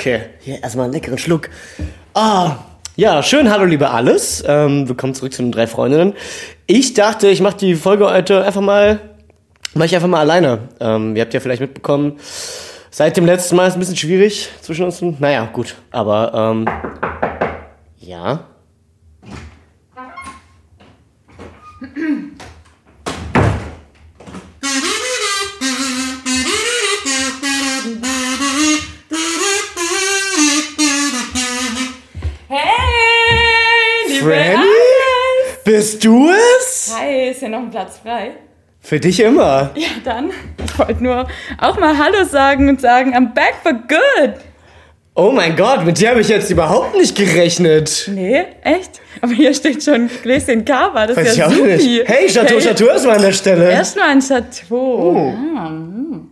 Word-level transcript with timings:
okay. 0.00 0.20
Hier 0.40 0.62
erstmal 0.62 0.84
einen 0.84 0.94
leckeren 0.94 1.18
Schluck. 1.18 1.50
Ah, 2.14 2.56
ja, 2.96 3.22
schön, 3.22 3.50
hallo 3.50 3.66
liebe 3.66 3.90
alles. 3.90 4.42
Ähm, 4.46 4.88
willkommen 4.88 5.14
zurück 5.14 5.34
zu 5.34 5.42
den 5.42 5.52
drei 5.52 5.66
Freundinnen. 5.66 6.14
Ich 6.66 6.94
dachte, 6.94 7.28
ich 7.28 7.42
mache 7.42 7.58
die 7.58 7.74
Folge 7.74 8.10
heute 8.10 8.42
einfach 8.42 8.62
mal, 8.62 8.98
mache 9.74 9.84
ich 9.84 9.94
einfach 9.94 10.08
mal 10.08 10.20
alleine. 10.20 10.68
Ähm, 10.80 11.16
ihr 11.16 11.20
habt 11.20 11.34
ja 11.34 11.40
vielleicht 11.40 11.60
mitbekommen, 11.60 12.18
seit 12.90 13.18
dem 13.18 13.26
letzten 13.26 13.56
Mal 13.56 13.64
ist 13.64 13.72
es 13.72 13.76
ein 13.76 13.80
bisschen 13.80 13.96
schwierig 13.96 14.48
zwischen 14.62 14.86
uns. 14.86 15.02
Naja, 15.02 15.50
gut, 15.52 15.74
aber 15.90 16.32
ähm, 16.34 16.66
ja. 17.98 18.46
Bist 35.80 36.04
du 36.04 36.28
es? 36.58 36.94
Hi, 36.94 37.30
ist 37.30 37.40
ja 37.40 37.48
noch 37.48 37.60
ein 37.60 37.70
Platz 37.70 38.00
frei? 38.02 38.32
Für 38.82 39.00
dich 39.00 39.18
immer. 39.18 39.70
Ja, 39.74 39.88
dann. 40.04 40.30
Ich 40.62 40.78
wollte 40.78 41.02
nur 41.02 41.26
auch 41.58 41.78
mal 41.80 41.96
Hallo 41.96 42.22
sagen 42.24 42.68
und 42.68 42.82
sagen, 42.82 43.14
I'm 43.16 43.32
back 43.32 43.54
for 43.62 43.72
good. 43.72 44.34
Oh 45.14 45.30
mein 45.30 45.56
Gott, 45.56 45.86
mit 45.86 45.98
dir 45.98 46.10
habe 46.10 46.20
ich 46.20 46.28
jetzt 46.28 46.50
überhaupt 46.50 46.94
nicht 46.98 47.16
gerechnet. 47.16 48.10
Nee, 48.12 48.44
echt? 48.62 49.00
Aber 49.22 49.32
hier 49.32 49.54
steht 49.54 49.82
schon 49.82 50.10
Gläschen 50.22 50.66
Kava, 50.66 51.06
das 51.06 51.16
Weiß 51.16 51.28
ist 51.28 51.32
ich 51.32 51.38
ja 51.38 51.46
auch 51.46 51.50
supi. 51.50 51.68
nicht. 51.68 52.08
Hey, 52.08 52.26
Chateau, 52.28 52.56
Hey, 52.56 52.60
Chateau 52.60 52.94
ist 52.94 53.06
mal 53.06 53.16
an 53.16 53.22
der 53.22 53.32
Stelle. 53.32 53.70
Erstmal 53.70 54.10
ein 54.10 54.20
Chateau. 54.20 55.34
Ah, 55.56 55.66
hm. 55.68 56.28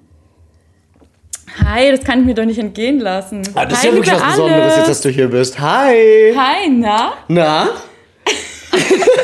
Hi, 1.64 1.91
das 1.91 2.04
kann 2.04 2.20
ich 2.20 2.26
mir 2.26 2.34
doch 2.34 2.44
nicht 2.44 2.58
entgehen 2.58 3.00
lassen. 3.00 3.41
Ah, 3.54 3.64
das 3.64 3.78
ist 3.78 3.84
Hi, 3.84 3.88
ja 3.88 3.94
wirklich 3.94 4.14
was 4.14 4.22
Besonderes, 4.30 4.76
jetzt, 4.76 4.88
dass 4.91 5.00
du 5.00 5.08
hier 5.08 5.28
bist. 5.28 5.58
Hi. 5.58 6.34
Hi, 6.36 6.69
na? 6.69 7.14
Na? 7.28 7.69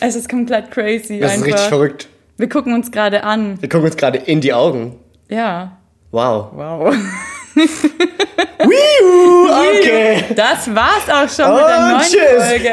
Es 0.00 0.14
ist 0.16 0.28
komplett 0.28 0.70
crazy 0.70 1.20
Das 1.20 1.30
ist 1.32 1.38
einfach. 1.38 1.46
richtig 1.46 1.68
verrückt. 1.68 2.08
Wir 2.38 2.48
gucken 2.48 2.74
uns 2.74 2.90
gerade 2.90 3.22
an. 3.24 3.60
Wir 3.60 3.68
gucken 3.68 3.86
uns 3.86 3.96
gerade 3.96 4.18
in 4.18 4.40
die 4.40 4.52
Augen. 4.52 4.98
Ja. 5.28 5.76
Wow. 6.10 6.48
Wow. 6.54 6.94
Wiu, 8.64 9.50
okay. 9.50 10.24
Das 10.34 10.72
war's 10.74 11.08
auch 11.08 11.28
schon 11.28 11.54
mit 11.54 11.64
der 11.64 11.78
Und 11.78 11.90
neuen 11.90 12.02
tschüss. 12.02 12.44
Folge. 12.48 12.70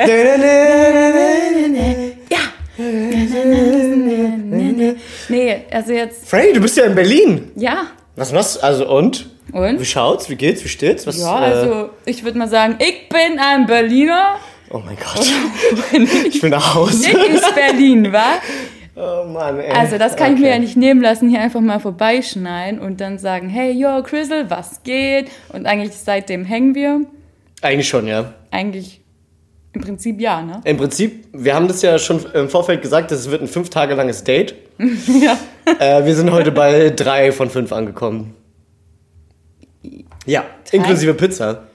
Nee, 5.29 5.65
also 5.71 5.93
jetzt, 5.93 6.27
Franny, 6.29 6.53
du 6.53 6.61
bist 6.61 6.77
ja 6.77 6.85
in 6.85 6.95
Berlin. 6.95 7.51
ja. 7.55 7.87
Was 8.15 8.33
machst 8.33 8.57
du? 8.57 8.63
Also 8.65 8.85
und? 8.89 9.29
Wie 9.47 9.57
Und? 9.57 9.85
schaut's? 9.87 10.29
Wie 10.29 10.35
geht's? 10.35 10.61
Wie 10.65 10.67
steht's? 10.67 11.07
Was, 11.07 11.17
Ja, 11.21 11.39
äh, 11.41 11.45
also 11.53 11.89
ich 12.05 12.25
würde 12.25 12.37
mal 12.37 12.49
sagen, 12.49 12.75
ich 12.79 13.07
bin 13.07 13.39
ein 13.39 13.65
Berliner. 13.65 14.35
Oh 14.71 14.79
mein 14.85 14.97
Gott. 14.97 15.25
Ich 16.27 16.41
will 16.41 16.49
nach 16.49 16.75
Hause. 16.75 17.09
Ich 17.09 17.29
ist 17.35 17.55
Berlin, 17.55 18.11
wa? 18.11 18.35
Oh 19.01 19.23
Mann, 19.25 19.59
ey. 19.61 19.71
Also 19.71 19.97
das 19.97 20.17
kann 20.17 20.33
ich 20.33 20.39
mir 20.39 20.47
Okay. 20.47 20.55
ja 20.55 20.59
nicht 20.59 20.75
nehmen 20.75 21.01
lassen, 21.01 21.29
hier 21.29 21.39
einfach 21.39 21.61
mal 21.61 21.79
vorbeischneiden 21.79 22.81
und 22.81 22.99
dann 22.99 23.17
sagen, 23.17 23.47
hey, 23.47 23.71
yo, 23.71 24.03
Crystal, 24.03 24.49
was 24.49 24.83
geht? 24.83 25.31
Und 25.53 25.65
eigentlich 25.67 25.93
seitdem 25.95 26.43
hängen 26.43 26.75
wir. 26.75 27.05
Eigentlich 27.61 27.87
schon, 27.87 28.07
ja. 28.07 28.33
Eigentlich 28.51 28.99
im 29.71 29.81
Prinzip 29.81 30.19
ja, 30.19 30.41
ne? 30.41 30.59
Im 30.65 30.75
Prinzip, 30.75 31.27
wir 31.31 31.55
haben 31.55 31.69
das 31.69 31.81
ja 31.81 31.97
schon 31.97 32.25
im 32.33 32.49
Vorfeld 32.49 32.81
gesagt, 32.81 33.11
das 33.11 33.31
wird 33.31 33.41
ein 33.41 33.47
fünf 33.47 33.69
Tage 33.69 33.93
langes 33.93 34.25
Date. 34.25 34.55
ja. 34.77 35.37
Äh, 35.79 36.05
wir 36.05 36.15
sind 36.15 36.31
heute 36.31 36.51
bei 36.51 36.89
drei 36.89 37.31
von 37.31 37.49
fünf 37.49 37.71
angekommen. 37.71 38.35
Ja, 40.25 40.43
inklusive 40.71 41.13
Pizza. 41.13 41.68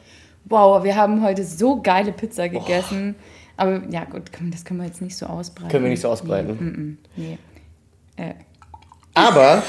Wow, 0.47 0.85
wir 0.85 0.95
haben 0.97 1.23
heute 1.23 1.45
so 1.45 1.81
geile 1.81 2.13
Pizza 2.13 2.49
gegessen. 2.49 3.15
Aber 3.57 3.83
ja, 3.91 4.05
gut, 4.05 4.31
das 4.53 4.65
können 4.65 4.81
wir 4.81 4.87
jetzt 4.87 5.01
nicht 5.01 5.17
so 5.17 5.27
ausbreiten. 5.27 5.71
Können 5.71 5.85
wir 5.85 5.91
nicht 5.91 6.01
so 6.01 6.09
ausbreiten. 6.09 6.99
Nee. 7.17 7.39
Äh, 8.17 8.35
Aber, 9.15 9.63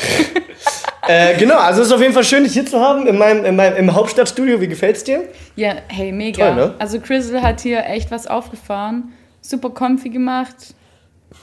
äh, 1.08 1.38
genau, 1.38 1.58
also 1.58 1.81
es 1.81 1.88
ist 1.88 1.94
auf 1.94 2.02
jeden 2.02 2.14
Fall 2.14 2.24
schön, 2.24 2.44
dich 2.44 2.53
hier 2.53 2.66
zu 2.66 2.80
haben 2.80 3.08
in 3.08 3.18
meinem, 3.18 3.46
in 3.46 3.56
meinem, 3.56 3.75
im 3.78 3.94
Hauptstadtstudio. 3.94 4.59
Wie 4.59 4.68
gefällt's 4.68 5.03
dir? 5.03 5.24
ja, 5.56 5.75
hey, 5.88 6.12
mega. 6.12 6.47
Toll, 6.47 6.56
ne? 6.56 6.75
Also 6.80 7.00
Crystal 7.00 7.41
hat 7.41 7.62
hier 7.62 7.85
echt 7.85 8.12
was 8.12 8.28
aufgefahren. 8.28 9.14
Super 9.41 9.69
comfy 9.69 10.09
gemacht. 10.09 10.74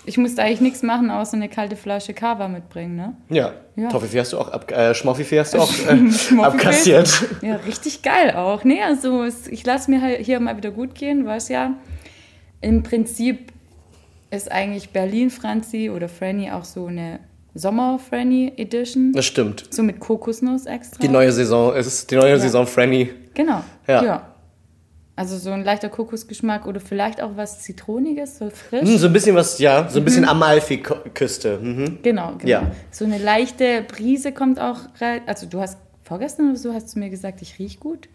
Ich 0.05 0.19
musste 0.19 0.43
eigentlich 0.43 0.61
nichts 0.61 0.83
machen, 0.83 1.11
außer 1.11 1.35
eine 1.37 1.49
kalte 1.49 1.77
Flasche 1.77 2.13
Kava 2.13 2.49
mitbringen, 2.49 2.97
ne? 2.97 3.17
Ja. 3.29 3.53
Ja. 3.77 3.89
Toffifee 3.89 4.21
hast 4.21 4.33
du 4.33 4.39
auch, 4.39 4.49
ab, 4.49 4.71
äh, 4.71 4.95
Schmoffifee 4.95 5.39
hast 5.39 5.55
du 5.55 5.59
auch 5.59 5.73
äh, 5.89 6.41
abkassiert. 6.43 7.25
Ja, 7.41 7.57
richtig 7.57 8.03
geil 8.03 8.35
auch. 8.35 8.65
Nee, 8.65 8.83
also 8.83 9.23
es, 9.23 9.47
ich 9.47 9.65
lasse 9.65 9.91
mir 9.91 10.03
halt 10.03 10.19
hier 10.21 10.41
mal 10.41 10.57
wieder 10.57 10.73
gut 10.73 10.95
gehen, 10.95 11.25
weiß 11.25 11.49
ja. 11.49 11.75
Im 12.61 12.83
Prinzip 12.83 13.53
ist 14.31 14.51
eigentlich 14.51 14.91
Berlin 14.91 15.31
Franzi 15.31 15.91
oder 15.91 16.09
Franny 16.09 16.51
auch 16.51 16.65
so 16.65 16.87
eine 16.87 17.21
Sommer-Franny 17.55 18.55
Edition. 18.57 19.13
Das 19.13 19.27
stimmt. 19.27 19.67
So 19.71 19.83
mit 19.83 20.01
Kokosnuss 20.01 20.67
extra. 20.67 21.01
Die 21.01 21.09
neue 21.09 21.31
Saison, 21.33 21.75
es 21.77 21.87
ist 21.87 22.11
die 22.11 22.17
neue 22.17 22.39
Saison 22.41 22.67
Franny. 22.67 23.11
Genau. 23.35 23.63
Ja. 23.87 24.05
Ja. 24.05 24.32
Also 25.23 25.37
so 25.39 25.51
ein 25.51 25.63
leichter 25.63 25.89
Kokosgeschmack 25.89 26.67
oder 26.67 26.81
vielleicht 26.81 27.23
auch 27.23 27.37
was 27.37 27.61
Zitroniges, 27.61 28.39
so 28.39 28.51
frisch. 28.51 28.81
Hm, 28.89 28.99
so 28.99 29.07
ein 29.07 29.13
bisschen 29.13 29.37
was, 29.37 29.57
ja, 29.61 29.89
so 29.89 30.01
ein 30.01 30.05
bisschen 30.05 30.25
Amalfi-Küste. 30.25 31.59
Mhm. 31.63 31.99
Genau, 32.03 32.33
genau. 32.39 32.45
Ja. 32.45 32.71
So 32.91 33.05
eine 33.05 33.19
leichte 33.19 33.83
Brise 33.87 34.33
kommt 34.33 34.59
auch 34.61 34.79
rein. 35.01 35.21
Also 35.27 35.47
du 35.47 35.61
hast 35.61 35.79
vorgestern 36.03 36.49
oder 36.51 36.59
so 36.59 36.75
hast 36.75 36.95
du 36.95 36.99
mir 36.99 37.09
gesagt, 37.09 37.41
ich 37.41 37.57
riech 37.61 37.79
gut. 37.79 38.09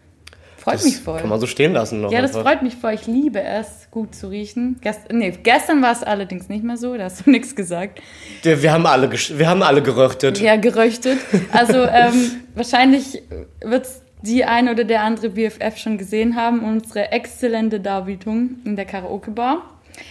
Freut 0.58 0.74
Das 0.74 0.84
mich 0.84 0.98
voll. 0.98 1.18
kann 1.20 1.30
man 1.30 1.40
so 1.40 1.46
stehen 1.46 1.72
lassen. 1.72 2.02
Noch 2.02 2.12
Ja, 2.12 2.20
das 2.20 2.34
einfach. 2.34 2.50
freut 2.50 2.62
mich 2.62 2.74
voll. 2.76 2.92
Ich 2.92 3.06
liebe 3.06 3.40
es, 3.40 3.88
gut 3.90 4.14
zu 4.14 4.28
riechen. 4.28 4.76
Gest 4.82 5.00
nee, 5.10 5.30
gestern 5.42 5.80
war 5.80 5.92
es 5.92 6.02
allerdings 6.02 6.50
nicht 6.50 6.62
mehr 6.62 6.76
so, 6.76 6.94
da 6.96 7.04
hast 7.04 7.24
du 7.24 7.30
nichts 7.38 7.56
gesagt. 7.56 8.02
Wir 8.42 8.70
haben 8.72 8.84
alle, 8.84 9.10
wir 9.10 9.48
haben 9.48 9.62
alle 9.62 9.82
geröchtet. 9.82 10.40
Ja, 10.40 10.56
geröchtet. 10.56 11.18
Also 11.52 11.84
ähm, 11.84 12.42
wahrscheinlich 12.54 13.22
wird 13.64 13.86
die 14.22 14.44
ein 14.44 14.68
oder 14.68 14.84
der 14.84 15.02
andere 15.02 15.30
BFF 15.30 15.76
schon 15.76 15.98
gesehen 15.98 16.36
haben, 16.36 16.64
unsere 16.64 17.12
exzellente 17.12 17.80
Darbietung 17.80 18.56
in 18.64 18.76
der 18.76 18.84
Karaoke-Bar. 18.84 19.62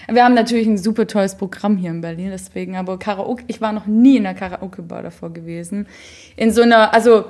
Wir 0.10 0.24
haben 0.24 0.34
natürlich 0.34 0.68
ein 0.68 0.78
super 0.78 1.08
tolles 1.08 1.36
Programm 1.36 1.78
hier 1.78 1.92
in 1.92 2.02
Berlin, 2.02 2.30
deswegen, 2.32 2.76
aber 2.76 3.00
Karaoke, 3.00 3.44
ich 3.48 3.62
war 3.62 3.72
noch 3.72 3.86
nie 3.86 4.18
in 4.18 4.24
der 4.24 4.34
Karaoke-Bar 4.34 5.04
davor 5.04 5.32
gewesen. 5.32 5.88
In 6.36 6.52
so 6.52 6.62
einer, 6.62 6.94
also 6.94 7.26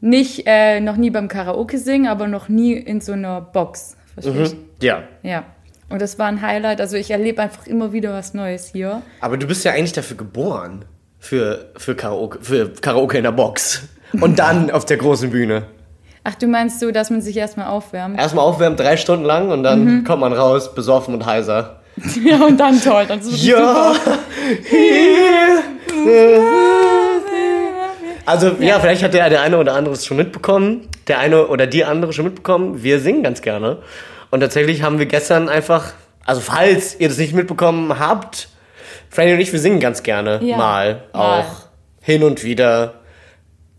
nicht, 0.00 0.42
äh, 0.46 0.80
noch 0.80 0.96
nie 0.96 1.10
beim 1.10 1.28
Karaoke 1.28 1.78
singen, 1.78 2.06
aber 2.06 2.28
noch 2.28 2.48
nie 2.48 2.74
in 2.74 3.00
so 3.00 3.12
einer 3.12 3.40
Box. 3.40 3.96
Verstehst? 4.14 4.56
Mhm. 4.56 4.60
Ja. 4.82 5.02
Ja. 5.22 5.44
Und 5.88 6.02
das 6.02 6.18
war 6.18 6.26
ein 6.26 6.42
Highlight. 6.42 6.80
Also 6.80 6.96
ich 6.96 7.10
erlebe 7.10 7.42
einfach 7.42 7.66
immer 7.66 7.92
wieder 7.92 8.12
was 8.12 8.34
Neues 8.34 8.68
hier. 8.72 9.02
Aber 9.20 9.36
du 9.36 9.46
bist 9.46 9.64
ja 9.64 9.72
eigentlich 9.72 9.92
dafür 9.92 10.16
geboren. 10.16 10.84
Für, 11.18 11.70
für, 11.76 11.94
Karaoke, 11.94 12.38
für 12.42 12.72
Karaoke 12.72 13.16
in 13.16 13.24
der 13.24 13.32
Box. 13.32 13.88
Und 14.20 14.38
dann 14.38 14.70
auf 14.72 14.84
der 14.84 14.96
großen 14.96 15.30
Bühne. 15.30 15.64
Ach, 16.28 16.34
du 16.34 16.48
meinst 16.48 16.80
so, 16.80 16.90
dass 16.90 17.10
man 17.10 17.22
sich 17.22 17.36
erstmal 17.36 17.68
aufwärmt? 17.68 18.18
Erstmal 18.18 18.44
aufwärmen, 18.44 18.76
drei 18.76 18.96
Stunden 18.96 19.24
lang 19.24 19.50
und 19.50 19.62
dann 19.62 19.84
Mhm. 19.84 20.04
kommt 20.04 20.20
man 20.22 20.32
raus, 20.32 20.74
besoffen 20.74 21.14
und 21.14 21.24
heiser. 21.24 21.76
Ja, 22.24 22.44
und 22.44 22.58
dann 22.58 22.80
toll. 22.80 23.04
Dann 23.06 23.20
ist 23.20 23.26
es 23.32 23.46
Ja! 23.46 23.94
Also, 28.24 28.48
ja. 28.58 28.80
vielleicht 28.80 29.02
hat 29.04 29.14
der, 29.14 29.30
der 29.30 29.40
eine 29.42 29.56
oder 29.58 29.74
andere 29.74 29.94
es 29.94 30.04
schon 30.04 30.16
mitbekommen. 30.16 30.88
Der 31.06 31.20
eine 31.20 31.46
oder 31.46 31.66
die 31.68 31.84
andere 31.84 32.12
schon 32.12 32.24
mitbekommen. 32.24 32.82
Wir 32.82 32.98
singen 32.98 33.22
ganz 33.22 33.40
gerne. 33.40 33.78
Und 34.30 34.40
tatsächlich 34.40 34.82
haben 34.82 34.98
wir 34.98 35.06
gestern 35.06 35.48
einfach, 35.48 35.92
also 36.24 36.40
falls 36.40 36.98
ihr 36.98 37.08
das 37.08 37.18
nicht 37.18 37.34
mitbekommen 37.34 37.98
habt, 38.00 38.48
Franny 39.10 39.32
und 39.34 39.38
ich, 39.40 39.52
wir 39.52 39.60
singen 39.60 39.78
ganz 39.78 40.02
gerne 40.02 40.40
Ja. 40.42 40.56
mal, 40.56 41.02
Mal. 41.12 41.40
auch 41.40 41.46
hin 42.02 42.24
und 42.24 42.42
wieder 42.42 42.94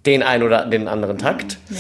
den 0.06 0.24
einen 0.24 0.44
oder 0.44 0.66
den 0.66 0.88
anderen 0.88 1.18
Takt. 1.18 1.58
Ja. 1.70 1.78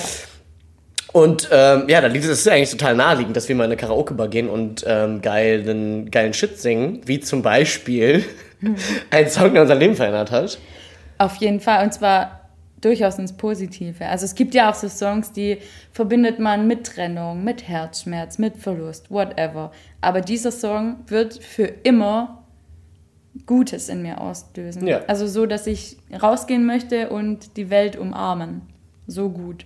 Und 1.17 1.49
ähm, 1.51 1.85
ja, 1.87 1.99
da 1.99 2.05
liegt 2.05 2.25
es 2.25 2.29
ist 2.29 2.47
eigentlich 2.47 2.69
total 2.69 2.95
naheliegend, 2.95 3.35
dass 3.35 3.49
wir 3.49 3.55
mal 3.55 3.63
in 3.63 3.71
eine 3.71 3.77
Karaoke-Bar 3.77 4.27
gehen 4.27 4.47
und 4.47 4.85
ähm, 4.85 5.19
geilen, 5.23 6.11
geilen 6.11 6.31
Shit 6.31 6.59
singen, 6.59 7.01
wie 7.07 7.19
zum 7.19 7.41
Beispiel 7.41 8.23
ein 9.09 9.27
Song, 9.27 9.51
der 9.51 9.63
unser 9.63 9.73
Leben 9.73 9.95
verändert 9.95 10.29
hat. 10.29 10.59
Auf 11.17 11.37
jeden 11.37 11.59
Fall. 11.59 11.83
Und 11.83 11.91
zwar 11.91 12.51
durchaus 12.81 13.17
ins 13.17 13.35
Positive. 13.35 14.05
Also 14.05 14.25
es 14.25 14.35
gibt 14.35 14.53
ja 14.53 14.69
auch 14.69 14.75
so 14.75 14.87
Songs, 14.89 15.31
die 15.31 15.57
verbindet 15.91 16.37
man 16.37 16.67
mit 16.67 16.85
Trennung, 16.85 17.43
mit 17.43 17.67
Herzschmerz, 17.67 18.37
mit 18.37 18.57
Verlust, 18.57 19.09
whatever. 19.09 19.71
Aber 20.01 20.21
dieser 20.21 20.51
Song 20.51 20.97
wird 21.07 21.43
für 21.43 21.65
immer 21.81 22.43
Gutes 23.47 23.89
in 23.89 24.03
mir 24.03 24.21
auslösen. 24.21 24.85
Ja. 24.85 25.01
Also 25.07 25.25
so, 25.25 25.47
dass 25.47 25.65
ich 25.65 25.97
rausgehen 26.21 26.67
möchte 26.67 27.09
und 27.09 27.57
die 27.57 27.71
Welt 27.71 27.95
umarmen. 27.95 28.61
So 29.07 29.29
gut. 29.29 29.65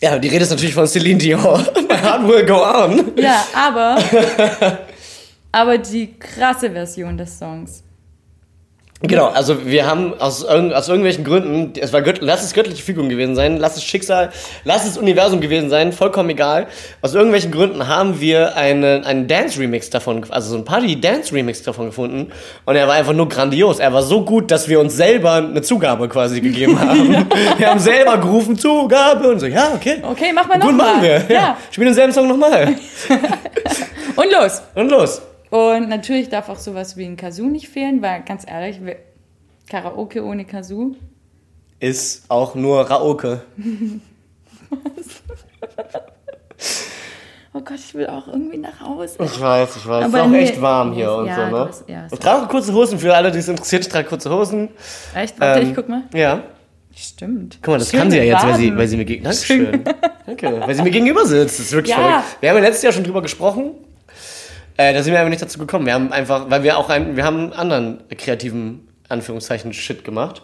Ja, 0.00 0.18
die 0.18 0.28
Rede 0.28 0.44
ist 0.44 0.50
natürlich 0.50 0.74
von 0.74 0.86
Celine 0.86 1.18
Dion. 1.18 1.42
My 1.88 1.96
heart 1.96 2.28
will 2.28 2.46
go 2.46 2.62
on. 2.62 3.12
Ja, 3.16 3.44
aber, 3.52 3.98
aber 5.52 5.78
die 5.78 6.14
krasse 6.18 6.70
Version 6.70 7.16
des 7.16 7.36
Songs. 7.38 7.82
Genau, 9.00 9.26
also 9.28 9.64
wir 9.64 9.86
haben 9.86 10.12
aus, 10.18 10.42
irgend, 10.42 10.74
aus 10.74 10.88
irgendwelchen 10.88 11.22
Gründen, 11.22 11.72
es 11.80 11.92
war 11.92 12.02
Gött, 12.02 12.18
lass 12.20 12.42
es 12.42 12.52
göttliche 12.52 12.82
Fügung 12.82 13.08
gewesen 13.08 13.36
sein, 13.36 13.56
lass 13.56 13.76
es 13.76 13.84
Schicksal, 13.84 14.30
lass 14.64 14.84
es 14.86 14.98
Universum 14.98 15.40
gewesen 15.40 15.70
sein, 15.70 15.92
vollkommen 15.92 16.30
egal. 16.30 16.66
Aus 17.00 17.14
irgendwelchen 17.14 17.52
Gründen 17.52 17.86
haben 17.86 18.20
wir 18.20 18.56
eine, 18.56 19.02
einen 19.06 19.28
Dance-Remix 19.28 19.90
davon, 19.90 20.26
also 20.30 20.50
so 20.50 20.56
ein 20.56 20.64
Party-Dance-Remix 20.64 21.62
davon 21.62 21.86
gefunden. 21.86 22.32
Und 22.64 22.74
er 22.74 22.88
war 22.88 22.94
einfach 22.96 23.12
nur 23.12 23.28
grandios. 23.28 23.78
Er 23.78 23.92
war 23.92 24.02
so 24.02 24.24
gut, 24.24 24.50
dass 24.50 24.68
wir 24.68 24.80
uns 24.80 24.96
selber 24.96 25.34
eine 25.34 25.62
Zugabe 25.62 26.08
quasi 26.08 26.40
gegeben 26.40 26.76
haben. 26.80 27.26
wir 27.56 27.70
haben 27.70 27.78
selber 27.78 28.18
gerufen, 28.18 28.58
Zugabe 28.58 29.28
und 29.28 29.38
so, 29.38 29.46
ja, 29.46 29.70
okay. 29.76 30.02
Okay, 30.02 30.32
mach 30.34 30.48
mal 30.48 30.58
Gut, 30.58 30.72
nochmal. 30.72 30.94
machen 30.94 31.02
wir. 31.02 31.24
Ja. 31.28 31.34
Ja. 31.34 31.56
Spielen 31.70 31.86
denselben 31.86 32.12
Song 32.12 32.26
nochmal. 32.26 32.74
Und 34.16 34.32
los. 34.32 34.62
Und 34.74 34.90
los. 34.90 35.22
Und 35.50 35.88
natürlich 35.88 36.28
darf 36.28 36.48
auch 36.48 36.58
sowas 36.58 36.96
wie 36.96 37.04
ein 37.06 37.16
Kazoo 37.16 37.46
nicht 37.46 37.68
fehlen, 37.68 38.02
weil 38.02 38.22
ganz 38.22 38.44
ehrlich, 38.46 38.80
Karaoke 39.70 40.22
ohne 40.24 40.44
Kazoo. 40.44 40.94
Ist 41.80 42.24
auch 42.30 42.54
nur 42.54 42.82
Raoke. 42.90 43.42
Oh 47.54 47.60
Gott, 47.60 47.78
ich 47.78 47.94
will 47.94 48.06
auch 48.06 48.28
irgendwie 48.28 48.58
nach 48.58 48.78
Hause. 48.80 49.16
Ich 49.24 49.40
weiß, 49.40 49.76
ich 49.76 49.88
weiß. 49.88 50.04
Aber 50.04 50.18
ist 50.18 50.24
auch 50.24 50.28
nee, 50.28 50.38
echt 50.40 50.60
warm 50.60 50.92
hier 50.92 51.10
und 51.12 51.26
ja, 51.26 51.48
so, 51.50 51.56
ne? 51.56 51.66
bist- 51.66 51.84
ja, 51.88 52.06
ich 52.12 52.18
trage 52.18 52.46
kurze 52.46 52.72
Hosen 52.74 52.98
für 52.98 53.14
alle, 53.14 53.32
die 53.32 53.38
es 53.38 53.48
interessiert. 53.48 53.82
Ich 53.86 53.88
trage 53.88 54.06
kurze 54.06 54.30
Hosen. 54.30 54.68
Echt? 55.14 55.40
Warte, 55.40 55.60
Ähm, 55.60 55.68
ich 55.70 55.74
guck 55.74 55.88
mal. 55.88 56.02
Ja. 56.14 56.42
Stimmt. 56.94 57.58
Guck 57.62 57.72
mal, 57.72 57.78
das 57.78 57.90
Schöne 57.90 58.02
kann 58.02 58.10
sie 58.10 58.16
ja 58.18 58.22
jetzt, 58.24 58.44
weil 58.44 58.54
sie, 58.56 58.76
weil 58.76 58.86
sie 58.86 58.96
mir 58.98 59.04
gegenüber. 59.06 59.30
Dankeschön. 59.30 59.84
Danke. 60.26 60.60
Weil 60.66 60.74
sie 60.74 60.82
mir 60.82 60.90
gegenüber 60.90 61.24
sitzt. 61.24 61.58
Das 61.58 61.66
ist 61.66 61.72
wirklich 61.72 61.96
Ja. 61.96 62.02
verrückt. 62.02 62.36
Wir 62.40 62.50
haben 62.50 62.56
ja 62.58 62.62
letztes 62.62 62.82
Jahr 62.82 62.92
schon 62.92 63.04
drüber 63.04 63.22
gesprochen. 63.22 63.70
Äh, 64.78 64.94
da 64.94 65.02
sind 65.02 65.12
wir 65.12 65.20
aber 65.20 65.28
nicht 65.28 65.42
dazu 65.42 65.58
gekommen. 65.58 65.86
Wir 65.86 65.94
haben 65.94 66.12
einfach, 66.12 66.48
weil 66.50 66.62
wir 66.62 66.78
auch 66.78 66.88
einen, 66.88 67.16
wir 67.16 67.24
haben 67.24 67.38
einen 67.38 67.52
anderen 67.52 68.04
kreativen, 68.16 68.88
Anführungszeichen, 69.08 69.72
Shit 69.72 70.04
gemacht. 70.04 70.42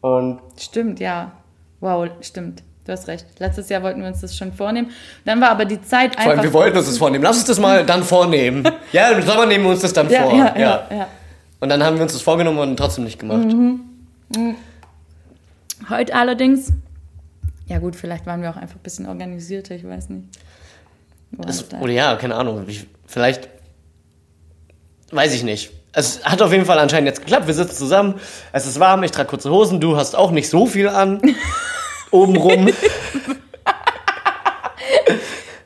Und 0.00 0.40
Stimmt, 0.58 0.98
ja. 0.98 1.32
Wow, 1.80 2.08
stimmt. 2.20 2.64
Du 2.84 2.92
hast 2.92 3.06
recht. 3.06 3.26
Letztes 3.38 3.68
Jahr 3.68 3.82
wollten 3.84 4.00
wir 4.00 4.08
uns 4.08 4.20
das 4.20 4.36
schon 4.36 4.52
vornehmen. 4.52 4.90
Dann 5.24 5.40
war 5.40 5.50
aber 5.50 5.64
die 5.64 5.80
Zeit 5.82 6.14
vor 6.14 6.22
allem, 6.22 6.30
einfach. 6.32 6.42
wir 6.44 6.52
wollten 6.52 6.76
uns 6.76 6.86
das 6.86 6.98
vornehmen. 6.98 7.22
Lass 7.22 7.36
uns 7.36 7.46
das 7.46 7.60
mal 7.60 7.86
dann 7.86 8.02
vornehmen. 8.02 8.68
ja, 8.92 9.10
im 9.10 9.22
Sommer 9.22 9.46
nehmen 9.46 9.64
wir 9.64 9.70
uns 9.70 9.80
das 9.82 9.92
dann 9.92 10.10
ja, 10.10 10.22
vor. 10.22 10.36
ja, 10.36 10.56
ja, 10.56 10.86
ja. 10.90 11.08
Und 11.60 11.68
dann 11.68 11.82
haben 11.84 11.96
wir 11.96 12.02
uns 12.02 12.12
das 12.12 12.22
vorgenommen 12.22 12.58
und 12.58 12.76
trotzdem 12.76 13.04
nicht 13.04 13.20
gemacht. 13.20 13.46
Heute 15.88 16.14
allerdings. 16.14 16.72
Ja, 17.66 17.78
gut, 17.78 17.94
vielleicht 17.94 18.26
waren 18.26 18.42
wir 18.42 18.50
auch 18.50 18.56
einfach 18.56 18.76
ein 18.76 18.82
bisschen 18.82 19.06
organisierter, 19.06 19.76
ich 19.76 19.86
weiß 19.86 20.08
nicht. 20.08 20.24
Oder 21.80 21.92
ja, 21.92 22.16
keine 22.16 22.34
Ahnung. 22.34 22.64
Ich, 22.66 22.86
vielleicht. 23.06 23.48
Weiß 25.10 25.34
ich 25.34 25.42
nicht. 25.42 25.70
Es 25.92 26.24
hat 26.24 26.42
auf 26.42 26.52
jeden 26.52 26.66
Fall 26.66 26.78
anscheinend 26.78 27.08
jetzt 27.08 27.20
geklappt. 27.20 27.46
Wir 27.46 27.54
sitzen 27.54 27.76
zusammen. 27.76 28.20
Es 28.52 28.66
ist 28.66 28.78
warm. 28.78 29.02
Ich 29.02 29.12
trage 29.12 29.28
kurze 29.28 29.50
Hosen. 29.50 29.80
Du 29.80 29.96
hast 29.96 30.14
auch 30.14 30.30
nicht 30.30 30.48
so 30.48 30.66
viel 30.66 30.88
an. 30.88 31.20
Obenrum. 32.10 32.68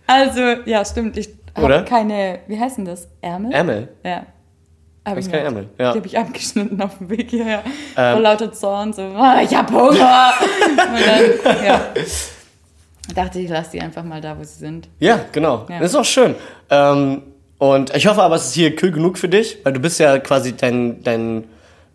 Also, 0.06 0.40
ja, 0.64 0.84
stimmt. 0.84 1.16
Ich 1.16 1.30
habe 1.56 1.84
keine, 1.84 2.40
wie 2.46 2.58
heißt 2.58 2.78
denn 2.78 2.84
das? 2.84 3.08
Ärmel? 3.20 3.52
Ärmel. 3.52 3.88
Ja. 4.04 4.26
Hab 5.04 5.16
Hast 5.16 5.26
ich 5.26 5.32
keine 5.32 5.44
nicht. 5.44 5.56
Ärmel, 5.56 5.68
ja. 5.78 5.92
Die 5.92 5.98
habe 5.98 6.06
ich 6.06 6.18
abgeschnitten 6.18 6.80
auf 6.82 6.98
dem 6.98 7.10
Weg 7.10 7.30
hierher. 7.30 7.62
Ähm. 7.96 8.12
Vor 8.12 8.20
lauter 8.20 8.52
Zorn, 8.52 8.92
so, 8.92 9.02
ah, 9.02 9.40
ich 9.42 9.54
hab 9.54 9.70
Hunger. 9.70 9.88
Und 10.70 10.78
dann, 11.06 11.64
ja. 11.64 11.80
Dachte 13.14 13.40
ich, 13.40 13.48
lass 13.48 13.70
die 13.70 13.80
einfach 13.80 14.04
mal 14.04 14.20
da, 14.20 14.38
wo 14.38 14.44
sie 14.44 14.58
sind. 14.58 14.88
Ja, 14.98 15.20
genau. 15.32 15.66
Ja. 15.68 15.80
Das 15.80 15.90
ist 15.90 15.96
auch 15.96 16.04
schön. 16.04 16.34
Ähm, 16.68 17.22
und 17.60 17.94
ich 17.94 18.06
hoffe 18.08 18.22
aber, 18.22 18.34
es 18.34 18.46
ist 18.46 18.54
hier 18.54 18.74
kühl 18.74 18.90
genug 18.90 19.16
für 19.18 19.28
dich, 19.28 19.58
weil 19.62 19.72
du 19.72 19.78
bist 19.80 20.00
ja 20.00 20.18
quasi 20.18 20.56
dein, 20.56 21.02
dein 21.04 21.44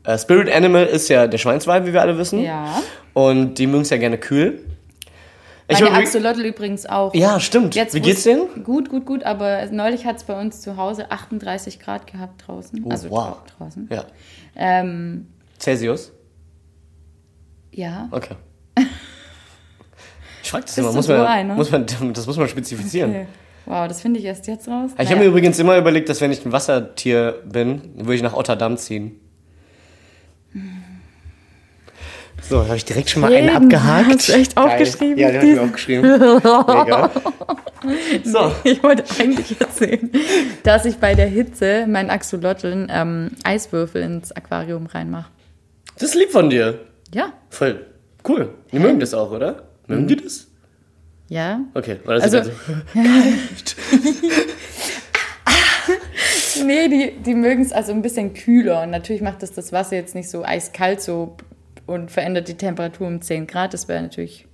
äh, 0.05 0.17
Spirit 0.17 0.49
Animal 0.49 0.85
ist 0.85 1.09
ja 1.09 1.27
der 1.27 1.37
Schweinswein, 1.39 1.85
wie 1.85 1.91
wir 1.91 2.01
alle 2.01 2.17
wissen. 2.17 2.41
Ja. 2.41 2.81
Und 3.13 3.55
die 3.55 3.65
mögen 3.67 3.81
es 3.81 3.89
ja 3.89 3.97
gerne 3.97 4.17
kühl. 4.17 4.63
Ich 5.67 5.81
Meine 5.81 5.95
Axolotl 5.97 6.41
übrigens 6.45 6.85
auch. 6.85 7.13
ja, 7.15 7.39
stimmt. 7.39 7.73
Jetzt, 7.73 7.95
wie 7.95 7.99
geht's 7.99 8.21
denen? 8.23 8.63
Gut, 8.63 8.87
gut, 8.89 9.05
gut. 9.05 9.23
Aber 9.23 9.65
neulich 9.71 10.05
hat 10.05 10.17
es 10.17 10.23
bei 10.23 10.39
uns 10.39 10.61
zu 10.61 10.77
Hause 10.77 11.09
38 11.09 11.79
Grad 11.79 12.05
gehabt 12.05 12.43
draußen. 12.45 12.83
Oh, 12.85 12.89
also 12.91 13.09
wow. 13.09 13.37
dra- 13.37 13.57
draußen. 13.57 13.89
Ja. 13.91 14.05
Ähm, 14.55 15.25
Celsius? 15.59 16.11
ja. 17.71 18.07
Okay. 18.11 18.35
Ich 20.43 20.51
frag 20.51 20.63
das 20.63 20.77
immer, 20.77 20.91
muss 20.91 21.07
man, 21.07 21.21
ein, 21.25 21.47
ne? 21.47 21.55
muss 21.55 21.71
man, 21.71 21.87
das 21.87 22.27
muss 22.27 22.37
man 22.37 22.47
spezifizieren. 22.47 23.09
Okay. 23.09 23.25
Wow, 23.65 23.87
das 23.87 24.01
finde 24.01 24.19
ich 24.19 24.25
erst 24.25 24.47
jetzt 24.47 24.67
raus. 24.67 24.91
Ich 24.99 25.09
habe 25.09 25.19
mir 25.21 25.25
übrigens 25.27 25.57
immer 25.59 25.77
überlegt, 25.77 26.09
dass 26.09 26.21
wenn 26.21 26.31
ich 26.31 26.45
ein 26.45 26.51
Wassertier 26.51 27.35
bin, 27.45 27.81
würde 27.95 28.15
ich 28.15 28.21
nach 28.21 28.33
Otterdamm 28.33 28.77
ziehen. 28.77 29.19
So, 32.47 32.63
habe 32.63 32.75
ich 32.75 32.85
direkt 32.85 33.09
schon 33.09 33.21
mal 33.21 33.33
einen 33.33 33.45
Jeden 33.45 33.55
abgehakt. 33.55 34.07
hast 34.09 34.29
du 34.29 34.33
echt 34.33 34.55
Geil. 34.55 34.65
aufgeschrieben? 34.65 35.17
Ja, 35.17 35.31
den 35.31 35.37
habe 35.39 35.47
ich 35.47 35.55
mir 35.55 35.61
aufgeschrieben. 35.63 36.11
Mega. 36.11 37.11
So, 38.23 38.51
Ich 38.63 38.83
wollte 38.83 39.03
eigentlich 39.19 39.59
erzählen, 39.59 40.11
dass 40.63 40.85
ich 40.85 40.97
bei 40.97 41.15
der 41.15 41.27
Hitze 41.27 41.87
meinen 41.87 42.09
Axolotln 42.11 42.87
ähm, 42.91 43.31
Eiswürfel 43.43 44.01
ins 44.03 44.31
Aquarium 44.31 44.85
reinmache. 44.85 45.29
das 45.95 46.09
ist 46.09 46.15
lieb 46.15 46.31
von 46.31 46.49
dir. 46.49 46.79
Ja, 47.13 47.33
Voll 47.49 47.85
cool. 48.27 48.49
Die 48.71 48.79
mögen 48.79 48.99
das 48.99 49.13
auch, 49.13 49.31
oder? 49.31 49.63
Mögen 49.87 50.07
die 50.07 50.15
das? 50.15 50.47
Ja. 51.29 51.61
Okay, 51.73 51.97
weil 52.05 52.19
das 52.19 52.33
Also- 52.33 52.49
ist 52.49 52.57
halt 52.67 52.95
Nee, 56.65 56.87
die, 56.87 57.11
die 57.23 57.35
mögen 57.35 57.61
es 57.61 57.71
also 57.73 57.91
ein 57.91 58.01
bisschen 58.01 58.33
kühler. 58.33 58.83
Und 58.83 58.91
natürlich 58.91 59.21
macht 59.21 59.43
das 59.43 59.51
das 59.51 59.71
Wasser 59.71 59.95
jetzt 59.95 60.15
nicht 60.15 60.29
so 60.29 60.43
eiskalt 60.43 61.01
so 61.01 61.35
und 61.85 62.11
verändert 62.11 62.47
die 62.47 62.55
Temperatur 62.55 63.07
um 63.07 63.21
10 63.21 63.47
Grad. 63.47 63.73
Das 63.73 63.87
wäre 63.87 64.01
natürlich, 64.01 64.45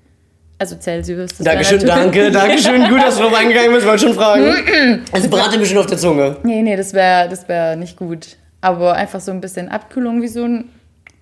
also 0.58 0.76
Celsius. 0.78 1.30
Das 1.38 1.46
Dankeschön, 1.46 1.86
danke, 1.86 2.32
Dankeschön. 2.32 2.84
Gut, 2.90 3.02
dass 3.04 3.18
du 3.18 3.24
drauf 3.24 3.36
eingegangen 3.36 3.74
bist, 3.74 3.86
wollte 3.86 4.08
schon 4.08 4.14
fragen. 4.16 5.04
Es 5.14 5.30
brate 5.30 5.58
mir 5.58 5.66
schon 5.66 5.78
auf 5.78 5.86
der 5.86 5.98
Zunge. 5.98 6.38
Nee, 6.44 6.62
nee, 6.64 6.76
das 6.76 6.94
wäre 6.94 7.30
das 7.30 7.48
wär 7.48 7.76
nicht 7.76 7.98
gut. 7.98 8.38
Aber 8.62 8.94
einfach 8.96 9.22
so 9.22 9.32
ein 9.32 9.42
bisschen 9.42 9.70
Abkühlung, 9.70 10.22
wie 10.22 10.28
so 10.28 10.44
ein, 10.44 10.70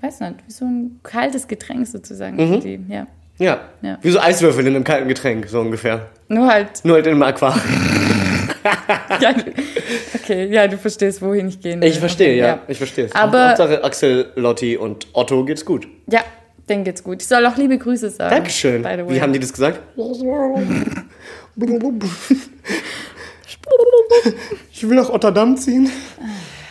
weiß 0.01 0.21
nicht, 0.21 0.35
wie 0.47 0.51
so 0.51 0.65
ein 0.65 0.99
kaltes 1.03 1.47
Getränk 1.47 1.87
sozusagen. 1.87 2.35
Mhm. 2.37 2.59
Die, 2.61 2.79
ja. 2.89 3.07
Ja. 3.39 3.61
Ja. 3.81 3.97
Wie 4.01 4.11
so 4.11 4.19
Eiswürfel 4.19 4.67
in 4.67 4.75
einem 4.75 4.83
kalten 4.83 5.07
Getränk, 5.07 5.47
so 5.49 5.59
ungefähr. 5.61 6.07
Nur 6.27 6.47
halt, 6.47 6.83
Nur 6.83 6.95
halt 6.97 7.07
in 7.07 7.13
einem 7.13 7.23
Aquarium. 7.23 7.61
ja, 9.21 9.33
okay, 10.15 10.47
ja, 10.53 10.67
du 10.67 10.77
verstehst, 10.77 11.21
wohin 11.21 11.47
ich 11.47 11.59
gehen 11.61 11.81
will. 11.81 11.87
Ich 11.87 11.97
verstehe, 11.99 12.29
Okay, 12.29 12.39
ja. 12.39 12.59
Ich 12.67 12.77
verstehe 12.77 13.05
es. 13.05 13.15
Aber- 13.15 13.49
Hauptsache 13.49 13.83
Axel, 13.83 14.31
Lotti 14.35 14.75
und 14.77 15.07
Otto 15.13 15.45
geht's 15.45 15.63
gut. 15.65 15.87
Ja, 16.11 16.19
denen 16.67 16.83
geht's 16.83 17.03
gut. 17.03 17.21
Ich 17.21 17.27
soll 17.27 17.45
auch 17.45 17.55
liebe 17.55 17.77
Grüße 17.77 18.09
sagen. 18.09 18.35
Dankeschön. 18.35 18.83
By 18.83 18.89
the 18.97 19.05
way. 19.05 19.15
Wie 19.15 19.21
haben 19.21 19.33
die 19.33 19.39
das 19.39 19.53
gesagt? 19.53 19.79
Ich 24.71 24.87
will 24.87 24.95
nach 24.95 25.09
Otterdamm 25.09 25.57
ziehen. 25.57 25.89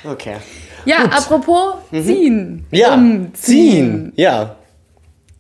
Okay. 0.05 0.37
Ja, 0.85 0.99
apropos 1.05 1.75
ziehen. 1.91 2.67
Mhm. 2.71 2.79
Ja, 2.79 2.95
Umziehen. 2.95 3.33
ziehen. 3.35 4.13
Ja. 4.17 4.57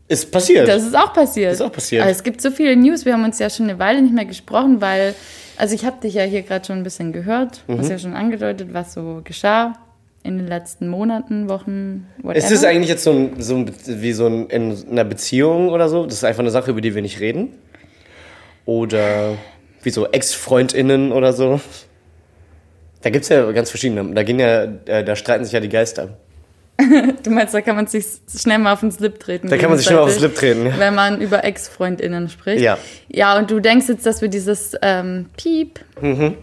Ist 0.09 0.31
passiert. 0.33 0.67
Das 0.67 0.85
ist 0.85 0.97
auch 0.97 1.12
passiert. 1.12 1.53
Ist 1.53 1.61
auch 1.61 1.71
passiert. 1.73 2.03
Aber 2.03 2.11
es 2.11 2.23
gibt 2.23 2.41
so 2.41 2.50
viele 2.50 2.75
News. 2.77 3.05
Wir 3.05 3.12
haben 3.12 3.25
uns 3.25 3.38
ja 3.38 3.50
schon 3.50 3.69
eine 3.69 3.79
Weile 3.79 4.00
nicht 4.00 4.15
mehr 4.15 4.25
gesprochen, 4.25 4.81
weil, 4.81 5.15
also 5.59 5.75
ich 5.75 5.85
habe 5.85 6.00
dich 6.00 6.15
ja 6.15 6.23
hier 6.25 6.43
gerade 6.43 6.65
schon 6.65 6.79
ein 6.79 6.83
bisschen 6.83 7.12
gehört, 7.12 7.62
Mhm. 7.67 7.79
hast 7.79 7.91
ja 7.91 7.99
schon 7.99 8.15
angedeutet, 8.15 8.69
was 8.73 8.95
so 8.95 9.21
geschah 9.23 9.75
in 10.25 10.38
den 10.38 10.47
letzten 10.49 10.88
Monaten, 10.88 11.49
Wochen, 11.49 12.07
whatever. 12.23 12.37
ist 12.37 12.50
es 12.50 12.65
eigentlich 12.65 12.88
jetzt 12.88 13.05
so, 13.05 13.12
ein, 13.12 13.41
so 13.41 13.55
ein, 13.57 13.71
wie 13.87 14.12
so 14.12 14.27
ein, 14.27 14.47
in 14.49 14.77
einer 14.91 15.05
Beziehung 15.05 15.69
oder 15.69 15.88
so? 15.88 16.05
Das 16.07 16.15
ist 16.15 16.25
einfach 16.25 16.41
eine 16.41 16.50
Sache, 16.50 16.71
über 16.71 16.81
die 16.81 16.95
wir 16.95 17.03
nicht 17.03 17.21
reden? 17.21 17.53
Oder 18.65 19.37
wie 19.83 19.91
so 19.91 20.07
Ex-FreundInnen 20.09 21.12
oder 21.12 21.33
so? 21.33 21.61
Da 23.03 23.11
gibt's 23.11 23.29
ja 23.29 23.50
ganz 23.53 23.71
verschiedene. 23.71 24.12
Da 24.15 24.23
gehen 24.25 24.41
ja, 24.41 24.65
äh, 24.87 25.05
da 25.05 25.15
streiten 25.17 25.45
sich 25.45 25.53
ja 25.53 25.61
die 25.61 25.69
Geister. 25.69 26.19
Du 27.25 27.30
meinst, 27.30 27.52
da 27.54 27.61
kann 27.61 27.75
man 27.76 27.87
sich 27.88 28.06
schnell 28.35 28.58
mal 28.58 28.73
auf 28.73 28.80
den 28.80 28.92
Slip 28.92 29.18
treten. 29.18 29.49
Da 29.49 29.56
kann 29.58 29.68
man 29.68 29.78
sich 29.78 29.87
schnell 29.88 29.99
auf 29.99 30.11
den 30.11 30.18
Slip 30.18 30.35
treten, 30.37 30.66
ja. 30.66 30.78
Wenn 30.78 30.94
man 30.94 31.20
über 31.20 31.42
Ex-FreundInnen 31.44 32.28
spricht. 32.28 32.62
Ja. 32.62 32.78
Ja, 33.08 33.37
und 33.37 33.50
du 33.50 33.58
denkst 33.61 33.88
jetzt, 33.88 34.06
dass 34.06 34.23
wir 34.23 34.28
dieses 34.28 34.75
ähm, 34.82 35.26
Piep-Thema, 35.37 36.37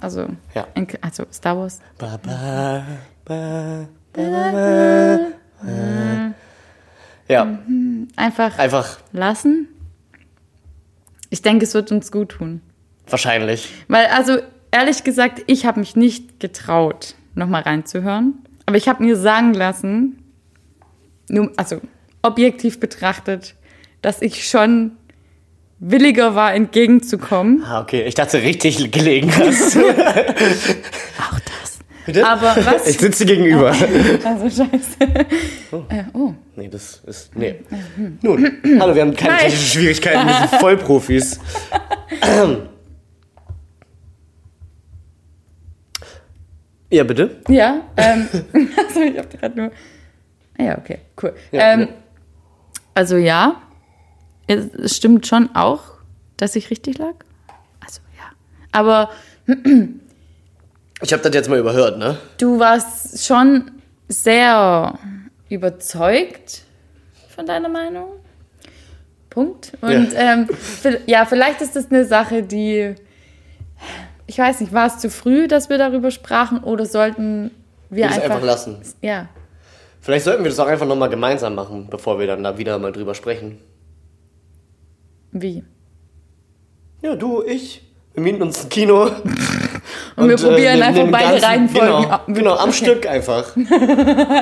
also, 0.00 0.22
Mhm. 0.22 0.36
Ja. 0.54 0.66
in, 0.74 0.88
also 1.00 1.24
Star 1.32 1.56
Wars, 1.56 1.80
Ba, 1.98 2.18
ba, 2.22 2.84
ba, 3.24 3.86
ba, 4.12 5.20
ba. 5.62 6.34
Ja, 7.28 7.58
einfach 8.16 8.58
einfach 8.58 8.98
lassen. 9.12 9.68
Ich 11.30 11.40
denke, 11.40 11.64
es 11.64 11.72
wird 11.74 11.90
uns 11.90 12.12
gut 12.12 12.30
tun. 12.32 12.60
wahrscheinlich. 13.08 13.68
Weil, 13.88 14.06
also, 14.06 14.38
ehrlich 14.70 15.04
gesagt, 15.04 15.42
ich 15.46 15.64
habe 15.66 15.80
mich 15.80 15.96
nicht 15.96 16.38
getraut, 16.40 17.14
nochmal 17.34 17.62
reinzuhören. 17.62 18.34
Aber 18.66 18.76
ich 18.76 18.88
habe 18.88 19.02
mir 19.02 19.16
sagen 19.16 19.54
lassen, 19.54 20.18
nur, 21.28 21.52
also 21.56 21.80
objektiv 22.22 22.80
betrachtet, 22.80 23.54
dass 24.02 24.22
ich 24.22 24.48
schon 24.48 24.92
williger 25.78 26.34
war, 26.34 26.54
entgegenzukommen. 26.54 27.62
Ah, 27.64 27.80
okay. 27.80 28.04
Ich 28.04 28.14
dachte, 28.14 28.42
richtig 28.42 28.90
gelegen 28.90 29.30
hast. 29.36 29.76
Auch 29.78 31.40
das. 31.40 31.78
Bitte? 32.06 32.26
Aber 32.26 32.54
was? 32.64 32.86
Ich 32.86 32.98
sitze 32.98 33.24
gegenüber. 33.24 33.74
Also 34.24 34.62
scheiße. 34.62 34.96
Äh, 35.88 36.04
oh. 36.12 36.34
Nee, 36.56 36.68
das 36.68 37.02
ist. 37.06 37.34
Nee. 37.34 37.56
Nun, 38.22 38.58
hallo, 38.78 38.94
wir 38.94 39.02
haben 39.02 39.14
keine 39.14 39.38
technischen 39.38 39.80
Schwierigkeiten, 39.80 40.26
wir 40.26 40.34
sind 40.48 40.60
Vollprofis. 40.60 41.40
Ja, 46.90 47.04
bitte? 47.04 47.40
Ja, 47.48 47.82
ähm, 47.96 48.28
also 48.76 49.00
ich 49.00 49.18
habe 49.18 49.28
gerade 49.28 49.56
nur. 49.60 49.70
Ah 50.58 50.62
Ja, 50.62 50.78
okay, 50.78 50.98
cool. 51.22 51.34
Ja, 51.50 51.72
ähm, 51.72 51.80
ja. 51.80 51.88
Also 52.94 53.16
ja, 53.16 53.60
es, 54.46 54.66
es 54.74 54.96
stimmt 54.96 55.26
schon 55.26 55.54
auch, 55.54 55.82
dass 56.36 56.54
ich 56.56 56.70
richtig 56.70 56.98
lag. 56.98 57.14
Also 57.84 58.00
ja. 58.16 58.30
Aber 58.72 59.10
Ich 61.02 61.12
habe 61.12 61.22
das 61.22 61.34
jetzt 61.34 61.48
mal 61.48 61.58
überhört, 61.58 61.98
ne? 61.98 62.18
du 62.38 62.58
warst 62.60 63.26
schon 63.26 63.70
sehr 64.08 64.96
überzeugt 65.48 66.62
von 67.34 67.46
deiner 67.46 67.68
Meinung. 67.68 68.10
Punkt. 69.30 69.72
Und 69.80 70.12
ähm, 70.14 70.46
vi- 70.82 71.00
ja, 71.06 71.24
vielleicht 71.26 71.60
ist 71.60 71.74
das 71.74 71.90
eine 71.90 72.04
Sache, 72.04 72.42
die. 72.44 72.94
Ich 74.26 74.38
weiß 74.38 74.60
nicht, 74.60 74.72
war 74.72 74.86
es 74.86 74.98
zu 74.98 75.10
früh, 75.10 75.48
dass 75.48 75.68
wir 75.68 75.78
darüber 75.78 76.10
sprachen 76.10 76.62
oder 76.64 76.86
sollten 76.86 77.50
wir 77.90 78.06
einfach. 78.06 78.22
einfach 78.24 78.42
lassen. 78.42 78.78
Ja. 79.02 79.28
Vielleicht 80.00 80.24
sollten 80.24 80.44
wir 80.44 80.50
das 80.50 80.58
auch 80.60 80.66
einfach 80.66 80.86
nochmal 80.86 81.08
gemeinsam 81.10 81.54
machen, 81.54 81.88
bevor 81.90 82.18
wir 82.18 82.26
dann 82.26 82.42
da 82.42 82.56
wieder 82.58 82.78
mal 82.78 82.92
drüber 82.92 83.14
sprechen. 83.14 83.58
Wie? 85.32 85.62
Ja, 87.02 87.16
du, 87.16 87.42
ich. 87.42 87.82
Wir 88.14 88.22
mieten 88.22 88.42
uns 88.42 88.64
ein 88.64 88.68
Kino. 88.68 89.10
Und, 90.16 90.28
wir 90.28 90.36
probieren 90.36 90.80
einfach 90.80 91.00
nehmen 91.00 91.10
beide 91.10 91.30
ganzen- 91.40 91.44
Reihenfolgen 91.44 92.02
Genau, 92.02 92.20
genau 92.28 92.54
am 92.56 92.68
Okay. 92.68 92.72
Stück 92.78 93.06
einfach. 93.08 93.56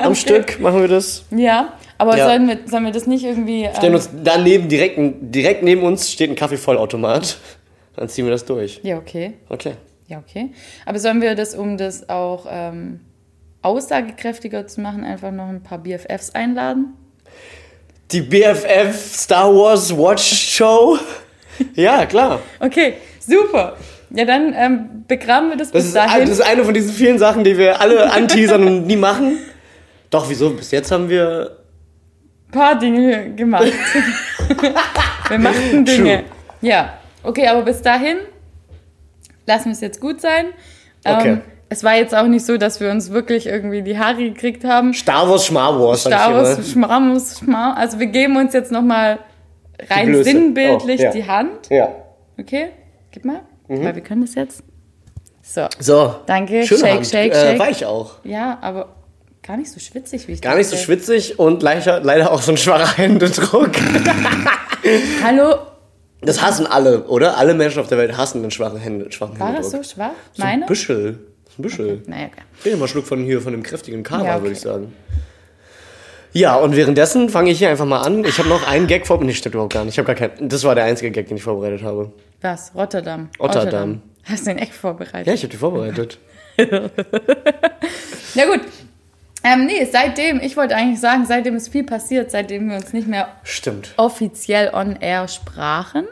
Am 0.05 0.15
Stück 0.15 0.61
machen 0.61 0.81
wir 0.83 0.89
das. 0.89 1.25
Ja, 1.31 1.73
aber 1.97 2.19
Ja. 2.19 2.27
Sollen, 2.27 2.49
wir, 2.49 2.59
sollen 2.67 2.85
wir 2.85 2.93
das 2.93 3.07
nicht 3.07 3.25
irgendwie. 3.25 3.69
Stellen 3.75 3.93
Ähm, 3.93 3.95
uns 3.95 4.11
daneben, 4.23 4.69
direkt, 4.69 4.99
direkt 5.23 5.63
neben 5.63 5.83
uns 5.83 6.11
steht 6.13 6.29
ein 6.29 6.37
Kaffeevollautomat. 6.37 7.39
Dann 7.97 8.09
ziehen 8.09 8.25
wir 8.25 8.33
das 8.33 8.45
durch. 8.45 8.81
ja, 8.83 8.97
okay. 8.99 9.35
Okay. 9.49 9.75
Ja, 10.09 10.19
okay. 10.19 10.51
Aber 10.85 10.99
sollen 10.99 11.23
wir 11.23 11.35
das, 11.35 11.55
um 11.55 11.79
das 11.79 12.09
auch 12.09 12.47
ähm, 12.51 13.01
aussagekräftiger 13.63 14.67
zu 14.67 14.81
machen, 14.81 15.05
einfach 15.05 15.31
noch 15.31 15.49
ein 15.49 15.63
paar 15.63 15.79
BFFs 15.79 16.31
einladen? 16.31 16.95
Die 18.11 18.21
BFF 18.21 18.95
Star 18.95 19.55
Wars 19.55 19.97
Watch 19.97 20.23
Show. 20.23 20.99
Ja, 21.75 22.07
klar. 22.07 22.41
Okay, 22.61 22.95
super. 23.21 23.77
Ja, 24.11 24.25
dann 24.25 24.55
ähm, 24.57 25.05
begraben 25.07 25.51
wir 25.51 25.57
das, 25.57 25.69
Das 25.71 25.83
bis 25.83 25.85
ist, 25.89 25.97
dahin. 25.97 26.21
das 26.23 26.31
ist 26.31 26.41
eine 26.41 26.65
von 26.65 26.73
diesen 26.75 26.93
vielen 26.93 27.19
Sachen, 27.19 27.45
die 27.45 27.57
wir 27.57 27.81
alle 27.81 28.11
anteasern 28.13 28.67
und 28.67 28.87
nie 28.87 28.97
machen. 28.97 29.39
Doch, 30.11 30.29
wieso? 30.29 30.51
Bis 30.51 30.71
jetzt 30.71 30.91
haben 30.91 31.09
wir. 31.11 31.59
ein 32.49 32.53
paar 32.53 32.79
Dinge 32.79 33.35
gemacht. 33.35 33.71
wir 35.29 35.39
machten 35.39 35.85
Dinge. 35.85 36.17
True. 36.17 36.25
Ja, 36.63 36.95
okay, 37.23 37.47
aber 37.49 37.63
bis 37.63 37.83
dahin 37.83 38.19
lassen 39.47 39.67
wir 39.67 39.73
es 39.73 39.81
jetzt 39.81 40.01
gut 40.01 40.21
sein. 40.21 40.47
Okay. 41.05 41.29
Ähm, 41.29 41.41
es 41.69 41.83
war 41.83 41.95
jetzt 41.97 42.15
auch 42.15 42.27
nicht 42.27 42.45
so, 42.45 42.59
dass 42.59 42.81
wir 42.81 42.91
uns 42.91 43.11
wirklich 43.11 43.47
irgendwie 43.47 43.83
die 43.83 43.99
Haare 43.99 44.17
gekriegt 44.17 44.65
haben. 44.65 44.93
Star 44.93 45.29
Wars 45.29 45.47
Schmar 45.47 45.81
Wars. 45.81 46.01
Star. 46.03 46.35
Wars, 46.35 46.71
Schmarmus, 46.71 47.39
Schmar. 47.39 47.77
Also 47.79 47.99
wir 47.99 48.07
geben 48.09 48.37
uns 48.37 48.53
jetzt 48.53 48.71
nochmal 48.71 49.19
rein 49.89 50.07
Blöße. 50.09 50.25
sinnbildlich 50.25 51.01
Oh, 51.01 51.05
ja. 51.05 51.11
die 51.13 51.27
Hand. 51.27 51.71
Ja. 51.71 51.89
Okay, 52.39 52.69
gib 53.11 53.25
mal. 53.25 53.41
Mhm. 53.69 53.85
Weil 53.85 53.95
wir 53.95 54.03
können 54.03 54.21
das 54.21 54.35
jetzt. 54.35 54.63
So, 55.41 55.67
So. 55.79 56.15
danke. 56.27 56.65
Schöne 56.67 56.81
shake, 56.81 56.93
Hand. 56.95 57.07
shake, 57.07 57.33
äh, 57.33 57.47
shake. 57.53 57.59
Weich 57.59 57.85
auch. 57.87 58.17
Ja, 58.23 58.59
aber 58.61 58.91
gar 59.43 59.57
nicht 59.57 59.73
so 59.73 59.81
schwitzig, 59.81 60.29
wie 60.29 60.33
ich 60.33 60.43
Gar 60.43 60.57
nicht 60.57 60.69
so 60.69 60.77
schwitzig 60.77 61.39
und 61.39 61.63
leider, 61.63 62.01
leider 62.01 62.31
auch 62.33 62.43
so 62.43 62.53
ein 62.53 62.59
schwacher 62.59 62.97
Händedruck. 62.99 63.71
Hallo, 65.25 65.55
Das 66.23 66.41
hassen 66.41 66.67
alle, 66.67 67.05
oder? 67.05 67.37
Alle 67.37 67.55
Menschen 67.55 67.81
auf 67.81 67.89
der 67.89 67.99
Welt 67.99 68.17
hassen 68.17 68.43
einen 68.43 68.51
schwachen, 68.51 68.79
Hände, 68.79 69.11
schwachen 69.11 69.39
war 69.41 69.53
das 69.53 69.71
so 69.71 69.83
schwach? 69.83 70.13
So 70.33 70.43
ein 70.43 70.49
Meine? 70.49 70.67
Büschel. 70.67 71.19
So 71.49 71.59
Ein 71.59 71.63
Büschel. 71.63 72.03
Naja, 72.07 72.27
okay. 72.27 72.43
Ich 72.59 72.65
nehme 72.65 72.77
mal 72.79 72.83
einen 72.85 72.89
Schluck 72.89 73.07
von 73.07 73.25
hier, 73.25 73.41
von 73.41 73.53
dem 73.53 73.63
kräftigen 73.63 74.03
Kava, 74.03 74.25
Ja, 74.25 74.35
okay. 74.35 74.43
würde 74.43 74.53
ich 74.53 74.61
sagen. 74.61 74.95
Ja, 76.33 76.57
und 76.57 76.77
währenddessen 76.77 77.29
fange 77.29 77.51
ich 77.51 77.59
hier 77.59 77.69
einfach 77.69 77.85
mal 77.85 78.01
an. 78.01 78.25
Ich 78.25 78.39
habe 78.39 78.49
noch 78.49 78.67
einen 78.67 78.87
Gag 78.87 79.07
vor... 79.07 79.23
Nee, 79.23 79.35
stimmt 79.35 79.55
überhaupt 79.55 79.75
gar 79.75 79.85
nicht. 79.85 79.95
Ich 79.95 79.99
habe 79.99 80.07
gar 80.07 80.29
keinen... 80.29 80.49
Das 80.49 80.65
war 80.65 80.75
der 80.75 80.85
einzige 80.85 81.11
Gag, 81.11 81.29
den 81.29 81.37
ich 81.37 81.43
vorbereitet 81.43 81.83
habe. 81.83 82.11
Was? 82.41 82.73
Rotterdam. 82.75 83.29
Rotterdam. 83.39 84.01
Hast 84.25 84.47
du 84.47 84.51
den 84.51 84.59
echt 84.59 84.73
vorbereitet? 84.73 85.27
Ja, 85.27 85.35
ich 85.35 85.43
habe 85.43 85.51
die 85.51 85.57
vorbereitet. 85.59 86.19
Ja 88.35 88.47
gut. 88.47 88.61
Ähm, 89.45 89.67
nee, 89.67 89.85
seitdem, 89.91 90.41
ich 90.41 90.57
wollte 90.57 90.77
eigentlich 90.77 91.01
sagen, 91.01 91.25
seitdem 91.27 91.57
ist 91.57 91.69
viel 91.69 91.85
passiert, 91.85 92.31
seitdem 92.31 92.69
wir 92.69 92.77
uns 92.77 92.93
nicht 92.93 93.09
mehr 93.09 93.29
Stimmt. 93.43 93.93
offiziell 93.97 94.71
on 94.73 94.97
air 95.01 95.27
sprachen. 95.29 96.05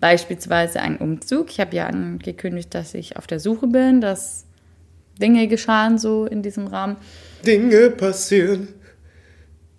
Beispielsweise 0.00 0.80
ein 0.80 0.96
Umzug. 0.96 1.50
Ich 1.50 1.60
habe 1.60 1.74
ja 1.74 1.86
angekündigt, 1.86 2.74
dass 2.74 2.94
ich 2.94 3.16
auf 3.16 3.26
der 3.26 3.40
Suche 3.40 3.66
bin, 3.66 4.00
dass 4.00 4.46
Dinge 5.20 5.48
geschahen 5.48 5.98
so 5.98 6.24
in 6.26 6.42
diesem 6.42 6.68
Rahmen. 6.68 6.96
Dinge 7.44 7.90
passieren. 7.90 8.68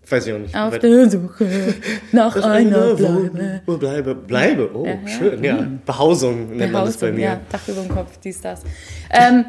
Weiß 0.10 0.26
ich 0.28 0.34
auch 0.34 0.40
nicht. 0.40 0.56
Auf 0.58 0.78
der 0.80 1.10
Suche 1.10 1.46
nach 2.12 2.36
einer 2.36 3.00
Wohnung- 3.00 3.30
Bleibe. 3.32 3.62
Wo 3.66 3.78
bleibe. 3.78 4.16
Bleibe. 4.16 4.70
Oh, 4.76 4.86
Ja, 4.86 5.08
schön. 5.08 5.44
Ja. 5.44 5.68
Behausung 5.86 6.56
nennt 6.58 6.72
man 6.74 6.86
das 6.86 6.98
bei 6.98 7.08
Behausung, 7.12 7.16
mir. 7.16 7.22
Ja, 7.26 7.40
Dach 7.52 7.68
über 7.68 7.82
dem 7.82 7.90
Kopf, 7.90 8.18
dies, 8.18 8.42
das. 8.42 8.64
Ähm, 9.12 9.46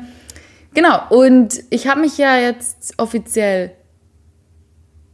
genau, 0.75 1.00
und 1.11 1.62
ich 1.71 1.87
habe 1.89 2.00
mich 2.00 2.19
ja 2.19 2.39
jetzt 2.39 2.95
offiziell, 2.99 3.73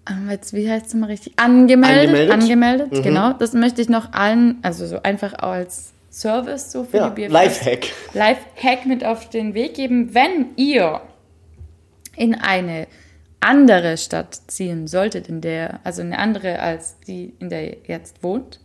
ähm, 0.08 0.30
jetzt, 0.30 0.52
wie 0.54 0.70
heißt 0.70 0.86
es 0.86 0.94
mal 0.94 1.06
richtig, 1.06 1.32
angemeldet. 1.38 2.30
Angemeldet? 2.30 2.32
Angemeldet, 2.32 2.92
Mhm. 2.92 3.02
genau. 3.02 3.32
Das 3.32 3.52
möchte 3.52 3.82
ich 3.82 3.88
noch 3.88 4.12
allen, 4.12 4.58
also 4.62 4.86
so 4.86 5.02
einfach 5.02 5.34
als 5.34 5.92
Service 6.10 6.72
so 6.72 6.84
für 6.84 6.96
Ja, 6.98 7.10
die 7.10 7.22
BFF. 7.22 7.32
Lifehack. 7.32 7.86
Live-Hack 8.14 8.86
mit 8.86 9.04
auf 9.04 9.28
den 9.28 9.52
Weg 9.54 9.74
geben. 9.74 10.14
Wenn 10.14 10.46
ihr 10.56 11.00
in 12.16 12.34
eine 12.34 12.86
andere 13.40 13.98
Stadt 13.98 14.34
ziehen 14.46 14.86
solltet, 14.86 15.28
in 15.28 15.40
der, 15.42 15.80
also 15.84 16.00
eine 16.02 16.18
andere 16.18 16.58
als 16.60 16.98
die, 17.00 17.34
in 17.38 17.50
der 17.50 17.68
ihr 17.70 17.76
jetzt 17.86 18.22
wohnt, 18.22 18.60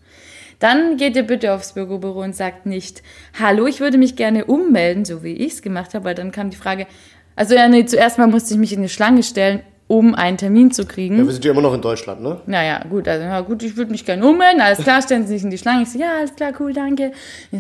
dann 0.62 0.96
geht 0.96 1.16
ihr 1.16 1.24
bitte 1.24 1.54
aufs 1.54 1.74
Bürobüro 1.74 2.22
und 2.24 2.36
sagt 2.36 2.66
nicht, 2.66 3.02
hallo, 3.40 3.66
ich 3.66 3.80
würde 3.80 3.98
mich 3.98 4.16
gerne 4.16 4.46
ummelden, 4.46 5.06
so 5.06 5.24
wie 5.24 5.34
ich 5.34 5.54
es 5.54 5.62
gemacht 5.62 5.94
habe, 5.94 6.06
weil 6.06 6.16
dann 6.16 6.32
kam 6.32 6.52
die 6.52 6.58
Frage, 6.58 6.88
also 7.36 7.56
ja, 7.56 7.68
nee, 7.68 7.86
zuerst 7.86 8.18
mal 8.18 8.28
musste 8.28 8.54
ich 8.54 8.60
mich 8.60 8.72
in 8.72 8.80
eine 8.80 8.90
Schlange 8.90 9.24
stellen, 9.24 9.62
um 9.88 10.14
einen 10.16 10.38
Termin 10.38 10.72
zu 10.72 10.86
kriegen. 10.86 11.18
Ja, 11.18 11.26
wir 11.26 11.34
sind 11.34 11.44
ja 11.44 11.52
immer 11.52 11.62
noch 11.62 11.74
in 11.74 11.82
Deutschland, 11.82 12.22
ne? 12.22 12.40
Naja, 12.46 12.86
gut, 12.90 13.08
also 13.08 13.26
ja, 13.26 13.42
gut, 13.42 13.64
ich 13.64 13.76
würde 13.76 13.92
mich 13.92 14.06
gerne 14.06 14.26
ummelden. 14.26 14.62
Alles 14.62 14.80
klar, 14.84 15.02
stellen 15.02 15.26
Sie 15.28 15.34
sich 15.34 15.44
in 15.44 15.50
die 15.50 15.58
Schlange. 15.58 15.84
Ich 15.84 15.90
so, 15.90 16.00
ja, 16.00 16.18
alles 16.20 16.36
klar, 16.36 16.54
cool, 16.60 16.74
danke. 16.74 17.12
So. 17.52 17.58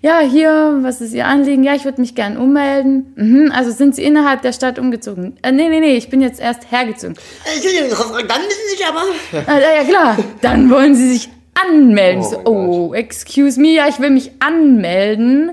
Ja, 0.00 0.20
hier, 0.20 0.78
was 0.82 1.00
ist 1.00 1.12
Ihr 1.12 1.26
Anliegen? 1.26 1.64
Ja, 1.64 1.74
ich 1.74 1.84
würde 1.84 2.00
mich 2.00 2.14
gerne 2.14 2.38
ummelden. 2.40 3.12
Mhm, 3.16 3.52
also 3.52 3.72
sind 3.72 3.94
Sie 3.96 4.04
innerhalb 4.04 4.42
der 4.42 4.52
Stadt 4.52 4.78
umgezogen? 4.78 5.36
Äh, 5.42 5.52
nee, 5.52 5.68
nee, 5.68 5.80
nee, 5.80 5.96
ich 5.96 6.08
bin 6.08 6.20
jetzt 6.20 6.40
erst 6.40 6.70
hergezogen. 6.70 7.16
Dann 7.44 8.40
müssen 8.42 8.60
Sie 8.68 8.76
sich 8.76 8.86
aber... 8.86 9.02
Ah, 9.46 9.58
ja, 9.58 9.82
ja, 9.82 9.84
klar. 9.84 10.16
Dann 10.40 10.70
wollen 10.70 10.94
Sie 10.94 11.12
sich 11.12 11.28
anmelden. 11.66 12.20
Oh 12.22 12.24
Ich 12.24 12.30
so, 12.30 12.42
oh, 12.46 12.94
excuse 12.94 13.60
me, 13.60 13.68
ja, 13.74 13.86
ich 13.88 13.98
will 14.00 14.10
mich 14.10 14.30
anmelden. 14.40 15.52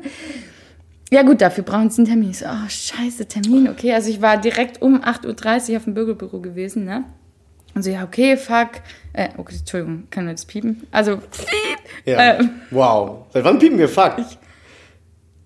Ja 1.11 1.21
gut, 1.21 1.39
dafür 1.41 1.63
brauchen 1.63 1.89
Sie 1.89 1.99
einen 2.01 2.07
Termin. 2.07 2.31
Ich 2.31 2.39
so, 2.39 2.45
oh, 2.45 2.67
scheiße, 2.69 3.27
Termin, 3.27 3.69
okay. 3.69 3.93
Also 3.93 4.09
ich 4.09 4.21
war 4.21 4.37
direkt 4.37 4.81
um 4.81 5.01
8.30 5.01 5.71
Uhr 5.71 5.77
auf 5.77 5.83
dem 5.85 5.93
Bürgerbüro 5.93 6.39
gewesen, 6.39 6.83
ne? 6.85 7.03
Und 7.75 7.83
so, 7.83 7.89
ja, 7.91 8.03
okay, 8.03 8.37
fuck. 8.37 8.69
Äh, 9.13 9.29
okay, 9.37 9.55
Entschuldigung, 9.59 10.07
können 10.09 10.27
wir 10.27 10.33
das 10.33 10.45
piepen? 10.45 10.87
Also, 10.91 11.17
piep. 11.17 11.77
Ja. 12.05 12.35
Ähm, 12.39 12.49
Wow. 12.71 13.25
Seit 13.33 13.43
wann 13.43 13.59
piepen 13.59 13.77
wir? 13.77 13.89
Fuck. 13.89 14.15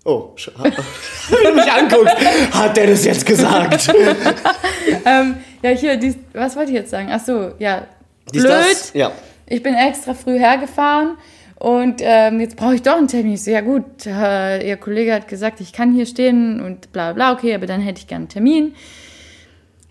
Oh, 0.04 0.30
sch- 0.36 0.50
wenn 0.62 1.44
du 1.44 1.54
mich 1.54 1.70
anguckst, 1.70 2.14
hat 2.52 2.76
der 2.76 2.86
das 2.86 3.04
jetzt 3.04 3.26
gesagt? 3.26 3.92
ähm, 5.04 5.36
ja, 5.62 5.70
hier, 5.70 5.96
dies, 5.96 6.16
was 6.32 6.56
wollte 6.56 6.70
ich 6.70 6.76
jetzt 6.76 6.90
sagen? 6.90 7.08
Ach 7.12 7.20
so, 7.20 7.52
ja, 7.58 7.86
Dies, 8.32 8.42
blöd. 8.42 8.52
das? 8.54 8.92
Ja. 8.94 9.12
Ich 9.50 9.62
bin 9.64 9.74
extra 9.74 10.14
früh 10.14 10.38
hergefahren 10.38 11.18
und 11.56 12.00
ähm, 12.02 12.40
jetzt 12.40 12.56
brauche 12.56 12.76
ich 12.76 12.82
doch 12.82 12.96
einen 12.96 13.08
Termin. 13.08 13.34
Ich 13.34 13.42
so, 13.42 13.50
ja 13.50 13.60
gut, 13.60 14.06
äh, 14.06 14.66
Ihr 14.66 14.76
Kollege 14.76 15.12
hat 15.12 15.26
gesagt, 15.26 15.60
ich 15.60 15.72
kann 15.72 15.92
hier 15.92 16.06
stehen 16.06 16.60
und 16.60 16.92
bla 16.92 17.12
bla, 17.12 17.32
okay, 17.32 17.54
aber 17.54 17.66
dann 17.66 17.80
hätte 17.80 17.98
ich 17.98 18.06
gerne 18.06 18.22
einen 18.22 18.28
Termin. 18.28 18.74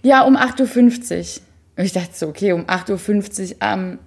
Ja, 0.01 0.21
um 0.21 0.37
8.50 0.37 1.39
Uhr. 1.39 1.43
Und 1.77 1.83
ich 1.83 1.91
dachte 1.91 2.09
so, 2.13 2.27
okay, 2.29 2.53
um 2.53 2.65
8.50 2.67 3.51
Uhr 3.51 3.55
am 3.59 3.99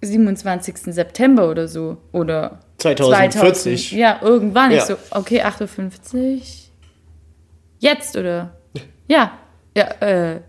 27. 0.00 0.76
September 0.94 1.50
oder 1.50 1.68
so. 1.68 1.98
Oder 2.12 2.60
2040. 2.78 3.88
2000, 3.88 3.92
ja, 3.92 4.20
irgendwann. 4.22 4.70
Ja. 4.70 4.78
Ich 4.78 4.84
so, 4.84 4.96
okay, 5.10 5.42
8.50 5.42 6.14
Uhr. 6.14 6.40
Jetzt, 7.78 8.16
oder? 8.16 8.56
Ja. 9.06 9.38
Ja, 9.76 9.84
äh, 10.00 10.40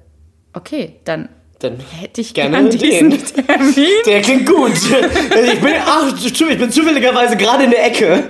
okay, 0.53 1.01
dann 1.03 1.27
Dann 1.59 1.77
Hätte 1.79 2.21
ich 2.21 2.33
Gerne 2.33 2.57
gerne 2.57 2.69
diesen 2.69 3.12
den. 3.12 3.24
Termin. 3.24 3.88
Der 4.05 4.21
klingt 4.21 4.45
gut. 4.45 4.74
Ich 4.74 5.62
bin, 5.62 5.74
ach, 5.85 6.13
ich 6.24 6.57
bin 6.57 6.69
zufälligerweise 6.69 7.38
gerade 7.38 7.63
in 7.63 7.71
der 7.71 7.85
Ecke. 7.85 8.24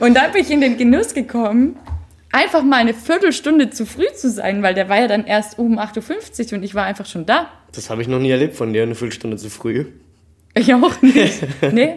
Und 0.00 0.14
dann 0.14 0.32
bin 0.32 0.42
ich 0.42 0.50
in 0.50 0.60
den 0.60 0.76
Genuss 0.76 1.14
gekommen, 1.14 1.76
einfach 2.32 2.64
mal 2.64 2.78
eine 2.78 2.92
Viertelstunde 2.92 3.70
zu 3.70 3.86
früh 3.86 4.06
zu 4.16 4.28
sein, 4.30 4.62
weil 4.62 4.74
der 4.74 4.88
war 4.88 5.00
ja 5.00 5.06
dann 5.06 5.24
erst 5.24 5.58
um 5.58 5.78
8.50 5.78 6.46
Uhr 6.52 6.58
und 6.58 6.64
ich 6.64 6.74
war 6.74 6.84
einfach 6.84 7.06
schon 7.06 7.24
da. 7.24 7.48
Das 7.72 7.88
habe 7.90 8.02
ich 8.02 8.08
noch 8.08 8.18
nie 8.18 8.30
erlebt 8.30 8.56
von 8.56 8.72
dir, 8.72 8.82
eine 8.82 8.96
Viertelstunde 8.96 9.36
zu 9.36 9.48
früh. 9.48 9.86
Ich 10.54 10.74
auch 10.74 11.00
nicht. 11.02 11.42
nee. 11.72 11.96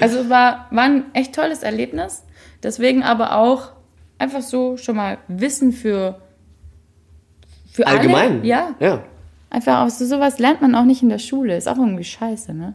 Also 0.00 0.28
war, 0.28 0.66
war 0.70 0.84
ein 0.84 1.04
echt 1.14 1.34
tolles 1.34 1.62
Erlebnis. 1.62 2.24
Deswegen 2.62 3.02
aber 3.02 3.36
auch 3.36 3.72
einfach 4.18 4.42
so 4.42 4.76
schon 4.76 4.96
mal 4.96 5.18
Wissen 5.28 5.72
für, 5.72 6.20
für 7.72 7.86
Allgemein. 7.86 8.40
Alle. 8.40 8.46
Ja. 8.46 8.74
Ja. 8.80 9.04
Einfach 9.56 9.86
aus 9.86 9.98
so 9.98 10.04
sowas 10.04 10.38
lernt 10.38 10.60
man 10.60 10.74
auch 10.74 10.84
nicht 10.84 11.02
in 11.02 11.08
der 11.08 11.18
Schule. 11.18 11.56
Ist 11.56 11.66
auch 11.66 11.78
irgendwie 11.78 12.04
scheiße, 12.04 12.52
ne? 12.52 12.74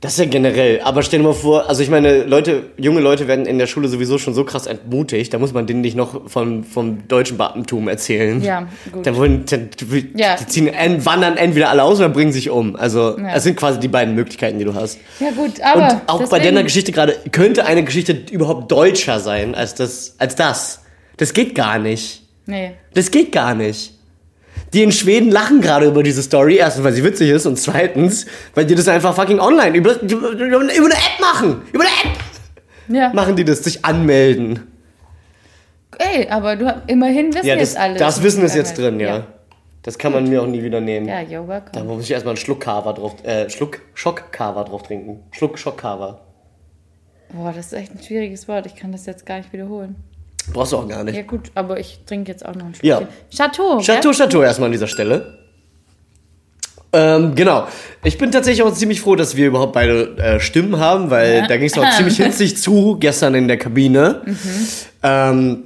Das 0.00 0.12
ist 0.12 0.18
ja 0.18 0.24
generell. 0.24 0.80
Aber 0.82 1.02
stell 1.02 1.20
dir 1.20 1.26
mal 1.26 1.34
vor, 1.34 1.68
also 1.68 1.82
ich 1.82 1.90
meine, 1.90 2.24
Leute, 2.24 2.64
junge 2.78 3.00
Leute 3.00 3.28
werden 3.28 3.44
in 3.44 3.58
der 3.58 3.66
Schule 3.66 3.88
sowieso 3.88 4.16
schon 4.16 4.32
so 4.32 4.44
krass 4.44 4.66
entmutigt, 4.66 5.34
da 5.34 5.38
muss 5.38 5.52
man 5.52 5.66
denen 5.66 5.82
nicht 5.82 5.96
noch 5.96 6.30
vom, 6.30 6.64
vom 6.64 7.06
deutschen 7.08 7.36
Beamtentum 7.36 7.88
erzählen. 7.88 8.40
Ja, 8.42 8.68
gut. 8.90 9.06
Da 9.06 9.16
wollen, 9.16 9.44
die, 9.46 10.12
Ja. 10.16 10.36
die 10.36 10.46
ziehen, 10.46 10.68
en- 10.68 11.04
wandern 11.04 11.36
entweder 11.36 11.68
alle 11.70 11.82
aus 11.82 11.98
oder 11.98 12.08
bringen 12.08 12.32
sich 12.32 12.48
um. 12.48 12.74
Also, 12.76 13.18
Ja. 13.18 13.34
das 13.34 13.44
sind 13.44 13.56
quasi 13.56 13.78
die 13.78 13.88
beiden 13.88 14.14
Möglichkeiten, 14.14 14.58
die 14.58 14.64
du 14.64 14.74
hast. 14.74 14.98
Ja 15.20 15.30
gut, 15.32 15.60
aber 15.62 15.82
Und 15.94 16.00
auch 16.06 16.18
bei 16.20 16.24
deswegen- 16.24 16.44
deiner 16.44 16.62
Geschichte 16.62 16.92
gerade, 16.92 17.16
könnte 17.32 17.66
eine 17.66 17.82
Geschichte 17.84 18.16
überhaupt 18.30 18.70
deutscher 18.72 19.18
sein 19.20 19.54
als 19.54 19.74
das, 19.74 20.14
als 20.18 20.36
das? 20.36 20.82
Das 21.18 21.34
geht 21.34 21.54
gar 21.54 21.78
nicht. 21.78 22.22
Nee. 22.46 22.72
Das 22.94 23.10
geht 23.10 23.32
gar 23.32 23.54
nicht. 23.54 23.94
Die 24.76 24.82
in 24.82 24.92
Schweden 24.92 25.30
lachen 25.30 25.62
gerade 25.62 25.86
über 25.86 26.02
diese 26.02 26.22
Story. 26.22 26.56
Erstens, 26.56 26.84
weil 26.84 26.92
sie 26.92 27.02
witzig 27.02 27.30
ist 27.30 27.46
und 27.46 27.56
zweitens, 27.58 28.26
weil 28.54 28.66
die 28.66 28.74
das 28.74 28.86
einfach 28.88 29.14
fucking 29.14 29.40
online 29.40 29.74
über, 29.74 29.98
über, 30.02 30.32
über 30.32 30.60
eine 30.60 30.70
App 30.92 31.18
machen. 31.18 31.62
Über 31.72 31.84
eine 31.84 32.12
App 32.12 32.18
Ja. 32.88 33.10
machen 33.14 33.36
die 33.36 33.44
das, 33.46 33.64
sich 33.64 33.86
anmelden. 33.86 34.66
Ey, 35.98 36.28
aber 36.28 36.56
du 36.56 36.82
immerhin 36.88 37.32
wissen 37.34 37.46
Ja, 37.46 37.54
jetzt 37.54 37.74
das, 37.74 37.82
alle. 37.82 37.98
das 37.98 38.22
Wissen 38.22 38.44
ist 38.44 38.54
jetzt 38.54 38.76
drin, 38.76 39.00
ja. 39.00 39.26
Das 39.82 39.96
kann 39.96 40.12
man 40.12 40.28
mir 40.28 40.42
auch 40.42 40.46
nie 40.46 40.62
wieder 40.62 40.82
nehmen. 40.82 41.08
Ja, 41.08 41.20
you're 41.20 41.48
welcome. 41.48 41.70
Da 41.72 41.82
muss 41.82 42.02
ich 42.04 42.10
erstmal 42.10 42.32
einen 42.32 42.36
Schluck 42.36 42.60
Kava 42.60 42.92
drauf, 42.92 43.14
äh, 43.24 43.48
Schluck 43.48 43.80
Schock 43.94 44.30
Kava 44.30 44.64
drauf 44.64 44.82
trinken. 44.82 45.22
Schluck 45.30 45.58
Schock 45.58 45.78
Kava. 45.78 46.20
Boah, 47.32 47.50
das 47.56 47.66
ist 47.66 47.72
echt 47.72 47.94
ein 47.94 48.02
schwieriges 48.02 48.46
Wort. 48.46 48.66
Ich 48.66 48.76
kann 48.76 48.92
das 48.92 49.06
jetzt 49.06 49.24
gar 49.24 49.38
nicht 49.38 49.54
wiederholen. 49.54 49.96
Brauchst 50.52 50.72
du 50.72 50.76
auch 50.76 50.88
gar 50.88 51.02
nicht. 51.04 51.16
Ja 51.16 51.22
gut, 51.22 51.50
aber 51.54 51.78
ich 51.80 52.00
trinke 52.06 52.30
jetzt 52.30 52.44
auch 52.46 52.54
noch 52.54 52.64
einen 52.66 52.74
Schluck. 52.74 52.84
Ja. 52.84 53.00
Chateau. 53.34 53.80
Chateau, 53.80 54.12
Chateau 54.12 54.42
erstmal 54.42 54.66
an 54.66 54.72
dieser 54.72 54.86
Stelle. 54.86 55.38
Ähm, 56.92 57.34
genau. 57.34 57.66
Ich 58.04 58.16
bin 58.16 58.30
tatsächlich 58.30 58.62
auch 58.62 58.72
ziemlich 58.72 59.00
froh, 59.00 59.16
dass 59.16 59.36
wir 59.36 59.48
überhaupt 59.48 59.72
beide 59.72 60.16
äh, 60.18 60.40
Stimmen 60.40 60.78
haben, 60.78 61.10
weil 61.10 61.38
Ja. 61.38 61.46
da 61.46 61.56
ging 61.56 61.66
es 61.66 61.76
auch 61.76 61.90
ziemlich 61.96 62.16
hitzig 62.16 62.56
zu 62.56 62.96
gestern 62.98 63.34
in 63.34 63.48
der 63.48 63.58
Kabine. 63.58 64.22
Ähm, 65.02 65.64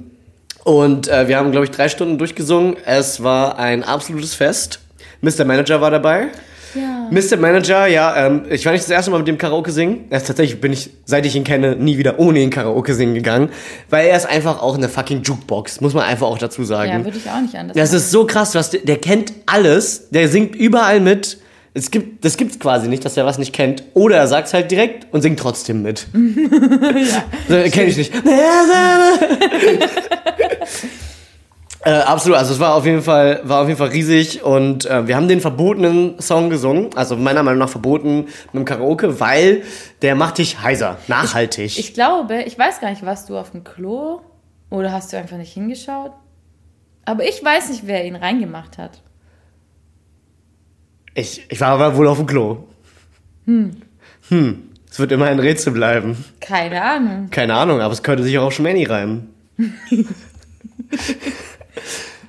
und 0.63 1.07
äh, 1.07 1.27
wir 1.27 1.37
haben, 1.37 1.51
glaube 1.51 1.65
ich, 1.65 1.71
drei 1.71 1.87
Stunden 1.89 2.17
durchgesungen. 2.17 2.75
Es 2.85 3.23
war 3.23 3.57
ein 3.59 3.83
absolutes 3.83 4.33
Fest. 4.33 4.79
Mr. 5.21 5.45
Manager 5.45 5.79
war 5.79 5.91
dabei. 5.91 6.27
Ja. 6.75 7.07
Mr. 7.11 7.37
Manager, 7.37 7.87
ja, 7.87 8.27
ähm, 8.27 8.43
ich 8.49 8.65
war 8.65 8.71
nicht 8.71 8.83
das 8.83 8.89
erste 8.91 9.11
Mal 9.11 9.19
mit 9.19 9.27
dem 9.27 9.37
Karaoke 9.37 9.71
singen. 9.71 10.05
Erst 10.09 10.27
tatsächlich 10.27 10.61
bin 10.61 10.71
ich, 10.73 10.89
seit 11.05 11.25
ich 11.25 11.35
ihn 11.35 11.43
kenne, 11.43 11.75
nie 11.75 11.97
wieder 11.97 12.19
ohne 12.19 12.39
ihn 12.39 12.49
Karaoke 12.49 12.93
singen 12.93 13.13
gegangen. 13.13 13.49
Weil 13.89 14.07
er 14.07 14.17
ist 14.17 14.25
einfach 14.25 14.61
auch 14.61 14.77
eine 14.77 14.89
fucking 14.89 15.21
Jukebox, 15.23 15.81
muss 15.81 15.93
man 15.93 16.03
einfach 16.05 16.27
auch 16.27 16.37
dazu 16.37 16.63
sagen. 16.63 16.91
Ja, 16.91 17.03
würde 17.05 17.17
ich 17.17 17.29
auch 17.29 17.41
nicht 17.41 17.55
anders 17.55 17.75
Das 17.75 17.89
machen. 17.89 17.97
ist 17.97 18.11
so 18.11 18.25
krass, 18.25 18.55
was 18.55 18.69
der, 18.69 18.81
der 18.81 18.97
kennt 18.97 19.33
alles, 19.45 20.09
der 20.11 20.27
singt 20.29 20.55
überall 20.55 20.99
mit. 20.99 21.37
Es 21.73 21.89
gibt, 21.89 22.25
das 22.25 22.35
gibt's 22.35 22.59
quasi 22.59 22.89
nicht, 22.89 23.05
dass 23.05 23.15
er 23.15 23.25
was 23.25 23.37
nicht 23.37 23.53
kennt. 23.53 23.83
Oder 23.93 24.17
er 24.17 24.27
sagt's 24.27 24.53
halt 24.53 24.71
direkt 24.71 25.07
und 25.13 25.21
singt 25.21 25.39
trotzdem 25.39 25.81
mit. 25.81 26.05
ja. 26.13 27.69
Kenn 27.69 27.87
ich 27.87 27.97
nicht. 27.97 28.11
äh, 31.83 31.89
absolut, 31.91 32.37
also 32.37 32.53
es 32.53 32.59
war 32.59 32.75
auf 32.75 32.85
jeden 32.85 33.01
Fall, 33.01 33.41
war 33.43 33.61
auf 33.61 33.67
jeden 33.67 33.77
Fall 33.77 33.89
riesig 33.89 34.43
und 34.43 34.85
äh, 34.85 35.07
wir 35.07 35.15
haben 35.15 35.27
den 35.27 35.41
verbotenen 35.41 36.21
Song 36.21 36.49
gesungen, 36.51 36.89
also 36.95 37.17
meiner 37.17 37.41
Meinung 37.41 37.59
nach 37.59 37.69
verboten 37.69 38.25
mit 38.51 38.53
dem 38.53 38.65
Karaoke, 38.65 39.19
weil 39.19 39.63
der 40.03 40.13
macht 40.15 40.37
dich 40.37 40.61
heiser, 40.61 40.97
nachhaltig. 41.07 41.79
Ich 41.79 41.93
glaube, 41.93 42.43
ich 42.43 42.57
weiß 42.57 42.81
gar 42.81 42.91
nicht, 42.91 43.03
warst 43.03 43.29
du 43.29 43.37
auf 43.37 43.51
dem 43.51 43.63
Klo 43.63 44.21
oder 44.69 44.91
hast 44.91 45.11
du 45.11 45.17
einfach 45.17 45.37
nicht 45.37 45.53
hingeschaut? 45.53 46.11
Aber 47.05 47.23
ich 47.27 47.43
weiß 47.43 47.69
nicht, 47.69 47.87
wer 47.87 48.05
ihn 48.05 48.15
reingemacht 48.15 48.77
hat. 48.77 49.01
Ich, 51.15 51.45
ich 51.49 51.59
war 51.59 51.69
aber 51.69 51.97
wohl 51.97 52.07
auf 52.07 52.17
dem 52.17 52.27
Klo. 52.27 52.65
Hm. 53.45 53.71
Hm. 54.29 54.69
Es 54.89 54.99
wird 54.99 55.11
immer 55.11 55.25
ein 55.25 55.39
Rätsel 55.39 55.73
bleiben. 55.73 56.23
Keine 56.41 56.81
Ahnung. 56.83 57.29
Keine 57.31 57.55
Ahnung, 57.55 57.81
aber 57.81 57.93
es 57.93 58.03
könnte 58.03 58.23
sich 58.23 58.37
auch 58.37 58.47
auf 58.47 58.53
Schmanny 58.53 58.83
reimen. 58.83 59.33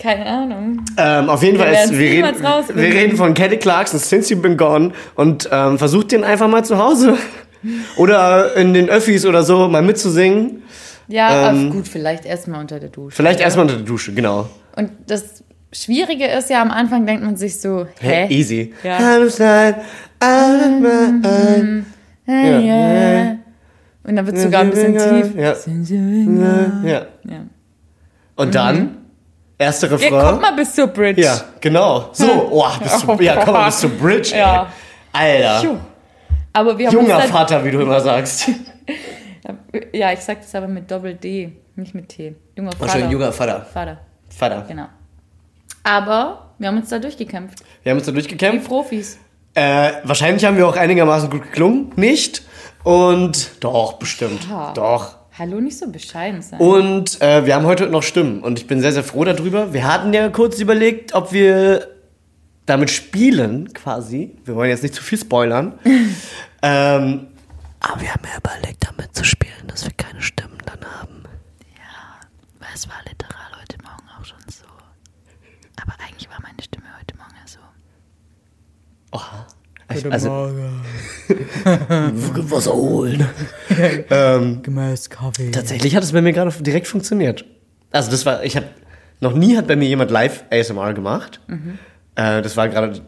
Keine 0.03 0.27
Ahnung. 0.27 0.85
Ähm, 0.97 1.29
auf 1.29 1.43
jeden 1.45 1.59
Wir 1.59 1.67
Fall, 1.67 1.75
ist, 1.85 1.93
wir, 1.93 2.11
reden, 2.11 2.37
wir 2.75 2.93
reden 2.93 3.17
von 3.17 3.35
Kelly 3.35 3.57
Clarkson, 3.57 4.01
Since 4.01 4.35
You've 4.35 4.41
Been 4.41 4.57
Gone 4.57 4.93
und 5.15 5.49
ähm, 5.53 5.79
versucht 5.79 6.11
den 6.11 6.25
einfach 6.25 6.49
mal 6.49 6.65
zu 6.65 6.77
Hause 6.77 7.17
oder 7.97 8.57
in 8.57 8.75
den 8.75 8.89
Öffis 8.89 9.25
oder 9.25 9.45
so 9.45 9.69
mal 9.69 9.83
mitzusingen. 9.83 10.63
Ja, 11.07 11.51
Ähm, 11.51 11.71
gut, 11.71 11.87
vielleicht 11.87 12.25
erstmal 12.25 12.61
unter 12.61 12.81
der 12.81 12.89
Dusche. 12.89 13.15
Vielleicht 13.15 13.41
erstmal 13.41 13.67
unter 13.67 13.77
der 13.77 13.85
Dusche, 13.85 14.13
genau. 14.13 14.49
Und 14.75 14.91
das 15.07 15.45
Schwierige 15.73 16.27
ist 16.27 16.51
ja, 16.51 16.61
am 16.63 16.71
Anfang 16.71 17.07
denkt 17.07 17.23
man 17.23 17.37
sich 17.37 17.61
so, 17.61 17.87
Hä? 18.01 18.27
hä? 18.27 18.35
Easy. 18.35 18.75
Ja. 18.83 18.99
Ja. 22.27 23.37
Und 24.05 24.17
dann 24.17 24.27
wird 24.27 24.37
es 24.37 24.43
sogar 24.43 24.63
ein 24.63 24.71
bisschen 24.71 24.97
tief. 24.97 25.35
Ja. 25.37 25.55
ja. 26.85 27.07
Ja. 27.25 27.41
Und 28.35 28.55
dann, 28.55 29.02
erste 29.63 29.87
Ja, 29.87 29.93
kommt 29.97 30.03
Refrain. 30.13 30.41
mal 30.41 30.53
bis 30.55 30.75
zur 30.75 30.87
Bridge. 30.89 31.23
Ja, 31.23 31.41
genau. 31.61 32.11
So, 32.13 32.49
oh, 32.51 32.67
bis 32.83 32.99
zu, 32.99 33.13
ja, 33.23 33.45
komm 33.45 33.55
mal 33.55 33.67
bis 33.67 33.79
zur 33.81 33.91
Bridge, 33.91 34.31
ey. 34.35 34.39
Ja. 34.41 34.67
Alter. 35.13 35.77
Aber 36.53 36.77
wir 36.79 36.87
haben 36.89 36.95
Junger 36.95 37.19
dann, 37.19 37.29
Vater, 37.29 37.65
wie 37.65 37.71
du 37.71 37.81
immer 37.81 38.01
sagst. 38.01 38.49
Ja, 39.93 40.13
ich 40.13 40.21
sag 40.21 40.41
das 40.41 40.55
aber 40.55 40.69
mit 40.69 40.89
Doppel 40.89 41.15
D, 41.15 41.51
nicht 41.75 41.95
mit 41.95 42.11
T. 42.11 42.37
Junger 42.57 42.71
Vater. 42.71 42.81
Wahrscheinlich 42.83 43.11
junger 43.11 43.33
Vater. 43.33 43.67
Vater, 43.73 43.99
Vater. 44.29 44.65
genau. 44.69 44.87
Aber 45.83 46.51
wir 46.59 46.69
haben 46.69 46.77
uns 46.77 46.91
da 46.91 46.99
durchgekämpft. 47.01 47.59
Wir 47.83 47.91
haben 47.91 47.99
uns 47.99 48.07
da 48.07 48.13
Wie 48.13 48.17
durchgekämpft. 48.17 48.69
Profis. 48.69 49.19
Äh, 49.55 49.93
wahrscheinlich 50.05 50.45
haben 50.45 50.57
wir 50.57 50.69
auch 50.69 50.77
einigermaßen 50.77 51.29
gut 51.29 51.43
geklungen. 51.43 51.93
Nicht. 51.97 52.43
Und 52.85 53.51
doch, 53.65 53.95
bestimmt. 53.95 54.47
Ja. 54.49 54.73
Doch. 54.75 55.17
Hallo, 55.39 55.61
nicht 55.61 55.79
so 55.79 55.91
bescheiden 55.91 56.43
sein. 56.43 56.61
Und 56.61 57.23
äh, 57.23 57.47
wir 57.47 57.55
haben 57.55 57.65
heute 57.65 57.87
noch 57.87 58.03
Stimmen. 58.03 58.43
Und 58.43 58.59
ich 58.59 58.67
bin 58.67 58.83
sehr, 58.83 58.93
sehr 58.93 59.03
froh 59.03 59.25
darüber. 59.25 59.73
Wir 59.73 59.91
hatten 59.91 60.13
ja 60.13 60.29
kurz 60.29 60.61
überlegt, 60.61 61.15
ob 61.15 61.33
wir 61.33 61.89
damit 62.67 62.91
spielen, 62.91 63.73
quasi. 63.73 64.37
Wir 64.45 64.55
wollen 64.55 64.69
jetzt 64.69 64.83
nicht 64.83 64.95
zu 64.95 65.03
viel 65.03 65.19
spoilern. 65.19 65.79
ähm, 66.63 67.29
aber 67.81 68.01
wir 68.01 68.13
haben 68.13 68.23
ja 68.25 68.37
überlegt, 68.37 68.87
damit 68.87 69.17
zu 69.17 69.25
spielen, 69.25 69.67
dass 69.69 69.87
wir 69.87 69.93
keine 69.97 70.21
Stimmen 70.21 70.59
dann 70.67 70.85
haben. 71.01 71.23
Weil 72.59 72.69
es 72.75 72.87
war 72.87 73.01
literal 73.09 73.59
heute 73.59 73.79
Morgen 73.83 74.09
auch 74.21 74.25
schon 74.27 74.39
so. 74.49 74.67
Aber 75.81 75.95
eigentlich 76.07 76.29
war 76.29 76.41
meine 76.43 76.63
Stimme 76.63 76.87
heute 77.01 77.17
Morgen 77.17 77.35
ja 77.41 77.49
so. 77.49 77.59
Oha. 79.13 79.47
Ich, 79.97 80.11
also, 80.13 80.31
Wasser 82.51 82.73
holen. 82.75 83.27
ähm, 84.11 84.63
Gemäß 84.63 85.11
Kaffee. 85.11 85.51
tatsächlich 85.51 85.97
hat 85.97 86.03
es 86.03 86.13
bei 86.13 86.21
mir 86.23 86.33
gerade 86.33 86.51
direkt 86.63 86.87
funktioniert. 86.87 87.45
Also 87.91 88.11
das 88.11 88.25
war, 88.27 88.45
ich 88.45 88.57
habe 88.57 88.67
noch 89.21 89.35
nie 89.35 89.57
hat 89.57 89.67
bei 89.67 89.77
mir 89.77 89.89
jemand 89.89 90.11
live 90.11 90.45
ASMR 90.51 90.95
gemacht. 90.95 91.41
Äh, 92.15 92.43
das 92.43 92.57
war 92.57 92.69
gerade, 92.69 93.01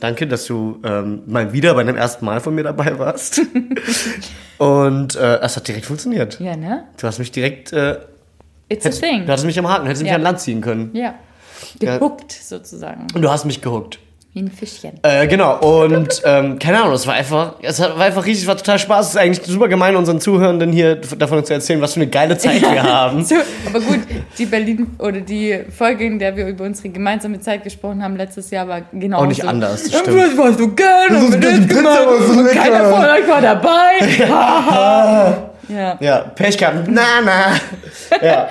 danke, 0.00 0.26
dass 0.26 0.46
du 0.46 0.80
ähm, 0.84 1.22
mal 1.26 1.52
wieder 1.52 1.74
bei 1.74 1.84
dem 1.84 1.96
ersten 1.96 2.24
Mal 2.24 2.40
von 2.40 2.54
mir 2.54 2.62
dabei 2.64 2.98
warst. 2.98 3.40
Und 4.58 5.16
äh, 5.16 5.40
es 5.40 5.56
hat 5.56 5.68
direkt 5.68 5.86
funktioniert. 5.86 6.40
Ja, 6.40 6.56
ne? 6.56 6.84
Du 6.98 7.06
hast 7.06 7.18
mich 7.18 7.30
direkt, 7.32 7.72
äh, 7.72 7.98
It's 8.68 8.84
a 8.84 8.88
hättest, 8.88 9.02
thing. 9.02 9.26
du 9.26 9.32
hattest 9.32 9.44
mich 9.46 9.58
am 9.58 9.68
Haken, 9.68 9.86
hättest 9.86 10.02
mich 10.02 10.10
Ja. 10.10 10.16
an 10.16 10.22
Land 10.22 10.40
ziehen 10.40 10.60
können. 10.60 10.90
Ja. 10.94 11.14
Gehuckt 11.78 12.32
sozusagen. 12.32 13.06
Und 13.14 13.22
du 13.22 13.30
hast 13.30 13.44
mich 13.44 13.60
gehuckt. 13.60 13.98
Wie 14.36 14.42
ein 14.42 14.50
Fischchen. 14.50 14.92
Äh, 15.02 15.26
genau, 15.28 15.56
und 15.60 16.20
ähm, 16.26 16.58
keine 16.58 16.82
Ahnung, 16.82 16.92
es 16.92 17.06
war 17.06 17.14
einfach, 17.14 17.54
es 17.62 17.80
war 17.80 17.98
einfach 17.98 18.26
riesig, 18.26 18.42
es 18.42 18.48
war 18.48 18.58
total 18.58 18.78
Spaß. 18.78 19.06
Es 19.06 19.14
ist 19.14 19.18
eigentlich 19.18 19.46
super 19.46 19.66
gemein, 19.66 19.96
unseren 19.96 20.20
Zuhörenden 20.20 20.72
hier 20.72 20.96
davon 20.96 21.42
zu 21.42 21.54
erzählen, 21.54 21.80
was 21.80 21.94
für 21.94 22.00
eine 22.00 22.10
geile 22.10 22.36
Zeit 22.36 22.60
wir 22.60 22.82
haben. 22.82 23.24
So, 23.24 23.36
aber 23.66 23.80
gut, 23.80 24.00
die 24.36 24.44
Berlin 24.44 24.88
oder 24.98 25.20
die 25.22 25.60
Folge, 25.74 26.04
in 26.04 26.18
der 26.18 26.36
wir 26.36 26.48
über 26.48 26.64
unsere 26.66 26.90
gemeinsame 26.90 27.40
Zeit 27.40 27.64
gesprochen 27.64 28.02
haben 28.04 28.16
letztes 28.16 28.50
Jahr, 28.50 28.68
war 28.68 28.82
genau 28.92 29.20
Auch 29.20 29.26
nicht 29.26 29.40
so. 29.40 29.48
anders, 29.48 29.84
das 29.84 30.00
stimmt. 30.00 30.36
War 30.36 30.52
so 30.52 30.68
geil, 30.74 30.86
Das 31.08 31.16
haben 31.16 31.28
ist 31.28 31.32
wir 31.32 31.40
die 31.52 31.56
das 31.56 31.66
Pizza 31.68 31.82
gemacht 31.82 31.98
so 32.26 32.32
und 32.40 32.50
keiner 32.50 32.84
von 32.90 33.04
euch 33.06 33.26
war 33.28 33.40
dabei. 33.40 35.42
Ja. 35.68 35.96
Ja, 35.98 36.18
Pech 36.34 36.58
gehabt. 36.58 36.86
Na, 36.88 37.02
na. 37.24 37.54
Ja. 38.22 38.48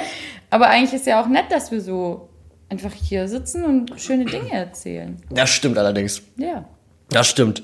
Aber 0.50 0.68
eigentlich 0.68 0.94
ist 0.94 1.06
ja 1.06 1.22
auch 1.22 1.28
nett, 1.28 1.46
dass 1.50 1.72
wir 1.72 1.80
so 1.80 2.28
einfach 2.70 2.92
hier 2.94 3.28
sitzen 3.28 3.64
und 3.64 4.00
schöne 4.00 4.26
Dinge 4.26 4.52
erzählen. 4.52 5.18
Das 5.30 5.50
stimmt 5.50 5.78
allerdings. 5.78 6.22
Ja. 6.38 6.66
Das 7.10 7.28
stimmt. 7.28 7.64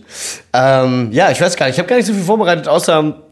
Ähm, 0.53 1.09
ja, 1.11 1.31
ich 1.31 1.41
weiß 1.41 1.55
gar 1.55 1.65
nicht. 1.65 1.75
Ich 1.75 1.79
habe 1.79 1.89
gar 1.89 1.95
nicht 1.95 2.05
so 2.05 2.13
viel 2.13 2.23
vorbereitet, 2.23 2.67
außer 2.67 3.23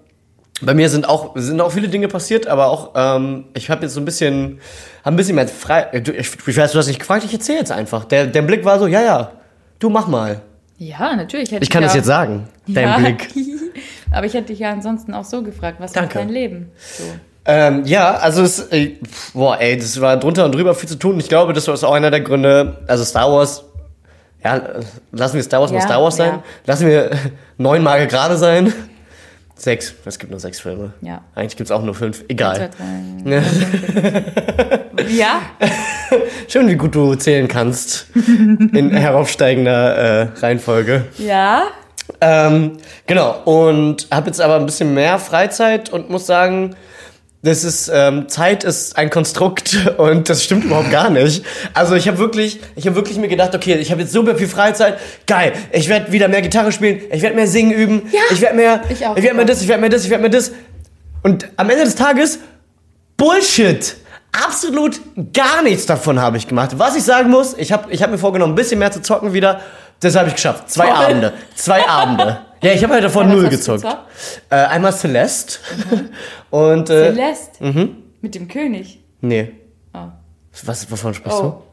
bei 0.61 0.73
mir 0.73 0.89
sind 0.89 1.07
auch 1.07 1.33
sind 1.35 1.61
auch 1.61 1.71
viele 1.71 1.87
Dinge 1.87 2.07
passiert, 2.07 2.47
aber 2.47 2.67
auch 2.67 2.91
ähm, 2.95 3.45
ich 3.53 3.69
habe 3.69 3.83
jetzt 3.83 3.93
so 3.93 4.01
ein 4.01 4.05
bisschen 4.05 4.59
hab 5.03 5.13
ein 5.13 5.15
bisschen 5.15 5.35
mehr 5.35 5.47
frei. 5.47 5.81
äh, 5.93 5.99
ich, 5.99 6.35
ich 6.47 6.57
weiß, 6.57 6.71
du 6.71 6.79
hast 6.79 6.87
nicht 6.87 6.99
gefragt. 6.99 7.23
Ich 7.23 7.33
erzähle 7.33 7.59
jetzt 7.59 7.71
einfach. 7.71 8.05
Der 8.05 8.27
der 8.27 8.41
Blick 8.41 8.65
war 8.65 8.79
so, 8.79 8.87
ja 8.87 9.01
ja, 9.01 9.31
du 9.77 9.89
mach 9.89 10.07
mal. 10.07 10.41
Ja, 10.77 11.15
natürlich. 11.15 11.51
Hätte 11.51 11.63
Ich 11.63 11.69
kann 11.69 11.83
das 11.83 11.93
jetzt 11.93 12.05
sagen. 12.05 12.47
Dein 12.67 12.87
ja. 12.87 12.97
Blick. 12.97 13.29
Aber 14.11 14.25
ich 14.25 14.33
hätte 14.33 14.47
dich 14.47 14.59
ja 14.59 14.71
ansonsten 14.71 15.13
auch 15.13 15.25
so 15.25 15.43
gefragt, 15.43 15.77
was 15.79 15.91
Danke. 15.91 16.17
ist 16.17 16.25
dein 16.25 16.29
Leben? 16.29 16.71
So. 16.77 17.03
Ähm, 17.45 17.83
ja, 17.85 18.15
also 18.15 18.43
es, 18.43 18.59
äh, 18.71 18.97
boah, 19.33 19.59
ey, 19.59 19.77
das 19.77 19.99
war 20.01 20.17
drunter 20.17 20.45
und 20.45 20.53
drüber 20.53 20.75
viel 20.75 20.89
zu 20.89 20.95
tun. 20.97 21.19
Ich 21.19 21.29
glaube, 21.29 21.53
das 21.53 21.67
war 21.67 21.75
auch 21.75 21.93
einer 21.93 22.11
der 22.11 22.21
Gründe. 22.21 22.77
Also 22.87 23.03
Star 23.03 23.31
Wars, 23.31 23.63
ja, 24.43 24.61
lassen 25.11 25.35
wir 25.35 25.43
Star 25.43 25.61
Wars 25.61 25.71
Ja, 25.71 25.81
Star 25.81 26.01
Wars 26.03 26.15
sein. 26.17 26.31
ja. 26.33 26.43
Lassen 26.65 26.87
wir 26.87 27.11
neunmal 27.57 28.05
gerade 28.07 28.37
sein. 28.37 28.73
Sechs. 29.55 29.93
Es 30.05 30.17
gibt 30.19 30.31
nur 30.31 30.39
sechs 30.39 30.61
Filme. 30.61 30.93
Ja. 31.01 31.21
Eigentlich 31.35 31.57
gibt's 31.57 31.71
auch 31.71 31.81
nur 31.81 31.93
fünf. 31.93 32.23
Egal. 32.29 32.69
Ja, 35.09 35.41
Schön, 36.47 36.67
wie 36.67 36.75
gut 36.75 36.95
du 36.95 37.15
zählen 37.15 37.47
kannst. 37.47 38.07
In 38.15 38.91
heraufsteigender 38.91 39.95
äh, 39.95 40.27
Reihenfolge. 40.39 41.05
ja. 41.17 41.63
Ähm, 42.21 42.77
genau. 43.05 43.39
Und 43.45 44.07
habe 44.11 44.27
jetzt 44.27 44.41
aber 44.41 44.55
ein 44.55 44.65
bisschen 44.65 44.93
mehr 44.95 45.19
Freizeit 45.19 45.89
und 45.91 46.09
muss 46.09 46.25
sagen, 46.25 46.75
das 47.41 47.63
ist 47.63 47.89
ähm, 47.93 48.27
Zeit 48.27 48.63
ist 48.65 48.97
ein 48.97 49.09
Konstrukt 49.09 49.77
und 49.97 50.29
das 50.29 50.43
stimmt 50.43 50.65
überhaupt 50.65 50.91
gar 50.91 51.09
nicht. 51.09 51.43
Also 51.73 51.95
ich 51.95 52.07
habe 52.07 52.17
wirklich, 52.17 52.59
ich 52.75 52.85
habe 52.85 52.95
wirklich 52.95 53.17
mir 53.17 53.29
gedacht, 53.29 53.55
okay, 53.55 53.75
ich 53.75 53.91
habe 53.91 54.01
jetzt 54.01 54.11
super 54.11 54.35
viel 54.35 54.47
Freizeit, 54.47 54.97
geil. 55.25 55.53
Ich 55.71 55.87
werde 55.87 56.11
wieder 56.11 56.27
mehr 56.27 56.41
Gitarre 56.41 56.71
spielen, 56.71 57.01
ich 57.11 57.21
werde 57.21 57.35
mehr 57.35 57.47
singen 57.47 57.71
üben, 57.71 58.09
Ja, 58.11 58.19
ich 58.31 58.41
werde 58.41 58.55
mehr, 58.55 58.81
ich 58.89 59.05
auch. 59.05 59.15
ich 59.15 59.23
werde 59.23 59.35
mehr 59.37 59.45
das, 59.45 59.61
ich 59.61 59.67
werde 59.67 59.81
mehr 59.81 59.89
das, 59.89 60.03
ich 60.03 60.09
werde 60.09 60.21
mehr 60.21 60.31
das. 60.31 60.51
Und 61.23 61.47
am 61.55 61.69
Ende 61.69 61.85
des 61.85 61.95
Tages 61.95 62.39
Bullshit. 63.17 63.95
Absolut 64.45 64.99
gar 65.33 65.63
nichts 65.63 65.85
davon 65.85 66.19
habe 66.19 66.37
ich 66.37 66.47
gemacht. 66.47 66.77
Was 66.77 66.95
ich 66.95 67.03
sagen 67.03 67.29
muss, 67.29 67.55
ich 67.57 67.71
habe 67.71 67.91
ich 67.91 68.03
hab 68.03 68.11
mir 68.11 68.17
vorgenommen, 68.17 68.53
ein 68.53 68.55
bisschen 68.55 68.79
mehr 68.79 68.91
zu 68.91 69.01
zocken 69.01 69.33
wieder. 69.33 69.59
Das 70.01 70.15
habe 70.15 70.29
ich 70.29 70.35
geschafft. 70.35 70.69
Zwei 70.69 70.87
Toll. 70.87 70.95
Abende. 70.95 71.33
Zwei 71.55 71.87
Abende. 71.87 72.39
Ja, 72.61 72.71
ich 72.73 72.83
habe 72.83 72.93
halt 72.93 73.03
davor 73.03 73.23
Ja, 73.23 73.29
null 73.29 73.43
du 73.45 73.49
gezockt. 73.49 73.81
gezockt? 73.81 74.05
Äh, 74.49 74.55
einmal 74.55 74.91
Celeste. 74.93 75.59
Und 76.49 76.89
äh, 76.89 77.13
Celeste. 77.13 77.63
Mhm. 77.63 77.95
Mit 78.21 78.35
dem 78.35 78.47
König. 78.47 78.99
nee. 79.21 79.51
Oh. 79.93 80.07
Was, 80.65 80.91
wovon 80.91 81.13
sprichst 81.13 81.39
oh. 81.41 81.63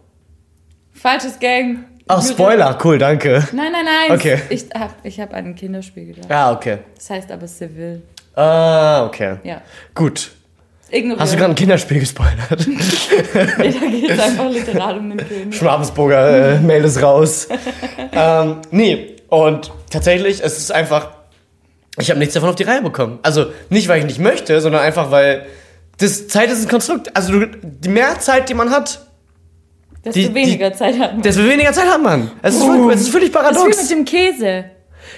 Falsches 0.92 1.38
Gang. 1.38 1.84
du? 2.08 2.14
Oh, 2.14 2.20
Spoiler. 2.20 2.78
Cool, 2.82 2.98
danke. 2.98 3.42
Nein, 3.52 3.72
nein, 3.72 3.84
nein. 3.84 4.16
Okay. 4.16 4.38
Ich 4.48 4.66
habe 4.74 4.94
ich 5.02 5.20
hab 5.20 5.34
an 5.34 5.46
ein 5.46 5.54
Kinderspiel 5.54 6.06
gedacht. 6.06 6.30
Ja, 6.30 6.52
okay. 6.52 6.78
Das 6.94 7.10
heißt 7.10 7.30
aber 7.32 7.46
Seville. 7.48 8.02
Ah, 8.34 9.04
okay. 9.06 9.36
Ja. 9.44 9.60
Gut. 9.94 10.30
Ignorieren. 10.90 11.18
Hast 11.20 11.32
du 11.32 11.36
gerade 11.36 11.52
ein 11.52 11.56
Kinderspiel 11.56 11.98
gespoilert? 12.00 12.66
Nee, 13.58 13.70
da 13.72 13.86
geht 13.86 14.10
es 14.10 14.20
einfach 14.20 14.48
literal 14.50 14.98
um 14.98 15.10
den 15.10 15.18
König. 15.28 15.54
Schwabensburger, 15.56 16.54
äh, 16.54 16.60
Mail 16.60 16.84
ist 16.84 17.02
raus. 17.02 17.48
ähm, 18.12 18.56
nee, 18.70 19.15
und 19.44 19.70
tatsächlich, 19.90 20.40
es 20.42 20.58
ist 20.58 20.72
einfach, 20.72 21.10
ich 21.98 22.10
habe 22.10 22.18
nichts 22.18 22.34
davon 22.34 22.48
auf 22.50 22.56
die 22.56 22.62
Reihe 22.64 22.82
bekommen. 22.82 23.18
Also 23.22 23.46
nicht, 23.70 23.88
weil 23.88 23.98
ich 24.00 24.06
nicht 24.06 24.18
möchte, 24.18 24.60
sondern 24.60 24.82
einfach, 24.82 25.10
weil 25.10 25.46
das 25.98 26.28
Zeit 26.28 26.50
ist 26.50 26.62
ein 26.64 26.68
Konstrukt. 26.68 27.14
Also 27.16 27.32
du, 27.32 27.46
die 27.62 27.88
mehr 27.88 28.18
Zeit, 28.20 28.48
die 28.48 28.54
man 28.54 28.70
hat, 28.70 29.00
Desto 30.04 30.20
Die- 30.20 30.28
die- 30.28 30.34
weniger 30.34 30.72
Zeit 30.72 30.96
hat 31.00 31.14
man. 31.14 31.22
desto 31.22 31.42
weniger 31.44 31.72
Zeit 31.72 31.88
hat 31.88 32.00
man. 32.00 32.30
Es 32.40 32.54
ist, 32.54 32.62
völlig- 32.64 32.94
es 32.94 33.00
ist 33.00 33.08
völlig 33.08 33.32
das 33.32 33.42
ist 33.42 33.48
wie 33.50 33.56
paradox. 33.58 33.82
mit 33.82 33.90
dem 33.90 34.04
Käse. 34.04 34.64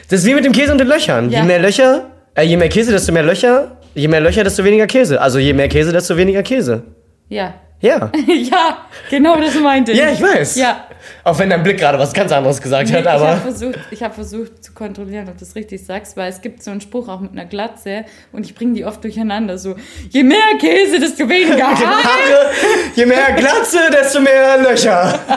Das 0.09 0.21
ist 0.21 0.27
wie 0.27 0.35
mit 0.35 0.45
dem 0.47 0.53
Käse 0.53 0.73
und 0.73 0.79
den 0.79 0.87
Löchern. 0.89 1.29
Ja. 1.31 1.41
Je 1.41 1.47
mehr 1.47 1.59
Löcher, 1.59 2.07
äh, 2.35 2.43
je 2.45 2.57
mehr 2.57 2.71
Käse, 2.71 2.91
desto 2.93 3.13
mehr 3.13 3.23
Löcher. 3.23 3.77
Je 3.95 4.09
mehr 4.09 4.21
Löcher, 4.23 4.45
desto 4.45 4.65
weniger 4.65 4.87
Käse. 4.87 5.21
Also 5.21 5.39
je 5.39 5.53
mehr 5.53 5.69
Käse, 5.69 5.93
desto 5.93 6.17
weniger 6.17 6.43
Käse. 6.43 6.85
Ja. 7.29 7.53
Ja. 7.81 8.11
ja, 8.27 8.79
genau 9.09 9.37
das 9.41 9.55
meinte 9.55 9.93
ich. 9.93 9.99
Ja, 9.99 10.11
ich 10.11 10.21
weiß. 10.21 10.57
Ja. 10.57 10.85
Auch 11.23 11.39
wenn 11.39 11.49
dein 11.51 11.63
Blick 11.63 11.79
gerade 11.79 11.97
was 11.99 12.13
ganz 12.13 12.33
anderes 12.33 12.61
gesagt 12.61 12.89
Nee, 12.91 12.97
hat, 12.97 13.03
ich 13.05 13.09
habe 13.09 13.25
aber. 13.29 13.37
versucht, 13.41 13.79
ich 13.93 14.03
hab 14.03 14.15
versucht 14.15 14.65
zu 14.65 14.73
kontrollieren, 14.73 15.29
ob 15.29 15.39
du 15.39 15.45
es 15.45 15.55
richtig 15.55 15.87
sagst, 15.87 16.17
weil 16.17 16.29
es 16.29 16.41
gibt 16.41 16.63
so 16.63 16.73
einen 16.73 16.81
Spruch 16.81 17.09
auch 17.09 17.21
mit 17.21 17.31
einer 17.33 17.45
Glatze 17.45 18.05
und 18.33 18.45
ich 18.45 18.55
bringe 18.55 18.75
die 18.75 18.85
oft 18.85 19.03
durcheinander. 19.05 19.59
So, 19.59 19.77
je 20.11 20.23
mehr 20.25 20.39
Käse, 20.59 20.99
desto 20.99 21.29
weniger 21.29 21.69
Haare. 21.69 21.77
Haare, 22.05 22.51
je 22.97 23.07
mehr 23.07 23.33
Glatze, 23.37 23.79
desto 23.93 24.21
mehr 24.21 24.59
Löcher. 24.61 25.19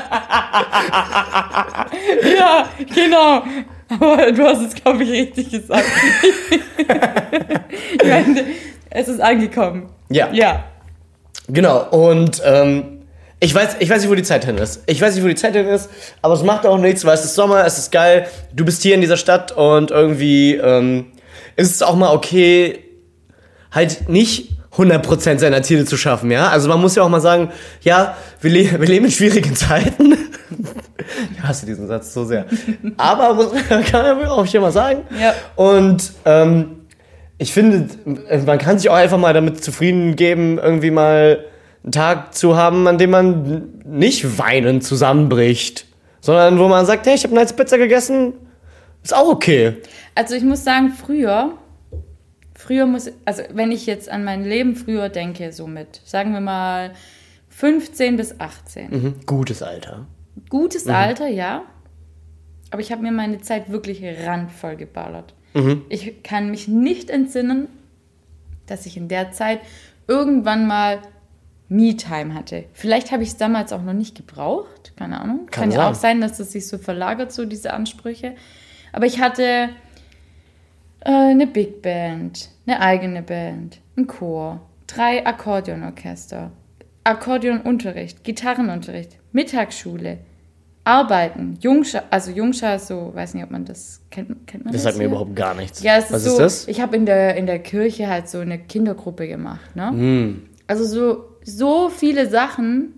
Ja, 2.37 2.67
genau. 2.93 3.43
Aber 3.89 4.31
du 4.31 4.43
hast 4.45 4.61
es, 4.61 4.73
glaube 4.73 5.03
ich, 5.03 5.11
richtig 5.11 5.51
gesagt. 5.51 5.85
ich 6.77 8.07
meine, 8.09 8.45
es 8.89 9.07
ist 9.07 9.19
angekommen. 9.19 9.89
Ja. 10.09 10.29
Ja. 10.31 10.63
Genau, 11.53 11.85
und 11.89 12.41
ähm, 12.45 13.01
ich, 13.41 13.53
weiß, 13.53 13.77
ich 13.79 13.89
weiß 13.89 14.01
nicht, 14.01 14.09
wo 14.09 14.15
die 14.15 14.23
Zeit 14.23 14.45
hin 14.45 14.57
ist. 14.57 14.83
Ich 14.85 15.01
weiß 15.01 15.15
nicht, 15.15 15.23
wo 15.23 15.27
die 15.27 15.35
Zeit 15.35 15.53
hin 15.53 15.67
ist, 15.67 15.89
aber 16.21 16.33
es 16.33 16.43
macht 16.43 16.65
auch 16.65 16.77
nichts, 16.77 17.03
weil 17.03 17.15
es 17.15 17.25
ist 17.25 17.35
Sommer, 17.35 17.65
es 17.65 17.77
ist 17.77 17.91
geil. 17.91 18.27
Du 18.53 18.63
bist 18.63 18.83
hier 18.83 18.95
in 18.95 19.01
dieser 19.01 19.17
Stadt 19.17 19.51
und 19.51 19.91
irgendwie 19.91 20.55
ähm, 20.55 21.07
ist 21.55 21.75
es 21.75 21.81
auch 21.81 21.95
mal 21.95 22.13
okay, 22.13 22.79
halt 23.71 24.07
nicht 24.07 24.51
100% 24.77 25.39
seiner 25.39 25.63
Ziele 25.63 25.85
zu 25.85 25.97
schaffen, 25.97 26.31
ja? 26.31 26.47
Also 26.47 26.69
man 26.69 26.79
muss 26.79 26.95
ja 26.95 27.03
auch 27.03 27.09
mal 27.09 27.19
sagen, 27.19 27.51
ja, 27.81 28.15
wir, 28.39 28.51
le 28.51 28.79
wir 28.79 28.87
leben 28.87 29.05
in 29.05 29.11
schwierigen 29.11 29.55
Zeiten. 29.57 30.17
ich 31.33 31.43
hasse 31.43 31.65
diesen 31.65 31.87
Satz 31.87 32.13
so 32.13 32.23
sehr. 32.23 32.45
Aber 32.95 33.33
muss, 33.33 33.51
kann 33.91 34.17
man 34.17 34.27
auch 34.27 34.45
hier 34.45 34.61
mal 34.61 34.71
sagen. 34.71 35.01
Ja. 35.19 35.33
Und 35.55 36.13
ähm, 36.23 36.80
ich 37.41 37.53
finde, 37.53 37.87
man 38.45 38.59
kann 38.59 38.77
sich 38.77 38.91
auch 38.91 38.95
einfach 38.95 39.17
mal 39.17 39.33
damit 39.33 39.63
zufrieden 39.63 40.15
geben, 40.15 40.59
irgendwie 40.59 40.91
mal 40.91 41.43
einen 41.83 41.91
Tag 41.91 42.35
zu 42.35 42.55
haben, 42.55 42.87
an 42.87 42.99
dem 42.99 43.09
man 43.09 43.81
nicht 43.83 44.37
weinend 44.37 44.83
zusammenbricht, 44.83 45.87
sondern 46.19 46.59
wo 46.59 46.67
man 46.67 46.85
sagt, 46.85 47.07
hey, 47.07 47.15
ich 47.15 47.23
habe 47.23 47.33
eine 47.33 47.41
nice 47.41 47.53
Pizza 47.53 47.79
gegessen, 47.79 48.33
ist 49.01 49.15
auch 49.15 49.27
okay. 49.27 49.77
Also 50.13 50.35
ich 50.35 50.43
muss 50.43 50.63
sagen, 50.63 50.91
früher, 50.91 51.53
früher 52.53 52.85
muss, 52.85 53.09
also 53.25 53.41
wenn 53.51 53.71
ich 53.71 53.87
jetzt 53.87 54.07
an 54.07 54.23
mein 54.23 54.43
Leben 54.43 54.75
früher 54.75 55.09
denke, 55.09 55.51
so 55.51 55.65
mit, 55.65 55.99
sagen 56.05 56.33
wir 56.33 56.41
mal 56.41 56.91
15 57.49 58.17
bis 58.17 58.39
18. 58.39 58.89
Mhm. 58.91 59.15
Gutes 59.25 59.63
Alter. 59.63 60.05
Gutes 60.47 60.87
Alter, 60.87 61.27
ja. 61.27 61.63
Aber 62.69 62.81
ich 62.81 62.91
habe 62.91 63.01
mir 63.01 63.11
meine 63.11 63.41
Zeit 63.41 63.71
wirklich 63.71 64.03
randvoll 64.27 64.75
geballert. 64.75 65.33
Ich 65.89 66.23
kann 66.23 66.49
mich 66.49 66.67
nicht 66.67 67.09
entsinnen, 67.09 67.67
dass 68.67 68.85
ich 68.85 68.97
in 68.97 69.07
der 69.07 69.31
Zeit 69.31 69.59
irgendwann 70.07 70.67
mal 70.67 70.99
Me-Time 71.69 72.33
hatte. 72.33 72.65
Vielleicht 72.73 73.11
habe 73.11 73.23
ich 73.23 73.29
es 73.29 73.37
damals 73.37 73.71
auch 73.71 73.81
noch 73.81 73.93
nicht 73.93 74.15
gebraucht, 74.15 74.93
keine 74.97 75.21
Ahnung. 75.21 75.47
Kann 75.49 75.69
Kann, 75.69 75.71
ja 75.71 75.89
auch 75.89 75.95
sein, 75.95 76.19
dass 76.19 76.39
es 76.39 76.51
sich 76.51 76.67
so 76.67 76.77
verlagert, 76.77 77.31
so 77.31 77.45
diese 77.45 77.73
Ansprüche. 77.73 78.35
Aber 78.91 79.05
ich 79.05 79.21
hatte 79.21 79.69
äh, 81.01 81.11
eine 81.11 81.47
Big 81.47 81.81
Band, 81.81 82.49
eine 82.65 82.81
eigene 82.81 83.21
Band, 83.21 83.79
ein 83.95 84.07
Chor, 84.07 84.61
drei 84.87 85.25
Akkordeonorchester, 85.25 86.51
Akkordeonunterricht, 87.03 88.23
Gitarrenunterricht, 88.23 89.17
Mittagsschule, 89.31 90.19
Arbeiten, 90.83 91.57
Jungschar, 91.61 92.03
also 92.09 92.31
Jungschar 92.31 92.75
ist 92.77 92.87
so, 92.87 93.11
weiß 93.13 93.35
nicht, 93.35 93.43
ob 93.43 93.51
man 93.51 93.65
das 93.65 94.01
kennt, 94.09 94.47
kennt 94.47 94.65
man 94.65 94.73
Das 94.73 94.81
das? 94.81 94.93
sagt 94.93 94.97
mir 94.97 95.03
hier? 95.03 95.09
überhaupt 95.11 95.35
gar 95.35 95.53
nichts. 95.53 95.83
Ja, 95.83 95.97
es 95.97 96.05
ist 96.05 96.11
Was 96.13 96.23
so, 96.23 96.31
ist 96.31 96.37
das? 96.39 96.67
ich 96.67 96.81
habe 96.81 96.95
in 96.95 97.05
der, 97.05 97.35
in 97.35 97.45
der 97.45 97.59
Kirche 97.59 98.07
halt 98.07 98.27
so 98.27 98.39
eine 98.39 98.57
Kindergruppe 98.57 99.27
gemacht, 99.27 99.75
ne? 99.75 99.89
Hm. 99.89 100.41
Also 100.65 100.85
so, 100.85 101.25
so 101.43 101.89
viele 101.89 102.27
Sachen, 102.29 102.93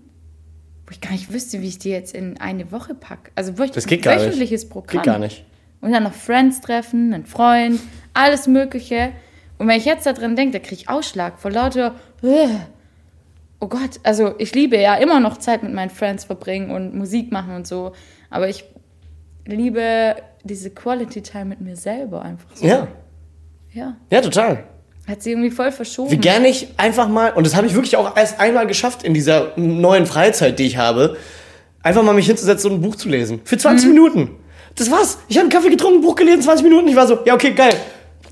wo 0.86 0.92
ich 0.92 1.00
gar 1.02 1.12
nicht 1.12 1.30
wüsste, 1.32 1.60
wie 1.60 1.68
ich 1.68 1.78
die 1.78 1.90
jetzt 1.90 2.14
in 2.14 2.38
eine 2.40 2.72
Woche 2.72 2.94
packe. 2.94 3.30
Also 3.34 3.58
wöch 3.58 3.70
Das 3.72 3.86
geht 3.86 4.02
gar 4.02 4.14
nicht. 4.14 4.24
wöchentliches 4.26 4.66
Programm. 4.68 5.02
Geht 5.02 5.02
gar 5.02 5.18
nicht. 5.18 5.44
Und 5.82 5.92
dann 5.92 6.04
noch 6.04 6.14
Friends 6.14 6.62
treffen, 6.62 7.12
einen 7.12 7.26
Freund, 7.26 7.80
alles 8.14 8.46
Mögliche. 8.46 9.10
Und 9.58 9.68
wenn 9.68 9.76
ich 9.76 9.84
jetzt 9.84 10.06
da 10.06 10.14
drin 10.14 10.36
denke, 10.36 10.58
da 10.58 10.64
kriege 10.64 10.80
ich 10.80 10.88
Ausschlag 10.88 11.38
vor 11.38 11.50
lauter. 11.50 11.94
"Ugh." 12.22 12.48
Oh 13.60 13.68
Gott, 13.68 14.00
also 14.02 14.34
ich 14.38 14.54
liebe 14.54 14.76
ja 14.76 14.94
immer 14.96 15.20
noch 15.20 15.38
Zeit 15.38 15.62
mit 15.62 15.72
meinen 15.72 15.90
Friends 15.90 16.24
verbringen 16.24 16.70
und 16.70 16.94
Musik 16.94 17.32
machen 17.32 17.54
und 17.54 17.66
so. 17.66 17.92
Aber 18.30 18.48
ich 18.48 18.64
liebe 19.46 20.16
diese 20.42 20.70
Quality 20.70 21.22
Time 21.22 21.46
mit 21.46 21.60
mir 21.60 21.76
selber 21.76 22.22
einfach 22.22 22.48
so. 22.54 22.66
Ja, 22.66 22.88
Ja. 23.72 23.96
ja, 24.10 24.20
total. 24.20 24.64
Hat 25.08 25.22
sie 25.22 25.32
irgendwie 25.32 25.50
voll 25.50 25.70
verschoben. 25.70 26.10
Wie 26.10 26.16
gerne 26.16 26.48
ich 26.48 26.68
einfach 26.78 27.08
mal, 27.08 27.32
und 27.32 27.46
das 27.46 27.54
habe 27.54 27.66
ich 27.66 27.74
wirklich 27.74 27.96
auch 27.96 28.16
erst 28.16 28.40
einmal 28.40 28.66
geschafft 28.66 29.02
in 29.02 29.12
dieser 29.12 29.52
neuen 29.56 30.06
Freizeit, 30.06 30.58
die 30.58 30.64
ich 30.64 30.78
habe, 30.78 31.16
einfach 31.82 32.02
mal 32.02 32.14
mich 32.14 32.26
hinzusetzen 32.26 32.70
und 32.70 32.78
ein 32.78 32.80
Buch 32.82 32.96
zu 32.96 33.08
lesen. 33.10 33.40
Für 33.44 33.58
20 33.58 33.88
Minuten. 33.88 34.30
Das 34.76 34.90
war's. 34.90 35.18
Ich 35.28 35.36
habe 35.36 35.42
einen 35.42 35.50
Kaffee 35.50 35.68
getrunken, 35.70 35.98
ein 35.98 36.02
Buch 36.02 36.14
gelesen, 36.14 36.42
20 36.42 36.64
Minuten. 36.64 36.88
Ich 36.88 36.96
war 36.96 37.06
so, 37.06 37.18
ja, 37.26 37.34
okay, 37.34 37.52
geil. 37.52 37.74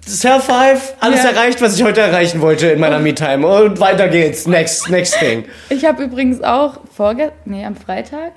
Self 0.07 0.45
Five, 0.45 0.95
alles 1.01 1.23
Ja. 1.23 1.31
erreicht, 1.31 1.61
was 1.63 1.77
ich 1.77 1.85
heute 1.85 2.01
erreichen 2.01 2.41
wollte 2.41 2.67
in 2.69 2.81
meiner 2.81 2.99
Me-Time. 2.99 3.47
Und 3.47 3.79
weiter 3.79 4.09
geht's. 4.09 4.47
Next, 4.47 4.91
next 4.91 5.17
thing. 5.19 5.45
Ich 5.71 5.85
habe 5.85 6.03
übrigens 6.03 6.43
auch 6.43 6.81
vorge 6.93 7.33
nee, 7.45 7.65
am 7.65 7.77
Freitag, 7.77 8.33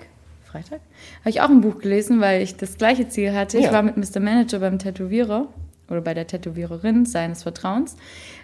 Freitag, 0.49 0.79
habe 1.21 1.29
ich 1.29 1.41
auch 1.41 1.49
ein 1.49 1.61
Buch 1.61 1.79
gelesen, 1.79 2.21
weil 2.21 2.41
ich 2.43 2.55
das 2.55 2.77
gleiche 2.77 3.09
Ziel 3.09 3.33
hatte. 3.33 3.57
Ja. 3.59 3.65
Ich 3.65 3.73
war 3.73 3.81
mit 3.81 3.97
Mr. 3.97 4.19
Manager 4.19 4.59
beim 4.59 4.77
Tätowierer 4.77 5.47
oder 5.89 6.01
bei 6.01 6.13
der 6.13 6.27
Tätowiererin 6.27 7.05
seines 7.05 7.43
Vertrauens. 7.43 7.95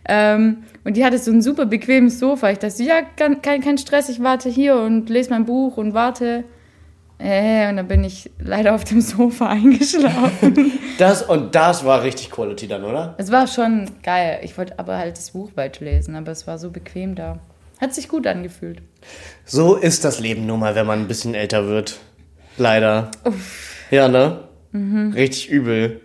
Ähm, 0.10 0.64
und 0.84 0.98
die 0.98 1.06
hatte 1.06 1.20
so 1.20 1.32
ein 1.32 1.44
super 1.44 1.68
bequemes 1.68 2.20
Sofa. 2.20 2.50
Ich 2.50 2.58
dachte, 2.58 2.82
ja, 2.84 3.02
kein, 3.16 3.42
kein 3.42 3.78
Stress, 3.78 4.10
ich 4.10 4.22
warte 4.24 4.50
hier 4.50 4.76
und 4.78 5.10
lese 5.10 5.30
mein 5.30 5.46
Buch 5.46 5.78
und 5.78 5.94
warte. 5.94 6.44
Äh, 7.24 7.70
und 7.70 7.78
dann 7.78 7.88
bin 7.88 8.04
ich 8.04 8.32
leider 8.40 8.74
auf 8.74 8.84
dem 8.84 9.02
Sofa 9.02 9.48
eingeschlafen. 9.50 10.72
Das 10.98 11.22
und 11.22 11.54
das 11.54 11.86
war 11.86 12.04
richtig 12.04 12.32
Quality 12.32 12.68
dann, 12.68 12.84
oder? 12.84 13.16
es 13.18 13.32
war 13.32 13.48
schon 13.48 13.90
geil. 14.04 14.40
Ich 14.44 14.58
wollte 14.58 14.80
aber 14.80 14.98
halt 14.98 15.18
das 15.18 15.32
Buch 15.32 15.52
weiterlesen, 15.56 16.16
aber 16.16 16.32
es 16.32 16.48
war 16.48 16.58
so 16.58 16.72
bequem 16.72 17.16
da. 17.16 17.40
Hat 17.80 17.94
sich 17.94 18.08
gut 18.08 18.28
angefühlt. 18.28 18.82
So 19.46 19.76
ist 19.76 20.04
das 20.06 20.20
Leben 20.20 20.46
nun 20.46 20.60
mal, 20.60 20.76
wenn 20.76 20.86
man 20.86 21.00
ein 21.00 21.08
bisschen 21.08 21.34
älter 21.34 21.68
wird. 21.68 22.00
Leider. 22.58 23.10
Ja, 23.90 24.08
ne? 24.08 24.44
Richtig 24.74 25.50
übel. 25.50 26.00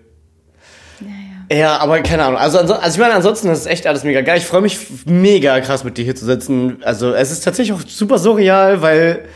Ja, 1.53 1.79
aber 1.79 2.01
keine 2.01 2.25
Ahnung. 2.25 2.39
Also, 2.39 2.59
also 2.59 2.75
ich 2.75 2.99
meine, 2.99 3.15
ansonsten 3.15 3.49
ist 3.49 3.61
es 3.61 3.67
echt 3.67 3.87
alles 3.87 4.05
mega 4.05 4.23
geil. 4.23 4.39
Ich 4.39 4.47
freue 4.47 4.63
mich 4.63 4.79
mega 5.05 5.61
krass 5.61 5.85
mit 5.85 5.97
dir 5.99 6.05
hier 6.05 6.17
zu 6.17 6.25
sitzen. 6.25 6.79
Also 6.83 7.13
es 7.13 7.31
ist 7.31 7.45
tatsächlich 7.45 7.77
auch 7.79 7.87
super 7.87 8.19
surreal, 8.19 8.83
weil 8.83 9.27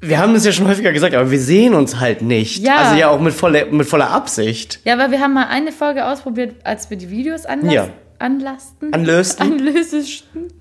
wir 0.00 0.18
haben 0.18 0.32
das 0.34 0.44
ja 0.44 0.52
schon 0.52 0.68
häufiger 0.68 0.92
gesagt, 0.92 1.14
aber 1.14 1.30
wir 1.30 1.40
sehen 1.40 1.74
uns 1.74 1.98
halt 1.98 2.22
nicht. 2.22 2.62
Ja. 2.64 2.76
Also 2.76 2.96
ja 2.96 3.08
auch 3.08 3.20
mit 3.20 3.34
voller, 3.34 3.66
mit 3.66 3.86
voller 3.86 4.10
Absicht. 4.10 4.80
Ja, 4.84 4.94
aber 4.94 5.10
wir 5.10 5.20
haben 5.20 5.34
mal 5.34 5.46
eine 5.48 5.72
Folge 5.72 6.06
ausprobiert, 6.06 6.56
als 6.64 6.88
wir 6.90 6.96
die 6.96 7.10
Videos 7.10 7.46
anlas 7.46 7.72
Ja. 7.74 7.88
anlassten. 8.18 8.92
Anlösten. 8.92 9.52
Anlösten. 9.52 10.52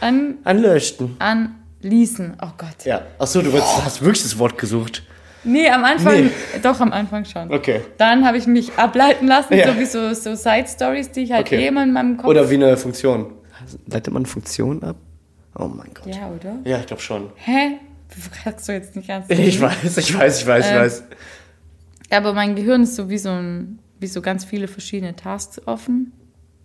An, 0.00 0.38
Anlösten. 0.44 1.16
anließen. 1.18 2.36
Oh 2.42 2.48
Gott. 2.58 2.84
Ja. 2.84 3.02
Achso, 3.18 3.40
du 3.42 3.52
wolltest, 3.52 3.84
hast 3.84 4.02
wirklich 4.02 4.22
das 4.22 4.38
Wort 4.38 4.58
gesucht. 4.58 5.02
Nee, 5.46 5.68
am 5.68 5.84
Anfang, 5.84 6.24
Nee. 6.24 6.30
doch 6.62 6.80
am 6.80 6.90
Anfang 6.92 7.24
schon. 7.26 7.52
Okay. 7.52 7.82
Dann 7.98 8.26
habe 8.26 8.38
ich 8.38 8.46
mich 8.46 8.72
ableiten 8.78 9.26
lassen, 9.26 9.54
Ja. 9.54 9.72
so 9.72 9.78
wie 9.78 9.84
so, 9.84 10.14
so 10.14 10.34
Side-Stories, 10.34 11.10
die 11.12 11.20
ich 11.24 11.32
halt 11.32 11.46
Okay. 11.46 11.62
eh 11.64 11.66
immer 11.68 11.82
in 11.82 11.92
meinem 11.92 12.16
Kopf... 12.16 12.26
Oder 12.28 12.48
wie 12.50 12.54
eine 12.54 12.76
Funktion. 12.78 13.26
Leitet 13.86 14.12
man 14.12 14.24
Funktion 14.26 14.82
ab? 14.82 14.96
Oh 15.58 15.68
mein 15.68 15.90
Gott. 15.94 16.06
Ja, 16.14 16.28
oder? 16.34 16.56
Ja, 16.64 16.78
ich 16.80 16.86
glaube 16.86 17.02
schon. 17.02 17.28
Hä? 17.36 17.78
Fragst 18.42 18.68
du 18.68 18.72
jetzt 18.72 18.94
nicht 18.96 19.08
ernst. 19.08 19.30
Ich 19.30 19.60
weiß, 19.60 19.96
ich 19.98 20.18
weiß, 20.18 20.40
ich 20.40 20.46
weiß, 20.46 20.66
ich 20.66 20.72
Äh, 20.72 20.78
weiß. 20.80 21.02
Aber 22.10 22.32
mein 22.32 22.54
Gehirn 22.54 22.82
ist 22.82 22.96
so 22.96 23.08
wie 23.08 23.18
so, 23.18 23.30
ein, 23.30 23.78
wie 23.98 24.06
so 24.06 24.20
ganz 24.20 24.44
viele 24.44 24.68
verschiedene 24.68 25.16
Tasks 25.16 25.60
offen. 25.66 26.12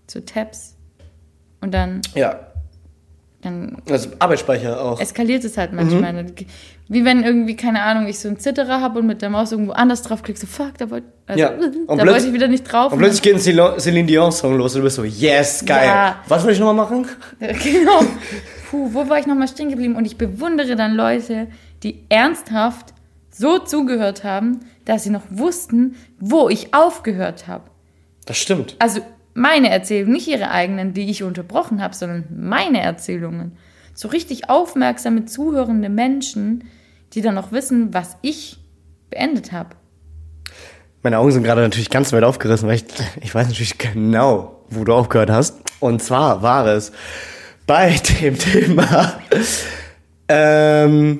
So 0.07 0.19
Tabs. 0.19 0.75
Und 1.61 1.73
dann, 1.73 2.01
Ja. 2.15 2.39
dann 3.41 3.77
Also 3.89 4.09
Arbeitsspeicher 4.19 4.81
auch. 4.81 4.99
eskaliert 4.99 5.43
es 5.43 5.57
halt 5.57 5.73
manchmal. 5.73 6.23
Mhm. 6.23 6.35
Wie 6.91 7.05
wenn 7.05 7.23
irgendwie, 7.23 7.55
keine 7.55 7.83
Ahnung, 7.83 8.07
ich 8.07 8.17
so 8.19 8.27
einen 8.27 8.39
Zitterer 8.39 8.81
habe 8.81 8.99
und 8.99 9.05
mit 9.07 9.21
der 9.21 9.29
Maus 9.29 9.51
irgendwo 9.51 9.73
anders 9.73 10.01
draufklicke, 10.01 10.39
so 10.39 10.47
fuck, 10.47 10.77
da 10.77 10.89
wollte 10.89 11.07
also, 11.27 11.39
Ja. 11.39 11.51
da 11.87 11.97
wollte 12.07 12.27
ich 12.27 12.33
wieder 12.33 12.47
nicht 12.47 12.63
drauf. 12.63 12.91
Und 12.91 12.99
plötzlich 12.99 13.21
geht 13.21 13.35
ein 13.35 13.79
Celine 13.79 14.07
Dion 14.07 14.31
Song 14.31 14.57
los 14.57 14.73
und 14.75 14.79
du 14.81 14.83
bist 14.85 14.95
so, 14.95 15.03
yes, 15.03 15.63
geil. 15.65 15.87
Ja. 15.87 16.15
Was 16.27 16.43
will 16.45 16.53
ich 16.53 16.59
nochmal 16.59 16.75
machen? 16.75 17.07
genau. 17.39 18.01
Puh, 18.69 18.93
wo 18.93 19.09
war 19.09 19.17
ich 19.17 19.25
nochmal 19.25 19.47
stehen 19.47 19.69
geblieben? 19.69 19.95
Und 19.95 20.05
ich 20.05 20.17
bewundere 20.17 20.75
dann 20.75 20.93
Leute, 20.93 21.47
die 21.81 22.03
ernsthaft 22.09 22.93
so 23.31 23.57
zugehört 23.57 24.23
haben, 24.23 24.59
dass 24.85 25.03
sie 25.03 25.09
noch 25.09 25.23
wussten, 25.31 25.95
wo 26.19 26.49
ich 26.49 26.71
aufgehört 26.71 27.47
habe. 27.47 27.63
Das 28.25 28.37
stimmt. 28.37 28.75
Also 28.77 29.01
meine 29.33 29.71
Erzählungen, 29.71 30.13
nicht 30.13 30.27
ihre 30.27 30.51
eigenen, 30.51 30.93
die 30.93 31.09
ich 31.09 31.23
unterbrochen 31.23 31.81
habe, 31.81 31.95
sondern 31.95 32.25
meine 32.37 32.81
Erzählungen. 32.81 33.57
So 33.95 34.07
richtig 34.07 34.51
aufmerksame, 34.51 35.25
zuhörende 35.25 35.89
Menschen, 35.89 36.65
die 37.13 37.21
dann 37.21 37.35
noch 37.35 37.51
wissen, 37.51 37.91
was 37.95 38.17
ich 38.21 38.59
beendet 39.09 39.51
habe. 39.51 39.69
Meine 41.01 41.17
Augen 41.17 41.31
sind 41.31 41.43
gerade 41.43 41.61
natürlich 41.61 41.89
ganz 41.89 42.13
weit 42.13 42.23
aufgerissen, 42.23 42.67
weil 42.67 42.75
ich, 42.75 42.85
ich 43.21 43.33
weiß 43.33 43.47
natürlich 43.47 43.79
genau, 43.79 44.63
wo 44.69 44.83
du 44.83 44.93
aufgehört 44.93 45.31
hast. 45.31 45.59
Und 45.79 46.03
zwar 46.03 46.43
war 46.43 46.67
es 46.67 46.91
bei 47.69 47.95
dem 48.21 48.35
Thema. 48.37 49.13
Ähm. 50.27 51.19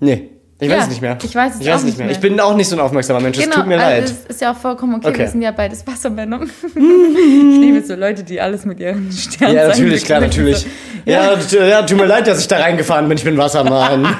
Nee, 0.00 0.30
ich 0.58 0.68
weiß 0.68 0.76
Ja, 0.76 0.82
es 0.82 0.88
nicht 0.88 1.00
mehr. 1.02 1.16
ich 1.22 1.34
weiß 1.34 1.54
es 1.54 1.60
ich 1.60 1.66
weiß 1.68 1.80
auch 1.80 1.84
nicht 1.84 1.98
mehr. 1.98 2.06
mehr. 2.08 2.14
Ich 2.16 2.20
bin 2.20 2.40
auch 2.40 2.54
nicht 2.56 2.68
so 2.68 2.74
ein 2.76 2.80
aufmerksamer 2.80 3.20
Mensch. 3.20 3.38
Es 3.38 3.48
tut 3.48 3.66
mir 3.66 3.78
also 3.78 3.88
leid. 3.90 4.04
es 4.04 4.26
ist 4.26 4.40
ja 4.40 4.52
auch 4.52 4.56
vollkommen 4.56 4.96
okay, 4.96 5.08
Okay. 5.08 5.18
wir 5.20 5.28
sind 5.28 5.42
ja 5.42 5.52
beides 5.52 5.86
Wassermänner. 5.86 6.40
ich 6.64 6.74
liebe 6.74 7.82
so 7.86 7.94
Leute, 7.94 8.24
die 8.24 8.40
alles 8.40 8.64
mit 8.64 8.80
ihren 8.80 9.12
Sternen 9.12 9.54
Ja, 9.56 9.68
natürlich, 9.68 10.04
klar, 10.04 10.20
natürlich. 10.20 10.66
Ja, 11.04 11.36
t- 11.36 11.68
ja, 11.68 11.82
tut 11.82 11.98
mir 11.98 12.06
leid, 12.06 12.26
dass 12.26 12.40
ich 12.40 12.48
da 12.48 12.58
reingefahren 12.58 13.08
bin. 13.08 13.16
Ich 13.16 13.24
bin 13.24 13.36
Wassermann. 13.38 14.08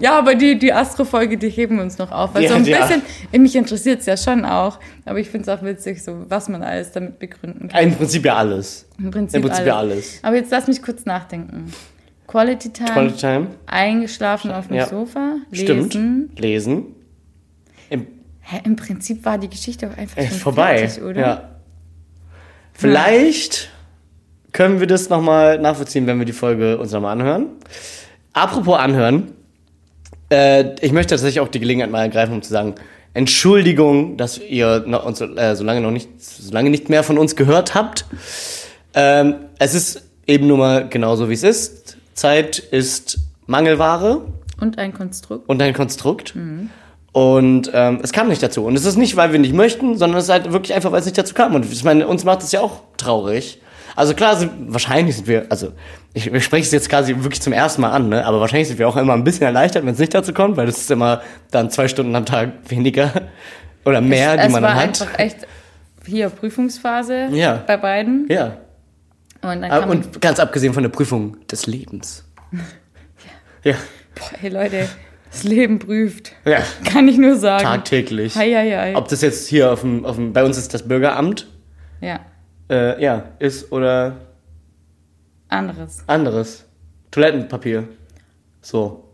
Ja, 0.00 0.18
aber 0.18 0.34
die, 0.34 0.58
die 0.58 0.72
Astro-Folge, 0.72 1.38
die 1.38 1.48
heben 1.48 1.78
uns 1.78 1.96
noch 1.98 2.10
auf. 2.10 2.34
Weil 2.34 2.42
Ja, 2.42 2.48
so 2.48 2.54
ein 2.56 2.64
ja. 2.64 2.78
bisschen, 2.84 3.02
mich 3.42 3.54
interessiert 3.54 4.00
es 4.00 4.06
ja 4.06 4.16
schon 4.16 4.44
auch, 4.44 4.78
aber 5.04 5.20
ich 5.20 5.30
finde 5.30 5.48
es 5.50 5.58
auch 5.58 5.62
witzig, 5.64 6.02
so 6.02 6.24
was 6.28 6.48
man 6.48 6.62
alles 6.64 6.90
damit 6.92 7.18
begründen 7.20 7.68
kann. 7.68 7.84
Im 7.84 7.94
Prinzip 7.94 8.24
ja 8.24 8.36
alles. 8.36 8.86
Im 8.98 9.10
Prinzip, 9.12 9.36
Im 9.36 9.48
Prinzip 9.48 9.66
ja 9.66 9.76
alles. 9.78 10.18
Aber 10.22 10.34
jetzt 10.36 10.50
lass 10.50 10.66
mich 10.66 10.82
kurz 10.82 11.04
nachdenken. 11.04 11.72
Quality 12.26 12.70
Time, 12.72 12.90
Quality 12.92 13.16
Time. 13.18 13.46
eingeschlafen 13.66 14.50
auf 14.50 14.66
dem 14.68 14.76
Ja. 14.76 14.86
Sofa, 14.86 15.36
lesen. 15.50 15.86
Stimmt. 15.90 16.40
Lesen. 16.40 16.84
Im, 17.90 18.06
Hä, 18.40 18.60
Im 18.64 18.74
Prinzip 18.74 19.24
war 19.24 19.38
die 19.38 19.48
Geschichte 19.50 19.88
auch 19.88 19.96
einfach 19.96 20.16
äh, 20.18 20.26
schon 20.26 20.38
vorbei. 20.38 20.78
fertig, 20.88 21.02
oder? 21.04 21.20
Ja. 21.20 21.48
Vielleicht 22.72 23.70
können 24.52 24.80
wir 24.80 24.86
das 24.86 25.08
nochmal 25.08 25.58
nachvollziehen, 25.58 26.06
wenn 26.06 26.18
wir 26.18 26.24
die 26.26 26.32
Folge 26.32 26.78
uns 26.78 26.90
nochmal 26.92 27.12
anhören. 27.12 27.46
Apropos 28.32 28.78
anhören. 28.78 29.32
Äh, 30.32 30.74
ich 30.80 30.92
möchte 30.92 31.10
tatsächlich 31.10 31.40
auch 31.40 31.48
die 31.48 31.60
Gelegenheit 31.60 31.90
mal 31.90 32.00
ergreifen, 32.00 32.34
um 32.34 32.42
zu 32.42 32.50
sagen, 32.50 32.74
Entschuldigung, 33.14 34.16
dass 34.16 34.38
ihr 34.38 34.84
noch, 34.86 35.04
uns, 35.04 35.20
äh, 35.20 35.54
so 35.54 35.62
lange 35.64 35.82
noch 35.82 35.90
nicht, 35.90 36.08
so 36.22 36.52
lange 36.52 36.70
nicht 36.70 36.88
mehr 36.88 37.02
von 37.02 37.18
uns 37.18 37.36
gehört 37.36 37.74
habt. 37.74 38.06
Ähm, 38.94 39.34
es 39.58 39.74
ist 39.74 40.08
eben 40.26 40.46
nur 40.46 40.56
mal 40.56 40.88
genauso, 40.88 41.28
wie 41.28 41.34
es 41.34 41.42
ist. 41.42 41.98
Zeit 42.14 42.58
ist 42.58 43.18
Mangelware 43.46 44.22
Und 44.60 44.78
ein 44.78 44.94
Konstrukt. 44.94 45.46
und 45.48 45.60
ein 45.60 45.74
Konstrukt. 45.74 46.34
Und 47.12 47.70
ähm, 47.74 48.00
es 48.02 48.12
kam 48.12 48.28
nicht 48.28 48.42
dazu. 48.42 48.64
Und 48.64 48.74
es 48.74 48.86
ist 48.86 48.96
nicht, 48.96 49.16
weil 49.16 49.32
wir 49.32 49.38
nicht 49.38 49.54
möchten, 49.54 49.98
sondern 49.98 50.18
es 50.18 50.24
ist 50.24 50.30
halt 50.30 50.50
wirklich 50.52 50.74
einfach, 50.74 50.92
weil 50.92 51.00
es 51.00 51.04
nicht 51.04 51.18
dazu 51.18 51.34
kam. 51.34 51.54
Und 51.54 51.70
ich 51.70 51.84
meine, 51.84 52.06
uns 52.06 52.24
macht 52.24 52.42
es 52.42 52.52
ja 52.52 52.62
auch 52.62 52.80
traurig. 52.96 53.60
Also 53.96 54.14
klar, 54.14 54.36
sind, 54.36 54.50
wahrscheinlich 54.72 55.16
sind 55.16 55.26
wir, 55.28 55.46
also 55.50 55.72
ich, 56.14 56.32
ich 56.32 56.44
spreche 56.44 56.64
es 56.64 56.72
jetzt 56.72 56.88
quasi 56.88 57.14
wirklich 57.16 57.40
zum 57.42 57.52
ersten 57.52 57.82
Mal 57.82 57.90
an, 57.90 58.08
ne? 58.08 58.24
aber 58.24 58.40
wahrscheinlich 58.40 58.68
sind 58.68 58.78
wir 58.78 58.88
auch 58.88 58.96
immer 58.96 59.12
ein 59.14 59.24
bisschen 59.24 59.44
erleichtert, 59.44 59.84
wenn 59.84 59.92
es 59.92 59.98
nicht 59.98 60.14
dazu 60.14 60.32
kommt, 60.32 60.56
weil 60.56 60.66
das 60.66 60.78
ist 60.78 60.90
immer 60.90 61.22
dann 61.50 61.70
zwei 61.70 61.88
Stunden 61.88 62.14
am 62.16 62.24
Tag 62.26 62.50
weniger 62.68 63.10
oder 63.84 64.00
mehr, 64.00 64.36
es 64.38 64.46
die 64.46 64.52
man 64.52 64.62
war 64.62 64.70
dann 64.70 64.78
hat. 64.78 65.02
einfach 65.02 65.18
echt 65.18 65.36
hier 66.06 66.28
Prüfungsphase 66.30 67.28
Ja. 67.32 67.62
bei 67.66 67.76
beiden. 67.76 68.26
Ja. 68.28 68.56
Und 69.42 69.60
man, 69.60 69.90
Und 69.90 70.20
ganz 70.20 70.38
abgesehen 70.40 70.72
von 70.72 70.82
der 70.82 70.90
Prüfung 70.90 71.36
des 71.50 71.66
Lebens. 71.66 72.24
Ja. 73.64 73.74
boah, 74.16 74.30
hey 74.40 74.50
Leute, 74.50 74.88
das 75.30 75.44
Leben 75.44 75.78
prüft. 75.78 76.32
Ja. 76.44 76.58
Kann 76.84 77.06
ich 77.06 77.16
nur 77.16 77.36
sagen. 77.36 77.62
Tagtäglich. 77.62 78.34
Hei, 78.34 78.52
hei, 78.52 78.70
hei. 78.76 78.96
Ob 78.96 79.06
das 79.06 79.20
jetzt 79.20 79.46
hier 79.46 79.72
auf 79.72 79.82
dem, 79.82 80.04
auf 80.04 80.16
dem 80.16 80.32
bei 80.32 80.42
uns 80.44 80.58
ist 80.58 80.74
das 80.74 80.82
Bürgeramt, 80.88 81.46
Ja, 82.00 82.18
äh, 82.72 83.00
ja, 83.00 83.24
ist 83.38 83.70
oder 83.70 84.16
anderes. 85.48 86.02
anderes. 86.06 86.64
Toilettenpapier. 87.10 87.84
So. 88.62 89.04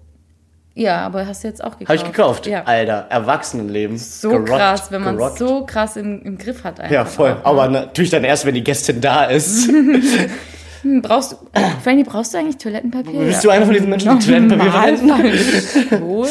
Ja, 0.74 1.00
aber 1.04 1.26
hast 1.26 1.42
du 1.42 1.48
jetzt 1.48 1.62
auch 1.62 1.76
gekauft. 1.76 1.88
Habe 1.88 1.96
ich 1.96 2.04
gekauft. 2.04 2.46
Ja. 2.46 2.62
Alter, 2.62 3.06
Erwachsenenleben. 3.10 3.98
So 3.98 4.30
Gerockt, 4.30 4.48
krass, 4.48 4.92
wenn 4.92 5.02
man 5.02 5.18
es 5.18 5.36
so 5.36 5.66
krass 5.66 5.96
im, 5.96 6.22
im 6.22 6.38
Griff 6.38 6.62
hat 6.62 6.78
einfach. 6.78 6.94
Ja, 6.94 7.04
voll. 7.04 7.32
auch, 7.32 7.36
ne? 7.36 7.46
Aber 7.46 7.68
natürlich 7.68 8.10
dann 8.10 8.22
erst, 8.22 8.46
wenn 8.46 8.54
die 8.54 8.62
Gästin 8.62 9.00
da 9.00 9.24
ist. 9.24 9.68
Brauchst 11.02 11.32
du, 11.32 11.36
Franny, 11.82 12.04
brauchst 12.04 12.32
du 12.32 12.38
eigentlich 12.38 12.56
Toilettenpapier? 12.56 13.24
Bist 13.24 13.44
du 13.44 13.50
einer 13.50 13.64
von 13.64 13.74
diesen 13.74 13.90
Menschen, 13.90 14.16
die 14.16 14.24
Toilettenpapier 14.24 14.70
verwenden? 14.70 16.28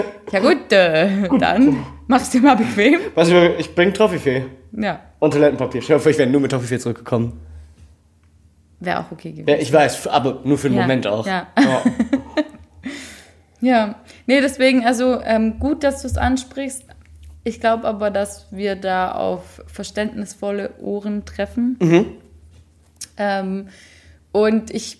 Ja 0.30 0.40
gut, 0.40 0.72
äh, 0.72 1.28
dann 1.38 1.84
mach's 2.06 2.30
dir 2.30 2.40
mal 2.40 2.56
bequem. 2.56 3.00
Was 3.16 3.28
ich, 3.28 3.34
ich 3.58 3.74
bring 3.74 3.92
Toffifee 3.92 4.44
Ja, 4.76 5.00
und 5.20 5.30
Toilettenpapier. 5.32 5.82
Stell 5.82 5.96
dir 5.96 6.02
vor, 6.02 6.10
ich 6.10 6.18
wäre 6.18 6.28
nur 6.28 6.40
mit 6.40 6.50
Toffifee 6.50 6.78
zurückgekommen. 6.78 7.40
wäre 8.80 9.00
auch 9.00 9.12
okay 9.12 9.30
gewesen. 9.32 9.48
Ja, 9.48 9.56
ich 9.56 9.72
weiß, 9.72 10.06
aber 10.08 10.40
nur 10.44 10.58
für 10.58 10.68
den 10.68 10.76
Ja, 10.76 10.82
Moment 10.82 11.06
auch. 11.06 11.26
ja. 11.26 11.46
Ja. 11.58 11.82
Ja, 13.60 13.94
nee, 14.26 14.42
deswegen, 14.42 14.84
also 14.84 15.20
ähm, 15.22 15.58
gut, 15.58 15.84
dass 15.84 16.02
du 16.02 16.08
es 16.08 16.18
ansprichst. 16.18 16.84
Ich 17.44 17.60
glaube 17.60 17.84
aber, 17.86 18.10
dass 18.10 18.46
wir 18.50 18.76
da 18.76 19.12
auf 19.12 19.62
verständnisvolle 19.66 20.74
Ohren 20.80 21.24
treffen. 21.24 21.78
Mhm. 21.80 22.06
Ähm, 23.16 23.68
und 24.32 24.70
ich 24.70 24.98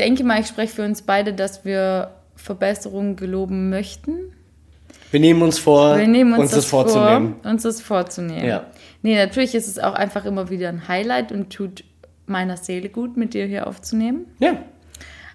denke 0.00 0.24
mal, 0.24 0.40
ich 0.40 0.48
spreche 0.48 0.74
für 0.74 0.84
uns 0.84 1.02
beide, 1.02 1.32
dass 1.32 1.64
wir 1.64 2.10
Verbesserungen 2.34 3.14
geloben 3.14 3.70
möchten. 3.70 4.32
Wir 5.12 5.20
nehmen 5.20 5.42
uns 5.42 5.58
vor, 5.60 5.96
nehmen 5.96 6.34
uns, 6.34 6.50
das, 6.50 6.64
vorzunehmen. 6.64 7.36
Vor, 7.40 7.50
uns 7.52 7.62
das 7.62 7.80
vorzunehmen. 7.80 8.44
Ja. 8.44 8.66
Nee, 9.06 9.14
natürlich 9.14 9.54
ist 9.54 9.68
es 9.68 9.78
auch 9.78 9.94
einfach 9.94 10.24
immer 10.24 10.50
wieder 10.50 10.68
ein 10.68 10.88
Highlight 10.88 11.30
und 11.30 11.52
tut 11.52 11.84
meiner 12.26 12.56
Seele 12.56 12.88
gut, 12.88 13.16
mit 13.16 13.34
dir 13.34 13.46
hier 13.46 13.68
aufzunehmen. 13.68 14.26
Ja, 14.40 14.56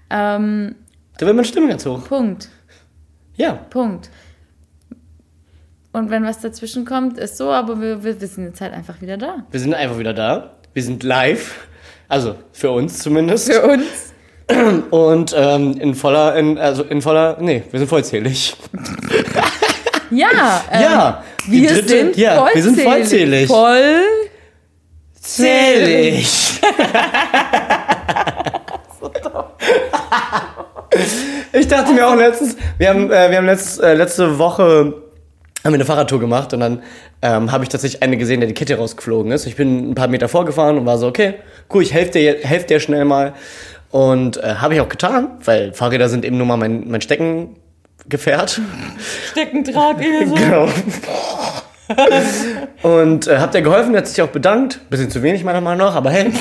Ähm, 0.10 0.76
da 1.18 1.26
wird 1.26 1.38
meine 1.38 1.48
Stimme 1.48 1.70
ganz 1.70 1.86
hoch. 1.86 2.04
Punkt. 2.04 2.50
Ja, 3.38 3.54
Punkt. 3.54 4.10
Und 5.94 6.10
wenn 6.10 6.26
was 6.26 6.42
dazwischen 6.42 6.84
kommt, 6.84 7.18
ist 7.18 7.38
so, 7.38 7.50
aber 7.50 7.80
wir, 7.80 8.04
wir, 8.04 8.20
wir 8.20 8.28
sind 8.28 8.44
jetzt 8.44 8.60
halt 8.60 8.74
einfach 8.74 9.02
wieder 9.02 9.16
da. 9.16 9.46
wir 9.50 9.60
sind 9.62 9.74
einfach 9.74 9.98
wieder 9.98 10.14
da. 10.14 10.52
Wir 10.74 10.84
sind 10.84 11.04
live. 11.04 11.66
Also 12.10 12.36
für 12.52 12.72
uns 12.72 13.00
zumindest. 13.00 13.54
Für 13.54 13.64
uns. 13.64 14.14
Und 14.92 15.34
ähm, 15.34 15.80
in 15.80 15.96
voller, 15.96 16.36
in, 16.36 16.58
also 16.58 16.84
in 16.84 17.02
voller, 17.02 17.38
nee, 17.40 17.64
wir 17.72 17.80
sind 17.80 17.88
vollzählig. 17.88 18.54
Ja, 20.10 20.62
ähm, 20.72 20.82
ja, 20.82 21.24
wir 21.48 21.70
dritte- 21.70 21.88
sind 21.88 22.18
ja, 22.18 22.38
vollzählig. 22.38 22.56
wir 22.56 22.64
sind 22.64 22.82
vollzählig. 22.82 23.48
Voll. 23.48 24.02
Zählig. 25.20 26.60
ich 31.54 31.68
dachte 31.68 31.94
mir 31.94 32.08
auch 32.08 32.16
letztens, 32.16 32.58
wir 32.78 32.90
haben, 32.90 33.12
äh, 33.12 33.30
wir 33.30 33.38
haben 33.38 33.46
letzt, 33.46 33.82
äh, 33.82 33.94
letzte 33.94 34.38
Woche 34.40 34.94
haben 35.64 35.74
wir 35.74 35.76
eine 35.76 35.86
Fahrradtour 35.86 36.20
gemacht 36.20 36.54
und 36.54 36.60
dann 36.60 36.82
ähm, 37.22 37.52
habe 37.52 37.64
ich 37.64 37.70
tatsächlich 37.70 38.02
eine 38.02 38.18
gesehen, 38.18 38.40
der 38.40 38.48
die 38.48 38.56
Kette 38.56 38.76
rausgeflogen 38.78 39.32
ist. 39.32 39.46
Ich 39.46 39.56
bin 39.56 39.92
ein 39.92 39.96
paar 39.96 40.08
Meter 40.08 40.28
vorgefahren 40.28 40.78
und 40.78 40.86
war 40.88 40.98
so, 40.98 41.08
okay, 41.08 41.36
cool, 41.72 41.84
ich 41.84 41.94
helfe 41.94 42.12
dir, 42.12 42.38
helf 42.42 42.66
dir 42.66 42.80
schnell 42.80 43.06
mal. 43.06 43.34
Und 43.92 44.38
äh, 44.38 44.56
habe 44.56 44.74
ich 44.74 44.82
auch 44.82 44.90
getan, 44.90 45.38
weil 45.44 45.74
Fahrräder 45.74 46.10
sind 46.10 46.26
eben 46.26 46.38
nur 46.38 46.48
mal 46.48 46.58
mein, 46.58 46.90
mein 46.90 47.02
Steckengefährt. 47.02 47.61
Eher 50.02 50.28
so. 50.28 50.36
Genau. 50.36 50.70
Und 52.84 53.28
äh, 53.28 53.40
habt 53.40 53.56
ihr 53.56 53.62
geholfen, 53.62 53.96
hat 53.96 54.08
sich 54.08 54.22
auch 54.22 54.30
bedankt. 54.30 54.80
Bisschen 54.90 55.12
zu 55.12 55.24
wenig 55.24 55.44
meiner 55.44 55.62
Meinung 55.62 55.88
nach, 55.88 55.96
aber 55.96 56.12
hey, 56.12 56.32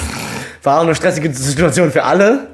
war 0.62 0.78
auch 0.78 0.82
eine 0.82 0.94
stressige 0.94 1.32
Situation 1.32 1.90
für 1.90 2.04
alle. 2.04 2.48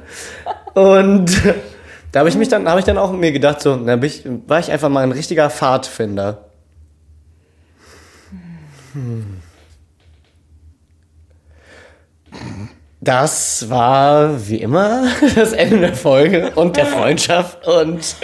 Und 0.75 1.31
da 2.13 2.21
habe 2.21 2.29
ich 2.29 2.37
mich 2.37 2.49
dann, 2.49 2.69
habe 2.69 2.81
ich 2.81 2.87
dann 2.87 2.99
auch 2.99 3.13
mir 3.13 3.33
gedacht, 3.33 3.61
so, 3.61 3.77
da 3.77 3.97
bin 3.97 4.09
ich, 4.09 4.25
war 4.47 4.59
ich 4.61 4.71
einfach 4.71 4.89
mal 4.89 5.03
ein 5.03 5.13
richtiger 5.13 5.51
Pfadfinder. 5.51 6.47
Hm. 8.93 9.43
Das 13.07 13.71
war 13.71 14.49
wie 14.49 14.61
immer 14.61 15.07
das 15.37 15.53
Ende 15.53 15.79
der 15.79 15.95
Folge 15.95 16.51
und 16.57 16.77
der 16.77 16.87
Freundschaft 16.87 17.67
und 17.67 18.17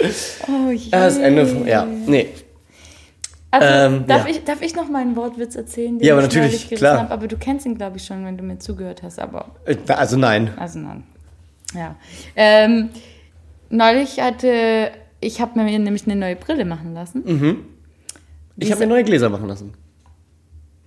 Oh 0.47 0.69
je. 0.71 0.89
das 0.91 1.17
Ende 1.17 1.45
von, 1.45 1.65
ja, 1.65 1.85
nee, 1.85 2.27
Also, 3.49 3.67
Ähm, 3.67 4.05
darf, 4.07 4.25
ja. 4.25 4.31
ich, 4.31 4.43
darf 4.43 4.61
ich 4.61 4.75
noch 4.75 4.89
mal 4.89 5.01
einen 5.01 5.15
Wortwitz 5.15 5.55
erzählen? 5.55 5.97
Den 5.97 6.05
Ja, 6.05 6.13
aber 6.15 6.23
ich 6.23 6.27
natürlich, 6.35 6.69
klar. 6.69 6.99
Hab? 6.99 7.11
Aber 7.11 7.27
du 7.29 7.37
kennst 7.37 7.65
ihn, 7.65 7.75
glaube 7.77 7.95
ich, 7.97 8.05
schon, 8.05 8.25
wenn 8.25 8.37
du 8.37 8.43
mir 8.43 8.59
zugehört 8.59 9.03
hast. 9.03 9.19
Aber, 9.19 9.51
Äh, 9.65 9.77
also 9.87 10.17
nein. 10.17 10.51
also 10.57 10.79
nein. 10.79 11.03
Ja. 11.73 11.95
Ähm, 12.35 12.89
neulich 13.69 14.19
hatte, 14.19 14.91
ich 15.21 15.39
habe 15.39 15.57
mir 15.63 15.79
nämlich 15.79 16.05
eine 16.05 16.17
neue 16.17 16.35
Brille 16.35 16.65
machen 16.65 16.93
lassen. 16.93 17.23
Mhm. 17.25 17.57
Ich 18.57 18.69
habe 18.69 18.81
mir 18.81 18.87
neue 18.87 19.03
Gläser 19.05 19.29
machen 19.29 19.47
lassen. 19.47 19.73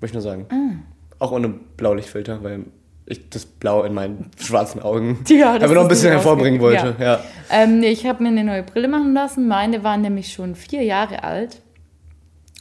Möchte 0.02 0.18
ich 0.18 0.22
nur 0.24 0.30
sagen. 0.32 0.46
Ah. 0.50 1.24
Auch 1.24 1.32
ohne 1.32 1.48
Blaulichtfilter, 1.48 2.44
weil 2.44 2.66
ich 3.06 3.30
das 3.30 3.46
Blau 3.46 3.84
in 3.84 3.94
meinen 3.94 4.30
schwarzen 4.38 4.82
Augen 4.82 5.24
Ja, 5.28 5.54
aber 5.54 5.74
noch 5.74 5.82
ein 5.82 5.88
bisschen 5.88 6.10
hervorbringen 6.10 6.60
wollte. 6.60 6.96
Ja. 6.98 7.20
Ähm, 7.50 7.78
nee, 7.78 7.90
ich 7.90 8.04
habe 8.06 8.22
mir 8.22 8.30
eine 8.30 8.44
neue 8.44 8.62
Brille 8.62 8.88
machen 8.88 9.14
lassen. 9.14 9.46
Meine 9.46 9.84
war 9.84 9.96
nämlich 9.96 10.32
schon 10.32 10.56
vier 10.56 10.82
Jahre 10.82 11.22
alt. 11.22 11.62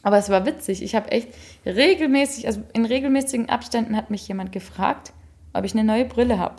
Aber 0.03 0.17
es 0.19 0.29
war 0.29 0.45
witzig. 0.45 0.83
Ich 0.83 0.93
habe 0.93 1.11
echt 1.11 1.29
regelmäßig, 1.65 2.45
also 2.45 2.61
in 2.73 2.85
regelmäßigen 2.85 3.49
Abständen 3.49 3.97
hat 3.97 4.11
mich 4.11 4.27
jemand 4.27 4.51
gefragt, 4.51 5.13
ob 5.53 5.65
ich 5.65 5.73
eine 5.73 5.83
neue 5.83 6.05
Brille 6.05 6.37
habe. 6.37 6.57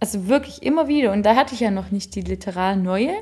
Also 0.00 0.26
wirklich 0.26 0.62
immer 0.62 0.88
wieder. 0.88 1.12
Und 1.12 1.24
da 1.24 1.36
hatte 1.36 1.54
ich 1.54 1.60
ja 1.60 1.70
noch 1.70 1.90
nicht 1.90 2.14
die 2.14 2.22
literal 2.22 2.76
neue, 2.76 3.14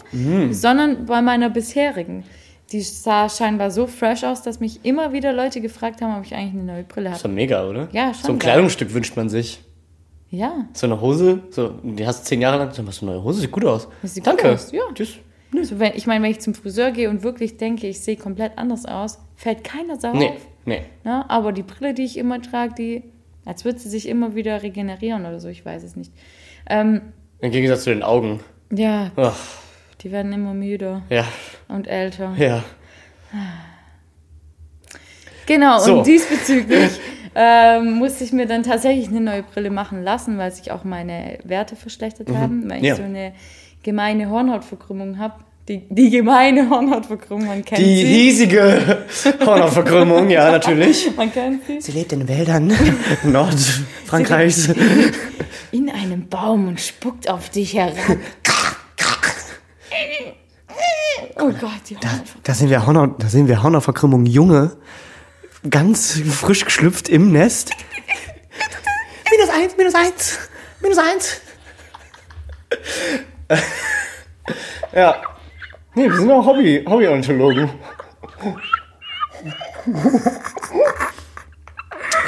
sondern 0.50 1.06
bei 1.06 1.22
meiner 1.22 1.50
bisherigen. 1.50 2.24
Die 2.72 2.80
sah 2.80 3.28
scheinbar 3.28 3.70
so 3.70 3.86
fresh 3.86 4.24
aus, 4.24 4.42
dass 4.42 4.58
mich 4.58 4.84
immer 4.84 5.12
wieder 5.12 5.32
Leute 5.32 5.60
gefragt 5.60 6.00
haben, 6.02 6.16
ob 6.18 6.24
ich 6.24 6.34
eigentlich 6.34 6.54
eine 6.54 6.64
neue 6.72 6.82
Brille 6.84 7.10
Ist 7.10 7.16
habe. 7.18 7.28
doch 7.28 7.34
mega, 7.34 7.68
oder? 7.68 7.88
Ja, 7.92 8.14
schon 8.14 8.22
So 8.24 8.32
ein 8.32 8.38
geil. 8.38 8.52
Kleidungsstück 8.52 8.92
wünscht 8.94 9.16
man 9.16 9.28
sich. 9.28 9.60
Ja. 10.30 10.66
So 10.72 10.86
eine 10.86 11.00
Hose, 11.00 11.40
so, 11.50 11.74
die 11.82 12.06
hast 12.06 12.22
du 12.22 12.28
zehn 12.28 12.40
Jahre 12.40 12.58
lang, 12.58 12.72
so, 12.72 12.84
hast 12.86 13.00
du 13.02 13.06
eine 13.06 13.14
neue 13.16 13.24
Hose, 13.24 13.40
sieht 13.42 13.52
gut 13.52 13.64
aus. 13.64 13.86
Das 14.02 14.14
sieht 14.14 14.24
gut 14.24 14.32
Danke. 14.32 14.52
aus, 14.54 14.72
ja. 14.72 14.82
Tschüss. 14.94 15.14
So, 15.62 15.78
wenn, 15.78 15.92
ich 15.94 16.08
meine, 16.08 16.24
wenn 16.24 16.32
ich 16.32 16.40
zum 16.40 16.54
Friseur 16.54 16.90
gehe 16.90 17.08
und 17.08 17.22
wirklich 17.22 17.58
denke, 17.58 17.86
ich 17.86 18.00
sehe 18.00 18.16
komplett 18.16 18.58
anders 18.58 18.86
aus, 18.86 19.18
fällt 19.36 19.62
keiner 19.62 20.00
Sau 20.00 20.12
Nee, 20.12 20.30
auf. 20.30 20.46
nee. 20.64 20.82
Ne? 21.04 21.28
Aber 21.30 21.52
die 21.52 21.62
Brille, 21.62 21.94
die 21.94 22.02
ich 22.04 22.16
immer 22.18 22.42
trage, 22.42 22.74
die, 22.74 23.02
als 23.44 23.64
würde 23.64 23.78
sie 23.78 23.88
sich 23.88 24.08
immer 24.08 24.34
wieder 24.34 24.62
regenerieren 24.64 25.20
oder 25.26 25.38
so, 25.38 25.46
ich 25.48 25.64
weiß 25.64 25.84
es 25.84 25.94
nicht. 25.94 26.12
Ähm, 26.68 27.02
Im 27.38 27.52
Gegensatz 27.52 27.84
zu 27.84 27.90
den 27.90 28.02
Augen. 28.02 28.40
ja, 28.72 29.12
Ach, 29.14 29.36
die 30.04 30.12
werden 30.12 30.32
immer 30.32 30.54
müder 30.54 31.02
ja, 31.10 31.24
und 31.68 31.88
älter. 31.88 32.34
ja. 32.36 32.62
Genau, 35.46 35.78
So. 35.78 35.98
und 35.98 36.06
diesbezüglich 36.06 36.90
ähm, 37.34 37.92
musste 37.94 38.24
ich 38.24 38.32
mir 38.32 38.46
dann 38.46 38.62
tatsächlich 38.62 39.08
eine 39.08 39.20
neue 39.20 39.42
Brille 39.42 39.70
machen 39.70 40.02
lassen, 40.02 40.38
weil 40.38 40.52
sich 40.52 40.70
auch 40.70 40.84
meine 40.84 41.38
Werte 41.44 41.76
verschlechtert 41.76 42.30
haben, 42.30 42.68
weil 42.70 42.76
ich 42.76 42.82
Mhm. 42.82 42.88
Ja. 42.88 42.96
so 42.96 43.02
eine 43.02 43.32
gemeine 43.82 44.30
Hornhautverkrümmung 44.30 45.18
habe. 45.18 45.34
Die, 45.68 45.82
die 45.88 46.10
gemeine 46.10 46.68
Hornhautverkrümmung, 46.68 47.46
man 47.46 47.64
kennt 47.64 47.80
Die 47.80 47.96
sie. 47.96 48.04
riesige 48.04 49.04
Hornhautverkrümmung, 49.46 50.28
ja, 50.30 50.50
natürlich. 50.50 51.14
Man 51.16 51.32
kennt 51.32 51.64
sie. 51.66 51.80
Sie 51.80 51.92
lebt 51.92 52.12
in 52.12 52.28
Wäldern 52.28 52.70
Nordfrankreichs. 53.24 54.68
In 55.72 55.88
einem 55.90 56.28
Baum 56.28 56.68
und 56.68 56.80
spuckt 56.80 57.28
auf 57.30 57.48
dich 57.48 57.74
herab. 57.74 57.94
Oh 61.36 61.50
Gott, 61.50 61.80
die 61.88 61.96
Hornhautverkrümmung. 61.96 62.42
Da 62.42 62.54
sehen 62.54 62.70
wir 62.70 62.86
Hornhaut, 62.86 63.22
da 63.22 63.28
sehen 63.28 63.48
wir 63.48 63.62
Hornhautverkrümmung 63.62 64.26
Junge, 64.26 64.76
ganz 65.68 66.20
frisch 66.30 66.64
geschlüpft 66.64 67.08
im 67.08 67.32
Nest. 67.32 67.70
minus 69.30 69.50
eins, 69.50 69.76
minus 69.76 69.94
eins, 69.94 70.38
minus 70.80 70.98
eins. 70.98 71.40
ja. 74.92 75.22
Nee, 75.94 76.08
wir 76.08 76.16
sind 76.16 76.30
auch 76.30 76.44
Hobby, 76.44 76.84
Hobbyornithologen. 76.88 77.70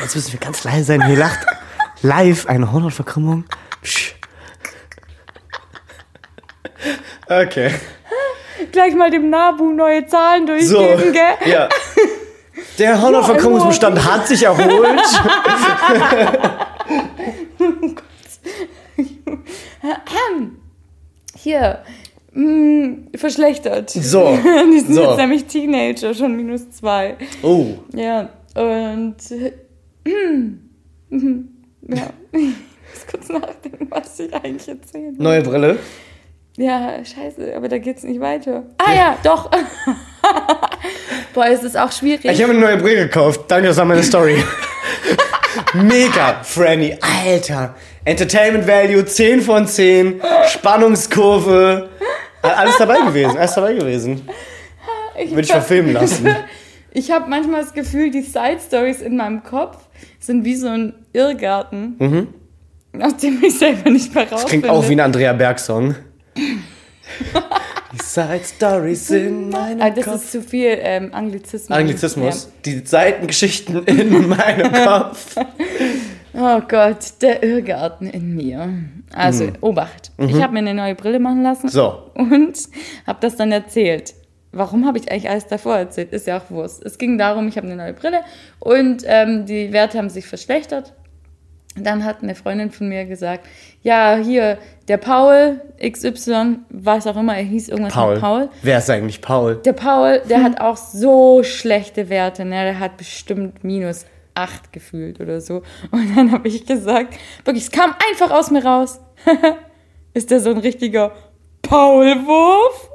Jetzt 0.01 0.15
müssen 0.15 0.33
wir 0.33 0.41
ganz 0.41 0.63
leise 0.65 0.85
sein. 0.85 1.05
Hier 1.07 1.17
lacht 1.17 1.47
live 2.03 2.47
eine 2.47 2.71
Hornhautverkrümmung. 2.71 3.45
Psch. 3.83 4.15
Okay. 7.29 7.71
Gleich 8.73 8.95
mal 8.95 9.11
dem 9.11 9.29
Nabu 9.31 9.73
neue 9.73 10.07
Zahlen 10.07 10.47
So, 10.61 10.79
durchgeben, 10.79 11.12
gell? 11.12 11.37
ja. 11.53 11.69
Der 12.79 13.01
Hornhautverkrümmungsbestand 13.03 14.05
hat 14.05 14.27
sich 14.27 14.43
erholt. 14.43 15.01
Hier, 21.39 21.83
mh, 22.33 22.97
verschlechtert. 23.17 23.91
So, 23.91 24.37
Die 24.73 24.81
sind 24.81 24.95
so. 24.95 25.03
jetzt 25.03 25.17
nämlich 25.19 25.45
Teenager, 25.47 26.15
schon 26.15 26.35
minus 26.37 26.71
zwei. 26.71 27.17
Oh, 27.43 27.67
Ja, 27.95 28.31
und. 28.55 29.17
äh, 29.31 29.53
ja, 31.89 32.11
ich 32.33 32.41
muss 32.41 33.07
kurz 33.11 33.29
nachdenken, 33.29 33.87
was 33.91 34.19
ich 34.21 34.33
eigentlich 34.35 34.69
erzählen 34.69 35.17
will. 35.19 35.23
neue 35.25 35.43
Brille. 35.43 35.79
Ja, 36.57 37.05
scheiße, 37.05 37.55
aber 37.55 37.69
da 37.69 37.79
geht's 37.79 38.03
nicht 38.03 38.21
weiter. 38.21 38.64
Ah 38.78 38.93
ja, 38.95 39.18
doch. 39.22 39.51
Boah, 41.35 41.47
es 41.47 41.62
ist 41.62 41.76
auch 41.76 41.93
schwierig. 41.93 42.24
Ich 42.24 42.43
habe 42.43 42.53
eine 42.53 42.61
neue 42.61 42.76
Brille 42.78 43.03
gekauft. 43.07 43.43
Danke, 43.49 43.68
das 43.68 43.76
war 43.76 43.85
meine 43.85 44.03
Story. 44.03 44.43
Mega, 45.74 46.41
Franny. 46.43 46.97
Alter. 47.24 47.74
Entertainment 48.05 48.66
Value 48.66 49.05
10 49.05 49.43
von 49.43 49.66
10. 49.66 50.20
Spannungskurve. 50.49 51.91
Alles 52.43 52.78
dabei 52.78 53.01
gewesen. 53.01 53.37
Alles 53.37 53.55
dabei 53.55 53.74
gewesen. 53.74 54.28
Würde 55.28 55.41
ich 55.41 55.51
verfilmen 55.51 55.93
lassen. 55.93 56.28
Ich 56.93 57.11
habe 57.11 57.28
manchmal 57.28 57.61
das 57.61 57.74
Gefühl, 57.74 58.11
die 58.11 58.22
Side 58.22 58.57
Stories 58.66 59.03
in 59.03 59.18
meinem 59.18 59.43
Kopf 59.43 59.76
sind 60.18 60.47
wie 60.47 60.57
so 60.57 60.68
ein 60.68 60.95
Irrgarten, 61.12 62.33
aus 62.99 63.18
dem 63.18 63.43
ich 63.45 63.59
selber 63.59 63.91
nicht 63.91 64.14
mehr 64.14 64.33
raus 64.33 64.45
Mhm. 64.45 64.49
Klingt 64.49 64.68
auch 64.70 64.89
wie 64.89 64.93
ein 64.93 65.01
Andrea 65.01 65.35
Berg-Song. 65.35 65.95
Die 66.37 68.03
Side 68.03 68.41
Stories 68.45 69.11
in 69.11 69.49
meinem 69.51 69.80
Ah, 69.80 69.91
das 69.91 70.05
Kopf. 70.05 70.14
ist 70.16 70.32
zu 70.32 70.43
viel 70.43 70.76
ähm, 70.80 71.11
Anglizismus. 71.12 71.70
Anglizismus. 71.76 72.51
Die 72.64 72.78
Seitengeschichten 72.84 73.84
in 73.84 74.28
meinem 74.28 74.72
Kopf. 74.72 75.37
Ja. 75.37 76.59
Oh 76.59 76.61
Gott, 76.68 76.99
der 77.22 77.43
Irrgarten 77.43 78.09
in 78.11 78.34
mir. 78.34 78.68
Also, 79.14 79.49
Obacht. 79.62 80.11
Ich 80.18 80.43
habe 80.43 80.53
mir 80.53 80.59
eine 80.59 80.74
neue 80.74 80.95
Brille 80.95 81.18
machen 81.20 81.43
lassen 81.43 81.66
Mhm. 81.66 81.70
So. 81.70 82.11
und 82.14 82.59
habe 83.07 83.18
das 83.20 83.37
dann 83.37 83.53
erzählt. 83.53 84.12
warum 84.53 84.87
habe 84.87 84.99
ich 84.99 85.11
eigentlich 85.11 85.30
alles 85.30 85.47
davor 85.47 85.76
erzählt? 85.76 86.12
Ist 86.12 86.26
ja 86.26 86.39
auch 86.39 86.51
Wurst. 86.51 86.84
Es 86.84 86.99
ging 86.99 87.16
darum, 87.18 87.47
ich 87.49 87.57
habe 87.57 87.66
eine 87.68 87.76
neue 87.76 87.93
Brille 87.95 88.20
und 88.59 89.03
ähm, 89.07 89.47
die 89.47 89.72
Werte 89.72 89.97
haben 89.99 90.11
sich 90.11 90.26
verschlechtert. 90.26 90.93
Dann 91.77 92.05
hat 92.05 92.22
eine 92.22 92.35
Freundin 92.35 92.70
von 92.70 92.89
mir 92.89 93.05
gesagt, 93.05 93.47
ja, 93.83 94.16
hier, 94.16 94.59
der 94.89 94.97
Paul 94.97 95.61
XY, 95.81 96.61
was 96.70 97.07
auch 97.07 97.16
immer, 97.16 97.37
er 97.37 97.43
hieß 97.43 97.68
irgendwas 97.68 97.93
Paul. 97.93 98.12
mit 98.14 98.20
Paul. 98.22 98.49
Wer 98.62 98.79
ist 98.79 98.89
eigentlich 98.91 99.20
Paul? 99.20 99.57
Der 99.57 99.74
Paul, 99.74 100.22
der 100.29 100.43
hat 100.43 100.61
auch 100.61 100.77
so 100.77 101.43
schlechte 101.43 102.09
Werte, 102.09 102.45
ne? 102.45 102.64
Der 102.64 102.79
hat 102.79 102.97
bestimmt 102.97 103.62
minus 103.62 104.07
8 104.35 104.72
gefühlt 104.72 105.20
oder 105.20 105.41
so. 105.41 105.62
Und 105.91 106.16
dann 106.16 106.33
habe 106.33 106.49
ich 106.49 106.66
gesagt, 106.66 107.14
wirklich, 107.45 107.64
es 107.64 107.70
kam 107.70 107.95
einfach 108.11 108.31
aus 108.31 108.51
mir 108.51 108.64
raus. 108.64 109.01
Ist 110.14 110.31
der 110.31 110.41
so 110.41 110.51
ein 110.51 110.59
richtiger 110.59 111.12
Paulwurf? 111.62 112.91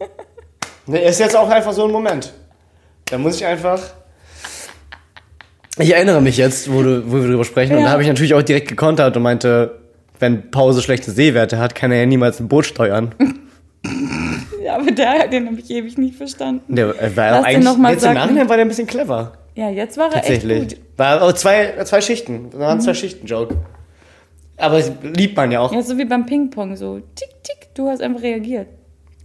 Ne, 0.86 0.98
ist 1.02 1.20
jetzt 1.20 1.36
auch 1.36 1.48
einfach 1.48 1.72
so 1.72 1.84
ein 1.84 1.92
Moment. 1.92 2.32
Da 3.04 3.16
muss 3.18 3.36
ich 3.36 3.46
einfach. 3.46 3.80
Ich 5.80 5.94
erinnere 5.94 6.20
mich 6.20 6.36
jetzt, 6.36 6.72
wo, 6.72 6.82
du, 6.82 7.10
wo 7.10 7.16
wir 7.16 7.28
drüber 7.28 7.44
sprechen, 7.44 7.72
und 7.74 7.80
Ja. 7.80 7.86
da 7.86 7.92
habe 7.92 8.02
ich 8.02 8.08
natürlich 8.08 8.34
auch 8.34 8.42
direkt 8.42 8.68
gekontert 8.68 9.16
und 9.16 9.22
meinte, 9.22 9.78
wenn 10.18 10.50
Paul 10.50 10.72
so 10.72 10.80
schlechte 10.80 11.10
Sehwerte 11.10 11.58
hat, 11.58 11.74
kann 11.74 11.90
er 11.92 12.00
ja 12.00 12.06
niemals 12.06 12.40
ein 12.40 12.48
Boot 12.48 12.66
steuern. 12.66 13.14
Ja, 14.62 14.76
aber 14.76 14.90
der, 14.90 15.26
den 15.28 15.46
habe 15.46 15.58
ich 15.58 15.70
ewig 15.70 15.96
nicht 15.96 16.16
verstanden. 16.16 16.76
Der 16.76 16.88
war 17.16 17.30
Lass 17.30 17.44
eigentlich, 17.46 17.64
noch 17.64 17.78
mal 17.78 17.92
jetzt 17.92 18.02
im 18.02 18.08
sagen. 18.08 18.18
Nachhinein 18.18 18.48
war 18.48 18.56
der 18.56 18.66
ein 18.66 18.68
bisschen 18.68 18.86
clever. 18.86 19.32
Ja, 19.54 19.70
jetzt 19.70 19.96
war 19.96 20.08
er 20.08 20.12
Tatsächlich. 20.12 20.58
echt 20.58 20.76
gut. 20.76 20.80
War 20.98 21.26
oh, 21.26 21.32
zwei, 21.32 21.82
zwei 21.84 22.00
Schichten. 22.02 22.50
Das 22.50 22.60
waren 22.60 22.80
zwei 22.82 22.92
Schichten-Joke. 22.94 23.56
Aber 24.58 24.76
das 24.76 24.92
liebt 25.02 25.34
man 25.36 25.50
ja 25.50 25.60
auch. 25.60 25.72
Ja, 25.72 25.82
so 25.82 25.96
wie 25.96 26.04
beim 26.04 26.26
Ping-Pong, 26.26 26.76
so 26.76 27.00
tick, 27.14 27.30
tick, 27.42 27.74
du 27.74 27.88
hast 27.88 28.02
einfach 28.02 28.20
reagiert. 28.22 28.66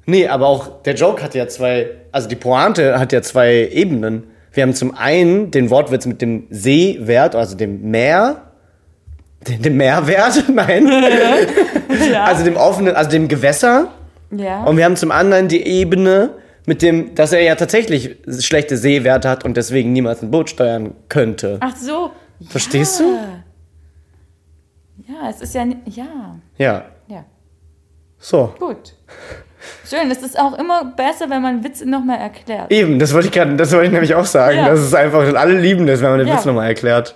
Nee, 0.05 0.27
aber 0.27 0.47
auch 0.47 0.81
der 0.83 0.95
Joke 0.95 1.21
hat 1.21 1.35
ja 1.35 1.47
zwei, 1.47 1.89
also 2.13 2.29
die 2.29 2.35
Pointe 2.35 2.97
hat 2.97 3.11
ja 3.11 3.21
zwei 3.21 3.69
Ebenen. 3.73 4.23
Wir 4.55 4.63
haben 4.63 4.73
zum 4.73 4.95
einen 4.95 5.51
den 5.51 5.69
Wortwitz 5.69 6.05
mit 6.05 6.21
dem 6.21 6.47
Seewert, 6.49 7.35
also 7.35 7.55
dem 7.57 7.91
Meer, 7.91 8.41
dem, 9.47 9.75
Meerwert, 9.77 10.45
nein, 10.53 10.87
Ja. 12.11 12.23
also 12.23 12.43
dem 12.43 12.55
offenen, 12.55 12.95
also 12.95 13.11
dem 13.11 13.27
Gewässer. 13.27 13.89
ja. 14.31 14.63
Und 14.63 14.77
wir 14.77 14.85
haben 14.85 14.95
zum 14.95 15.11
anderen 15.11 15.49
die 15.49 15.63
Ebene 15.65 16.29
mit 16.65 16.81
dem, 16.81 17.13
dass 17.15 17.31
er 17.33 17.41
ja 17.41 17.55
tatsächlich 17.55 18.15
schlechte 18.39 18.77
Seewerte 18.77 19.29
hat 19.29 19.43
und 19.45 19.55
deswegen 19.57 19.91
niemals 19.93 20.23
ein 20.23 20.31
Boot 20.31 20.49
steuern 20.49 20.95
könnte. 21.09 21.57
Ach 21.59 21.75
so. 21.75 22.09
Verstehst 22.49 22.99
ja. 23.01 23.05
du? 23.05 23.17
Ja, 25.13 25.29
es 25.29 25.41
ist 25.41 25.53
ja, 25.53 25.65
ja, 25.85 26.39
Ja, 26.57 26.85
ja, 27.07 27.25
so. 28.17 28.55
gut. 28.57 28.95
Schön, 29.89 30.09
es 30.11 30.19
ist 30.23 30.39
auch 30.39 30.57
immer 30.57 30.85
besser, 30.85 31.29
wenn 31.29 31.41
man 31.41 31.63
Witze 31.63 31.87
nochmal 31.89 32.19
erklärt. 32.19 32.71
Eben, 32.71 32.99
das 32.99 33.13
wollte 33.13 33.27
ich 33.27 33.33
gerade, 33.33 33.55
das 33.55 33.71
wollte 33.71 33.85
ich 33.87 33.91
nämlich 33.91 34.15
auch 34.15 34.25
sagen. 34.25 34.57
Ja. 34.57 34.69
Das 34.69 34.81
ist 34.81 34.93
einfach, 34.95 35.33
alle 35.35 35.59
lieben 35.59 35.85
das, 35.87 36.01
wenn 36.01 36.09
man 36.09 36.19
den 36.19 36.27
Ja. 36.27 36.35
Witz 36.37 36.45
nochmal 36.45 36.67
erklärt. 36.67 37.15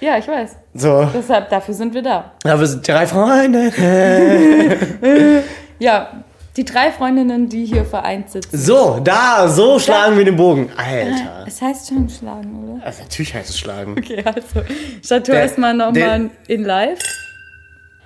Ja, 0.00 0.18
ich 0.18 0.28
weiß. 0.28 0.56
So. 0.74 1.08
Deshalb, 1.14 1.48
dafür 1.48 1.72
sind 1.74 1.94
wir 1.94 2.02
da. 2.02 2.32
Aber 2.44 2.60
wir 2.60 2.66
sind 2.66 2.86
drei 2.86 3.06
Freunde. 3.06 3.72
Ja, 5.78 6.24
die 6.56 6.64
drei 6.64 6.90
Freundinnen, 6.90 7.50
die 7.50 7.66
hier 7.66 7.84
vereint 7.84 8.30
sitzen. 8.30 8.56
So, 8.56 8.98
da, 9.04 9.46
so 9.46 9.78
schlagen 9.78 10.16
wir 10.16 10.24
den 10.24 10.36
Bogen. 10.36 10.70
Alter. 10.76 11.44
Es 11.46 11.60
heißt 11.60 11.88
schon 11.88 12.08
schlagen, 12.08 12.76
oder? 12.76 12.86
Also, 12.86 13.02
natürlich 13.02 13.34
heißt 13.34 13.50
es 13.50 13.58
schlagen. 13.58 13.94
Okay, 13.98 14.22
also, 14.24 14.62
Chateau 15.06 15.32
erstmal 15.32 15.74
nochmal 15.74 16.30
in 16.48 16.64
live. 16.64 16.98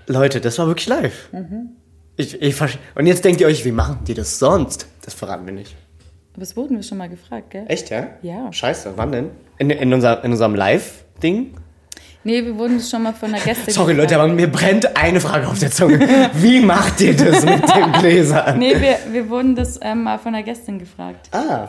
Leute, 0.08 0.40
das 0.40 0.58
war 0.58 0.66
wirklich 0.66 0.88
live. 0.88 1.28
Mhm. 1.30 1.76
Ich, 2.20 2.40
ich, 2.42 2.54
und 2.94 3.06
jetzt 3.06 3.24
denkt 3.24 3.40
ihr 3.40 3.46
euch, 3.46 3.64
wie 3.64 3.72
machen 3.72 4.00
die 4.06 4.14
das 4.14 4.38
sonst? 4.38 4.86
Das 5.02 5.14
verraten 5.14 5.46
wir 5.46 5.52
nicht. 5.54 5.74
Aber 6.32 6.40
das 6.40 6.54
wurden 6.56 6.76
wir 6.76 6.82
schon 6.82 6.98
mal 6.98 7.08
gefragt, 7.08 7.50
gell? 7.50 7.64
Echt, 7.68 7.88
ja? 7.90 8.08
Ja. 8.22 8.52
Scheiße, 8.52 8.92
wann 8.96 9.10
denn? 9.12 9.30
In, 9.58 9.70
in, 9.70 9.92
unser, 9.94 10.22
in 10.22 10.30
unserem 10.32 10.54
Live-Ding? 10.54 11.54
Nee, 12.22 12.44
wir 12.44 12.58
wurden 12.58 12.76
das 12.76 12.90
schon 12.90 13.02
mal 13.02 13.14
von 13.14 13.32
der 13.32 13.40
Gäste 13.40 13.70
Sorry. 13.72 13.94
Leute, 13.94 14.14
aber 14.20 14.28
mir 14.28 14.46
brennt 14.52 14.94
eine 14.96 15.20
Frage 15.20 15.48
auf 15.48 15.58
der 15.58 15.70
Zunge. 15.70 15.98
Wie 16.34 16.60
macht 16.60 17.00
ihr 17.00 17.16
das 17.16 17.42
mit 17.44 17.62
den 17.74 17.92
Gläsern? 17.92 18.58
Nee, 18.58 18.74
wir, 18.78 18.98
wir 19.10 19.30
wurden 19.30 19.56
das 19.56 19.80
ähm, 19.82 20.02
mal 20.02 20.18
von 20.18 20.34
der 20.34 20.42
Gästin 20.42 20.78
gefragt. 20.78 21.30
Ah, 21.32 21.68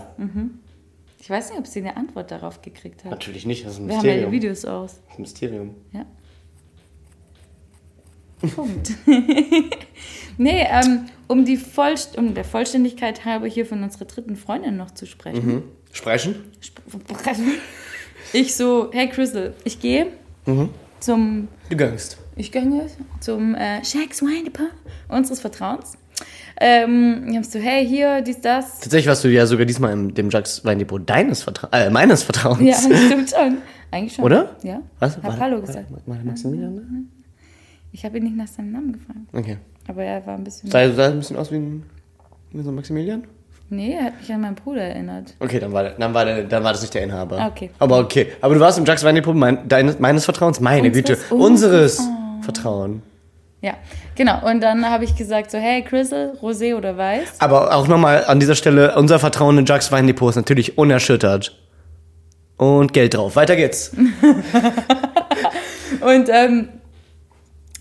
Ich 1.19 1.29
weiß 1.29 1.51
nicht, 1.51 1.59
ob 1.59 1.67
sie 1.67 1.79
eine 1.79 1.95
Antwort 1.95 2.29
darauf 2.31 2.61
gekriegt 2.61 3.05
hat. 3.05 3.11
natürlich 3.11 3.45
nicht, 3.45 3.65
das 3.65 3.73
ist 3.73 3.79
ein 3.79 3.87
Wir 3.87 3.97
haben 3.97 4.05
ja 4.05 4.11
die 4.11 4.17
Mysterium. 4.19 4.31
Videos 4.33 4.65
aus. 4.65 4.91
Das 4.95 5.13
ist 5.13 5.17
ein 5.17 5.21
Mysterium. 5.21 5.75
Ja. 5.93 6.05
Punkt. 8.49 8.91
nee, 10.37 10.65
ähm, 10.69 11.05
um, 11.27 11.45
die 11.45 11.57
Vollst 11.57 12.17
um 12.17 12.33
der 12.33 12.43
Vollständigkeit 12.43 13.23
halber 13.25 13.47
hier 13.47 13.65
von 13.65 13.83
unserer 13.83 14.05
dritten 14.05 14.35
Freundin 14.35 14.77
noch 14.77 14.91
zu 14.91 15.05
sprechen. 15.05 15.45
Mhm. 15.45 15.63
Sprechen? 15.91 16.35
Ich 18.33 18.55
so, 18.55 18.89
hey 18.93 19.09
Crystal, 19.09 19.53
ich 19.63 19.79
gehe 19.79 20.07
Mhm. 20.45 20.69
zum, 20.99 21.47
Du 21.69 21.77
gangst. 21.77 22.17
ich 22.35 22.51
gehe 22.51 22.87
zum 23.19 23.53
äh, 23.55 23.83
Shacks 23.83 24.21
Wine 24.21 24.45
Depot 24.45 24.67
unseres 25.09 25.39
Vertrauens. 25.39 25.93
Ähm, 26.59 27.25
ich 27.29 27.35
hab 27.37 27.45
so, 27.45 27.59
hey, 27.59 27.85
hier, 27.87 28.21
dies, 28.21 28.39
das. 28.41 28.79
Tatsächlich 28.79 29.07
warst 29.07 29.23
du 29.23 29.27
ja 29.29 29.45
sogar 29.47 29.65
diesmal 29.65 29.91
im 29.93 30.13
dem 30.13 30.29
Jacques 30.29 30.63
Weindepot 30.63 31.09
deines 31.09 31.41
Vertrauens, 31.43 31.73
äh, 31.73 31.89
meines 31.89 32.21
Vertrauens. 32.23 32.61
Ja, 32.61 32.75
stimmt 33.07 33.31
schon. 33.31 33.57
Eigentlich 33.89 34.13
schon. 34.13 34.25
Oder? 34.25 34.55
Ja. 34.63 34.81
Was? 34.99 35.17
Hab 35.17 35.23
War- 35.23 35.39
Hallo 35.39 35.55
war- 35.57 35.61
gesagt. 35.67 35.87
War 36.05 36.15
der 36.15 36.25
Maximilian 36.25 36.75
da? 36.75 36.81
Ich 37.91 38.05
habe 38.05 38.17
ihn 38.17 38.23
nicht 38.23 38.37
nach 38.37 38.47
seinem 38.47 38.71
Namen 38.71 38.93
gefragt. 38.93 39.19
Okay. 39.33 39.57
Aber 39.87 40.03
er 40.03 40.25
war 40.25 40.35
ein 40.35 40.43
bisschen. 40.43 40.69
Sah, 40.69 40.89
sah 40.91 41.07
ein 41.07 41.17
bisschen 41.19 41.37
aus 41.37 41.51
wie, 41.51 41.57
ein, 41.57 41.83
wie 42.51 42.61
so 42.61 42.69
ein 42.71 42.75
Maximilian? 42.75 43.23
Nee, 43.69 43.93
er 43.93 44.05
hat 44.05 44.19
mich 44.19 44.31
an 44.33 44.41
meinen 44.41 44.55
Bruder 44.55 44.81
erinnert. 44.81 45.33
Okay, 45.39 45.59
dann 45.59 45.71
war, 45.71 45.83
der- 45.83 45.91
dann, 45.93 46.13
war 46.13 46.25
der, 46.25 46.43
dann 46.43 46.63
war 46.63 46.73
das 46.73 46.81
nicht 46.81 46.93
der 46.93 47.03
Inhaber. 47.03 47.37
Ah, 47.39 47.47
okay. 47.47 47.69
Aber 47.79 47.99
okay. 47.99 48.27
Aber 48.41 48.53
du 48.53 48.59
warst 48.59 48.77
im 48.77 48.85
Jacques 48.85 49.03
Weindepot 49.03 49.35
mein, 49.35 49.67
deines, 49.67 49.99
meines 49.99 50.25
Vertrauens? 50.25 50.59
Meine 50.59 50.89
Unseres- 50.89 50.93
Güte. 50.93 51.17
unseres- 51.33 51.99
Unseres 51.99 52.01
Vertrauen. 52.41 53.01
Ja, 53.61 53.75
genau. 54.15 54.45
Und 54.49 54.61
dann 54.61 54.89
habe 54.89 55.03
ich 55.03 55.15
gesagt 55.15 55.51
so, 55.51 55.57
hey, 55.57 55.83
Crystal, 55.83 56.35
Rosé 56.41 56.75
oder 56.75 56.97
Weiß? 56.97 57.39
Aber 57.39 57.73
auch 57.75 57.87
nochmal 57.87 58.25
an 58.25 58.39
dieser 58.39 58.55
Stelle, 58.55 58.95
unser 58.95 59.19
Vertrauen 59.19 59.57
in 59.59 59.65
Jacques 59.65 59.91
Weindepot 59.91 60.31
ist 60.31 60.35
natürlich 60.35 60.77
unerschüttert. 60.77 61.57
Und 62.57 62.93
Geld 62.93 63.13
drauf. 63.13 63.35
Weiter 63.35 63.55
geht's. 63.55 63.91
Und 66.01 66.29
ähm, 66.29 66.69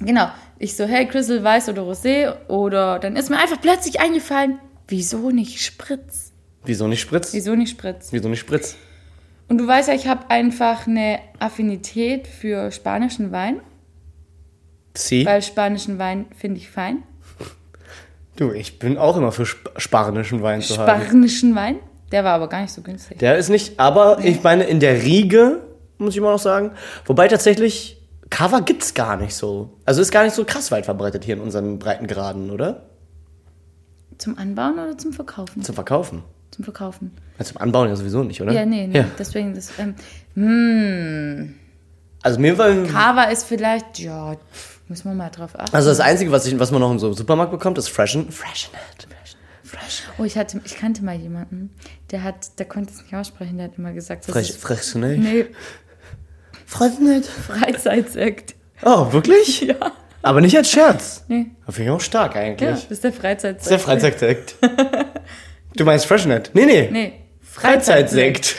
genau, 0.01 0.29
ich 0.59 0.77
so, 0.77 0.85
hey, 0.85 1.07
Crystal, 1.07 1.43
Weiß 1.43 1.69
oder 1.69 1.83
Rosé? 1.83 2.35
Oder 2.49 2.99
dann 2.99 3.17
ist 3.17 3.31
mir 3.31 3.39
einfach 3.39 3.61
plötzlich 3.61 4.01
eingefallen, 4.01 4.59
wieso 4.89 5.31
nicht 5.31 5.63
Spritz? 5.63 6.33
Wieso 6.65 6.89
nicht 6.89 7.01
Spritz? 7.01 7.33
Wieso 7.33 7.55
nicht 7.55 7.71
Spritz? 7.71 8.09
Wieso 8.13 8.29
nicht 8.29 8.41
Spritz? 8.41 8.77
Und 9.49 9.59
du 9.59 9.67
weißt 9.67 9.89
ja, 9.89 9.95
ich 9.95 10.07
habe 10.07 10.31
einfach 10.31 10.87
eine 10.87 11.19
Affinität 11.39 12.29
für 12.29 12.71
spanischen 12.71 13.33
Wein, 13.33 13.61
Sie? 14.97 15.27
weil 15.27 15.43
spanischen 15.43 15.99
Wein 15.99 16.27
finde 16.37 16.59
ich 16.59 16.71
fein. 16.71 17.03
Du, 18.37 18.53
ich 18.53 18.79
bin 18.79 18.97
auch 18.97 19.19
immer 19.19 19.33
für 19.33 19.43
sp 19.45 19.69
spanischen 19.77 20.43
Wein 20.43 20.63
zu 20.63 20.79
haben. 20.79 21.03
Spanischen 21.03 21.55
Wein, 21.55 21.77
der 22.11 22.25
war 22.25 22.33
aber 22.33 22.49
gar 22.49 22.63
nicht 22.63 22.73
so 22.73 22.81
günstig. 22.81 23.19
Der 23.19 23.37
ist 23.37 23.51
nicht, 23.51 23.79
aber 23.79 24.25
ich 24.25 24.43
meine, 24.43 24.65
in 24.65 24.81
der 24.81 25.03
Riege, 25.03 25.61
muss 25.99 26.15
ich 26.15 26.17
immer 26.17 26.31
noch 26.31 26.39
sagen. 26.39 26.71
Wobei 27.05 27.29
tatsächlich, 27.29 28.00
Cover 28.31 28.63
gibt's 28.63 28.95
gar 28.95 29.17
nicht 29.17 29.35
so. 29.35 29.77
Also 29.85 30.01
ist 30.01 30.13
gar 30.13 30.25
nicht 30.25 30.35
so 30.35 30.45
krass 30.45 30.71
weit 30.71 30.85
verbreitet 30.85 31.25
hier 31.25 31.35
in 31.35 31.41
unseren 31.41 31.79
Breitengraden, 31.79 32.51
oder? 32.51 32.87
Zum 34.19 34.39
Anbauen 34.39 34.75
oder 34.75 34.97
zum 34.97 35.13
Verkaufen? 35.13 35.63
Zum 35.63 35.75
Verkaufen. 35.75 36.23
Zum 36.51 36.65
Verkaufen. 36.65 37.13
Ja, 37.39 37.45
zum 37.45 37.59
Anbauen 37.59 37.89
ja 37.89 37.97
sowieso 37.97 38.23
nicht, 38.23 38.41
oder? 38.41 38.53
Ja, 38.53 38.65
nee, 38.67 38.87
nee. 38.87 38.99
Ja. 38.99 39.05
Deswegen, 39.19 39.55
das, 39.55 39.73
ähm, 39.79 39.95
hm, 40.35 41.55
Also 42.23 42.39
mir 42.41 42.57
war, 42.59 42.71
Kava 42.85 43.25
ist 43.25 43.45
vielleicht, 43.45 43.99
ja, 43.99 44.37
müssen 44.89 45.09
wir 45.09 45.15
mal 45.15 45.31
drauf 45.31 45.59
achten. 45.59 45.75
also 45.75 45.89
das 45.89 46.01
Einzige, 46.01 46.31
was, 46.33 46.47
ich, 46.47 46.59
was 46.59 46.71
man 46.71 46.81
noch 46.81 46.91
im 46.91 46.99
so 46.99 47.13
Supermarkt 47.13 47.53
bekommt, 47.53 47.79
ist 47.79 47.89
Freshen. 47.89 48.31
Freshenet. 48.31 49.09
Fresh. 49.63 50.03
Oh, 50.19 50.25
ich, 50.25 50.37
hatte, 50.37 50.61
ich 50.65 50.75
kannte 50.77 51.05
mal 51.05 51.15
jemanden, 51.15 51.71
der 52.11 52.25
hat, 52.25 52.59
der 52.59 52.67
konnte 52.67 52.93
es 52.93 53.03
nicht 53.03 53.15
aussprechen, 53.15 53.57
der 53.57 53.69
hat 53.69 53.79
immer 53.79 53.93
gesagt, 53.93 54.25
das 54.27 54.33
Fresh, 54.33 54.51
ist, 54.51 54.61
Freshenet. 54.61 55.19
nee, 55.21 55.45
Freshenet. 55.45 55.57
Freizeitsekt. 56.71 58.55
Oh, 58.83 59.13
wirklich? 59.13 59.61
Ja. 59.63 59.93
Aber 60.23 60.41
nicht 60.41 60.57
als 60.57 60.71
Scherz. 60.71 61.25
Nee. 61.29 61.47
Das 61.67 61.75
finde 61.75 61.91
ich 61.91 61.97
auch 61.97 62.01
stark 62.01 62.37
eigentlich. 62.37 62.69
Ja, 62.69 62.75
das 62.75 62.85
ist 62.85 63.05
der 63.05 63.13
Freizeitsekt. 63.13 63.61
Das 63.61 63.65
ist 63.67 63.71
der 63.71 63.79
Freizeitsekt. 63.79 64.57
du 65.77 65.85
meinst 65.85 66.07
Freshenet? 66.07 66.51
Nee, 66.55 66.67
nee. 66.67 66.89
Nee, 66.91 67.13
Freizeitsekt. 67.41 68.57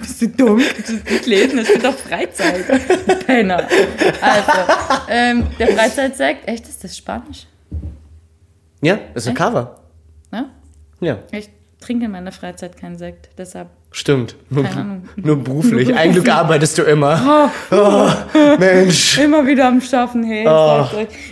Bist 0.00 0.22
du 0.22 0.28
dumm? 0.28 0.58
Du 0.58 0.64
das 0.92 1.04
nicht 1.04 1.26
lesen? 1.26 1.56
Das 1.58 1.68
steht 1.68 1.84
doch 1.84 1.94
Freizeit. 1.96 3.26
Penner. 3.26 3.66
Also, 4.20 4.52
ähm, 5.08 5.46
der 5.58 5.68
Freizeitsekt, 5.68 6.48
echt, 6.48 6.68
ist 6.68 6.82
das 6.84 6.96
Spanisch? 6.96 7.46
Ja, 8.80 8.98
ist 9.14 9.26
ein 9.26 9.34
Cover. 9.34 9.80
Ne? 10.30 10.50
Ja, 11.00 11.18
Ich 11.32 11.48
trinke 11.80 12.04
in 12.04 12.10
meiner 12.12 12.32
Freizeit 12.32 12.76
keinen 12.76 12.96
Sekt, 12.98 13.30
deshalb. 13.38 13.68
Stimmt. 13.90 14.36
Nur, 14.50 14.64
Keine 14.64 14.80
Ahnung. 14.80 15.08
nur 15.16 15.42
beruflich. 15.42 15.94
Ein 15.94 16.12
Glück 16.12 16.28
arbeitest 16.28 16.78
du 16.78 16.82
immer. 16.82 17.50
Oh, 17.70 18.08
Mensch. 18.58 19.18
Immer 19.22 19.46
wieder 19.46 19.68
am 19.68 19.80
Schaffen, 19.80 20.24
hey. 20.24 20.46
Oh. 20.46 20.86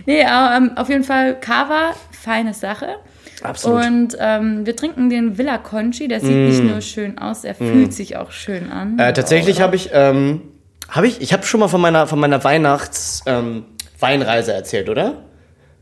Nee, 0.07 0.25
aber, 0.25 0.57
ähm, 0.57 0.71
auf 0.77 0.89
jeden 0.89 1.05
Fall 1.05 1.39
Kava 1.41 1.93
feine 2.11 2.55
Sache. 2.55 2.97
Absolut. 3.43 3.85
Und 3.85 4.17
ähm, 4.19 4.67
wir 4.67 4.75
trinken 4.75 5.11
den 5.11 5.39
Villa 5.39 5.59
Conchi. 5.59 6.09
Der 6.09 6.21
sieht 6.21 6.31
nicht 6.31 6.63
nur 6.63 6.81
schön 6.81 7.19
aus, 7.19 7.45
er 7.45 7.55
fühlt 7.55 7.93
sich 7.93 8.17
auch 8.17 8.31
schön 8.31 8.71
an. 8.71 8.97
Mm. 8.97 9.01
Äh, 9.01 9.13
tatsächlich 9.13 9.61
habe 9.61 9.77
ich, 9.77 9.91
ähm, 9.93 10.43
habe 10.89 11.07
ich, 11.07 11.21
ich 11.21 11.33
habe 11.33 11.45
schon 11.45 11.61
mal 11.61 11.69
von 11.69 11.81
meiner, 11.81 12.07
von 12.07 12.19
meiner 12.19 12.43
Weihnachts 12.43 13.23
ähm, 13.27 13.65
Weinreise 14.01 14.53
erzählt, 14.53 14.89
oder? 14.89 15.25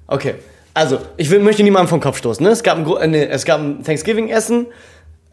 Okay. 0.06 0.34
Also, 0.74 0.98
ich 1.16 1.30
will, 1.30 1.38
möchte 1.38 1.62
niemandem 1.62 1.88
vom 1.88 2.00
Kopf 2.00 2.18
stoßen. 2.18 2.44
Ne? 2.44 2.50
Es, 2.50 2.64
gab 2.64 2.76
ein, 2.76 3.14
äh, 3.14 3.26
es 3.28 3.44
gab 3.44 3.60
ein 3.60 3.84
Thanksgiving-Essen. 3.84 4.66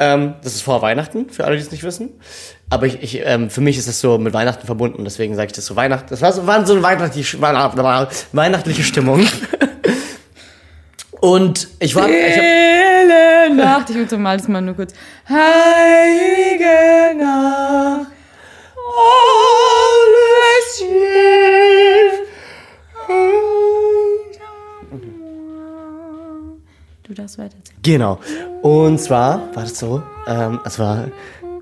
Ähm, 0.02 0.34
das 0.43 0.56
ist 0.56 0.64
vor 0.64 0.82
Weihnachten, 0.82 1.30
für 1.30 1.45
alle, 1.45 1.56
die 1.58 1.62
es 1.62 1.70
nicht 1.70 1.84
wissen. 1.84 2.10
Aber 2.72 2.88
ich, 2.88 3.04
ich, 3.04 3.22
ähm, 3.24 3.52
für 3.52 3.62
mich 3.62 3.78
ist 3.78 3.88
das 3.88 4.02
so 4.02 4.18
mit 4.18 4.34
Weihnachten 4.34 4.66
verbunden, 4.66 5.04
deswegen 5.04 5.36
sage 5.36 5.47
ich 5.47 5.54
das 5.54 5.68
so 5.68 5.76
Weihnachten. 5.76 6.08
Das 6.10 6.24
war 6.24 6.34
so, 6.34 6.47
war 6.47 6.66
so 6.66 6.74
eine 6.74 6.82
weihnachtliche, 6.82 7.39
weihnachtliche 7.39 8.84
Stimmung. 8.84 9.28
Und 11.22 11.68
ich 11.78 11.93
war. 11.95 12.10
Ich 12.10 12.41
Nacht. 13.56 13.89
Ich 13.91 13.95
untermal 13.95 14.38
das 14.38 14.47
mal 14.47 14.62
nur 14.62 14.76
kurz. 14.76 14.93
Heilige 15.30 16.66
Nacht. 17.24 18.08
Alles 18.76 20.21
Darfst 27.32 27.38
weiterzählen. 27.38 27.80
Genau. 27.84 28.20
Und 28.62 29.00
zwar 29.00 29.56
war 29.56 29.64
das 29.64 29.78
so, 29.78 30.04
ähm, 30.28 30.60
es 30.66 30.80
war, 30.80 31.08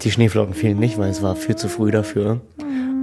die 0.02 0.12
Schneeflocken 0.12 0.54
fielen 0.54 0.80
nicht, 0.80 0.98
weil 0.98 1.10
es 1.10 1.22
war 1.22 1.36
viel 1.36 1.56
zu 1.56 1.68
früh 1.68 1.92
dafür. 1.92 2.42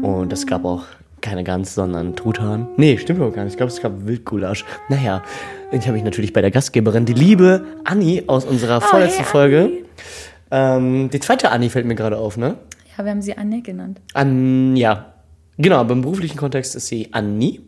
Und 0.03 0.33
es 0.33 0.47
gab 0.47 0.65
auch 0.65 0.85
keine 1.21 1.45
Gans, 1.45 1.75
sondern 1.75 2.15
Truthahn. 2.15 2.69
Nee, 2.77 2.99
stimmt 2.99 3.19
überhaupt 3.19 3.37
gar 3.37 3.45
nicht. 3.45 3.55
Ich 3.55 3.57
glaube, 3.57 3.73
es 3.73 3.81
gab 3.81 4.07
Wildgulasch. 4.07 4.65
Naja, 4.89 5.23
ich 5.73 5.83
habe 5.83 5.93
mich 5.93 6.05
natürlich 6.05 6.33
bei 6.33 6.41
der 6.41 6.51
Gastgeberin, 6.51 7.05
die 7.05 7.15
liebe 7.15 7.65
Anni 7.85 8.25
aus 8.27 8.45
unserer 8.45 8.81
vorletzten 8.81 9.23
hey, 9.23 9.31
Folge. 9.31 9.71
Ähm, 10.51 11.11
die 11.11 11.21
zweite 11.21 11.51
Anni 11.51 11.71
fällt 11.71 11.87
mir 11.87 11.95
gerade 11.95 12.19
auf, 12.19 12.37
ne? 12.37 12.57
Ja, 12.97 13.05
wir 13.05 13.11
haben 13.11 13.23
sie 13.23 13.37
Anne 13.37 13.63
genannt. 13.63 14.01
An, 14.15 14.77
ja. 14.77 15.15
Genau, 15.59 15.77
aber 15.77 15.95
im 15.95 16.03
beruflichen 16.03 16.37
Kontext 16.37 16.77
ist 16.77 16.87
sie 16.87 17.13
Anni. 17.13 17.61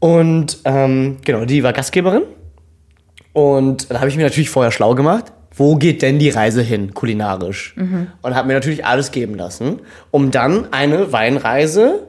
Und 0.00 0.58
ähm, 0.64 1.18
genau, 1.24 1.44
die 1.44 1.62
war 1.62 1.72
Gastgeberin. 1.72 2.22
Und 3.34 3.90
dann 3.90 3.98
habe 4.00 4.08
ich 4.08 4.16
mir 4.16 4.22
natürlich 4.22 4.48
vorher 4.48 4.72
schlau 4.72 4.94
gemacht, 4.94 5.32
wo 5.54 5.76
geht 5.76 6.00
denn 6.00 6.18
die 6.18 6.30
Reise 6.30 6.62
hin, 6.62 6.94
kulinarisch? 6.94 7.74
Und 8.22 8.34
habe 8.34 8.48
mir 8.48 8.54
natürlich 8.54 8.86
alles 8.86 9.10
geben 9.10 9.34
lassen, 9.34 9.80
um 10.10 10.30
dann 10.30 10.72
eine 10.72 11.12
Weinreise 11.12 12.08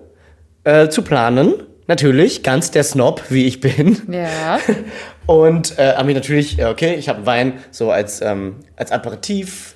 äh, 0.63 0.87
zu 0.87 1.01
planen. 1.01 1.53
Natürlich, 1.87 2.41
ganz 2.41 2.71
der 2.71 2.83
Snob, 2.83 3.23
wie 3.29 3.45
ich 3.45 3.59
bin. 3.59 4.01
Ja. 4.11 4.59
Und 5.27 5.77
äh, 5.77 5.95
habe 5.95 6.09
ich 6.09 6.15
natürlich, 6.15 6.63
okay, 6.63 6.95
ich 6.95 7.09
habe 7.09 7.25
Wein 7.25 7.53
so 7.69 7.91
als, 7.91 8.21
ähm, 8.21 8.55
als 8.75 8.91
Aperitif 8.91 9.75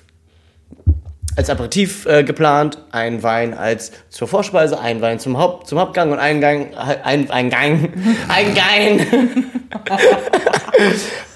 als 1.36 1.48
Aperitif 1.48 2.06
äh, 2.06 2.24
geplant, 2.24 2.78
ein 2.90 3.22
Wein 3.22 3.54
als 3.54 3.92
zur 4.08 4.26
Vorspeise, 4.26 4.80
ein 4.80 5.00
Wein 5.00 5.20
zum 5.20 5.38
Haupt 5.38 5.68
zum 5.68 5.78
Hauptgang 5.78 6.10
und 6.10 6.18
ein 6.18 6.40
Gang 6.40 6.76
ein 6.76 7.30
ein 7.30 7.50
Gang 7.50 7.88
ein 8.28 8.54
Gang 8.54 9.06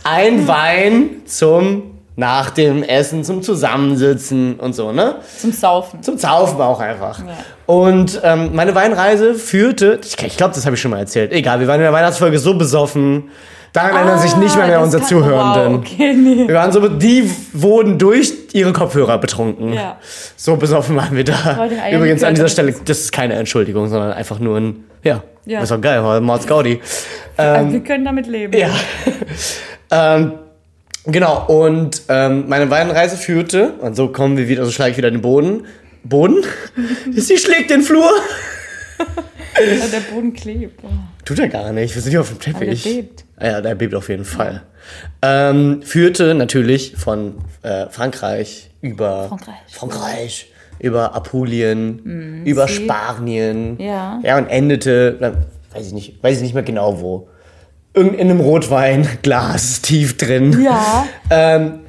ein 0.05 0.47
Wein 0.47 1.23
zum 1.27 1.95
nach 2.17 2.51
dem 2.51 2.83
Essen 2.85 3.25
zum 3.25 3.43
Zusammensitzen 3.43 4.55
und 4.61 4.73
so, 4.73 4.93
ne? 4.93 5.17
Zum 5.39 5.53
Saufen. 5.53 6.03
Zum 6.03 6.17
Zaufen 6.17 6.61
auch 6.61 6.79
einfach. 6.79 7.21
Und 7.67 8.21
ähm, 8.23 8.55
meine 8.55 8.75
Weinreise 8.75 9.35
führte, 9.35 9.99
ich, 10.05 10.23
ich 10.23 10.37
glaube, 10.37 10.55
das 10.55 10.65
habe 10.65 10.77
ich 10.77 10.81
schon 10.81 10.93
mal 10.93 11.01
erzählt. 11.01 11.33
Egal, 11.33 11.59
wir 11.59 11.67
waren 11.67 11.77
in 11.77 11.83
der 11.83 11.93
Weihnachtsfolge 11.93 12.39
so 12.39 12.55
besoffen. 12.55 13.31
Daran 13.75 13.97
erinnern 13.97 14.19
sich 14.21 14.35
nicht 14.37 14.57
mehr, 14.57 14.67
mehr 14.69 14.79
Ah, 14.79 14.85
das 14.85 14.95
unsere 14.95 15.03
kann- 15.03 15.09
Zuhörenden. 15.11 15.73
Wow, 15.75 15.81
okay, 15.81 16.15
nee. 16.15 16.47
Wir 16.49 16.55
waren 16.55 16.71
so, 16.73 16.89
die 16.89 17.29
wurden 17.53 17.99
durch 17.99 18.33
ihre 18.53 18.73
Kopfhörer 18.73 19.19
betrunken. 19.19 19.73
Ja. 19.75 19.99
So 20.37 20.57
besoffen 20.57 20.95
waren 20.97 21.15
wir 21.17 21.25
da. 21.25 21.69
Übrigens 21.93 22.23
an 22.23 22.35
dieser 22.35 22.49
Stelle, 22.49 22.73
das 22.85 23.01
ist 23.01 23.13
keine 23.13 23.35
Entschuldigung, 23.35 23.89
sondern 23.89 24.13
einfach 24.13 24.39
nur 24.39 24.57
ein, 24.59 24.85
ja, 25.03 25.23
Ja. 25.45 25.61
ist 25.61 25.71
doch 25.73 25.81
geil, 25.81 26.03
war 26.05 26.21
Mords 26.21 26.47
Gaudi. 26.47 26.81
Also 27.37 27.73
wir 27.73 27.81
können 27.81 28.05
damit 28.05 28.29
leben. 28.29 28.57
Ja. 28.57 28.71
ähm, 29.91 30.33
genau, 31.05 31.45
und 31.49 32.03
ähm, 32.09 32.45
meine 32.49 32.71
Weinreise 32.71 33.17
führte, 33.17 33.73
und 33.81 33.97
so 33.97 34.07
kommen 34.09 34.37
wir 34.37 34.49
wieder, 34.49 34.65
so 34.65 34.71
schlage 34.71 34.93
ich 34.93 34.97
wieder 34.97 35.11
den 35.11 35.21
Boden. 35.21 35.67
Boden? 36.05 36.45
Sie 37.13 37.37
schlägt 37.37 37.71
den 37.71 37.83
Flur. 37.83 38.09
Ja, 38.99 39.87
der 39.93 40.01
Boden 40.15 40.33
klebt. 40.33 40.79
Oh. 40.85 40.89
Tut 41.25 41.39
er 41.41 41.49
gar 41.49 41.73
nicht, 41.73 41.93
wir 41.95 42.03
sind 42.03 42.11
hier 42.13 42.21
auf 42.21 42.29
dem 42.29 42.39
Teppich. 42.39 42.83
der 42.85 42.91
bebt. 42.91 43.24
Ja, 43.41 43.61
der 43.61 43.75
bebt 43.75 43.95
auf 43.95 44.09
jeden 44.09 44.25
Fall. 44.25 44.63
Ähm, 45.23 45.83
führte 45.83 46.35
natürlich 46.35 46.95
von 46.97 47.35
äh, 47.63 47.87
Frankreich 47.91 48.71
über 48.81 49.29
Frankreich. 49.29 49.57
Frankreich, 49.71 50.53
über 50.79 51.15
Apulien, 51.15 52.43
über 52.45 52.69
sie- 52.69 52.85
Spanien. 52.85 53.79
Ja. 53.81 54.21
Ja, 54.23 54.37
und 54.39 54.47
endete, 54.49 55.17
na, 55.21 55.33
weiß 55.73 55.87
ich 55.89 55.93
nicht, 55.93 56.23
weiß 56.23 56.37
ich 56.37 56.43
nicht 56.43 56.55
mehr 56.55 56.63
genau 56.63 57.01
wo. 57.01 57.29
Irgend 57.95 58.15
in 58.15 58.29
einem 58.31 58.41
Rotweinglas 58.41 59.81
tief 59.83 60.17
drin. 60.17 60.61
Ja. 60.63 61.07
Ähm, 61.31 61.81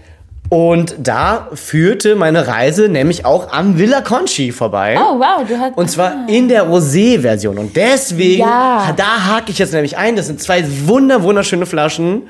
und 0.49 0.95
da 0.99 1.49
führte 1.53 2.15
meine 2.15 2.47
Reise 2.47 2.87
nämlich 2.87 3.25
auch 3.25 3.51
am 3.51 3.77
Villa 3.79 4.01
Conchi 4.01 4.51
vorbei. 4.51 4.95
Oh, 4.99 5.19
wow, 5.19 5.47
du 5.47 5.57
hast. 5.59 5.75
Und 5.77 5.89
zwar 5.89 6.27
in 6.29 6.47
der 6.47 6.67
Rosé-Version. 6.69 7.57
Und 7.57 7.75
deswegen, 7.75 8.41
Ja. 8.41 8.93
da 8.95 9.25
hake 9.35 9.51
ich 9.51 9.57
jetzt 9.57 9.73
nämlich 9.73 9.97
ein. 9.97 10.15
Das 10.15 10.27
sind 10.27 10.41
zwei 10.41 10.63
wunder 10.87 11.23
wunderschöne 11.23 11.65
Flaschen. 11.65 12.23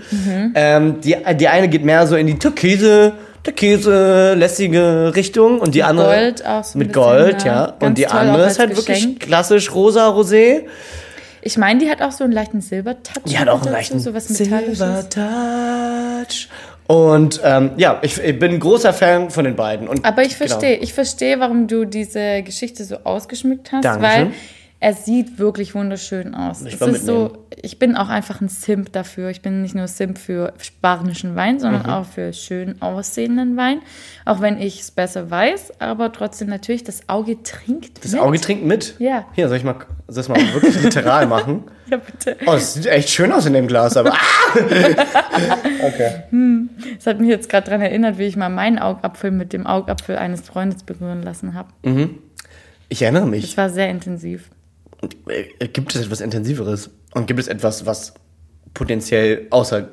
Ähm, 0.55 1.01
die, 1.01 1.15
die 1.35 1.47
eine 1.47 1.67
geht 1.67 1.83
mehr 1.83 2.07
so 2.07 2.15
in 2.15 2.27
die 2.27 2.39
türkise, 2.39 3.13
türkise, 3.43 4.33
lässige 4.35 5.11
Richtung. 5.15 5.59
Und 5.59 5.75
die 5.75 5.83
andere. 5.83 6.07
Gold 6.15 6.45
auch 6.45 6.63
so 6.63 6.77
Mit 6.79 6.89
bisschen, 6.93 7.03
Gold, 7.03 7.43
ja. 7.43 7.73
Und 7.79 7.97
die 7.97 8.07
andere 8.07 8.47
ist 8.47 8.59
halt 8.59 8.69
als 8.71 8.79
wirklich 8.79 8.97
Geschenk. 9.03 9.19
klassisch 9.19 9.73
rosa 9.73 10.07
Rosé. 10.09 10.61
Ich 11.41 11.57
meine, 11.57 11.79
die 11.79 11.89
hat 11.91 12.01
auch 12.01 12.11
so 12.11 12.23
einen 12.23 12.33
leichten 12.33 12.61
Silbertouch. 12.61 13.23
Die 13.25 13.37
hat 13.37 13.49
auch 13.49 13.61
einen 13.61 13.71
leichten 13.71 13.99
so 13.99 14.13
was 14.15 14.29
Metallisches. 14.29 14.79
Silver 14.79 15.09
Touch. 15.09 16.47
Und 16.87 17.41
ähm, 17.43 17.71
ja, 17.77 17.99
ich, 18.03 18.19
ich 18.19 18.37
bin 18.37 18.53
ein 18.53 18.59
großer 18.59 18.93
Fan 18.93 19.31
von 19.31 19.45
den 19.45 19.55
beiden. 19.55 19.87
Und 19.87 20.05
Aber 20.05 20.21
ich 20.21 20.37
genau. 20.37 20.49
verstehe, 20.49 20.77
ich 20.77 20.93
verstehe, 20.93 21.39
warum 21.39 21.67
du 21.67 21.85
diese 21.85 22.43
Geschichte 22.43 22.83
so 22.83 22.97
ausgeschmückt 23.03 23.71
hast, 23.71 23.85
Dankeschön. 23.85 24.27
weil 24.27 24.31
er 24.85 24.93
sieht 24.93 25.39
wirklich 25.39 25.73
wunderschön 25.73 26.35
aus. 26.35 26.61
Ich 26.63 26.79
es 26.79 26.81
ist 26.81 27.07
so, 27.07 27.47
ich 27.59 27.79
bin 27.79 27.95
auch 27.97 28.07
einfach 28.09 28.39
ein 28.39 28.49
Simp 28.49 28.91
dafür. 28.93 29.31
Ich 29.31 29.41
bin 29.41 29.63
nicht 29.63 29.73
nur 29.73 29.87
Simp 29.87 30.19
für 30.19 30.53
spanischen 30.59 31.35
Wein, 31.35 31.59
sondern 31.59 31.81
Mhm. 31.81 31.89
auch 31.89 32.05
für 32.05 32.31
schön 32.33 32.79
aussehenden 32.83 33.57
Wein. 33.57 33.79
Auch 34.25 34.41
wenn 34.41 34.61
ich 34.61 34.81
es 34.81 34.91
besser 34.91 35.31
weiß, 35.31 35.81
aber 35.81 36.11
trotzdem 36.11 36.49
natürlich, 36.49 36.83
das 36.83 37.09
Auge 37.09 37.41
trinkt 37.41 38.03
Das 38.05 38.11
mit. 38.11 38.21
Auge 38.21 38.39
trinkt 38.39 38.63
mit. 38.63 38.93
Ja. 38.99 39.25
Hier, 39.33 39.47
soll 39.47 39.57
ich 39.57 39.63
mal, 39.63 39.75
soll 40.07 40.21
ich 40.21 40.29
mal 40.29 40.53
wirklich 40.53 40.79
literal 40.83 41.25
machen? 41.35 41.63
Ja, 41.89 41.97
bitte. 41.97 42.37
Oh, 42.45 42.51
das 42.51 42.75
sieht 42.75 42.85
echt 42.85 43.09
schön 43.09 43.31
aus 43.31 43.47
in 43.47 43.53
dem 43.53 43.65
Glas, 43.65 43.97
aber. 43.97 44.13
Okay. 45.83 46.11
Das 46.97 47.07
hat 47.07 47.19
mich 47.19 47.29
jetzt 47.29 47.49
gerade 47.49 47.65
daran 47.65 47.81
erinnert, 47.81 48.17
wie 48.19 48.23
ich 48.25 48.35
mal 48.35 48.49
meinen 48.49 48.79
Augapfel 48.79 49.31
mit 49.31 49.51
dem 49.53 49.65
Augapfel 49.65 50.15
eines 50.17 50.41
Freundes 50.41 50.83
berühren 50.83 51.23
lassen 51.23 51.53
habe. 51.55 51.69
Ich 52.89 53.01
erinnere 53.01 53.25
mich. 53.25 53.41
Das 53.47 53.57
war 53.57 53.69
sehr 53.69 53.89
intensiv. 53.89 54.49
Äh, 55.27 55.67
Gibt 55.67 55.95
es 55.95 56.01
etwas 56.01 56.21
Intensiveres? 56.21 56.89
Und 57.13 57.27
gibt 57.27 57.39
es 57.39 57.47
etwas, 57.47 57.85
was 57.85 58.13
potenziell 58.73 59.47
außer 59.49 59.87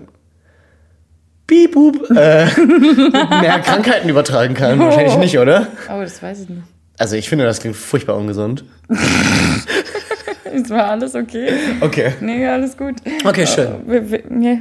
Bibub 1.46 2.10
äh, 2.10 2.46
mehr 3.40 3.60
Krankheiten 3.60 4.08
übertragen 4.08 4.54
kann? 4.54 4.78
Wahrscheinlich 4.78 5.16
nicht, 5.18 5.38
oder? 5.38 5.68
Oh, 5.88 6.00
das 6.00 6.22
weiß 6.22 6.42
ich 6.42 6.48
nicht. 6.48 6.62
Also 6.98 7.16
ich 7.16 7.28
finde, 7.28 7.44
das 7.44 7.60
klingt 7.60 7.76
furchtbar 7.76 8.16
ungesund. 8.16 8.64
Es 10.44 10.68
war 10.70 10.90
alles 10.90 11.14
okay. 11.14 11.48
Okay. 11.80 12.12
Nee, 12.20 12.46
alles 12.46 12.76
gut. 12.76 12.96
Okay, 13.24 13.46
schön. 13.46 13.86
Wir, 13.86 14.10
wir, 14.10 14.22
wir, 14.28 14.60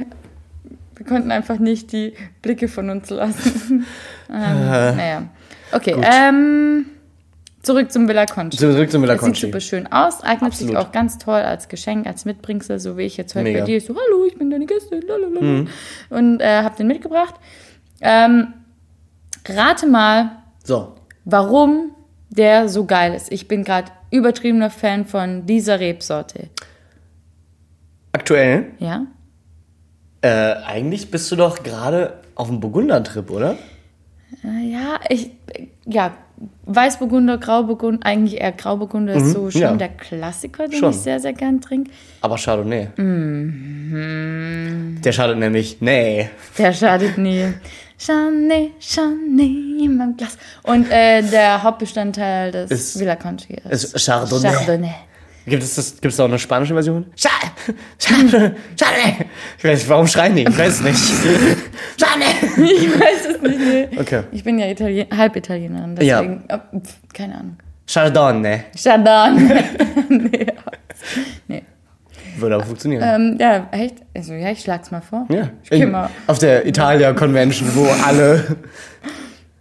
wir 0.96 1.06
konnten 1.06 1.30
einfach 1.30 1.58
nicht 1.58 1.92
die 1.92 2.14
Blicke 2.40 2.68
von 2.68 2.90
uns 2.90 3.10
lassen. 3.10 3.86
ähm, 4.30 4.96
naja. 4.96 5.22
Okay, 5.72 5.96
ähm, 6.02 6.86
zurück 7.62 7.92
zum 7.92 8.08
Villa 8.08 8.26
Conchi. 8.26 8.56
Zurück 8.58 8.90
zum 8.90 9.02
Villa 9.02 9.14
Es 9.14 9.20
sieht 9.20 9.26
Conchi. 9.26 9.46
super 9.46 9.60
schön 9.60 9.86
aus, 9.92 10.22
eignet 10.22 10.52
Absolut. 10.52 10.70
sich 10.70 10.76
auch 10.78 10.92
ganz 10.92 11.18
toll 11.18 11.40
als 11.40 11.68
Geschenk, 11.68 12.06
als 12.06 12.24
Mitbringsel, 12.24 12.78
so 12.80 12.96
wie 12.96 13.02
ich 13.02 13.16
jetzt 13.16 13.34
heute 13.34 13.44
Mega. 13.44 13.58
Mhm. 13.60 13.62
bei 13.62 13.66
dir. 13.66 13.80
So, 13.80 13.94
hallo, 13.94 14.24
ich 14.26 14.36
bin 14.36 14.50
deine 14.50 14.66
Gästin, 14.66 15.00
lalalala. 15.02 15.66
Und 16.10 16.40
äh, 16.40 16.62
hab 16.62 16.76
den 16.76 16.86
mitgebracht. 16.88 17.34
Ähm, 18.00 18.52
rate 19.48 19.86
mal, 19.86 20.42
So. 20.64 20.94
warum 21.24 21.94
der 22.30 22.68
so 22.68 22.86
geil 22.86 23.14
ist. 23.14 23.30
Ich 23.30 23.46
bin 23.46 23.62
gerade 23.62 23.92
übertriebener 24.10 24.70
Fan 24.70 25.04
von 25.04 25.44
dieser 25.46 25.78
Rebsorte. 25.80 26.48
Aktuell, 28.12 28.66
Ja? 28.78 29.06
äh, 30.22 30.54
eigentlich 30.64 31.10
bist 31.10 31.30
du 31.32 31.36
doch 31.36 31.62
gerade 31.62 32.20
auf 32.34 32.48
einem 32.48 32.60
Burgunder-Trip, 32.60 33.30
oder? 33.30 33.56
Äh, 34.44 34.70
Ja, 34.72 35.00
ich, 35.08 35.30
ja, 35.84 36.14
Weißburgunder, 36.66 37.38
Grauburgunder, 37.38 38.04
eigentlich 38.06 38.40
eher 38.40 38.52
Grauburgunder 38.52 39.14
ist 39.14 39.32
so 39.32 39.50
schon 39.50 39.60
ja. 39.60 39.72
der 39.74 39.88
Klassiker, 39.90 40.66
den 40.68 40.78
Schon. 40.78 40.90
ich 40.90 40.96
sehr, 40.96 41.18
sehr 41.20 41.32
gern 41.32 41.60
trinke. 41.60 41.90
Aber 42.20 42.36
Chardonnay. 42.36 42.88
Mhm. 42.96 44.98
Der 45.04 45.12
schadet 45.12 45.38
nämlich, 45.38 45.78
nee. 45.80 46.28
Der 46.58 46.72
schadet 46.72 47.18
nie. 47.18 47.52
Chardonnay, 47.98 48.70
Chardonnay 48.80 49.84
in 49.84 49.96
meinem 49.96 50.16
Glas. 50.16 50.36
Und 50.64 50.90
äh, 50.90 51.22
der 51.22 51.62
Hauptbestandteil 51.62 52.50
des 52.52 52.70
Ist- 52.70 53.00
Villa 53.00 53.16
Conchi 53.16 53.56
ist, 53.68 53.94
ist 53.94 54.06
Chardonnay. 54.06 54.52
Chardonnay. 54.52 54.94
Gibt 55.46 55.62
es 55.62 55.74
das, 55.74 56.00
gibt's 56.00 56.16
da 56.16 56.24
auch 56.24 56.28
eine 56.28 56.38
spanische 56.38 56.72
Version? 56.74 57.06
Scha 57.16 57.28
Chardonnay. 57.98 58.52
Chardonnay. 58.78 59.26
Ich 59.58 59.64
weiß 59.64 59.78
nicht, 59.80 59.88
warum 59.88 60.06
schreien 60.06 60.36
die? 60.36 60.42
Ich 60.42 60.56
weiß 60.58 60.68
es 60.68 60.82
nicht. 60.82 61.00
Chardonnay. 62.00 62.72
Ich 62.72 63.00
weiß 63.00 63.26
es 63.34 63.42
nicht. 63.42 63.58
Nee. 63.58 63.88
Okay. 63.98 64.22
Ich 64.32 64.44
bin 64.44 64.58
ja 64.58 64.68
Italien 64.68 65.06
halb 65.16 65.34
Italienerin, 65.36 65.96
Ja. 66.00 66.20
deswegen, 66.22 66.44
oh, 66.48 66.78
pf, 66.80 66.94
keine 67.12 67.34
Ahnung. 67.38 67.56
Chardonnay. 67.86 68.64
Chardonnay. 68.82 69.64
nee. 70.08 70.46
nee. 71.48 71.62
Würde 72.36 72.54
aber 72.54 72.64
funktionieren. 72.64 73.02
Ähm, 73.04 73.36
ja, 73.40 73.68
echt? 73.72 73.96
Also, 74.16 74.34
ja, 74.34 74.50
ich 74.52 74.60
schlag's 74.60 74.90
mal 74.90 75.02
vor. 75.02 75.26
ja. 75.28 75.50
Ich 75.64 75.70
geh 75.70 75.84
mal 75.86 76.08
Auf 76.28 76.38
der 76.38 76.64
Italia 76.66 77.12
Convention, 77.12 77.68
wo 77.74 77.86
alle. 78.06 78.56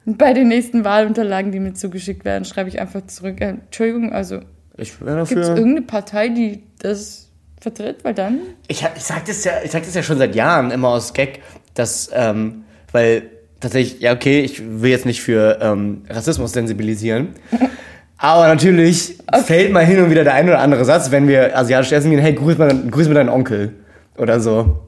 bei 0.05 0.33
den 0.33 0.47
nächsten 0.47 0.85
Wahlunterlagen, 0.85 1.51
die 1.51 1.59
mir 1.59 1.73
zugeschickt 1.73 2.23
werden, 2.23 2.45
schreibe 2.45 2.69
ich 2.69 2.79
einfach 2.79 3.05
zurück. 3.07 3.41
Äh, 3.41 3.49
Entschuldigung, 3.65 4.13
also 4.13 4.41
Ich 4.81 4.99
wäre 4.99 5.19
gibt 5.19 5.39
es 5.39 5.47
dafür. 5.47 5.57
irgendeine 5.57 5.85
Partei, 5.85 6.29
die 6.29 6.63
das 6.79 7.29
vertritt? 7.59 8.03
Weil 8.03 8.15
dann. 8.15 8.39
Ich, 8.67 8.83
ich 8.95 9.03
sag 9.03 9.25
das 9.25 9.43
ja, 9.43 9.51
ich 9.63 9.71
sag 9.71 9.83
das 9.83 9.93
ja 9.93 10.01
schon 10.01 10.17
seit 10.17 10.35
Jahren 10.35 10.71
immer 10.71 10.89
aus 10.89 11.13
Gag, 11.13 11.41
dass, 11.75 12.09
ähm, 12.13 12.63
weil 12.91 13.23
tatsächlich, 13.59 14.01
ja 14.01 14.13
okay, 14.13 14.41
ich 14.41 14.61
will 14.81 14.89
jetzt 14.89 15.05
nicht 15.05 15.21
für 15.21 15.59
ähm, 15.61 16.01
Rassismus 16.09 16.51
sensibilisieren. 16.53 17.29
Aber 18.17 18.47
natürlich 18.47 19.17
fällt 19.45 19.71
mal 19.71 19.85
hin 19.85 19.99
und 19.99 20.11
wieder 20.11 20.23
der 20.23 20.33
ein 20.33 20.47
oder 20.47 20.59
andere 20.59 20.85
Satz, 20.85 21.09
wenn 21.11 21.27
wir 21.27 21.57
asiatisch 21.57 21.91
essen 21.91 22.11
gehen, 22.11 22.19
hey, 22.19 22.33
grüß 22.33 22.57
mal, 22.57 22.71
grüß 22.89 23.07
mal 23.07 23.15
deinen 23.15 23.29
Onkel. 23.29 23.73
Oder 24.17 24.39
so. 24.39 24.87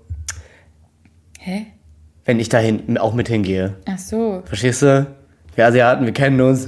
Hä? 1.40 1.66
Wenn 2.26 2.40
ich 2.40 2.50
dahin 2.50 2.98
auch 3.00 3.14
mit 3.16 3.28
hingehe. 3.28 3.76
Ach 3.86 3.98
so. 3.98 4.44
Verstehst 4.46 4.84
du? 4.84 5.08
Wir 5.56 5.66
Asiaten, 5.66 6.06
wir 6.06 6.14
kennen 6.14 6.42
uns. 6.42 6.68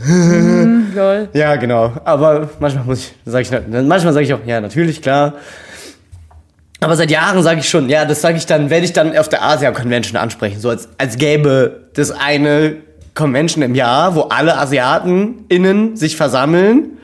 Lol. 0.96 1.30
Ja, 1.34 1.56
genau. 1.56 1.94
Aber 2.04 2.50
manchmal 2.60 2.86
muss 2.86 3.00
ich, 3.00 3.14
sag 3.26 3.42
ich, 3.42 3.52
manchmal 3.52 4.14
sage 4.14 4.26
ich 4.26 4.34
auch, 4.34 4.40
ja, 4.46 4.62
natürlich, 4.62 5.02
klar. 5.02 5.34
Aber 6.82 6.96
seit 6.96 7.10
Jahren 7.10 7.42
sage 7.42 7.62
ich 7.62 7.70
schon, 7.70 7.90
ja, 7.90 8.06
das 8.06 8.22
sage 8.22 8.38
ich 8.38 8.46
dann, 8.46 8.70
werde 8.70 8.86
ich 8.86 8.94
dann 8.94 9.18
auf 9.18 9.30
der 9.30 9.44
Asia 9.44 9.72
Convention 9.72 10.18
ansprechen, 10.18 10.60
so 10.60 10.70
als, 10.70 10.90
als 10.98 11.18
gäbe 11.18 11.88
das 11.94 12.12
eine 12.12 12.78
Convention 13.16 13.64
im 13.64 13.76
Jahr, 13.76 14.16
wo 14.16 14.22
alle 14.24 14.58
Asiaten 14.58 15.46
innen 15.48 15.96
sich 15.96 16.18
versammeln 16.18 16.98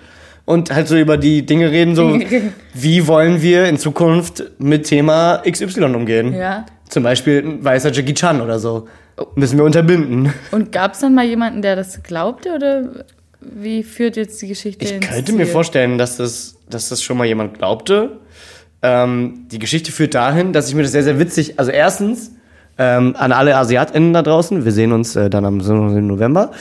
und 0.45 0.73
halt 0.73 0.87
so 0.87 0.97
über 0.97 1.17
die 1.17 1.45
Dinge 1.45 1.71
reden, 1.71 1.95
so 1.95 2.19
wie 2.73 3.07
wollen 3.07 3.41
wir 3.41 3.65
in 3.65 3.77
Zukunft 3.77 4.43
mit 4.59 4.85
Thema 4.85 5.41
XY 5.49 5.85
umgehen. 5.95 6.33
Ja. 6.33 6.65
Zum 6.89 7.03
Beispiel 7.03 7.39
ein 7.39 7.63
weißer 7.63 7.91
Jackie 7.91 8.13
Chan 8.13 8.41
oder 8.41 8.59
so. 8.59 8.87
Müssen 9.35 9.57
wir 9.57 9.65
unterbinden. 9.65 10.33
Und 10.51 10.71
gab 10.71 10.93
es 10.93 10.99
dann 10.99 11.15
mal 11.15 11.25
jemanden, 11.25 11.61
der 11.61 11.75
das 11.75 12.03
glaubte? 12.03 12.53
Oder 12.53 13.05
wie 13.41 13.83
führt 13.83 14.15
jetzt 14.15 14.41
die 14.41 14.47
Geschichte 14.47 14.85
Ich 14.85 14.99
könnte 14.99 15.33
mir 15.33 15.45
Ziel? 15.45 15.53
vorstellen, 15.53 15.97
dass 15.97 16.17
das, 16.17 16.55
dass 16.69 16.89
das 16.89 17.01
schon 17.01 17.17
mal 17.17 17.25
jemand 17.25 17.57
glaubte. 17.57 18.19
Ähm, 18.83 19.45
die 19.51 19.59
Geschichte 19.59 19.91
führt 19.91 20.13
dahin, 20.15 20.53
dass 20.53 20.69
ich 20.69 20.75
mir 20.75 20.83
das 20.83 20.91
sehr, 20.91 21.03
sehr 21.03 21.19
witzig. 21.19 21.59
Also 21.59 21.71
erstens 21.71 22.31
ähm, 22.77 23.15
an 23.17 23.31
alle 23.31 23.55
AsiatInnen 23.57 24.13
da 24.13 24.21
draußen. 24.21 24.63
Wir 24.63 24.71
sehen 24.71 24.91
uns 24.91 25.15
äh, 25.15 25.29
dann 25.29 25.45
am 25.45 25.61
7. 25.61 26.05
November. 26.05 26.51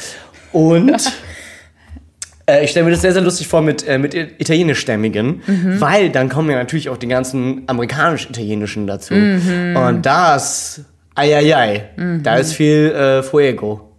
Und 0.52 0.92
äh, 2.46 2.64
ich 2.64 2.70
stelle 2.70 2.84
mir 2.84 2.92
das 2.92 3.02
sehr, 3.02 3.12
sehr 3.12 3.22
lustig 3.22 3.46
vor 3.48 3.62
mit, 3.62 3.86
äh, 3.86 3.98
mit 3.98 4.14
Italienischstämmigen, 4.14 5.42
weil 5.78 6.10
dann 6.10 6.28
kommen 6.28 6.50
ja 6.50 6.56
natürlich 6.56 6.88
auch 6.88 6.96
die 6.96 7.08
ganzen 7.08 7.62
amerikanisch-italienischen 7.66 8.86
dazu. 8.86 9.14
Und 9.14 10.02
das, 10.02 10.82
eieiei, 11.14 11.90
da 12.22 12.36
ist 12.36 12.52
viel 12.52 12.90
äh, 12.92 13.22
Fuego, 13.22 13.89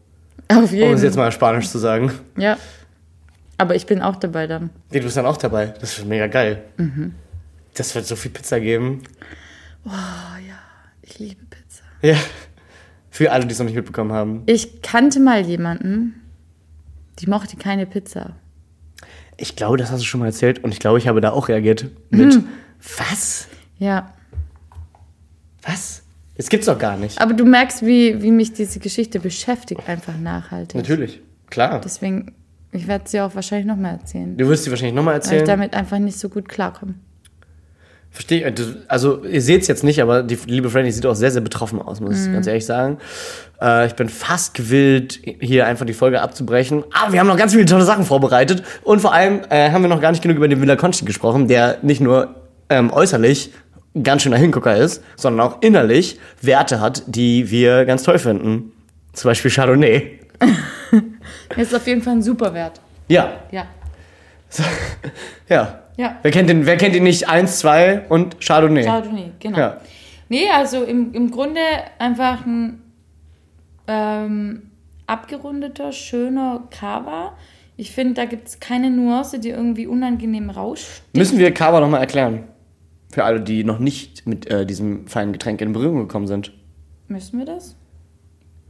Auf 0.58 0.72
um 0.72 0.78
jeden 0.78 0.94
es 0.94 1.04
jetzt 1.04 1.18
mal 1.18 1.32
Spanisch 1.32 1.70
zu 1.70 1.78
sagen. 1.78 2.12
Ja. 2.38 2.58
Aber 3.58 3.76
ich 3.76 3.86
bin 3.86 4.02
auch 4.02 4.16
dabei 4.16 4.48
dann. 4.48 4.70
Nee, 4.92 5.00
du 5.00 5.06
bist 5.06 5.18
dann 5.18 5.26
auch 5.26 5.38
dabei. 5.38 5.68
Das 5.68 5.98
wird 5.98 6.08
mega 6.08 6.28
geil. 6.28 6.64
Das 7.76 7.94
wird 7.96 8.06
so 8.06 8.16
viel 8.16 8.32
Pizza 8.32 8.60
geben. 8.60 9.04
Ich 11.04 11.20
liebe 11.20 11.46
Pizza. 11.46 11.84
Ja. 12.02 12.18
Für 13.10 13.32
alle, 13.32 13.46
die 13.46 13.52
es 13.52 13.60
noch 13.60 13.66
nicht 13.66 13.76
mitbekommen 13.76 14.14
haben. 14.14 14.44
Ich 14.46 14.82
kannte 14.82 15.20
mal 15.20 15.46
jemanden, 15.46 16.22
die 17.20 17.28
mochte 17.28 17.58
keine 17.58 17.86
Pizza. 17.86 18.36
Ich 19.38 19.56
glaube, 19.56 19.78
das 19.78 19.92
hast 19.92 20.02
du 20.02 20.06
schon 20.06 20.20
mal 20.20 20.28
erzählt 20.28 20.64
und 20.64 20.72
ich 20.72 20.80
glaube, 20.80 20.98
ich 20.98 21.08
habe 21.08 21.22
da 21.22 21.32
auch 21.32 21.48
reagiert 21.50 21.86
mit 22.10 22.40
Was? 22.98 23.48
Ja. 23.78 24.14
Was? 25.64 26.04
Das 26.42 26.50
gibt's 26.50 26.66
doch 26.66 26.80
gar 26.80 26.98
nicht. 26.98 27.22
Aber 27.22 27.34
du 27.34 27.46
merkst, 27.46 27.86
wie, 27.86 28.20
wie 28.24 28.32
mich 28.32 28.52
diese 28.54 28.80
Geschichte 28.80 29.20
beschäftigt, 29.20 29.88
einfach 29.88 30.18
nachhaltig. 30.18 30.76
Natürlich. 30.76 31.22
Klar. 31.52 31.80
Deswegen, 31.84 32.34
ich 32.72 32.88
werde 32.88 33.04
sie 33.08 33.22
auch 33.22 33.36
wahrscheinlich 33.36 33.68
nochmal 33.68 34.00
erzählen. 34.02 34.36
Du 34.38 34.48
wirst 34.48 34.64
sie 34.64 34.72
wahrscheinlich 34.72 34.96
nochmal 34.96 35.14
Weil 35.16 35.22
ich 35.22 35.26
erzählen. 35.28 35.46
damit 35.46 35.76
einfach 35.76 36.00
nicht 36.00 36.18
so 36.18 36.30
gut 36.30 36.50
klarkomme. 36.50 36.96
Verstehe 38.10 38.48
ich. 38.50 38.56
Du- 38.56 38.76
Also, 38.88 39.24
ihr 39.24 39.42
seht 39.42 39.62
es 39.62 39.68
jetzt 39.68 39.84
nicht, 39.84 40.02
aber 40.02 40.24
die 40.24 40.38
liebe 40.48 40.70
Franny 40.70 40.92
sieht 40.92 41.06
auch 41.06 41.14
sehr, 41.14 41.30
sehr 41.32 41.42
betroffen 41.42 41.80
aus, 41.82 42.02
muss 42.02 42.26
ich 42.26 42.34
ganz 42.34 42.48
ehrlich 42.48 42.66
sagen. 42.66 42.98
Äh, 43.62 43.86
ich 43.88 43.94
bin 43.94 44.10
fast 44.10 44.54
gewillt, 44.56 45.20
hier 45.40 45.66
einfach 45.68 45.86
die 45.86 45.94
Folge 45.94 46.22
abzubrechen. 46.22 46.84
Aber 46.92 47.14
wir 47.14 47.20
haben 47.20 47.28
noch 47.28 47.38
ganz 47.38 47.54
viele 47.54 47.66
tolle 47.66 47.86
Sachen 47.86 48.04
vorbereitet. 48.04 48.64
Und 48.84 49.00
vor 49.00 49.14
allem 49.14 49.42
äh, 49.50 49.70
haben 49.72 49.84
wir 49.84 49.90
noch 49.90 50.02
gar 50.02 50.10
nicht 50.12 50.24
genug 50.24 50.38
über 50.38 50.48
den 50.48 50.60
Villa 50.60 50.76
Conchi 50.76 51.06
gesprochen, 51.06 51.48
der 51.48 51.78
nicht 51.84 52.02
nur 52.02 52.36
ähm, 52.70 52.92
äußerlich 52.92 53.52
ganz 54.02 54.24
schöner 54.24 54.38
Hingucker 54.38 54.76
ist, 54.76 55.04
sondern 55.16 55.48
auch 55.48 55.62
innerlich 55.62 56.20
Werte 56.42 56.80
hat, 56.80 57.04
die 57.08 57.52
wir 57.52 57.86
ganz 57.86 58.04
toll 58.04 58.20
finden. 58.20 58.72
Zum 59.14 59.30
Beispiel 59.30 59.52
Chardonnay. 59.52 60.20
Ist 61.58 61.76
auf 61.76 61.86
jeden 61.86 62.02
Fall 62.02 62.14
ein 62.14 62.22
super 62.22 62.54
Wert. 62.54 62.80
Ja, 63.08 63.42
Ja. 63.52 63.66
ja. 65.50 65.78
Ja. 65.98 66.18
Wer 66.22 66.32
kennt 66.32 66.50
den, 66.50 66.66
wer 66.66 66.78
kennt 66.78 66.96
ihn 66.96 67.04
nicht? 67.04 67.30
Eins, 67.30 67.60
zwei 67.60 68.04
und 68.10 68.40
Chardonnay. 68.40 68.84
Chardonnay, 68.84 69.32
genau. 69.40 69.58
Ja. 69.58 69.82
Nee, 70.30 70.50
also 70.50 70.84
im, 70.84 71.14
im 71.14 71.30
Grunde 71.30 71.60
einfach 72.00 72.46
ein 72.46 72.82
ähm, 73.88 74.72
abgerundeter, 75.06 75.92
schöner 75.92 76.64
Cava. 76.72 77.34
Ich 77.78 77.92
finde, 77.92 78.14
da 78.14 78.26
gibt 78.26 78.48
es 78.48 78.60
keine 78.60 78.90
Nuance, 78.90 79.40
die 79.40 79.50
irgendwie 79.50 79.88
unangenehm 79.88 80.50
rauscht. 80.50 81.04
Müssen 81.14 81.38
wir 81.38 81.54
Kava 81.54 81.80
nochmal 81.80 82.02
erklären? 82.02 82.46
Für 83.12 83.24
alle, 83.26 83.42
die 83.42 83.64
noch 83.64 83.80
nicht 83.80 84.26
mit 84.26 84.48
äh, 84.48 84.66
diesem 84.66 85.08
feinen 85.08 85.34
Getränk 85.34 85.62
in 85.62 85.74
Berührung 85.74 86.00
gekommen 86.00 86.28
sind. 86.28 86.54
Müssen 87.08 87.40
wir 87.40 87.46
das? 87.46 87.76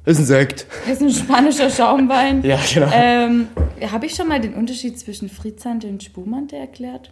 Ist 0.03 0.17
ein 0.17 0.25
Sekt. 0.25 0.65
Ist 0.91 1.01
ein 1.01 1.11
spanischer 1.11 1.69
Schaumwein. 1.69 2.43
Ja, 2.43 2.59
genau. 2.73 2.89
Ähm, 2.91 3.47
Habe 3.91 4.07
ich 4.07 4.15
schon 4.15 4.27
mal 4.27 4.39
den 4.39 4.55
Unterschied 4.55 4.97
zwischen 4.97 5.29
Frizzante 5.29 5.87
und 5.87 6.01
Spumante 6.01 6.55
erklärt? 6.55 7.11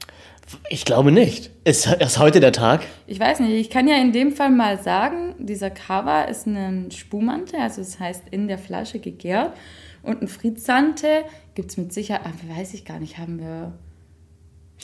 Ich 0.70 0.86
glaube 0.86 1.12
nicht. 1.12 1.52
Ist, 1.66 1.86
ist 1.86 2.18
heute 2.18 2.40
der 2.40 2.52
Tag? 2.52 2.82
Ich 3.06 3.20
weiß 3.20 3.42
nicht, 3.42 3.52
ich 3.52 3.70
kann 3.70 3.88
ja 3.88 3.96
in 3.98 4.12
dem 4.12 4.32
Fall 4.32 4.50
mal 4.50 4.82
sagen, 4.82 5.36
dieser 5.38 5.70
Cava 5.70 6.24
ist 6.24 6.48
ein 6.48 6.90
Spumante, 6.90 7.60
also 7.60 7.82
das 7.82 8.00
heißt 8.00 8.24
in 8.32 8.48
der 8.48 8.58
Flasche 8.58 8.98
gegärt. 8.98 9.54
Und 10.02 10.24
ein 10.24 10.28
Frizzante 10.28 11.26
gibt 11.54 11.70
es 11.70 11.78
mit 11.78 11.94
Sicherheit, 11.94 12.22
ah, 12.26 12.58
weiß 12.58 12.74
ich 12.74 12.86
gar 12.86 13.00
nicht, 13.00 13.20
haben 13.20 13.40
wir 13.40 13.74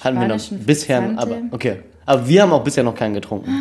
Hatten 0.02 0.20
wir 0.20 0.28
noch 0.28 0.50
bisher, 0.66 1.14
aber 1.18 1.38
okay. 1.52 1.80
Aber 2.06 2.28
wir 2.28 2.42
haben 2.44 2.52
auch 2.52 2.64
bisher 2.64 2.84
noch 2.84 2.96
keinen 2.96 3.14
getrunken. 3.14 3.52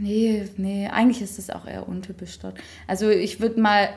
Nee, 0.00 0.44
nee, 0.56 0.88
eigentlich 0.88 1.20
ist 1.20 1.38
das 1.38 1.50
auch 1.50 1.66
eher 1.66 1.88
untypisch 1.88 2.38
dort. 2.38 2.56
Also 2.86 3.10
ich 3.10 3.40
würde 3.40 3.60
mal, 3.60 3.88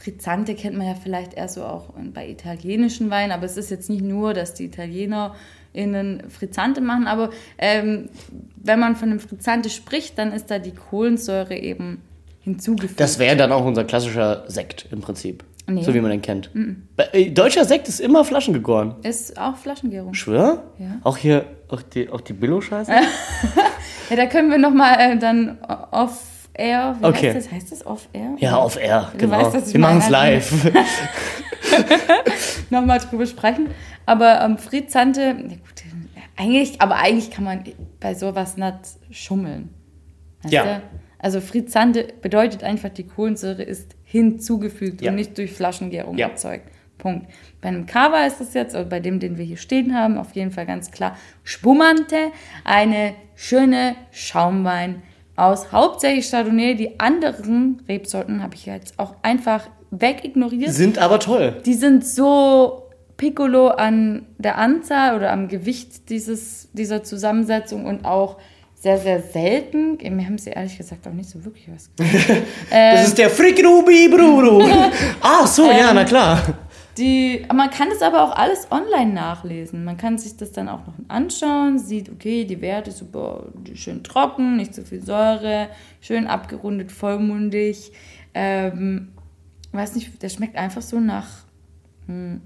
Frizzante 0.00 0.54
kennt 0.54 0.76
man 0.76 0.86
ja 0.86 0.94
vielleicht 0.94 1.34
eher 1.34 1.48
so 1.48 1.64
auch 1.64 1.94
bei 2.12 2.28
italienischen 2.28 3.10
Weinen, 3.10 3.32
aber 3.32 3.46
es 3.46 3.56
ist 3.56 3.70
jetzt 3.70 3.88
nicht 3.88 4.02
nur, 4.02 4.34
dass 4.34 4.54
die 4.54 4.64
Italiener 4.66 5.34
innen 5.72 6.28
Frizzante 6.28 6.80
machen, 6.80 7.06
aber 7.06 7.30
ähm, 7.58 8.10
wenn 8.56 8.78
man 8.78 8.96
von 8.96 9.10
einem 9.10 9.20
Frizzante 9.20 9.70
spricht, 9.70 10.18
dann 10.18 10.32
ist 10.32 10.50
da 10.50 10.58
die 10.58 10.72
Kohlensäure 10.72 11.56
eben 11.56 12.02
hinzugefügt. 12.40 13.00
Das 13.00 13.18
wäre 13.18 13.36
dann 13.36 13.52
auch 13.52 13.64
unser 13.64 13.84
klassischer 13.84 14.44
Sekt 14.48 14.86
im 14.90 15.00
Prinzip. 15.00 15.44
Nee. 15.74 15.82
So 15.82 15.94
wie 15.94 16.00
man 16.00 16.10
den 16.10 16.22
kennt. 16.22 16.50
Äh, 17.12 17.30
Deutscher 17.30 17.64
Sekt 17.64 17.88
ist 17.88 18.00
immer 18.00 18.24
Flaschen 18.24 18.52
gegoren. 18.54 18.96
ist 19.02 19.38
auch 19.38 19.56
Flaschengärung. 19.56 20.14
Schwör? 20.14 20.64
Ja. 20.78 20.98
Auch 21.04 21.16
hier, 21.16 21.44
auch 21.68 21.82
die, 21.82 22.08
auch 22.10 22.20
die 22.20 22.32
Billo-Scheiße? 22.32 22.92
Ja, 24.10 24.16
da 24.16 24.26
können 24.26 24.50
wir 24.50 24.58
nochmal 24.58 24.96
äh, 24.98 25.16
dann 25.18 25.58
off-air, 25.92 26.96
wie 26.98 27.04
Okay. 27.06 27.28
heißt 27.32 27.36
das? 27.46 27.52
Heißt 27.52 27.70
das 27.70 27.86
off-air? 27.86 28.34
Ja, 28.38 28.56
auf 28.56 28.76
Air, 28.76 29.10
Du 29.12 29.18
genau. 29.18 29.40
weißt, 29.54 29.72
wir 29.72 29.78
machen 29.78 29.98
es 29.98 30.08
live. 30.08 30.72
nochmal 32.70 32.98
drüber 32.98 33.24
sprechen. 33.26 33.68
Aber 34.06 34.40
ähm, 34.42 34.58
Frizzante, 34.58 35.20
ja 35.20 35.32
gut, 35.34 35.84
eigentlich, 36.36 36.80
aber 36.80 36.96
eigentlich 36.96 37.30
kann 37.30 37.44
man 37.44 37.62
bei 38.00 38.14
sowas 38.14 38.56
nicht 38.56 38.74
schummeln. 39.12 39.70
Weißt 40.42 40.52
Ja. 40.54 40.64
du? 40.64 40.82
Also 41.18 41.40
Frizzante 41.40 42.08
bedeutet 42.22 42.64
einfach, 42.64 42.88
die 42.88 43.06
Kohlensäure 43.06 43.62
ist 43.62 43.94
hinzugefügt 44.10 45.02
Ja. 45.02 45.10
und 45.10 45.16
nicht 45.16 45.38
durch 45.38 45.52
Flaschengärung 45.52 46.18
Ja. 46.18 46.28
erzeugt. 46.28 46.68
Punkt. 46.98 47.30
Bei 47.62 47.68
einem 47.68 47.86
Cava 47.86 48.26
ist 48.26 48.40
das 48.40 48.52
jetzt, 48.52 48.74
oder 48.74 48.84
bei 48.84 49.00
dem, 49.00 49.20
den 49.20 49.38
wir 49.38 49.44
hier 49.44 49.56
stehen 49.56 49.94
haben, 49.94 50.18
auf 50.18 50.32
jeden 50.32 50.50
Fall 50.50 50.66
ganz 50.66 50.90
klar 50.90 51.16
Spumante, 51.44 52.16
eine 52.64 53.14
schöne 53.36 53.94
Schaumwein 54.10 55.02
aus 55.36 55.72
hauptsächlich 55.72 56.30
Chardonnay. 56.30 56.74
Die 56.74 57.00
anderen 57.00 57.82
Rebsorten 57.88 58.42
habe 58.42 58.54
ich 58.54 58.66
jetzt 58.66 58.98
auch 58.98 59.14
einfach 59.22 59.68
wegignoriert. 59.90 60.72
Sind 60.72 60.98
aber 60.98 61.20
toll. 61.20 61.60
Die 61.64 61.74
sind 61.74 62.04
so 62.06 62.82
piccolo 63.16 63.68
an 63.68 64.26
der 64.38 64.58
Anzahl 64.58 65.16
oder 65.16 65.32
am 65.32 65.48
Gewicht 65.48 66.10
dieses, 66.10 66.70
dieser 66.72 67.02
Zusammensetzung 67.02 67.86
und 67.86 68.04
auch 68.04 68.38
sehr, 68.80 68.98
sehr 68.98 69.20
selten. 69.20 69.98
Mir 70.16 70.24
haben 70.24 70.38
sie 70.38 70.50
ehrlich 70.50 70.78
gesagt 70.78 71.06
auch 71.06 71.12
nicht 71.12 71.28
so 71.28 71.44
wirklich 71.44 71.68
was 71.72 71.90
gesagt. 71.96 72.46
Das 72.70 73.08
ist 73.08 73.18
der 73.18 73.28
Frickrubi 73.28 74.08
Bruru. 74.08 74.62
ah, 75.20 75.46
so, 75.46 75.70
ja, 75.70 75.92
na 75.92 76.04
klar. 76.04 76.42
Die, 76.96 77.46
man 77.54 77.70
kann 77.70 77.90
das 77.90 78.02
aber 78.02 78.24
auch 78.24 78.34
alles 78.34 78.68
online 78.70 79.12
nachlesen. 79.12 79.84
Man 79.84 79.96
kann 79.96 80.18
sich 80.18 80.36
das 80.36 80.52
dann 80.52 80.68
auch 80.68 80.86
noch 80.86 80.94
anschauen, 81.08 81.78
sieht, 81.78 82.10
okay, 82.10 82.44
die 82.44 82.60
Werte 82.60 82.90
super 82.90 83.44
schön 83.74 84.02
trocken, 84.02 84.56
nicht 84.56 84.74
so 84.74 84.82
viel 84.82 85.02
Säure, 85.02 85.68
schön 86.00 86.26
abgerundet, 86.26 86.90
vollmundig. 86.90 87.92
Ähm, 88.32 89.12
weiß 89.72 89.94
nicht, 89.94 90.22
der 90.22 90.30
schmeckt 90.30 90.56
einfach 90.56 90.82
so 90.82 91.00
nach 91.00 91.28
hm, 92.06 92.40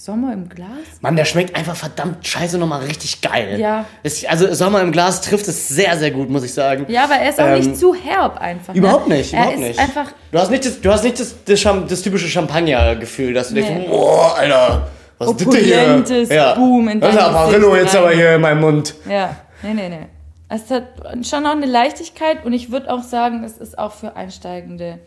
Sommer 0.00 0.32
im 0.32 0.48
Glas. 0.48 0.68
Mann, 1.00 1.16
der 1.16 1.24
schmeckt 1.24 1.56
einfach 1.56 1.74
verdammt 1.74 2.24
scheiße 2.24 2.56
nochmal 2.56 2.82
richtig 2.84 3.20
geil. 3.20 3.58
Ja. 3.58 3.84
Es, 4.04 4.24
also 4.24 4.54
Sommer 4.54 4.80
im 4.80 4.92
Glas 4.92 5.22
trifft 5.22 5.48
es 5.48 5.66
sehr, 5.66 5.96
sehr 5.98 6.12
gut, 6.12 6.30
muss 6.30 6.44
ich 6.44 6.54
sagen. 6.54 6.86
Ja, 6.88 7.02
aber 7.04 7.14
er 7.16 7.30
ist 7.30 7.40
auch 7.40 7.46
Ähm, 7.46 7.58
nicht 7.58 7.76
zu 7.76 7.94
herb 7.96 8.38
einfach. 8.40 8.74
ne? 8.74 8.78
Überhaupt 8.78 9.08
nicht, 9.08 9.32
er 9.34 9.40
überhaupt 9.40 9.58
ist 9.58 9.66
nicht. 9.66 9.78
einfach 9.80 10.12
Du 10.30 10.38
hast 10.38 10.50
nicht 10.52 10.64
das, 10.64 10.80
du 10.80 10.92
hast 10.92 11.02
nicht 11.02 11.18
das, 11.18 11.34
das, 11.44 11.62
das 11.88 12.02
typische 12.02 12.28
Champagner-Gefühl, 12.28 13.34
dass 13.34 13.48
du 13.48 13.54
Nee. 13.54 13.62
denkst, 13.62 13.88
boah, 13.88 14.36
Alter, 14.38 14.88
was 15.18 15.30
ist 15.32 15.40
das 15.40 15.48
denn 15.54 15.64
hier? 15.64 15.80
Opulentes 15.80 16.28
Boom 16.54 16.88
in 16.88 17.00
Das 17.00 17.14
ist 17.14 17.20
Gesicht 17.50 17.74
jetzt 17.82 17.96
aber 17.96 18.10
hier 18.12 18.34
in 18.36 18.40
meinem 18.40 18.60
Mund. 18.60 18.94
Ja, 19.10 19.34
nee, 19.64 19.74
nee, 19.74 19.88
nee. 19.88 20.06
Es 20.48 20.70
hat 20.70 20.84
schon 21.26 21.44
auch 21.44 21.50
eine 21.56 21.66
Leichtigkeit 21.66 22.44
und 22.46 22.52
ich 22.52 22.70
würde 22.70 22.88
auch 22.92 23.02
sagen, 23.02 23.42
es 23.42 23.58
ist 23.58 23.76
auch 23.76 23.92
für 23.92 24.14
Einsteigende. 24.14 25.00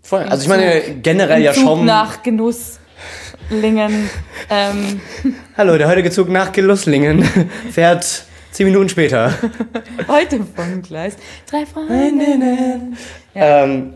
Voll. 0.00 0.22
Also 0.22 0.42
ich 0.44 0.48
meine 0.48 0.80
generell 1.02 1.38
Im 1.40 1.44
ja 1.44 1.52
Zug 1.52 1.62
schon. 1.62 1.84
nach 1.84 2.22
Genusslingen. 3.48 4.10
ähm, 4.50 5.00
Hallo, 5.56 5.76
der 5.78 5.88
heutige 5.88 6.10
Zug 6.10 6.28
nach 6.28 6.52
Gelusslingen 6.52 7.22
fährt 7.70 8.24
zehn 8.50 8.66
Minuten 8.66 8.88
später. 8.88 9.32
heute 10.08 10.40
vom 10.54 10.82
Gleis. 10.82 11.16
Drei 11.50 11.66
Freundinnen. 11.66 12.96
Ähm, 13.34 13.94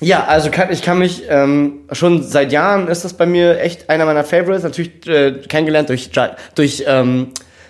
ja, 0.00 0.24
also 0.24 0.50
kann, 0.50 0.70
ich 0.70 0.82
kann 0.82 0.98
mich 0.98 1.24
ähm, 1.28 1.80
schon 1.92 2.22
seit 2.22 2.52
Jahren 2.52 2.88
ist 2.88 3.04
das 3.04 3.14
bei 3.14 3.26
mir 3.26 3.60
echt 3.60 3.90
einer 3.90 4.04
meiner 4.04 4.24
Favorites. 4.24 4.62
Natürlich 4.62 5.06
äh, 5.08 5.32
kennengelernt 5.48 5.88
durch 5.88 6.10
Ja- 6.12 6.36
durch 6.54 6.84
ähm, 6.86 7.28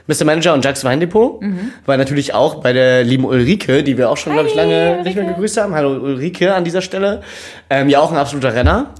Mr. 0.08 0.24
Manager 0.24 0.54
und 0.54 0.64
Jacques 0.64 0.84
Weindepot, 0.84 1.42
weil 1.84 1.98
natürlich 1.98 2.32
auch 2.32 2.62
bei 2.62 2.72
der 2.72 3.04
lieben 3.04 3.26
Ulrike, 3.26 3.82
die 3.82 3.98
wir 3.98 4.08
auch 4.08 4.16
schon, 4.16 4.32
glaube 4.32 4.48
ich, 4.48 4.54
lange 4.54 5.02
nicht 5.02 5.16
mehr 5.16 5.24
Ulrike. 5.24 5.34
gegrüßt 5.34 5.58
haben. 5.58 5.74
Hallo 5.74 5.90
Ulrike 6.02 6.54
an 6.54 6.64
dieser 6.64 6.80
Stelle. 6.80 7.22
Ähm, 7.68 7.90
ja, 7.90 8.00
auch 8.00 8.10
ein 8.10 8.16
absoluter 8.16 8.54
Renner. 8.54 8.94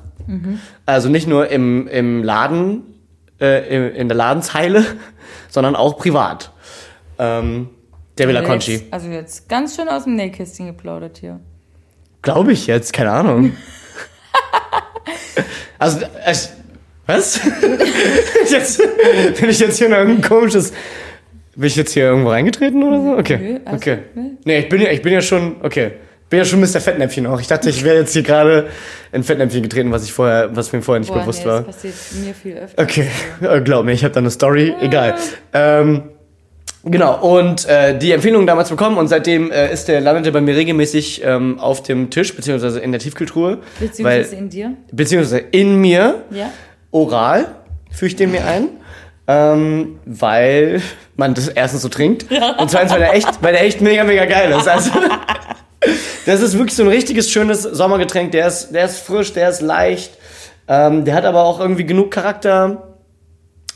Also 0.89 1.11
nicht 1.11 1.27
nur 1.27 1.51
im, 1.51 1.87
im 1.87 2.25
Laden, 2.25 2.83
äh, 3.43 3.69
in, 3.69 3.95
in 3.95 4.09
der 4.09 4.17
Ladenzeile, 4.17 4.87
sondern 5.51 5.77
auch 5.77 5.99
privat. 5.99 6.51
Ähm, 7.19 7.69
der 8.17 8.27
Villa 8.27 8.41
Conchi. 8.41 8.73
Jetzt, 8.73 8.85
also 8.91 9.09
jetzt 9.09 9.51
ganz 9.51 9.77
schön 9.77 9.91
aus 9.91 10.05
dem 10.05 10.17
Nähkästchen 10.17 10.65
geplaudert 10.67 11.19
hier. 11.19 11.41
Glaube 12.23 12.53
ich 12.53 12.67
jetzt, 12.67 12.95
keine 12.95 13.11
Ahnung. 13.11 13.53
also, 15.79 16.07
es, 16.25 16.55
was? 17.05 17.39
jetzt, 18.51 18.81
bin 19.39 19.51
ich 19.51 19.59
jetzt 19.59 19.77
hier 19.77 19.89
in 19.89 19.93
irgendein 19.93 20.27
komisches. 20.27 20.73
Bin 21.55 21.67
ich 21.67 21.77
jetzt 21.77 21.93
hier 21.93 22.05
irgendwo 22.05 22.31
reingetreten 22.31 22.83
oder 22.83 23.03
so? 23.03 23.19
Okay. 23.19 23.61
Also, 23.67 23.77
okay. 23.77 23.99
ne? 24.15 24.39
Nee, 24.43 24.61
ich 24.61 24.71
bin 24.71 24.81
ja, 24.81 24.91
ich 24.91 25.03
bin 25.03 25.13
ja 25.13 25.21
schon, 25.21 25.57
okay. 25.61 25.97
Bin 26.31 26.39
ja 26.39 26.45
schon 26.45 26.61
Mr. 26.61 26.81
Fettnäpfchen 26.81 27.27
auch. 27.27 27.41
Ich 27.41 27.47
dachte, 27.47 27.71
ich 27.71 27.85
wäre 27.85 27.97
jetzt 27.97 28.13
hier 28.13 28.23
gerade 28.23 28.69
in 29.13 29.23
Fettnäpfchen 29.25 29.63
getreten, 29.63 29.91
was 29.93 30.05
ich 30.05 30.13
vorher, 30.13 30.55
was 30.55 30.73
mir 30.73 30.83
vorher 30.83 31.01
nicht 31.01 31.11
Boah, 31.13 31.21
bewusst 31.21 31.41
nee, 31.41 31.47
war. 31.51 31.63
das 31.63 31.77
passiert 31.77 31.95
mir 32.25 32.35
viel 32.35 32.57
öfter. 32.59 32.83
Okay, 32.83 33.09
Äh, 33.41 33.61
glaub 33.63 33.85
mir, 33.87 33.93
ich 33.93 34.05
habe 34.05 34.13
da 34.13 34.21
eine 34.21 34.31
Story. 34.31 34.75
Egal. 34.81 35.15
Ähm, 35.55 36.03
genau, 36.85 37.19
und 37.37 37.67
äh, 37.67 37.97
die 37.99 38.13
Empfehlung 38.13 38.47
damals 38.47 38.69
bekommen 38.69 38.99
und 38.99 39.09
seitdem 39.09 39.51
äh, 39.51 39.73
ist 39.73 39.89
der 39.89 40.03
landete 40.03 40.31
bei 40.33 40.43
mir 40.43 40.55
regelmäßig 40.55 41.23
ähm, 41.25 41.59
auf 41.61 41.83
dem 41.83 42.11
Tisch, 42.11 42.37
beziehungsweise 42.37 42.81
in 42.81 42.93
der 42.93 43.01
Tiefkühltruhe. 43.01 43.59
Beziehungsweise 43.81 44.33
weil, 44.33 44.39
in 44.39 44.49
dir. 44.51 44.73
beziehungsweise 44.93 45.39
in 45.39 45.77
mir, 45.81 46.25
Ja. 46.31 46.51
oral, 46.91 47.47
führe 47.91 48.09
ich 48.09 48.17
den 48.17 48.33
mir 48.33 48.45
ein. 48.47 48.69
Ähm, 49.31 49.99
weil 50.07 50.81
man 51.17 51.35
das 51.35 51.49
erstens 51.49 51.83
so 51.83 51.89
trinkt 51.91 52.25
und 52.59 52.71
zweitens, 52.71 52.93
weil 52.93 53.01
der 53.01 53.15
echt, 53.15 53.43
weil 53.43 53.53
der 53.53 53.63
echt 53.63 53.83
mega, 53.83 54.03
mega 54.03 54.25
geil 54.25 54.51
ist. 54.59 54.67
Also, 54.67 54.91
das 56.27 56.41
ist 56.41 56.55
wirklich 56.55 56.75
so 56.75 56.83
ein 56.83 56.89
richtiges, 56.89 57.31
schönes 57.31 57.63
Sommergetränk. 57.63 58.33
Der 58.33 58.47
ist, 58.49 58.71
der 58.73 58.85
ist 58.87 58.99
frisch, 58.99 59.33
der 59.33 59.51
ist 59.51 59.61
leicht. 59.61 60.13
Ähm, 60.67 61.05
der 61.05 61.15
hat 61.15 61.25
aber 61.25 61.45
auch 61.45 61.61
irgendwie 61.61 61.85
genug 61.85 62.11
Charakter, 62.11 62.89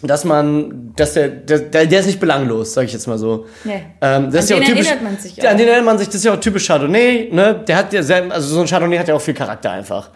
dass 0.03 0.25
man, 0.25 0.93
dass 0.97 1.15
der, 1.15 1.29
der, 1.29 1.87
der, 1.87 2.01
ist 2.01 2.07
nicht 2.07 2.21
belanglos, 2.21 2.75
sag 2.75 2.85
ich 2.85 2.93
jetzt 2.93 3.07
mal 3.07 3.19
so. 3.19 3.47
Nee. 3.65 3.83
Ähm, 4.01 4.31
das 4.31 4.35
An 4.35 4.35
ist 4.35 4.51
ja 4.51 4.57
auch 4.57 4.61
den 4.61 4.69
typisch, 4.69 4.87
erinnert 4.89 5.05
man 5.05 5.19
sich 5.19 5.37
Ja, 5.37 5.51
An 5.51 5.55
auch. 5.55 5.59
den 5.59 5.69
erinnert 5.69 5.87
man 5.87 5.99
sich, 5.99 6.09
das 6.09 6.17
ist 6.17 6.25
ja 6.25 6.35
auch 6.35 6.41
typisch 6.41 6.67
Chardonnay, 6.67 7.29
ne? 7.31 7.63
Der 7.67 7.77
hat 7.77 7.93
ja 7.93 8.01
also 8.01 8.55
so 8.55 8.61
ein 8.61 8.67
Chardonnay 8.67 8.99
hat 8.99 9.09
ja 9.09 9.15
auch 9.15 9.21
viel 9.21 9.35
Charakter 9.35 9.71
einfach. 9.71 10.11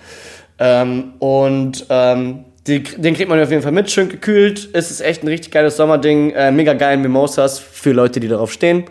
Ähm, 0.59 1.15
und 1.21 1.87
ähm, 1.89 2.45
die, 2.67 2.83
den 2.83 3.15
kriegt 3.15 3.29
man 3.29 3.41
auf 3.41 3.51
jeden 3.51 3.63
Fall 3.63 3.73
mit, 3.73 3.91
schön 3.91 4.09
gekühlt. 4.09 4.69
Es 4.73 4.91
ist 4.91 5.01
echt 5.01 5.23
ein 5.23 5.29
richtig 5.29 5.53
geiles 5.53 5.77
Sommerding. 5.77 6.31
Äh, 6.31 6.51
mega 6.51 6.73
geilen 6.75 7.01
Mimosas 7.01 7.59
für 7.61 7.93
Leute, 7.93 8.19
die 8.19 8.29
darauf 8.29 8.53
stehen. 8.53 8.85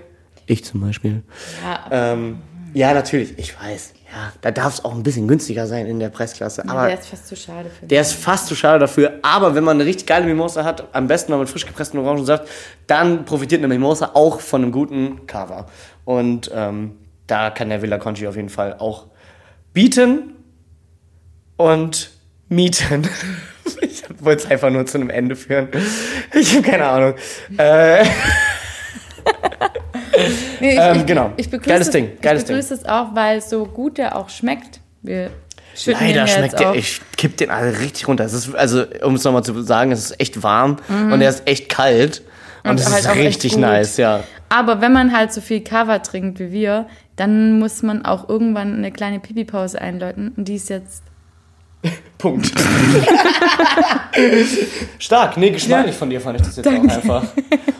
Ich 0.45 0.63
zum 0.63 0.81
Beispiel. 0.81 1.23
Ja, 1.63 2.13
Ähm, 2.13 2.37
ja, 2.75 2.93
natürlich, 2.93 3.39
ich 3.39 3.57
weiß. 3.57 3.93
Ja, 4.11 4.33
da 4.41 4.51
darf 4.51 4.73
es 4.73 4.85
auch 4.85 4.93
ein 4.93 5.01
bisschen 5.01 5.29
günstiger 5.29 5.65
sein 5.65 5.85
in 5.85 5.97
der 5.97 6.09
Preisklasse. 6.09 6.67
Aber 6.67 6.87
der 6.87 6.99
ist 6.99 7.07
fast 7.07 7.27
zu 7.27 7.35
schade 7.37 7.69
für 7.69 7.85
der 7.85 8.01
ist 8.01 8.13
fast 8.13 8.47
zu 8.47 8.55
schade 8.55 8.79
dafür. 8.79 9.13
Aber 9.21 9.55
wenn 9.55 9.63
man 9.63 9.77
eine 9.77 9.85
richtig 9.85 10.07
geile 10.07 10.25
Mimosa 10.25 10.65
hat, 10.65 10.93
am 10.93 11.07
besten 11.07 11.31
noch 11.31 11.39
mit 11.39 11.49
frisch 11.49 11.65
gepresstem 11.65 12.01
Orangensaft, 12.01 12.49
dann 12.85 13.23
profitiert 13.23 13.59
eine 13.59 13.69
Mimosa 13.69 14.11
auch 14.13 14.41
von 14.41 14.61
einem 14.61 14.73
guten 14.73 15.25
Cava. 15.25 15.67
Und 16.03 16.51
ähm, 16.53 16.97
da 17.27 17.49
kann 17.49 17.69
der 17.69 17.81
Villa 17.81 17.97
Conchi 17.97 18.27
auf 18.27 18.35
jeden 18.35 18.49
Fall 18.49 18.75
auch 18.77 19.05
bieten 19.73 20.33
und 21.55 22.11
mieten. 22.49 23.07
Ich 23.81 24.03
wollte 24.19 24.43
es 24.43 24.51
einfach 24.51 24.69
nur 24.69 24.85
zu 24.85 24.99
einem 24.99 25.09
Ende 25.09 25.35
führen. 25.35 25.69
Ich 26.33 26.53
habe 26.53 26.61
keine 26.61 26.85
Ahnung. 26.85 27.15
Äh, 27.57 28.05
Nee, 30.65 30.73
ich, 30.73 30.79
Ähm, 30.79 31.05
genau. 31.05 31.31
Ich 31.37 31.49
begrüße, 31.49 31.69
Geiles 31.69 31.87
es- 31.87 31.93
Ding, 31.93 32.11
geiles 32.21 32.43
ich 32.43 32.47
begrüße 32.47 32.73
es 32.73 32.85
auch, 32.85 33.13
weil 33.15 33.41
so 33.41 33.65
gut 33.65 33.97
der 33.97 34.15
auch 34.15 34.29
schmeckt. 34.29 34.79
Wir 35.01 35.29
schütten 35.75 36.05
Leider 36.05 36.27
schmeckt 36.27 36.59
der, 36.59 36.73
ich 36.75 37.01
kipp 37.17 37.37
den 37.37 37.49
alle 37.51 37.77
richtig 37.79 38.07
runter. 38.07 38.23
Es 38.25 38.33
ist, 38.33 38.55
also, 38.55 38.83
um 39.03 39.15
es 39.15 39.23
nochmal 39.23 39.43
zu 39.43 39.61
sagen, 39.61 39.91
es 39.91 39.99
ist 40.11 40.19
echt 40.19 40.41
warm 40.41 40.77
und 40.89 41.21
er 41.21 41.29
ist 41.29 41.47
echt 41.47 41.69
kalt. 41.69 42.21
Und, 42.63 42.71
Und 42.71 42.79
es 42.79 42.91
halt 42.91 43.05
ist 43.05 43.15
richtig 43.15 43.57
nice, 43.57 43.97
ja. 43.97 44.23
Aber 44.49 44.81
wenn 44.81 44.91
man 44.91 45.15
halt 45.15 45.31
so 45.31 45.39
viel 45.41 45.61
Cover 45.61 46.01
trinkt 46.01 46.39
wie 46.39 46.51
wir, 46.51 46.87
dann 47.15 47.59
muss 47.59 47.83
man 47.83 48.05
auch 48.05 48.27
irgendwann 48.27 48.73
eine 48.75 48.91
kleine 48.91 49.19
Pipi-Pause 49.19 49.79
einläuten. 49.79 50.33
Und 50.35 50.47
die 50.47 50.55
ist 50.55 50.69
jetzt. 50.69 51.03
Punkt. 52.17 52.51
Stark, 54.99 55.37
nee, 55.37 55.51
geschmacklich 55.51 55.95
von 55.95 56.09
dir 56.09 56.19
fand 56.21 56.39
ich 56.39 56.45
das 56.47 56.55
jetzt 56.55 56.67
auch 56.67 56.71
einfach. 56.71 57.23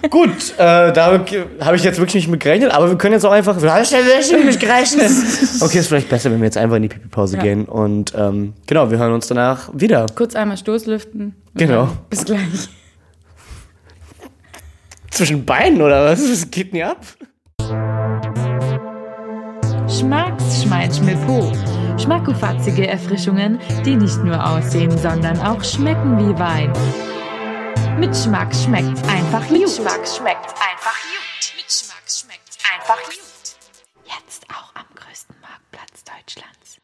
Gut, 0.09 0.53
äh, 0.57 0.91
da 0.91 1.19
habe 1.61 1.75
ich 1.75 1.83
jetzt 1.83 1.97
wirklich 1.97 2.15
nicht 2.15 2.27
mit 2.27 2.41
gerechnet, 2.41 2.71
aber 2.71 2.89
wir 2.89 2.97
können 2.97 3.13
jetzt 3.13 3.25
auch 3.25 3.31
einfach. 3.31 3.55
Hast 3.55 3.91
du 3.93 3.97
wirklich 3.97 4.45
nicht 4.45 4.59
gerechnet? 4.59 5.11
Okay, 5.61 5.79
ist 5.79 5.87
vielleicht 5.87 6.09
besser, 6.09 6.29
wenn 6.31 6.39
wir 6.39 6.45
jetzt 6.45 6.57
einfach 6.57 6.75
in 6.75 6.83
die 6.83 6.89
Pipi-Pause 6.89 7.37
Ja. 7.37 7.43
gehen 7.43 7.65
und 7.65 8.13
ähm, 8.15 8.53
genau, 8.67 8.91
wir 8.91 8.97
hören 8.97 9.13
uns 9.13 9.27
danach 9.27 9.69
wieder. 9.73 10.05
Kurz 10.13 10.35
einmal 10.35 10.57
Stoßlüften. 10.57 11.33
Genau. 11.55 11.89
Bis 12.09 12.25
gleich. 12.25 12.39
Zwischen 15.11 15.45
Beinen 15.45 15.81
oder 15.81 16.05
was? 16.05 16.21
Was 16.29 16.51
geht 16.51 16.73
denn 16.73 16.75
hier 16.75 16.91
ab? 16.91 17.05
Schmacks 19.87 20.63
Schmeitsch 20.63 20.99
mit 20.99 21.25
Po. 21.25 21.51
Schmackofatzige 21.97 22.87
Erfrischungen, 22.87 23.59
die 23.85 23.95
nicht 23.95 24.17
nur 24.23 24.45
aussehen, 24.45 24.95
sondern 24.97 25.39
auch 25.39 25.63
schmecken 25.63 26.17
wie 26.19 26.37
Wein. 26.37 26.71
Mit 27.99 28.15
Schmack 28.15 28.53
schmeckt's 28.53 29.01
einfach 29.07 29.47
gut. 29.47 29.59
Mit 29.59 29.69
Schmack 29.69 30.05
schmeckt's 30.07 30.53
einfach 30.53 30.99
gut. 31.01 31.55
Mit 31.55 31.71
Schmack 31.71 32.03
schmeckt's 32.07 32.57
einfach 32.73 33.01
gut. 33.03 33.15
Jetzt 34.05 34.45
auch 34.49 34.75
am 34.75 34.85
größten 34.93 35.35
Marktplatz 35.41 36.03
Deutschlands. 36.03 36.79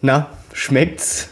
Na, 0.00 0.30
schmeckt's? 0.54 1.28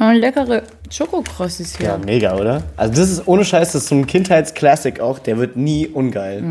Leckere 0.00 0.62
Schokokrossis 0.90 1.76
hier. 1.76 1.88
Ja, 1.88 1.98
mega, 1.98 2.34
oder? 2.34 2.62
Also 2.76 2.94
das 2.94 3.10
ist 3.10 3.28
ohne 3.28 3.44
Scheiß, 3.44 3.72
das 3.72 3.82
ist 3.82 3.88
so 3.90 3.94
ein 3.94 4.06
Kindheitsklassik 4.06 4.98
auch, 5.00 5.18
der 5.18 5.38
wird 5.38 5.56
nie 5.56 5.86
ungeil. 5.86 6.42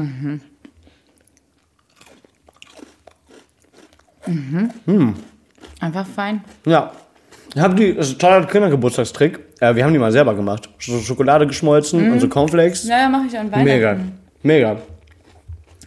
Einfach 5.79 6.05
fein. 6.05 6.41
Ja, 6.65 6.91
Ich 7.55 7.59
habe 7.61 7.73
die, 7.75 7.95
das 7.95 8.07
ist 8.09 8.15
ein 8.15 8.19
toller 8.19 8.45
Kindergeburtstagstrick. 8.45 9.39
Äh, 9.59 9.75
wir 9.75 9.83
haben 9.83 9.93
die 9.93 9.99
mal 9.99 10.11
selber 10.11 10.35
gemacht. 10.35 10.69
Sch 10.77 10.91
Schokolade 11.03 11.47
geschmolzen 11.47 12.11
und 12.11 12.19
so 12.19 12.27
Cornflakes. 12.29 12.87
Ja, 12.87 12.99
ja, 12.99 13.09
mache 13.09 13.23
ich 13.27 13.37
an 13.37 13.51
Weihnachten. 13.51 13.63
Mega. 13.65 13.97
Mega. 14.43 14.77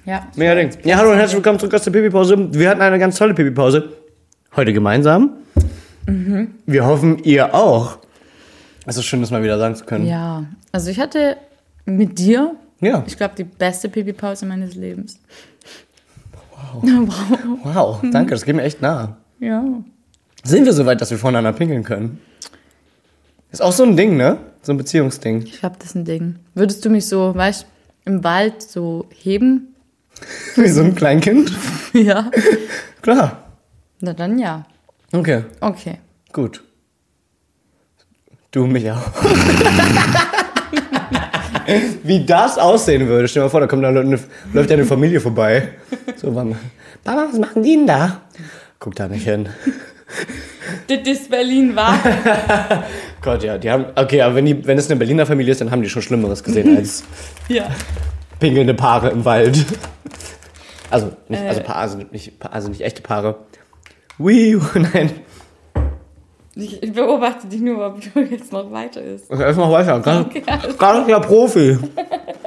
Ja. 0.04 0.26
Mega 0.34 0.54
Ding. 0.56 0.70
Ja, 0.82 0.96
hallo 0.96 1.12
und 1.12 1.16
herzlich 1.18 1.36
willkommen 1.36 1.60
zurück 1.60 1.74
aus 1.74 1.84
der 1.84 1.92
Pipi-Pause. 1.92 2.52
Wir 2.52 2.70
hatten 2.70 2.80
eine 2.80 2.98
ganz 2.98 3.16
tolle 3.16 3.34
Pipi-Pause. 3.34 3.90
Heute 4.56 4.72
gemeinsam. 4.72 5.36
Wir 6.06 6.84
hoffen, 6.86 7.18
ihr 7.24 7.54
auch. 7.54 7.98
Es 8.86 8.96
ist 8.96 9.04
schön, 9.04 9.20
das 9.20 9.30
mal 9.30 9.42
wieder 9.42 9.58
sagen 9.58 9.76
zu 9.76 9.84
können. 9.84 10.06
Ja, 10.06 10.44
also 10.72 10.90
ich 10.90 10.98
hatte 10.98 11.36
mit 11.84 12.18
dir, 12.18 12.56
Ja. 12.80 13.04
ich 13.06 13.16
glaube, 13.16 13.34
die 13.36 13.44
beste 13.44 13.88
Pipi-Pause 13.88 14.46
meines 14.46 14.74
Lebens. 14.74 15.18
Wow, 16.82 18.00
danke, 18.12 18.30
das 18.32 18.44
geht 18.44 18.56
mir 18.56 18.62
echt 18.62 18.80
nah. 18.82 19.16
Ja. 19.40 19.64
Sind 20.44 20.64
wir 20.64 20.72
so 20.72 20.86
weit, 20.86 21.00
dass 21.00 21.10
wir 21.10 21.18
voneinander 21.18 21.52
pinkeln 21.52 21.84
können? 21.84 22.20
Ist 23.50 23.62
auch 23.62 23.72
so 23.72 23.84
ein 23.84 23.96
Ding, 23.96 24.16
ne? 24.16 24.38
So 24.62 24.72
ein 24.72 24.78
Beziehungsding. 24.78 25.42
Ich 25.42 25.60
glaube, 25.60 25.76
das 25.78 25.88
ist 25.90 25.94
ein 25.94 26.04
Ding. 26.04 26.36
Würdest 26.54 26.84
du 26.84 26.90
mich 26.90 27.06
so, 27.06 27.34
weißt 27.34 27.66
im 28.06 28.24
Wald 28.24 28.62
so 28.62 29.06
heben? 29.10 29.74
Wie 30.56 30.68
so 30.68 30.82
ein 30.82 30.94
Kleinkind. 30.94 31.52
Ja. 31.92 32.30
Klar. 33.02 33.42
Na 34.00 34.14
dann 34.14 34.38
ja. 34.38 34.64
Okay, 35.12 35.44
Okay. 35.60 35.98
gut. 36.32 36.62
Du 38.50 38.66
mich 38.66 38.90
auch. 38.90 38.96
Wie 42.02 42.24
das 42.24 42.58
aussehen 42.58 43.06
würde. 43.08 43.28
Stell 43.28 43.40
dir 43.40 43.46
mal 43.46 43.50
vor, 43.50 43.60
da 43.60 43.66
kommt 43.66 43.84
da 43.84 43.88
eine, 43.88 44.18
läuft 44.52 44.70
ja 44.70 44.76
eine 44.76 44.84
Familie 44.84 45.20
vorbei. 45.20 45.70
So, 46.16 46.30
Mama, 46.30 46.56
Papa, 47.04 47.26
was 47.30 47.38
machen 47.38 47.62
die 47.62 47.76
denn 47.76 47.86
da? 47.86 48.22
Guck 48.78 48.94
da 48.94 49.08
nicht 49.08 49.24
hin. 49.24 49.48
Das 50.88 50.98
ist 51.06 51.30
Berlin 51.30 51.74
war. 51.74 51.98
Gott, 53.22 53.42
ja, 53.42 53.56
die 53.56 53.70
haben. 53.70 53.86
Okay, 53.94 54.20
aber 54.20 54.34
wenn, 54.34 54.44
die, 54.44 54.66
wenn 54.66 54.76
es 54.76 54.90
eine 54.90 54.98
Berliner 54.98 55.24
Familie 55.24 55.52
ist, 55.52 55.60
dann 55.60 55.70
haben 55.70 55.82
die 55.82 55.88
schon 55.88 56.02
Schlimmeres 56.02 56.44
gesehen 56.44 56.76
als 56.76 57.04
ja. 57.48 57.70
pinkelnde 58.38 58.74
Paare 58.74 59.10
im 59.10 59.24
Wald. 59.24 59.64
Also 60.90 61.12
nicht, 61.28 61.42
also, 61.42 61.60
Paare, 61.62 61.78
also, 61.78 61.98
nicht, 62.10 62.32
also 62.50 62.68
nicht 62.68 62.82
echte 62.82 63.00
Paare. 63.00 63.36
Wii, 64.18 64.60
nein. 64.74 65.10
Ich, 66.54 66.82
ich 66.82 66.92
beobachte 66.92 67.46
dich 67.46 67.60
nur, 67.60 67.86
ob 67.86 68.00
du 68.00 68.20
jetzt 68.20 68.52
noch 68.52 68.70
weiter 68.70 69.00
ist. 69.02 69.30
Okay, 69.30 69.42
erst 69.42 69.58
mal 69.58 69.70
weiter. 69.72 70.00
Gar, 70.00 70.26
Okay, 70.26 70.42
nicht 70.98 71.08
der 71.08 71.20
Profi. 71.20 71.78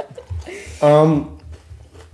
ähm, 0.81 1.27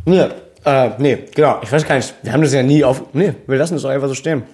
nee, 0.05 0.25
äh, 0.63 0.89
nee, 0.99 1.25
genau. 1.35 1.59
Ich 1.61 1.71
weiß 1.71 1.85
gar 1.85 1.95
nicht. 1.95 2.13
Wir 2.23 2.31
haben 2.31 2.41
das 2.41 2.53
ja 2.53 2.63
nie 2.63 2.83
auf. 2.83 3.03
Nee, 3.13 3.33
wir 3.45 3.57
lassen 3.57 3.73
das 3.73 3.83
doch 3.83 3.89
einfach 3.89 4.07
so 4.07 4.13
stehen. 4.15 4.43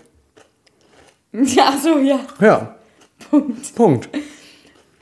Ja, 1.34 1.74
so, 1.78 2.00
ja. 2.00 2.20
Ja, 2.40 2.76
Punkt. 3.30 3.76
Punkt. 3.76 4.10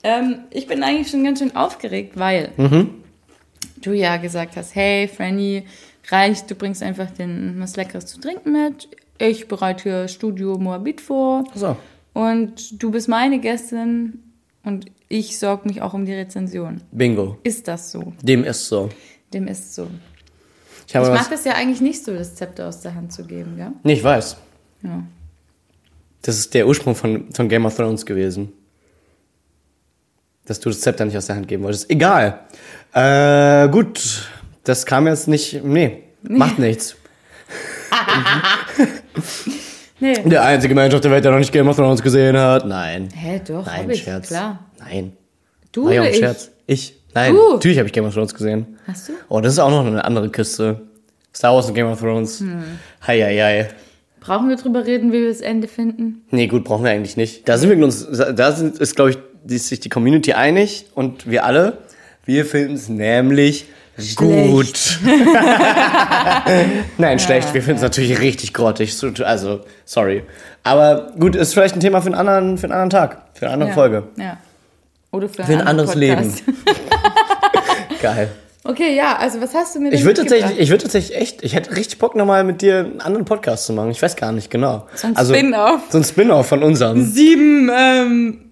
Ähm, 0.03 0.39
ich 0.49 0.67
bin 0.67 0.83
eigentlich 0.83 1.09
schon 1.09 1.23
ganz 1.23 1.39
schön 1.39 1.55
aufgeregt, 1.55 2.17
weil 2.19 2.51
du 3.81 3.93
ja 3.93 4.17
gesagt 4.17 4.57
hast, 4.57 4.75
hey, 4.75 5.07
Franny, 5.07 5.65
reicht, 6.09 6.49
du 6.51 6.55
bringst 6.55 6.83
einfach 6.83 7.09
den, 7.11 7.55
was 7.59 7.77
Leckeres 7.77 8.07
zu 8.07 8.19
trinken 8.19 8.51
mit. 8.51 8.89
Ich 9.17 9.47
bereite 9.47 9.83
hier 9.83 10.07
Studio 10.07 10.57
Moabit 10.57 11.01
vor. 11.01 11.43
So. 11.53 11.77
Und 12.13 12.81
du 12.81 12.91
bist 12.91 13.07
meine 13.07 13.39
Gästin 13.39 14.23
und 14.63 14.85
ich 15.07 15.37
sorge 15.37 15.67
mich 15.67 15.81
auch 15.81 15.93
um 15.93 16.05
die 16.05 16.13
Rezension. 16.13 16.81
Bingo. 16.91 17.37
Ist 17.43 17.67
das 17.67 17.91
so? 17.91 18.13
Dem 18.21 18.43
ist 18.43 18.67
so. 18.67 18.89
Dem 19.33 19.47
ist 19.47 19.75
so. 19.75 19.87
Ich 20.87 20.95
habe 20.95 21.07
Ich 21.07 21.13
mag 21.13 21.29
das 21.29 21.45
ja 21.45 21.53
eigentlich 21.53 21.81
nicht 21.81 22.03
so, 22.03 22.13
das 22.13 22.35
Zepter 22.35 22.67
aus 22.67 22.81
der 22.81 22.95
Hand 22.95 23.11
zu 23.11 23.23
geben, 23.23 23.57
ja? 23.57 23.71
Nee, 23.83 23.93
ich 23.93 24.03
weiß. 24.03 24.37
Ja. 24.83 25.03
Das 26.21 26.37
ist 26.37 26.53
der 26.53 26.67
Ursprung 26.67 26.95
von, 26.95 27.31
von 27.33 27.49
Game 27.49 27.65
of 27.65 27.75
Thrones 27.75 28.05
gewesen. 28.05 28.51
Dass 30.45 30.59
du 30.59 30.69
das 30.69 30.81
Zepter 30.81 31.05
nicht 31.05 31.17
aus 31.17 31.25
der 31.27 31.35
Hand 31.35 31.47
geben 31.47 31.63
wolltest. 31.63 31.89
Egal. 31.89 32.41
Äh, 32.93 33.69
gut. 33.69 34.29
Das 34.63 34.85
kam 34.85 35.07
jetzt 35.07 35.27
nicht. 35.27 35.63
Nee, 35.63 36.03
macht 36.23 36.59
nichts. 36.59 36.95
Nee. 39.99 40.21
Der 40.25 40.43
einzige 40.43 40.75
Mensch 40.75 40.93
auf 40.93 40.99
der 41.01 41.11
Welt, 41.11 41.23
der 41.23 41.31
noch 41.31 41.39
nicht 41.39 41.53
Game 41.53 41.67
of 41.69 41.77
Thrones 41.77 42.01
gesehen 42.01 42.37
hat. 42.37 42.67
Nein. 42.67 43.07
Hä, 43.15 43.41
doch, 43.47 43.65
Nein, 43.65 43.89
ich, 43.89 44.03
Scherz. 44.03 44.27
klar. 44.27 44.59
Nein. 44.77 45.13
Du 45.71 45.83
auch 45.85 45.91
oder 45.91 46.09
ich? 46.09 46.17
Scherz. 46.17 46.51
Ich? 46.67 46.95
Nein. 47.13 47.33
Du? 47.33 47.53
Natürlich 47.53 47.77
habe 47.77 47.87
ich 47.87 47.93
Game 47.93 48.05
of 48.05 48.13
Thrones 48.13 48.33
gesehen. 48.33 48.77
Hast 48.85 49.07
du? 49.07 49.13
Oh, 49.29 49.39
das 49.39 49.53
ist 49.53 49.59
auch 49.59 49.69
noch 49.69 49.85
eine 49.85 50.03
andere 50.03 50.29
Kiste. 50.29 50.81
Star 51.33 51.55
Wars 51.55 51.67
und 51.67 51.75
Game 51.75 51.87
of 51.87 51.99
Thrones. 51.99 52.41
Hm. 52.41 52.63
Hei, 53.07 53.21
hei, 53.21 53.37
hei. 53.37 53.69
Brauchen 54.19 54.49
wir 54.49 54.57
drüber 54.57 54.85
reden, 54.85 55.13
wie 55.13 55.21
wir 55.21 55.29
das 55.29 55.41
Ende 55.41 55.67
finden? 55.67 56.25
Nee, 56.29 56.47
gut, 56.47 56.65
brauchen 56.65 56.83
wir 56.83 56.91
eigentlich 56.91 57.15
nicht. 57.15 57.47
Da 57.47 57.57
sind 57.57 57.69
wir 57.69 57.83
uns, 57.83 58.05
da 58.11 58.51
sind, 58.51 58.77
ist, 58.79 58.95
glaube 58.95 59.11
ich, 59.11 59.17
die, 59.43 59.57
sich 59.57 59.79
die 59.79 59.89
Community 59.89 60.33
einig 60.33 60.87
und 60.93 61.29
wir 61.29 61.45
alle. 61.45 61.77
Wir 62.25 62.45
finden 62.45 62.73
es 62.73 62.89
nämlich 62.89 63.67
gut. 64.15 64.99
Nein, 66.97 67.19
schlecht. 67.19 67.53
Wir 67.53 67.61
finden 67.61 67.77
es 67.77 67.81
natürlich 67.81 68.19
richtig 68.19 68.53
grottig. 68.53 68.95
So- 68.97 69.11
Also, 69.23 69.61
sorry. 69.85 70.23
Aber 70.63 71.11
gut, 71.19 71.35
ist 71.35 71.53
vielleicht 71.53 71.75
ein 71.75 71.79
Thema 71.79 72.01
für 72.01 72.07
einen 72.07 72.15
anderen, 72.15 72.57
für 72.57 72.65
einen 72.65 72.73
anderen 72.73 72.89
Tag, 72.89 73.21
für 73.33 73.45
eine 73.45 73.53
andere 73.53 73.69
ja. 73.69 73.75
Folge. 73.75 74.03
Ja. 74.17 74.37
Oder 75.11 75.29
für, 75.29 75.43
Für 75.43 75.53
ein 75.53 75.61
anderen 75.61 75.89
anderes 75.89 76.41
Podcast. 76.41 76.43
Geil. 78.01 78.29
Okay, 78.67 78.95
ja, 78.95 79.15
also 79.17 79.39
was 79.41 79.53
hast 79.53 79.75
du 79.75 79.79
mir 79.79 79.91
denn 79.91 79.99
Ich 79.99 80.05
würde 80.05 80.21
tatsächlich, 80.21 80.59
ich 80.59 80.69
würde 80.71 80.83
tatsächlich 80.83 81.15
echt, 81.17 81.43
ich 81.43 81.53
hätte 81.53 81.75
richtig 81.75 81.99
Bock 81.99 82.15
nochmal 82.15 82.43
mit 82.43 82.61
dir 82.63 82.79
einen 82.79 82.99
anderen 82.99 83.23
Podcast 83.25 83.67
zu 83.67 83.73
machen. 83.73 83.91
Ich 83.91 84.01
weiß 84.01 84.15
gar 84.15 84.31
nicht 84.31 84.49
genau. 84.49 84.87
So 84.95 85.07
ein 85.07 85.15
Spin-off. 85.15 85.81
So 85.89 85.99
ein 85.99 86.03
Spin-off 86.03 86.47
von 86.47 86.63
unserem. 86.63 87.05
Sieben, 87.05 87.69
ähm, 87.73 88.49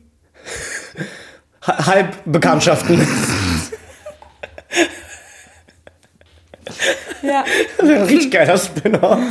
Ha- 1.65 1.85
Halbbekanntschaften. 1.87 3.01
Ja. 7.21 7.43
Das 7.77 7.87
wäre 7.87 7.99
ein 8.01 8.07
richtig 8.07 8.31
geiler 8.31 8.57
Spin-off. 8.57 9.19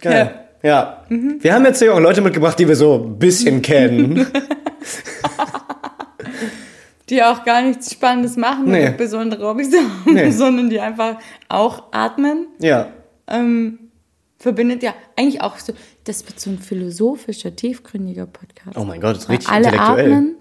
Geil. 0.00 0.38
Ja. 0.62 1.04
Wir 1.08 1.54
haben 1.54 1.64
jetzt 1.64 1.78
hier 1.80 1.94
auch 1.94 2.00
Leute 2.00 2.20
mitgebracht, 2.20 2.58
die 2.58 2.68
wir 2.68 2.76
so 2.76 2.94
ein 3.04 3.18
bisschen 3.18 3.62
kennen. 3.72 4.26
Die 7.08 7.22
auch 7.22 7.44
gar 7.44 7.62
nichts 7.62 7.92
Spannendes 7.92 8.36
machen 8.36 8.70
Nee. 8.70 8.90
besondere 8.96 9.46
Hobbys 9.46 9.70
haben, 9.74 10.14
Nee. 10.14 10.30
sondern 10.30 10.70
die 10.70 10.80
einfach 10.80 11.18
auch 11.48 11.84
atmen. 11.92 12.46
Ja. 12.60 12.88
Ähm, 13.28 13.78
verbindet 14.38 14.82
ja 14.82 14.94
eigentlich 15.16 15.40
auch 15.42 15.58
so, 15.58 15.72
das 16.04 16.26
wird 16.26 16.40
so 16.40 16.50
ein 16.50 16.58
philosophischer, 16.58 17.54
tiefgründiger 17.54 18.26
Podcast. 18.26 18.76
Oh 18.76 18.84
mein 18.84 19.00
Gott, 19.00 19.16
das 19.16 19.22
ist 19.24 19.28
Weil 19.28 19.36
richtig 19.36 19.52
alle 19.52 19.64
intellektuell. 19.66 20.12
atmen 20.12 20.36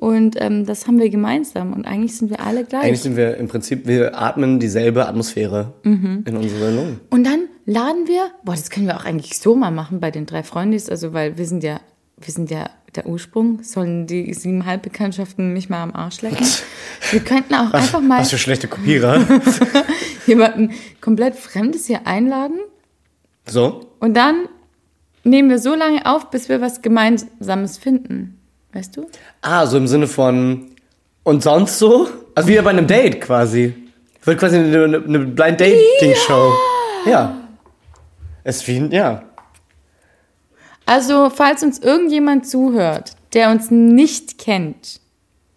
und 0.00 0.36
ähm, 0.40 0.64
das 0.66 0.86
haben 0.86 0.98
wir 0.98 1.10
gemeinsam 1.10 1.72
und 1.72 1.86
eigentlich 1.86 2.16
sind 2.16 2.30
wir 2.30 2.40
alle 2.40 2.64
gleich. 2.64 2.84
Eigentlich 2.84 3.02
sind 3.02 3.16
wir 3.16 3.36
im 3.36 3.48
Prinzip, 3.48 3.86
wir 3.86 4.18
atmen 4.20 4.58
dieselbe 4.58 5.06
Atmosphäre 5.06 5.74
Mhm. 5.84 6.24
in 6.26 6.36
unsere 6.36 6.74
Lungen. 6.74 7.00
Und 7.10 7.24
dann 7.24 7.40
laden 7.66 8.08
wir, 8.08 8.30
boah, 8.42 8.52
das 8.54 8.70
können 8.70 8.86
wir 8.86 8.96
auch 8.96 9.04
eigentlich 9.04 9.38
so 9.38 9.54
mal 9.54 9.70
machen 9.70 10.00
bei 10.00 10.10
den 10.10 10.26
drei 10.26 10.42
Freundis, 10.42 10.88
also 10.88 11.12
weil 11.12 11.36
wir 11.38 11.46
sind 11.46 11.62
ja, 11.62 11.80
wir 12.16 12.32
sind 12.32 12.50
ja 12.50 12.70
der 12.96 13.06
Ursprung, 13.06 13.62
sollen 13.62 14.06
die 14.08 14.34
sieben 14.34 14.66
Halbbekanntschaften 14.66 15.52
mich 15.52 15.68
mal 15.68 15.82
am 15.82 15.94
Arsch 15.94 16.22
lecken. 16.22 16.44
Wir 17.12 17.20
könnten 17.20 17.54
auch 17.54 17.72
einfach 17.72 18.00
mal 18.00 18.18
Was 18.20 18.30
für 18.30 18.38
schlechte 18.38 18.66
Kopierer. 18.66 19.24
jemanden 20.26 20.72
komplett 21.00 21.36
Fremdes 21.36 21.86
hier 21.86 22.06
einladen 22.08 22.58
so. 23.48 23.92
und 24.00 24.14
dann 24.16 24.48
nehmen 25.22 25.50
wir 25.50 25.58
so 25.60 25.74
lange 25.74 26.04
auf, 26.06 26.30
bis 26.30 26.48
wir 26.48 26.60
was 26.60 26.82
Gemeinsames 26.82 27.78
finden. 27.78 28.39
Weißt 28.72 28.96
du? 28.96 29.08
Ah, 29.42 29.66
so 29.66 29.76
im 29.76 29.86
Sinne 29.86 30.06
von 30.06 30.70
und 31.24 31.42
sonst 31.42 31.78
so? 31.78 32.08
Also 32.34 32.48
wie 32.48 32.60
bei 32.60 32.70
einem 32.70 32.86
Date 32.86 33.20
quasi. 33.20 33.74
Wird 34.24 34.38
quasi 34.38 34.56
eine, 34.56 34.84
eine, 35.04 35.18
Blind 35.20 35.60
Dating 35.60 36.14
Show. 36.26 36.52
Ja. 37.06 37.36
Es 38.44 38.58
ist 38.58 38.68
wie, 38.68 38.76
ein- 38.76 38.90
ja. 38.92 39.22
Also, 40.86 41.30
falls 41.30 41.62
uns 41.62 41.78
irgendjemand 41.78 42.46
zuhört, 42.46 43.12
der 43.32 43.50
uns 43.50 43.70
nicht 43.70 44.38
kennt, 44.38 45.00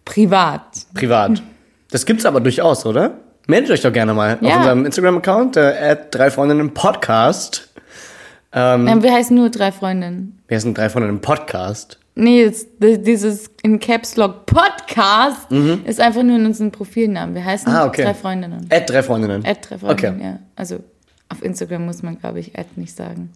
privat, 0.04 0.62
Privat. 0.94 1.42
Das 1.90 2.06
gibt's 2.06 2.24
aber 2.24 2.40
durchaus, 2.40 2.86
oder? 2.86 3.18
Meldet 3.46 3.70
euch 3.72 3.80
doch 3.82 3.92
gerne 3.92 4.14
mal 4.14 4.34
auf 4.36 4.42
Ja. 4.42 4.58
unserem 4.58 4.86
Instagram-Account, 4.86 5.56
äh, 5.56 5.60
at 5.90 6.14
drei 6.14 6.30
Freundinnen 6.30 6.72
Podcast. 6.72 7.68
Ähm, 8.52 8.86
ähm, 8.86 9.02
wir 9.02 9.12
heißen 9.12 9.36
nur 9.36 9.50
drei 9.50 9.72
Freundinnen. 9.72 10.40
wir 10.48 10.60
sind 10.60 10.78
drei 10.78 10.88
Freundinnen 10.88 11.20
Podcast. 11.20 11.98
Nee, 12.16 12.44
das, 12.46 12.66
das, 12.78 13.02
dieses 13.02 13.50
in 13.62 13.80
Caps 13.80 14.16
Lock 14.16 14.46
Podcast 14.46 15.50
ist 15.84 16.00
einfach 16.00 16.22
nur 16.22 16.36
in 16.36 16.46
unseren 16.46 16.70
Profilnamen. 16.70 17.34
Wir 17.34 17.44
heißen 17.44 17.70
Mhm. 17.72 17.78
Ah, 17.78 17.86
okay. 17.86 18.02
drei 18.04 18.14
Freundinnen. 18.14 18.66
At 18.70 18.88
drei 18.88 19.02
Freundinnen. 19.02 19.44
Ad 19.44 19.60
drei 19.62 19.78
Freundinnen, 19.78 20.14
Okay. 20.16 20.24
ja. 20.24 20.38
Also 20.54 20.78
auf 21.28 21.42
Instagram 21.42 21.86
muss 21.86 22.02
man, 22.02 22.18
glaube 22.20 22.38
ich, 22.38 22.56
Ad 22.58 22.68
nicht 22.76 22.94
sagen. 22.96 23.30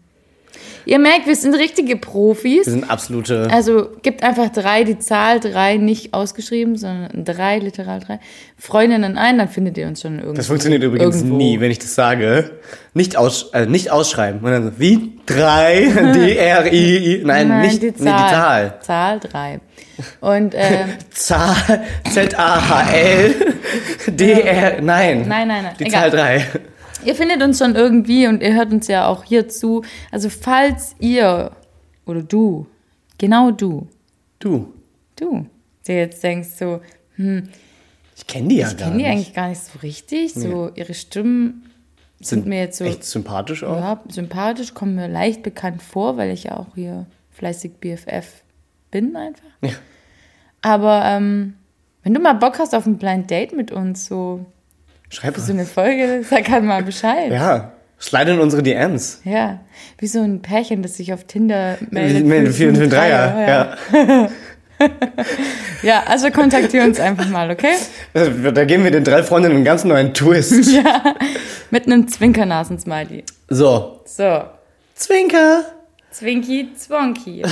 Ihr 0.87 0.99
merkt, 0.99 1.27
wir 1.27 1.37
sind 1.37 1.55
richtige 1.55 1.97
Profis. 1.97 2.65
Wir 2.65 2.73
sind 2.73 2.91
absolute. 2.91 3.49
Also 3.53 3.89
gibt 4.03 4.23
einfach 4.23 4.49
drei, 4.49 4.85
die 4.85 4.99
Zahl 4.99 5.39
drei 5.39 5.77
nicht 5.77 6.15
ausgeschrieben, 6.15 6.77
sondern 6.77 7.25
drei, 7.27 7.59
literal 7.59 8.01
drei. 8.01 8.21
Freundinnen 8.57 9.19
ein, 9.19 9.37
dann 9.37 9.49
findet 9.49 9.77
ihr 9.77 9.87
uns 9.87 10.01
schon 10.01 10.15
irgendwo. 10.17 10.35
Das 10.37 10.47
funktioniert 10.47 10.83
übrigens 10.83 11.17
irgendwo. 11.17 11.37
nie, 11.37 11.61
wenn 11.61 11.71
ich 11.71 11.79
das 11.79 11.95
sage. 11.95 12.53
Nicht, 12.95 13.17
aus, 13.19 13.51
äh, 13.53 13.67
nicht 13.67 13.91
ausschreiben. 13.91 14.41
Und 14.41 14.51
dann 14.51 14.65
so, 14.65 14.73
wie? 14.79 15.19
Drei, 15.27 15.83
D-R-I-I. 16.15 17.23
Nein, 17.23 17.49
Nein, 17.49 17.61
nicht 17.61 17.83
die 17.83 17.93
nee, 17.99 18.05
Zahl. 18.05 18.25
die 18.25 18.35
Zahl. 18.35 18.81
Zahl 18.81 19.21
drei. 19.21 19.61
Und 20.21 20.55
äh, 20.55 20.85
Zahl, 21.11 21.85
Z-A-H-L, 22.11 23.35
D-R, 24.07 24.81
nein. 24.81 25.25
Nein, 25.29 25.49
nein, 25.49 25.65
nein, 25.65 25.75
Die 25.79 25.85
egal. 25.85 26.01
Zahl 26.01 26.11
drei. 26.11 26.47
Ihr 27.05 27.15
findet 27.15 27.43
uns 27.43 27.59
schon 27.59 27.75
irgendwie 27.75 28.27
und 28.27 28.43
ihr 28.43 28.55
hört 28.55 28.73
uns 28.73 28.89
ja 28.89 29.07
auch 29.07 29.25
hier 29.25 29.49
zu. 29.49 29.83
Also 30.11 30.29
falls 30.31 30.95
ihr 30.99 31.53
oder 32.07 32.23
du, 32.23 32.67
genau 33.19 33.51
du, 33.51 33.87
Du, 34.41 34.73
du, 35.17 35.47
dir 35.87 35.97
jetzt 35.97 36.23
denkst 36.23 36.51
so, 36.59 36.81
ich 37.17 38.27
kenne 38.29 38.49
die 38.49 38.57
ja 38.59 38.69
ich 38.69 38.77
gar 38.77 38.89
kenne 38.89 38.99
die 38.99 39.03
nicht. 39.03 39.07
eigentlich 39.11 39.35
gar 39.35 39.49
nicht 39.49 39.61
so 39.61 39.79
richtig. 39.81 40.33
So 40.33 40.71
ihre 40.77 40.95
Stimmen 40.95 41.65
sind, 42.21 42.47
mir 42.47 42.61
jetzt 42.61 42.79
so 42.79 42.85
Echt 42.85 43.03
sympathisch 43.05 43.65
auch. 43.65 43.77
ja, 43.77 44.01
sympathisch, 44.09 44.75
kommen 44.75 44.95
mir 44.95 45.09
leicht 45.09 45.43
bekannt 45.43 45.83
vor, 45.83 46.17
weil 46.17 46.31
ich 46.31 46.45
ja 46.45 46.57
auch 46.57 46.75
hier 46.77 47.07
fleißig 47.33 47.73
BFF 47.81 48.45
bin 48.93 49.17
einfach. 49.17 49.43
Ja. 49.63 49.71
Aber 50.63 51.03
ähm, 51.05 51.55
wenn 52.05 52.15
du 52.15 52.21
mal 52.21 52.35
Bock 52.35 52.59
hast 52.61 52.75
auf 52.75 52.87
ein 52.87 52.99
Blind 52.99 53.31
Date 53.31 53.53
mit 53.57 53.71
uns, 53.73 54.07
so 54.07 54.47
Schreib 55.11 55.35
für 55.35 55.41
so 55.41 55.53
eine 55.53 55.65
Folge, 55.65 56.23
sag 56.29 56.49
halt 56.51 56.65
mal 56.65 56.83
Bescheid. 56.83 57.33
Ja, 57.33 57.73
slide 58.01 58.33
in 58.33 58.41
unsere 58.41 58.63
DMs. 58.63 59.21
Ja, 59.25 59.61
wie 59.99 60.07
so 60.07 60.21
ein 60.21 60.43
Pärchen, 60.43 60.83
das 60.83 60.97
sich 60.97 61.13
auf 61.13 61.25
Tinder 61.25 61.79
meldet. 61.91 62.25
mit 62.27 62.55
für 62.55 62.69
einen 62.69 62.91
Dreier. 62.91 63.77
Ja. 63.91 64.29
ja, 65.83 66.03
also 66.07 66.31
kontaktiere 66.31 66.85
uns 66.87 67.01
einfach 67.01 67.29
mal, 67.29 67.51
okay? 67.51 67.75
Da 68.13 68.65
geben 68.65 68.85
wir 68.85 68.91
den 68.91 69.05
drei 69.05 69.23
Freundinnen 69.23 69.57
einen 69.57 69.65
ganz 69.65 69.85
neuen 69.85 70.15
Twist. 70.15 70.53
Mit 71.71 71.87
einem 71.87 72.07
Zwinkernasen-Smiley. 72.07 73.25
So, 73.49 74.01
So, 74.05 74.43
Zwinker. 74.95 75.65
Zwinky, 76.11 76.69
Zwonky. 76.77 77.43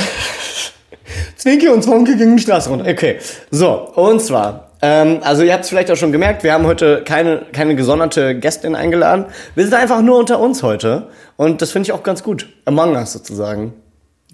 Zwinki 1.36 1.68
und 1.68 1.82
Zwonki 1.82 2.16
gingen 2.16 2.36
die 2.36 2.42
Straße 2.42 2.68
runter. 2.70 2.88
Okay, 2.88 3.18
so, 3.50 3.92
und 3.94 4.20
zwar, 4.22 4.65
ähm, 4.82 5.20
also 5.22 5.42
ihr 5.42 5.52
habt 5.52 5.64
es 5.64 5.70
vielleicht 5.70 5.90
auch 5.90 5.96
schon 5.96 6.12
gemerkt, 6.12 6.42
wir 6.42 6.52
haben 6.52 6.66
heute 6.66 7.02
keine, 7.04 7.46
keine 7.52 7.76
gesonderte 7.76 8.38
Gästin 8.38 8.74
eingeladen. 8.74 9.26
Wir 9.54 9.64
sind 9.64 9.74
einfach 9.74 10.02
nur 10.02 10.18
unter 10.18 10.38
uns 10.38 10.62
heute. 10.62 11.08
Und 11.36 11.62
das 11.62 11.72
finde 11.72 11.86
ich 11.86 11.92
auch 11.92 12.02
ganz 12.02 12.22
gut. 12.22 12.48
Among 12.64 12.94
Us 12.94 13.12
sozusagen. 13.12 13.74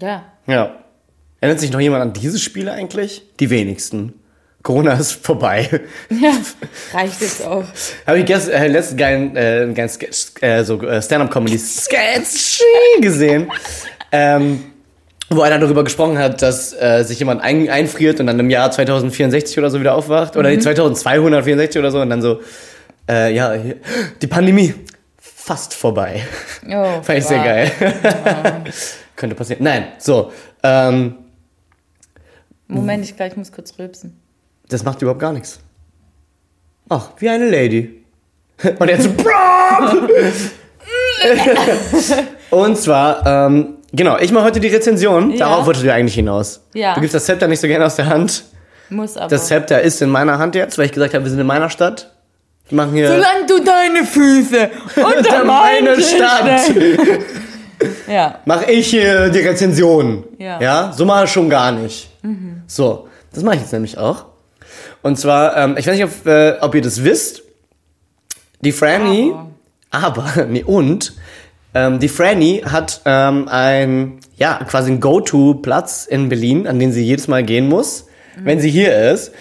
Ja. 0.01 0.23
Ja. 0.47 0.75
Erinnert 1.39 1.59
sich 1.59 1.71
noch 1.71 1.79
jemand 1.79 2.01
an 2.01 2.13
diese 2.13 2.39
Spiele 2.39 2.71
eigentlich? 2.71 3.23
Die 3.39 3.49
wenigsten. 3.49 4.13
Corona 4.63 4.93
ist 4.93 5.13
vorbei. 5.25 5.81
Ja, 6.09 6.31
reicht 6.93 7.19
jetzt 7.19 7.45
auch. 7.45 7.65
Habe 8.07 8.19
ich 8.19 8.25
gestern, 8.25 8.53
äh, 8.53 8.67
letzten 8.67 8.95
geilen, 8.95 9.35
äh, 9.35 9.69
geilen 9.73 9.89
Sketch, 9.89 10.27
äh, 10.41 10.63
so 10.63 10.81
äh, 10.81 11.01
Stand-up-Comedy 11.01 11.57
Sketch 11.57 12.61
gesehen, 13.01 13.51
ähm, 14.13 14.72
wo 15.37 15.41
einer 15.41 15.59
darüber 15.59 15.83
gesprochen 15.83 16.17
hat, 16.17 16.41
dass 16.41 16.73
äh, 16.73 17.03
sich 17.03 17.19
jemand 17.19 17.41
ein, 17.41 17.69
einfriert 17.69 18.19
und 18.19 18.27
dann 18.27 18.39
im 18.39 18.49
Jahr 18.49 18.71
2064 18.71 19.57
oder 19.57 19.69
so 19.69 19.79
wieder 19.79 19.95
aufwacht 19.95 20.35
oder 20.37 20.49
Mhm. 20.49 20.55
nee, 20.55 20.61
2264 20.61 21.79
oder 21.79 21.91
so 21.91 21.99
und 22.01 22.09
dann 22.09 22.21
so, 22.21 22.41
äh, 23.09 23.33
ja, 23.33 23.55
die 24.21 24.27
Pandemie 24.27 24.73
fast 25.17 25.73
vorbei. 25.73 26.21
Oh, 26.69 27.01
Fand 27.01 27.19
ich 27.19 27.25
sehr 27.25 27.37
wow. 27.39 27.45
geil. 27.45 27.71
Könnte 29.15 29.35
passieren. 29.35 29.63
Nein, 29.63 29.87
so, 29.99 30.31
ähm, 30.63 31.15
Moment, 32.67 33.03
ich 33.05 33.15
gleich 33.15 33.35
muss 33.35 33.51
kurz 33.51 33.77
rülpsen. 33.77 34.19
das 34.69 34.83
macht 34.83 35.01
überhaupt 35.01 35.19
gar 35.21 35.33
nichts. 35.33 35.59
Ach, 36.89 37.09
wie 37.17 37.29
eine 37.29 37.49
Lady. 37.49 38.03
Und 38.79 38.89
jetzt! 38.89 39.09
Und 42.49 42.77
zwar, 42.77 43.25
ähm, 43.25 43.75
genau, 43.93 44.17
ich 44.17 44.31
mache 44.31 44.43
heute 44.43 44.59
die 44.59 44.67
Rezension. 44.67 45.31
Ja. 45.31 45.49
Darauf 45.49 45.65
wolltest 45.65 45.85
du 45.85 45.93
eigentlich 45.93 46.15
hinaus. 46.15 46.61
Ja. 46.73 46.95
Du 46.95 47.01
gibst 47.01 47.15
das 47.15 47.25
Zepter 47.25 47.47
nicht 47.47 47.59
so 47.59 47.67
gerne 47.67 47.85
aus 47.85 47.95
der 47.95 48.07
Hand. 48.07 48.43
Muss 48.89 49.15
aber. 49.17 49.29
Das 49.29 49.47
Zepter 49.47 49.81
ist 49.81 50.01
in 50.01 50.09
meiner 50.09 50.37
Hand 50.37 50.55
jetzt, 50.55 50.77
weil 50.77 50.85
ich 50.85 50.91
gesagt 50.91 51.13
habe, 51.13 51.23
wir 51.23 51.31
sind 51.31 51.39
in 51.39 51.47
meiner 51.47 51.69
Stadt. 51.69 52.13
Wir 52.69 52.75
machen 52.75 52.93
hier 52.93 53.07
Solange 53.07 53.45
du 53.47 53.59
deine 53.63 54.05
Füße 54.05 54.69
unter 54.95 55.45
meine 55.45 56.01
Stadt. 56.01 56.71
Ja. 58.07 58.39
Mache 58.45 58.71
ich 58.71 58.87
hier 58.87 59.29
die 59.29 59.39
Rezension. 59.39 60.23
Ja. 60.37 60.61
Ja, 60.61 60.93
so 60.95 61.05
mache 61.05 61.25
ich 61.25 61.31
schon 61.31 61.49
gar 61.49 61.71
nicht. 61.71 62.09
So, 62.67 63.07
das 63.33 63.43
mache 63.43 63.55
ich 63.55 63.61
jetzt 63.61 63.73
nämlich 63.73 63.97
auch. 63.97 64.25
Und 65.01 65.19
zwar, 65.19 65.57
ähm, 65.57 65.75
ich 65.77 65.85
weiß 65.85 65.95
nicht, 65.95 66.05
ob, 66.05 66.25
äh, 66.25 66.55
ob 66.61 66.73
ihr 66.75 66.81
das 66.81 67.03
wisst. 67.03 67.43
Die 68.61 68.71
Franny, 68.71 69.33
aber, 69.91 70.45
nee, 70.49 70.63
und, 70.63 71.13
ähm, 71.73 71.99
die 71.99 72.09
Franny 72.09 72.63
hat 72.65 73.01
ähm, 73.05 73.47
ein, 73.47 74.19
ja, 74.37 74.59
quasi 74.67 74.91
einen 74.91 74.99
Go-To-Platz 74.99 76.05
in 76.05 76.29
Berlin, 76.29 76.67
an 76.67 76.79
den 76.79 76.91
sie 76.91 77.03
jedes 77.03 77.27
Mal 77.27 77.43
gehen 77.43 77.67
muss, 77.67 78.07
wenn 78.37 78.59
sie 78.59 78.69
hier 78.69 79.11
ist. 79.11 79.31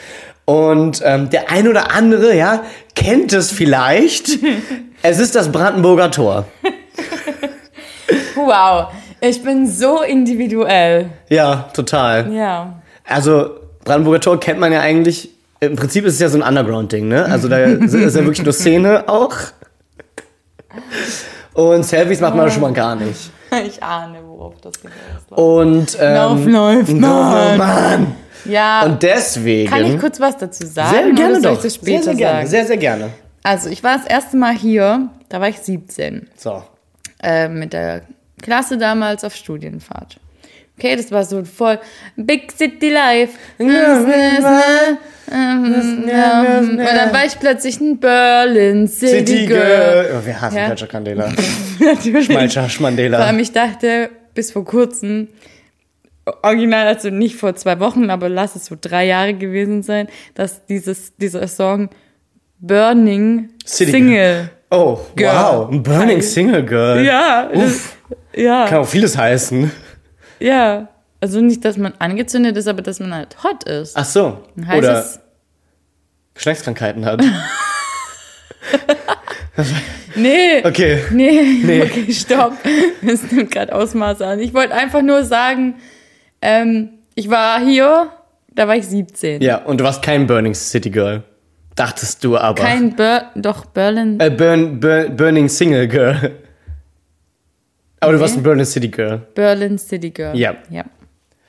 Und 0.45 1.03
ähm, 1.05 1.31
der 1.31 1.51
ein 1.51 1.69
oder 1.69 1.93
andere, 1.93 2.35
ja, 2.37 2.65
kennt 2.95 3.33
es 3.33 3.51
vielleicht. 3.51 4.39
es 5.03 5.19
ist 5.19 5.35
das 5.35 5.53
Brandenburger 5.53 6.11
Tor. 6.11 6.47
Wow. 8.35 8.89
Ich 9.21 9.43
bin 9.43 9.69
so 9.69 10.03
individuell. 10.03 11.11
Ja, 11.29 11.71
total. 11.73 12.33
Ja. 12.33 12.83
Also, 13.05 13.51
Brandenburger 13.85 14.21
Tor 14.21 14.41
kennt 14.41 14.59
man 14.59 14.73
ja 14.73 14.81
eigentlich. 14.81 15.31
Im 15.61 15.77
Prinzip 15.77 16.05
ist 16.05 16.15
es 16.15 16.21
ja 16.21 16.29
so 16.29 16.39
ein 16.39 16.43
Underground-Ding, 16.43 17.07
ne? 17.07 17.25
Also, 17.27 17.49
da 17.49 17.59
ist 17.65 17.95
ja 17.95 18.15
wirklich 18.25 18.43
nur 18.43 18.53
Szene 18.53 19.09
auch. 19.09 19.37
Und 21.55 21.85
Selfies 21.85 22.21
macht 22.21 22.35
man 22.35 22.47
da 22.47 22.51
schon 22.51 22.63
mal 22.63 22.73
gar 22.73 22.97
nicht. 22.97 23.31
Ich 23.67 23.83
ahne, 23.83 24.19
worauf 24.25 24.55
das 24.63 24.73
hinausläuft. 24.81 25.39
Und. 25.39 25.99
Ähm, 26.01 26.15
Lauf, 26.15 26.47
läuft, 26.47 26.93
Mann. 26.93 27.59
Mann. 27.59 27.59
Mann. 27.59 28.17
Ja. 28.47 28.85
Und 28.87 29.03
deswegen. 29.03 29.69
kann 29.69 29.85
ich 29.85 30.01
kurz 30.01 30.19
was 30.21 30.39
dazu 30.39 30.67
sagen? 30.67 30.91
sehr 30.91 31.13
gerne 31.13 31.41
doch. 31.43 31.61
sehr, 31.61 31.71
sehr 31.71 32.15
gerne. 32.15 32.17
sagen? 32.17 32.47
Sehr, 32.47 32.67
sehr 32.67 32.77
gerne. 32.79 33.11
Also, 33.43 33.69
ich 33.69 33.85
war 33.85 33.99
das 33.99 34.07
erste 34.07 34.39
Mal 34.39 34.55
hier, 34.55 35.11
da 35.29 35.39
war 35.43 35.49
ich 35.49 35.59
17. 35.59 36.31
So. 36.35 36.63
äh, 37.23 37.49
mit 37.49 37.75
der 37.75 38.03
Klasse 38.41 38.79
damals 38.79 39.23
auf 39.23 39.35
Studienfahrt. 39.35 40.19
Okay, 40.83 40.97
das 40.97 41.13
war 41.13 41.23
so 41.23 41.45
voll 41.45 41.79
Big 42.17 42.51
City 42.51 42.89
Life. 42.91 43.39
Und 43.57 43.69
dann 43.69 44.05
war 47.13 47.25
ich 47.25 47.39
plötzlich 47.39 47.81
ein 47.81 48.01
Berlin 48.01 48.89
City, 48.89 49.19
City 49.19 49.47
Girl. 49.47 49.61
Girl. 49.61 50.19
Oh, 50.21 50.27
wir 50.27 50.41
hassen 50.41 50.57
Ja. 50.57 50.67
Katja 50.71 50.89
Candela. 50.89 51.33
Natürlich. 51.79 52.29
Malcha 52.31 52.67
Vor 52.69 52.89
allem, 52.89 53.39
ich 53.39 53.53
dachte 53.53 54.11
bis 54.35 54.51
vor 54.51 54.65
kurzem, 54.65 55.29
original, 56.43 56.89
also 56.89 57.11
nicht 57.11 57.37
vor 57.37 57.55
zwei 57.55 57.79
Wochen, 57.79 58.11
aber 58.11 58.29
lass 58.29 58.57
es 58.57 58.65
so 58.65 58.77
drei 58.81 59.07
Jahre 59.07 59.35
gewesen 59.35 59.85
sein, 59.85 60.09
dass 60.35 60.67
dieses, 60.67 61.15
dieser 61.17 61.47
Song 61.47 61.91
Burning 62.59 63.51
City 63.65 63.93
Single. 63.93 64.51
Oh, 64.73 64.99
Girl. 65.15 65.33
wow. 65.33 65.69
Burning 65.71 66.23
Single 66.23 66.65
Girl. 66.65 67.05
Ja, 67.05 67.49
Uff. 67.55 67.99
ja. 68.35 68.67
Kann 68.67 68.79
auch 68.79 68.89
vieles 68.89 69.17
heißen. 69.17 69.71
Ja, 70.43 70.89
also 71.21 71.41
nicht, 71.41 71.65
dass 71.65 71.77
man 71.77 71.95
angezündet 71.99 72.57
ist, 72.57 72.67
aber 72.69 72.83
dass 72.83 72.99
man 73.01 73.15
halt 73.15 73.43
hot 73.45 73.65
ist. 73.65 73.97
Ach 73.97 74.05
so. 74.05 74.43
Heißt 74.67 74.79
Oder 74.79 74.99
es, 75.01 75.21
Geschlechtskrankheiten 76.35 77.05
hat. 77.05 77.23
nee, 80.17 80.65
Okay. 80.65 81.03
nee, 81.11 81.41
Nee. 81.65 81.83
okay, 81.83 82.13
stopp. 82.13 82.55
Es 83.07 83.31
nimmt 83.31 83.51
gerade 83.51 83.75
Ausmaße 83.75 84.27
an. 84.27 84.41
Ich 84.41 84.55
wollte 84.55 84.75
einfach 84.75 85.03
nur 85.03 85.25
sagen, 85.25 85.75
ähm, 86.41 86.91
ich 87.15 87.29
war 87.31 87.61
hier, 87.61 88.11
da 88.55 88.67
war 88.69 88.77
ich 88.77 88.87
17. 88.87 89.43
Ja, 89.43 89.59
und 89.59 89.79
du 89.81 89.85
warst 89.85 90.03
kein 90.03 90.27
Burning 90.27 90.55
City 90.55 90.91
Girl. 90.91 91.23
Dachtest 91.77 92.23
du 92.25 92.37
aber. 92.37 92.63
Kein 92.63 92.95
Ber 92.97 93.31
doch 93.35 93.65
Berlin. 93.67 94.21
äh, 94.21 94.31
Burn, 94.31 94.79
Burn, 94.81 95.17
Burning 95.17 95.49
Single 95.49 95.89
Girl. 95.89 96.33
Aber 98.03 98.13
du 98.13 98.21
warst 98.21 98.37
ein 98.37 98.43
Burning 98.43 98.65
City 98.65 98.89
Girl. 98.89 99.19
Berlin 99.35 99.79
City 99.79 100.11
Girl. 100.11 100.37
Ja. 100.37 100.57
Ja. 100.71 100.85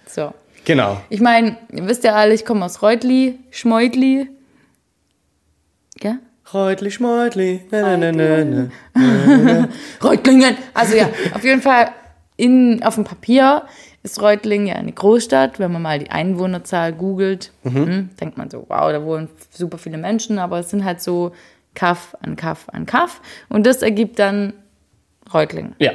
So. 0.06 0.34
Genau. 0.66 1.02
Ich 1.10 1.20
meine, 1.20 1.58
ihr 1.72 1.88
wisst 1.88 2.04
ja 2.04 2.14
alle, 2.14 2.36
ich 2.36 2.46
komme 2.46 2.64
aus 2.64 2.84
Reutli, 2.84 3.40
Schmeutli. 3.50 4.30
Ja? 6.02 6.20
Reutli, 6.54 6.92
Schmeutli. 6.92 7.62
Na, 7.72 7.98
na, 7.98 8.12
na, 8.12 8.44
na, 8.46 8.70
na. 8.94 9.70
Reutlingen. 10.04 10.56
Also 10.76 10.96
ja, 10.96 11.10
auf 11.34 11.44
jeden 11.44 11.62
Fall 11.62 11.90
in, 12.38 12.84
auf 12.84 12.96
dem 12.96 13.04
Papier 13.04 13.64
ist 14.04 14.22
Reutlingen 14.22 14.68
ja 14.68 14.76
eine 14.76 14.92
Großstadt. 14.92 15.58
Wenn 15.58 15.72
man 15.72 15.82
mal 15.82 15.98
die 15.98 16.12
Einwohnerzahl 16.12 16.94
googelt, 16.94 17.52
hm, 17.64 18.12
denkt 18.22 18.38
man 18.38 18.52
so, 18.52 18.66
wow, 18.70 18.92
da 18.92 19.04
wohnen 19.04 19.28
super 19.50 19.80
viele 19.80 19.98
Menschen, 19.98 20.38
aber 20.38 20.60
es 20.60 20.70
sind 20.70 20.86
halt 20.86 21.02
so 21.02 21.32
Kaff 21.74 22.16
an 22.22 22.36
Kaff 22.36 22.68
an 22.72 22.86
Kaff. 22.86 23.22
Und 23.50 23.66
das 23.66 23.82
ergibt 23.82 24.20
dann 24.20 24.54
Reutlingen. 25.34 25.74
Ja. 25.80 25.94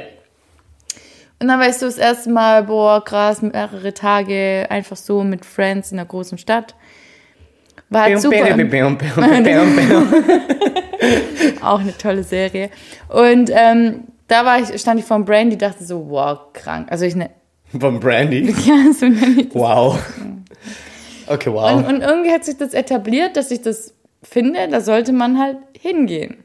Und 1.41 1.47
dann 1.47 1.59
weißt 1.59 1.81
du 1.81 1.85
das 1.85 1.97
erste 1.97 2.29
Mal, 2.29 2.63
boah, 2.63 3.03
krass, 3.03 3.41
mehrere 3.41 3.93
Tage 3.93 4.67
einfach 4.69 4.97
so 4.97 5.23
mit 5.23 5.45
Friends 5.45 5.91
in 5.91 5.99
einer 5.99 6.07
großen 6.07 6.37
Stadt. 6.37 6.75
War 7.89 8.03
halt 8.03 8.21
super. 8.21 8.37
Auch 11.61 11.79
eine 11.79 11.97
tolle 11.97 12.23
Serie. 12.23 12.69
Und 13.07 13.49
ähm, 13.53 14.03
da 14.27 14.45
war 14.45 14.59
ich, 14.59 14.79
stand 14.79 14.99
ich 14.99 15.05
vor 15.05 15.19
Brandy, 15.19 15.57
dachte 15.57 15.83
so, 15.83 16.09
wow, 16.09 16.39
krank. 16.53 16.87
Also 16.91 17.05
ich 17.05 17.15
ne, 17.15 17.29
Vom 17.79 17.99
Brandy. 17.99 18.53
ja, 18.65 18.91
so 18.93 19.07
nenn 19.07 19.39
ich 19.39 19.49
das. 19.49 19.55
Wow. 19.55 19.97
Okay, 21.27 21.51
wow. 21.51 21.73
Und, 21.77 21.85
und 21.85 22.01
irgendwie 22.01 22.31
hat 22.31 22.43
sich 22.45 22.57
das 22.57 22.73
etabliert, 22.73 23.37
dass 23.37 23.49
ich 23.51 23.61
das 23.61 23.93
finde, 24.23 24.67
da 24.67 24.81
sollte 24.81 25.13
man 25.13 25.39
halt 25.39 25.57
hingehen. 25.79 26.43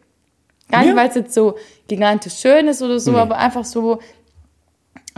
Gar 0.70 0.80
nicht, 0.80 0.90
Ja. 0.90 0.96
weil 0.96 1.08
es 1.08 1.14
jetzt 1.14 1.34
so 1.34 1.56
gigantisch 1.88 2.34
schön 2.38 2.68
ist 2.68 2.80
oder 2.82 2.98
so, 3.00 3.12
Nee. 3.12 3.18
aber 3.18 3.36
einfach 3.38 3.64
so, 3.64 4.00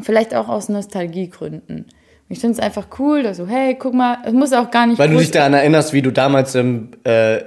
vielleicht 0.02 0.34
auch 0.34 0.48
aus 0.48 0.68
Nostalgiegründen. 0.68 1.86
Ich 2.28 2.40
finde 2.40 2.54
es 2.54 2.60
einfach 2.60 2.88
cool, 2.98 3.22
dass 3.22 3.36
so, 3.36 3.46
hey, 3.46 3.76
guck 3.78 3.94
mal, 3.94 4.18
es 4.24 4.32
muss 4.32 4.52
auch 4.52 4.70
gar 4.70 4.86
nicht 4.86 4.98
Weil 4.98 5.10
du 5.10 5.18
dich 5.18 5.30
daran 5.30 5.54
erinnerst, 5.54 5.92
wie 5.92 6.02
du 6.02 6.10
damals 6.10 6.54
im, 6.56 6.90
äh, 7.04 7.38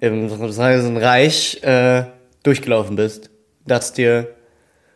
im 0.00 0.96
Reich 0.96 1.62
äh, 1.62 2.04
durchgelaufen 2.42 2.96
bist. 2.96 3.30
Dachtest 3.66 3.98
dir, 3.98 4.28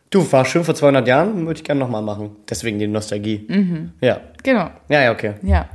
du, 0.09 0.31
war 0.33 0.47
schön 0.47 0.65
vor 0.65 0.75
200 0.75 1.07
Jahren, 1.07 1.47
würde 1.47 1.59
ich 1.59 1.65
gerne 1.65 1.81
nochmal 1.81 2.03
machen. 2.03 2.37
Deswegen 2.49 2.79
die 2.79 2.87
Nostalgie. 2.87 3.45
Mhm. 3.49 3.93
Ja. 4.01 4.21
Genau, 4.43 4.71
Ja, 4.89 5.03
ja, 5.03 5.13
okay. 5.13 5.35
ja. 5.43 5.69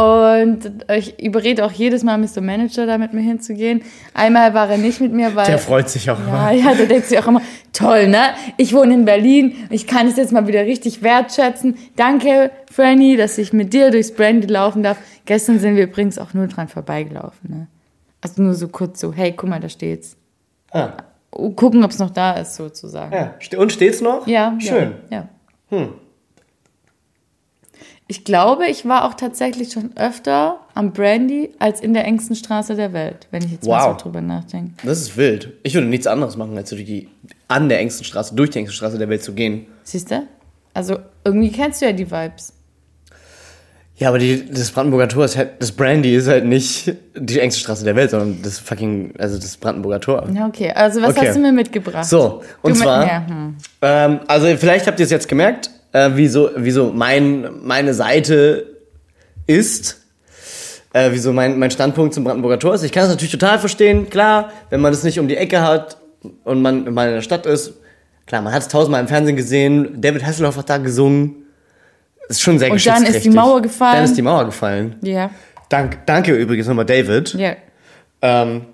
Und 0.00 0.70
ich 0.96 1.22
überrede 1.22 1.64
auch 1.64 1.72
jedes 1.72 2.02
Mal 2.04 2.16
Mr. 2.18 2.40
Manager 2.40 2.86
da 2.86 2.96
mit 2.98 3.12
mir 3.12 3.20
hinzugehen. 3.20 3.82
Einmal 4.14 4.54
war 4.54 4.70
er 4.70 4.78
nicht 4.78 5.00
mit 5.00 5.12
mir, 5.12 5.34
weil. 5.36 5.46
Der 5.46 5.58
freut 5.58 5.88
sich 5.90 6.10
auch 6.10 6.18
Ja, 6.18 6.50
immer. 6.50 6.50
ja, 6.70 6.74
der 6.74 6.86
denkt 6.86 7.06
sich 7.06 7.18
auch 7.18 7.26
immer, 7.28 7.42
toll, 7.72 8.08
ne? 8.08 8.30
Ich 8.56 8.72
wohne 8.74 8.94
in 8.94 9.04
Berlin, 9.04 9.54
ich 9.70 9.86
kann 9.86 10.06
es 10.06 10.16
jetzt 10.16 10.32
mal 10.32 10.46
wieder 10.46 10.64
richtig 10.64 11.02
wertschätzen. 11.02 11.76
Danke, 11.96 12.50
Franny, 12.70 13.16
dass 13.16 13.36
ich 13.38 13.52
mit 13.52 13.72
dir 13.72 13.90
durchs 13.90 14.12
Brandy 14.14 14.46
laufen 14.46 14.82
darf. 14.82 14.98
Gestern 15.26 15.58
sind 15.58 15.76
wir 15.76 15.84
übrigens 15.84 16.18
auch 16.18 16.34
nur 16.34 16.46
dran 16.46 16.68
vorbeigelaufen, 16.68 17.50
ne? 17.50 17.66
Also 18.22 18.42
nur 18.42 18.54
so 18.54 18.68
kurz 18.68 19.00
so, 19.00 19.12
hey, 19.12 19.32
guck 19.36 19.48
mal, 19.48 19.60
da 19.60 19.68
steht's. 19.68 20.16
Ah, 20.72 20.92
Gucken, 21.32 21.84
ob 21.84 21.90
es 21.92 21.98
noch 21.98 22.10
da 22.10 22.32
ist, 22.32 22.56
sozusagen. 22.56 23.12
ja. 23.14 23.34
Und 23.58 23.70
steht's 23.72 24.00
noch? 24.00 24.26
Ja, 24.26 24.56
Schön. 24.58 24.94
Ja. 25.10 25.28
ja. 25.70 25.88
Ich 28.10 28.24
glaube, 28.24 28.66
ich 28.66 28.86
war 28.88 29.04
auch 29.04 29.14
tatsächlich 29.14 29.70
schon 29.70 29.96
öfter 29.96 30.58
am 30.74 30.92
Brandy 30.92 31.50
als 31.60 31.80
in 31.80 31.94
der 31.94 32.04
engsten 32.06 32.34
Straße 32.34 32.74
der 32.74 32.92
Welt, 32.92 33.28
wenn 33.30 33.44
ich 33.44 33.52
jetzt 33.52 33.68
mal 33.68 33.86
Wow. 33.86 33.96
so 33.96 34.02
drüber 34.02 34.20
nachdenke. 34.20 34.72
Das 34.84 35.00
ist 35.00 35.16
wild. 35.16 35.52
Ich 35.62 35.74
würde 35.74 35.86
nichts 35.86 36.08
anderes 36.08 36.36
machen, 36.36 36.56
als 36.56 36.70
durch 36.70 36.84
die, 36.84 37.08
an 37.46 37.68
der 37.68 37.78
engsten 37.78 38.04
Straße, 38.04 38.34
durch 38.34 38.50
die 38.50 38.58
engste 38.58 38.74
Straße 38.74 38.98
der 38.98 39.08
Welt 39.08 39.22
zu 39.22 39.32
gehen. 39.32 39.66
Siehst 39.84 40.10
du? 40.10 40.26
Also 40.74 40.98
irgendwie 41.24 41.52
kennst 41.52 41.82
du 41.82 41.86
ja 41.86 41.92
die 41.92 42.10
Vibes. 42.10 42.52
Ja, 43.94 44.08
aber 44.08 44.18
die, 44.18 44.44
das 44.50 44.72
Brandenburger 44.72 45.06
Tor 45.08 45.26
ist 45.26 45.36
halt, 45.36 45.50
das 45.60 45.70
Brandy 45.70 46.16
ist 46.16 46.26
halt 46.26 46.46
nicht 46.46 46.92
die 47.14 47.38
engste 47.38 47.60
Straße 47.60 47.84
der 47.84 47.94
Welt, 47.94 48.10
sondern 48.10 48.42
das 48.42 48.58
fucking, 48.58 49.14
also 49.20 49.38
das 49.38 49.56
Brandenburger 49.56 50.00
Tor. 50.00 50.28
Ja, 50.34 50.48
okay. 50.48 50.72
Also 50.72 51.00
was 51.00 51.10
Okay. 51.16 51.28
hast 51.28 51.36
du 51.36 51.40
mir 51.42 51.52
mitgebracht? 51.52 52.06
So, 52.06 52.42
und 52.62 52.74
Du 52.76 52.80
zwar, 52.80 53.06
Ja, 53.06 53.24
hm. 53.28 53.56
ähm, 53.82 54.20
also 54.26 54.46
vielleicht 54.56 54.88
habt 54.88 54.98
ihr 54.98 55.04
es 55.04 55.10
jetzt 55.12 55.28
gemerkt, 55.28 55.70
äh, 55.92 56.10
wieso, 56.14 56.50
wieso 56.56 56.92
mein, 56.92 57.48
meine 57.62 57.94
Seite 57.94 58.66
ist, 59.46 60.00
äh, 60.92 61.10
wieso 61.12 61.32
mein, 61.32 61.58
mein 61.58 61.70
Standpunkt 61.70 62.14
zum 62.14 62.24
Brandenburger 62.24 62.58
Tor 62.58 62.74
ist. 62.74 62.82
Ich 62.82 62.92
kann 62.92 63.04
es 63.04 63.10
natürlich 63.10 63.32
total 63.32 63.58
verstehen, 63.58 64.10
klar, 64.10 64.50
wenn 64.70 64.80
man 64.80 64.92
es 64.92 65.02
nicht 65.02 65.18
um 65.18 65.28
die 65.28 65.36
Ecke 65.36 65.60
hat 65.60 65.96
und 66.44 66.62
man 66.62 66.92
mal 66.92 67.08
in 67.08 67.14
der 67.14 67.22
Stadt 67.22 67.46
ist, 67.46 67.74
klar, 68.26 68.42
man 68.42 68.52
hat 68.52 68.62
es 68.62 68.68
tausendmal 68.68 69.00
im 69.00 69.08
Fernsehen 69.08 69.36
gesehen, 69.36 70.00
David 70.00 70.24
Hasselhoff 70.24 70.56
hat 70.56 70.70
da 70.70 70.78
gesungen, 70.78 71.36
ist 72.28 72.40
schon 72.40 72.58
sehr 72.58 72.70
Und 72.70 72.86
dann 72.86 73.04
ist 73.04 73.24
die. 73.24 73.30
Mauer 73.30 73.60
gefallen. 73.60 73.96
Dann 73.96 74.04
ist 74.04 74.16
die 74.16 74.22
Mauer 74.22 74.44
gefallen. 74.44 74.96
Ja. 75.02 75.30
Dank, 75.68 75.98
danke 76.06 76.32
übrigens 76.34 76.66
nochmal, 76.66 76.86
David. 76.86 77.34
Ja. 77.34 77.56
Ähm, 78.22 78.66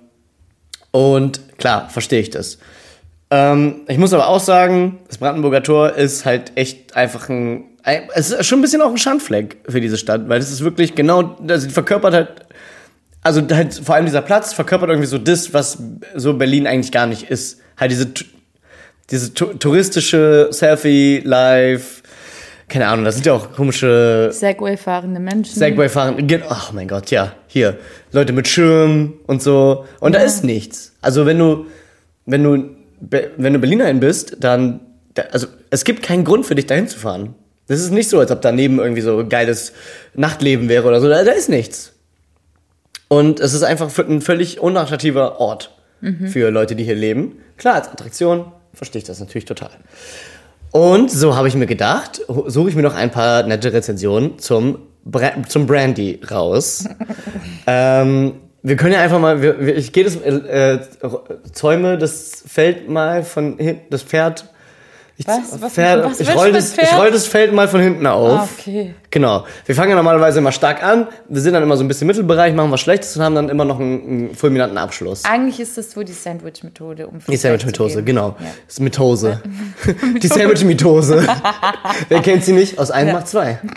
und 0.91 1.57
klar, 1.57 1.89
verstehe 1.89 2.21
ich 2.21 2.29
das. 2.29 2.57
Ähm, 3.29 3.81
ich 3.87 3.97
muss 3.97 4.13
aber 4.13 4.27
auch 4.27 4.39
sagen, 4.39 4.99
das 5.07 5.17
Brandenburger 5.17 5.61
Tor 5.63 5.93
ist 5.95 6.25
halt 6.25 6.53
echt 6.55 6.95
einfach 6.95 7.27
ein. 7.29 7.65
ein 7.83 8.03
es 8.13 8.31
ist 8.31 8.45
schon 8.45 8.59
ein 8.59 8.61
bisschen 8.61 8.81
auch 8.81 8.89
ein 8.89 8.97
Schandfleck 8.97 9.57
für 9.67 9.81
diese 9.81 9.97
Stadt, 9.97 10.29
weil 10.29 10.39
es 10.39 10.49
ist 10.51 10.63
wirklich 10.63 10.95
genau, 10.95 11.23
das 11.41 11.65
verkörpert 11.67 12.13
halt. 12.13 12.29
Also 13.23 13.41
halt 13.51 13.73
vor 13.73 13.95
allem 13.95 14.05
dieser 14.05 14.21
Platz 14.21 14.53
verkörpert 14.53 14.89
irgendwie 14.89 15.07
so 15.07 15.17
das, 15.17 15.53
was 15.53 15.77
so 16.15 16.33
Berlin 16.35 16.65
eigentlich 16.67 16.93
gar 16.93 17.07
nicht 17.07 17.23
ist. 17.29 17.59
Halt 17.77 17.91
diese, 17.91 18.07
diese 19.09 19.33
touristische 19.33 20.47
Selfie-Life. 20.51 22.03
Keine 22.69 22.87
Ahnung, 22.87 23.03
da 23.05 23.11
sind 23.11 23.25
ja 23.25 23.33
auch 23.33 23.51
komische 23.53 24.29
Segway-fahrende 24.31 25.19
Menschen. 25.19 25.55
Segway 25.55 25.89
fahren. 25.89 26.27
Ge- 26.27 26.41
Ach 26.47 26.71
mein 26.73 26.87
Gott, 26.87 27.11
ja. 27.11 27.33
Hier. 27.47 27.77
Leute 28.13 28.31
mit 28.33 28.47
Schirm 28.47 29.13
und 29.25 29.41
so. 29.41 29.85
Und 29.99 30.15
da 30.15 30.19
ist 30.19 30.43
nichts. 30.45 30.93
Also 31.01 31.25
wenn 31.25 31.39
du, 31.39 31.65
wenn 32.25 32.43
du, 32.43 32.76
wenn 32.99 33.53
du 33.53 33.59
Berlinerin 33.59 33.99
bist, 33.99 34.37
dann, 34.39 34.79
da, 35.13 35.23
also 35.31 35.47
es 35.69 35.83
gibt 35.83 36.03
keinen 36.03 36.23
Grund 36.23 36.45
für 36.45 36.55
dich 36.55 36.65
dahin 36.65 36.87
zu 36.87 36.99
fahren. 36.99 37.35
Das 37.67 37.79
ist 37.79 37.91
nicht 37.91 38.09
so, 38.09 38.19
als 38.19 38.31
ob 38.31 38.41
daneben 38.41 38.79
irgendwie 38.79 39.01
so 39.01 39.25
geiles 39.27 39.73
Nachtleben 40.13 40.69
wäre 40.69 40.87
oder 40.87 41.01
so. 41.01 41.09
Da, 41.09 41.23
da 41.23 41.31
ist 41.31 41.49
nichts. 41.49 41.93
Und 43.09 43.39
es 43.39 43.53
ist 43.53 43.63
einfach 43.63 43.95
ein 43.97 44.21
völlig 44.21 44.59
unattraktiver 44.59 45.39
Ort 45.39 45.73
für 46.27 46.51
Leute, 46.51 46.75
die 46.75 46.83
hier 46.83 46.95
leben. 46.95 47.39
Klar, 47.57 47.75
als 47.75 47.87
Attraktion 47.87 48.51
verstehe 48.73 48.99
ich 48.99 49.07
das 49.07 49.19
natürlich 49.19 49.45
total. 49.45 49.71
Und 50.71 51.09
so 51.11 51.35
habe 51.35 51.47
ich 51.47 51.55
mir 51.55 51.65
gedacht, 51.65 52.21
suche 52.27 52.69
ich 52.69 52.75
mir 52.75 52.83
noch 52.83 52.93
ein 52.93 53.09
paar 53.09 53.43
nette 53.43 53.73
Rezensionen 53.73 54.37
zum, 54.37 54.79
Bra 55.05 55.31
zum 55.47 55.65
Brandy 55.65 56.19
raus. 56.29 56.85
ähm, 57.67 58.33
wir 58.67 58.75
können 58.75 58.93
ja 58.93 59.01
einfach 59.01 59.19
mal, 59.19 59.41
wir, 59.41 59.65
wir, 59.65 59.75
ich 59.77 59.91
gehe 59.93 60.03
das, 60.03 60.15
äh, 60.17 60.75
äh, 60.75 60.79
zäume 61.53 61.97
das 61.97 62.43
Feld 62.47 62.89
mal 62.89 63.23
von 63.23 63.57
hinten, 63.57 63.89
das 63.89 64.03
Pferd. 64.03 64.45
Ich, 65.19 65.27
Was? 65.27 65.59
Was- 65.59 65.73
Pferd, 65.73 66.05
was 66.05 66.19
ich 66.19 66.35
roll 66.35 66.51
das, 66.51 66.73
Pferd? 66.73 66.89
ich 66.91 66.97
roll 66.97 67.09
das 67.09 67.25
Feld 67.25 67.51
mal 67.51 67.67
von 67.67 67.81
hinten 67.81 68.05
auf. 68.05 68.39
Ah, 68.39 68.47
okay. 68.59 68.93
Genau. 69.09 69.45
Wir 69.65 69.73
fangen 69.73 69.89
ja 69.89 69.95
normalerweise 69.95 70.37
immer 70.37 70.51
stark 70.51 70.83
an. 70.83 71.07
Wir 71.27 71.41
sind 71.41 71.53
dann 71.53 71.63
immer 71.63 71.75
so 71.75 71.83
ein 71.83 71.87
bisschen 71.87 72.03
im 72.03 72.07
Mittelbereich, 72.09 72.53
machen 72.53 72.69
was 72.71 72.81
Schlechtes 72.81 73.17
und 73.17 73.23
haben 73.23 73.33
dann 73.33 73.49
immer 73.49 73.65
noch 73.65 73.79
einen, 73.79 74.01
einen 74.07 74.35
fulminanten 74.35 74.77
Abschluss. 74.77 75.25
Eigentlich 75.25 75.59
ist 75.59 75.75
das 75.75 75.97
wohl 75.97 76.05
die 76.05 76.13
Sandwich-Methode, 76.13 77.07
um 77.07 77.17
Die 77.27 77.35
Sandwich-Methode, 77.35 78.03
genau. 78.03 78.35
Ja. 78.39 78.45
Das 78.67 78.75
ist 78.75 78.79
Methose. 78.79 79.41
Die 80.21 80.27
Sandwich-Methode. 80.27 81.27
Wer 82.09 82.21
kennt 82.21 82.43
sie 82.43 82.53
nicht? 82.53 82.77
Aus 82.77 82.91
einem 82.91 83.13
macht 83.13 83.27
zwei. 83.27 83.59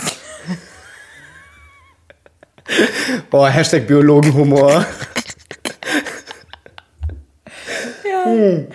Boah, 3.31 3.49
Hashtag 3.49 3.87
Biologenhumor. 3.87 4.85
Hm. 8.25 8.67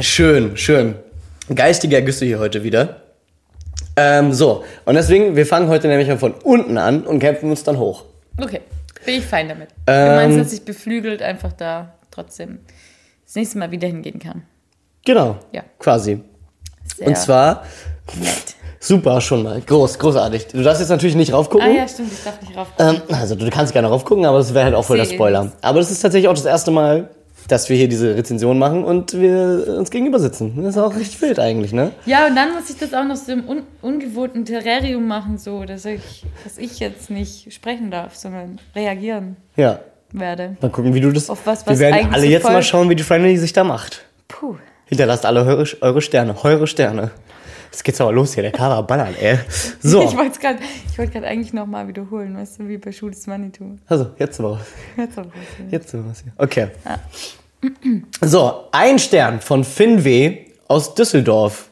Schön, 0.00 0.56
schön. 0.56 0.94
Geistige 1.54 1.96
Ergüsse 1.96 2.24
hier 2.24 2.38
heute 2.38 2.62
wieder. 2.64 3.02
Ähm, 3.96 4.32
so, 4.32 4.64
und 4.84 4.94
deswegen, 4.94 5.36
wir 5.36 5.44
fangen 5.46 5.68
heute 5.68 5.86
nämlich 5.88 6.08
mal 6.08 6.18
von 6.18 6.32
unten 6.32 6.78
an 6.78 7.02
und 7.04 7.18
kämpfen 7.18 7.50
uns 7.50 7.62
dann 7.62 7.78
hoch. 7.78 8.04
Okay, 8.40 8.60
bin 9.04 9.16
ich 9.16 9.24
fein 9.24 9.48
damit. 9.48 9.68
Ähm, 9.86 10.08
du 10.08 10.14
meinst, 10.16 10.38
dass 10.40 10.52
ich 10.52 10.64
beflügelt 10.64 11.20
einfach 11.20 11.52
da 11.52 11.94
trotzdem 12.10 12.60
das 13.26 13.34
nächste 13.34 13.58
Mal 13.58 13.70
wieder 13.70 13.88
hingehen 13.88 14.18
kann. 14.18 14.42
Genau, 15.04 15.38
Ja. 15.52 15.62
quasi. 15.78 16.20
Sehr 16.96 17.08
Und 17.08 17.16
zwar, 17.18 17.66
nett. 18.18 18.56
Super 18.82 19.20
schon 19.20 19.44
mal, 19.44 19.60
groß, 19.60 19.98
großartig. 19.98 20.48
Du 20.48 20.62
darfst 20.62 20.80
jetzt 20.80 20.90
natürlich 20.90 21.14
nicht 21.16 21.32
raufgucken. 21.32 21.66
Ah 21.66 21.70
ja, 21.70 21.88
stimmt, 21.88 22.12
ich 22.12 22.22
darf 22.24 22.40
nicht 22.42 22.56
rauf. 22.56 22.68
Ähm, 22.78 23.00
also 23.10 23.34
du 23.36 23.48
kannst 23.48 23.72
gerne 23.72 23.88
raufgucken, 23.88 24.26
aber 24.26 24.38
das 24.38 24.52
wäre 24.52 24.64
halt 24.66 24.74
auch 24.74 24.84
voll 24.84 24.98
der 24.98 25.04
Spoiler. 25.06 25.52
Aber 25.62 25.78
das 25.78 25.90
ist 25.90 26.00
tatsächlich 26.00 26.28
auch 26.28 26.34
das 26.34 26.44
erste 26.44 26.70
Mal, 26.72 27.08
dass 27.48 27.68
wir 27.68 27.76
hier 27.76 27.88
diese 27.88 28.14
Rezension 28.16 28.58
machen 28.58 28.84
und 28.84 29.18
wir 29.18 29.74
uns 29.78 29.90
gegenüber 29.90 30.18
sitzen. 30.18 30.52
Das 30.62 30.76
ist 30.76 30.78
auch 30.82 30.94
richtig 30.94 31.20
wild 31.22 31.38
eigentlich, 31.38 31.72
ne? 31.72 31.90
Ja, 32.06 32.26
und 32.26 32.34
dann 32.36 32.52
muss 32.54 32.70
ich 32.70 32.76
das 32.78 32.92
auch 32.94 33.04
noch 33.04 33.16
so 33.16 33.32
im 33.32 33.48
un 33.48 33.62
ungewohnten 33.82 34.44
Terrarium 34.44 35.06
machen, 35.06 35.38
so 35.38 35.64
dass 35.64 35.84
ich, 35.84 36.24
dass 36.44 36.58
ich 36.58 36.78
jetzt 36.80 37.10
nicht 37.10 37.52
sprechen 37.52 37.90
darf, 37.90 38.14
sondern 38.16 38.58
reagieren 38.76 39.36
Ja. 39.56 39.78
werde. 40.12 40.56
Mal 40.60 40.70
gucken, 40.70 40.94
wie 40.94 41.00
du 41.00 41.10
das. 41.12 41.30
Auf 41.30 41.40
was- 41.46 41.66
wir 41.66 41.72
was 41.72 41.78
werden 41.80 41.94
eigentlich 41.94 42.12
alle 42.14 42.26
jetzt 42.26 42.44
mal 42.44 42.62
schauen, 42.62 42.88
wie 42.90 42.96
die 42.96 43.02
Friendly 43.02 43.36
sich 43.36 43.52
da 43.52 43.64
macht. 43.64 44.02
Puh. 44.28 44.56
Hinterlasst 44.86 45.24
alle 45.26 45.40
eure, 45.44 45.64
eure 45.80 46.00
Sterne, 46.00 46.34
eure 46.44 46.66
Sterne. 46.66 47.10
Jetzt 47.72 47.84
geht's 47.84 48.00
aber 48.02 48.12
los 48.12 48.34
hier, 48.34 48.42
der 48.42 48.52
Cover 48.52 48.82
ballert, 48.82 49.14
ey. 49.20 49.38
So, 49.80 50.02
Ich 50.04 50.14
wollte 50.14 50.32
es 50.32 50.38
gerade 50.40 50.58
wollt 50.96 51.16
eigentlich 51.16 51.54
nochmal 51.54 51.88
wiederholen, 51.88 52.36
weißt 52.36 52.58
du, 52.60 52.68
wie 52.68 52.76
bei 52.76 52.92
Schule 52.92 53.12
des 53.12 53.26
Manitou. 53.26 53.76
also 53.88 54.10
jetzt 54.18 54.38
aber. 54.38 54.60
Jetzt 54.96 55.18
aber 55.18 55.28
was. 55.28 55.72
Jetzt 55.72 55.94
aber 55.94 56.04
was 56.10 56.22
hier. 56.22 56.32
Okay. 56.36 56.68
So, 58.20 58.64
ein 58.72 58.98
Stern 58.98 59.40
von 59.40 59.64
Finn 59.64 60.04
W. 60.04 60.38
aus 60.68 60.94
Düsseldorf. 60.94 61.70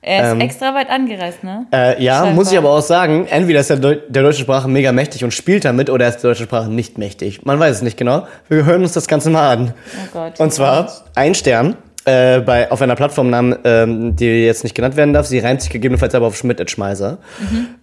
Er 0.00 0.26
ist 0.26 0.32
Ähm, 0.32 0.40
extra 0.40 0.74
weit 0.74 0.90
angereist, 0.90 1.42
ne? 1.42 1.66
Äh, 1.72 2.02
ja, 2.02 2.16
Scheinbar. 2.18 2.34
muss 2.34 2.52
ich 2.52 2.58
aber 2.58 2.70
auch 2.70 2.80
sagen, 2.82 3.26
entweder 3.26 3.60
ist 3.60 3.70
er 3.70 3.76
Deu 3.78 3.96
der 4.08 4.22
deutschen 4.22 4.42
Sprache 4.44 4.68
mega 4.68 4.92
mächtig 4.92 5.24
und 5.24 5.32
spielt 5.34 5.64
damit 5.64 5.90
oder 5.90 6.04
er 6.04 6.10
ist 6.10 6.22
der 6.22 6.30
deutschen 6.30 6.46
Sprache 6.46 6.70
nicht 6.70 6.98
mächtig. 6.98 7.44
Man 7.44 7.58
weiß 7.58 7.76
es 7.76 7.82
nicht 7.82 7.96
genau. 7.96 8.26
Wir 8.48 8.64
hören 8.64 8.82
uns 8.82 8.92
das 8.92 9.08
Ganze 9.08 9.30
mal 9.30 9.50
an. 9.50 9.74
Oh 9.96 10.08
Gott. 10.12 10.38
Und 10.40 10.52
zwar 10.52 10.92
ein 11.14 11.34
Stern. 11.34 11.76
Äh, 12.08 12.40
bei, 12.40 12.70
auf 12.70 12.80
einer 12.80 12.96
Plattform, 12.96 13.30
namen, 13.30 13.56
ähm, 13.64 14.16
die 14.16 14.44
jetzt 14.44 14.64
nicht 14.64 14.74
genannt 14.74 14.96
werden 14.96 15.12
darf. 15.12 15.26
Sie 15.26 15.38
reimt 15.38 15.62
sich 15.62 15.70
gegebenenfalls 15.70 16.14
aber 16.14 16.26
auf 16.26 16.36
Schmidt 16.36 16.60
at 16.60 16.70
Schmeißer. 16.70 17.18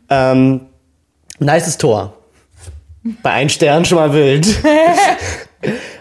Ähm, 0.10 0.62
nices 1.40 1.78
Tor. 1.78 2.18
Bei 3.22 3.32
ein 3.32 3.50
Stern 3.50 3.86
schon 3.86 4.00
mal 4.00 4.14
wild. 4.14 4.48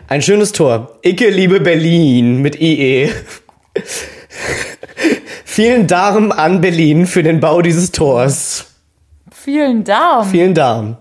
Ein 0.06 0.20
schönes 0.20 0.52
Tor. 0.52 0.98
Icke 1.02 1.30
liebe 1.30 1.60
Berlin 1.60 2.42
mit 2.42 2.60
IE. 2.60 3.10
Vielen 5.44 5.86
Dank 5.86 6.38
an 6.38 6.60
Berlin 6.60 7.06
für 7.06 7.22
den 7.22 7.40
Bau 7.40 7.62
dieses 7.62 7.90
Tors. 7.90 8.66
Vielen 9.32 9.82
Dank. 9.82 10.26
Vielen 10.26 10.54
Dank. 10.54 10.98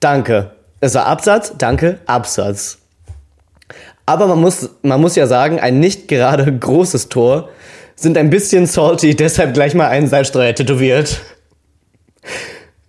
Danke. 0.00 0.50
Es 0.80 0.94
war 0.94 1.06
Absatz, 1.06 1.54
danke, 1.56 2.00
Absatz. 2.06 2.81
Aber 4.06 4.26
man 4.26 4.40
muss, 4.40 4.70
man 4.82 5.00
muss 5.00 5.16
ja 5.16 5.26
sagen, 5.26 5.60
ein 5.60 5.80
nicht 5.80 6.08
gerade 6.08 6.50
großes 6.58 7.08
Tor 7.08 7.48
sind 7.94 8.18
ein 8.18 8.30
bisschen 8.30 8.66
salty, 8.66 9.14
deshalb 9.14 9.54
gleich 9.54 9.74
mal 9.74 9.86
einen 9.88 10.08
Salzstreuer 10.08 10.54
tätowiert. 10.54 11.20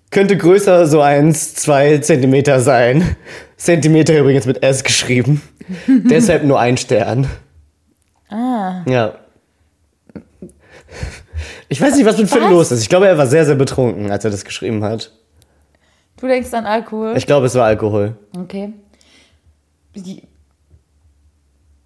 Könnte 0.10 0.38
größer 0.38 0.88
so 0.88 1.02
eins, 1.02 1.56
zwei 1.56 1.98
Zentimeter 2.00 2.60
sein. 2.60 3.16
Zentimeter 3.58 4.18
übrigens 4.18 4.46
mit 4.46 4.64
S 4.64 4.84
geschrieben. 4.84 5.42
deshalb 5.88 6.44
nur 6.44 6.60
ein 6.60 6.78
Stern. 6.78 7.28
Ah. 8.30 8.84
Ja. 8.88 9.16
Ich 11.70 11.82
weiß 11.82 11.96
nicht, 11.96 12.06
was 12.06 12.18
mit 12.18 12.30
Finn 12.30 12.44
Was? 12.44 12.50
los 12.52 12.72
ist. 12.72 12.82
Ich 12.82 12.90
glaube, 12.90 13.08
er 13.08 13.18
war 13.18 13.28
sehr, 13.28 13.46
sehr 13.46 13.56
betrunken, 13.56 14.12
als 14.12 14.24
er 14.26 14.32
das 14.32 14.46
geschrieben 14.46 14.84
hat. 14.84 15.12
Du 16.20 16.28
denkst 16.28 16.54
an 16.54 16.66
Alkohol? 16.66 17.14
Ich 17.18 17.26
glaube, 17.26 17.48
es 17.48 17.56
war 17.56 17.66
Alkohol. 17.66 18.16
Okay. 18.38 18.74
Die- 19.96 20.24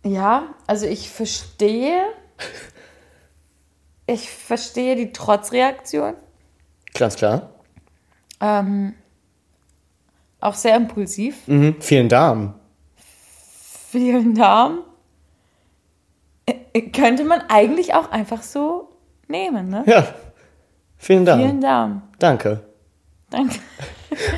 Ja, 0.03 0.55
also 0.67 0.85
ich 0.85 1.09
verstehe. 1.09 2.01
Ich 4.05 4.29
verstehe 4.29 4.95
die 4.95 5.11
Trotzreaktion. 5.11 6.15
Ganz 6.93 7.15
klar. 7.17 7.49
Ähm, 8.39 8.93
auch 10.39 10.53
sehr 10.53 10.75
impulsiv. 10.77 11.47
Mhm. 11.47 11.75
Vielen 11.81 12.07
Dank. 12.09 12.55
Vielen 13.89 14.35
Dank. 14.35 14.79
Äh, 16.45 16.81
Könnte 16.91 17.25
man 17.25 17.41
eigentlich 17.49 17.93
auch 17.93 18.11
einfach 18.11 18.43
so 18.43 18.89
nehmen, 19.27 19.69
ne? 19.69 19.83
Ja. 19.87 20.07
Vielen 20.97 21.25
Dank. 21.25 21.41
Vielen 21.41 21.61
Dank. 21.61 22.03
Danke. 22.19 22.63
Danke. 23.29 23.59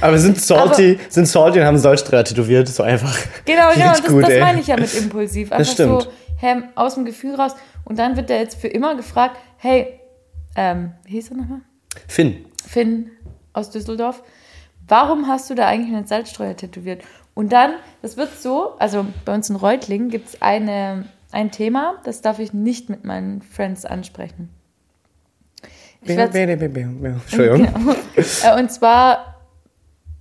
Aber 0.02 0.18
sind 0.18 0.42
salty, 0.42 1.00
sind 1.10 1.28
salty 1.28 1.60
und 1.60 1.66
haben 1.66 1.78
Salzstreuer 1.78 2.24
tätowiert. 2.24 2.68
So 2.68 2.84
einfach. 2.84 3.18
Genau, 3.46 3.70
genau, 3.74 3.90
das, 3.90 4.04
gut, 4.04 4.24
das 4.24 4.30
ey. 4.30 4.42
meine 4.42 4.60
ich 4.62 4.68
ja 4.68 4.78
mit 4.78 4.94
impulsiv. 4.94 5.52
Einfach 5.52 5.72
stimmt. 5.72 6.04
so 6.04 6.12
hey, 6.40 6.64
aus 6.76 6.96
dem 6.96 7.06
Gefühl 7.06 7.36
raus. 7.36 7.56
Und 7.84 8.00
dann 8.00 8.16
wird 8.16 8.30
er 8.30 8.40
jetzt 8.40 8.60
für 8.60 8.68
immer 8.68 8.96
gefragt, 8.96 9.38
hey, 9.58 10.00
ähm, 10.56 10.94
wie 11.06 11.12
hieß 11.12 11.32
er 11.32 11.38
nochmal? 11.38 11.62
Finn. 12.08 12.46
Finn 12.68 13.12
aus 13.54 13.70
Düsseldorf, 13.70 14.24
warum 14.88 15.28
hast 15.28 15.50
du 15.50 15.56
da 15.56 15.68
eigentlich 15.68 15.96
einen 15.96 16.08
Salzstreuer 16.08 16.56
tätowiert? 16.56 17.04
Und 17.34 17.52
dann, 17.52 17.74
das 18.02 18.18
wird 18.18 18.40
so, 18.40 18.76
also 18.80 19.06
bei 19.26 19.34
uns 19.34 19.50
in 19.50 19.56
Reutlingen 19.56 20.10
gibt 20.10 20.30
es 20.30 20.42
eine, 20.42 21.06
ein 21.32 21.52
Thema, 21.52 21.96
das 22.04 22.22
darf 22.22 22.40
ich 22.40 22.54
nicht 22.54 22.90
mit 22.90 23.06
meinen 23.06 23.42
Friends 23.42 23.86
ansprechen. 23.86 24.50
Ich 26.02 26.10
Entschuldigung. 27.32 27.68
Genau. 28.16 28.58
Und 28.58 28.72
zwar, 28.72 29.29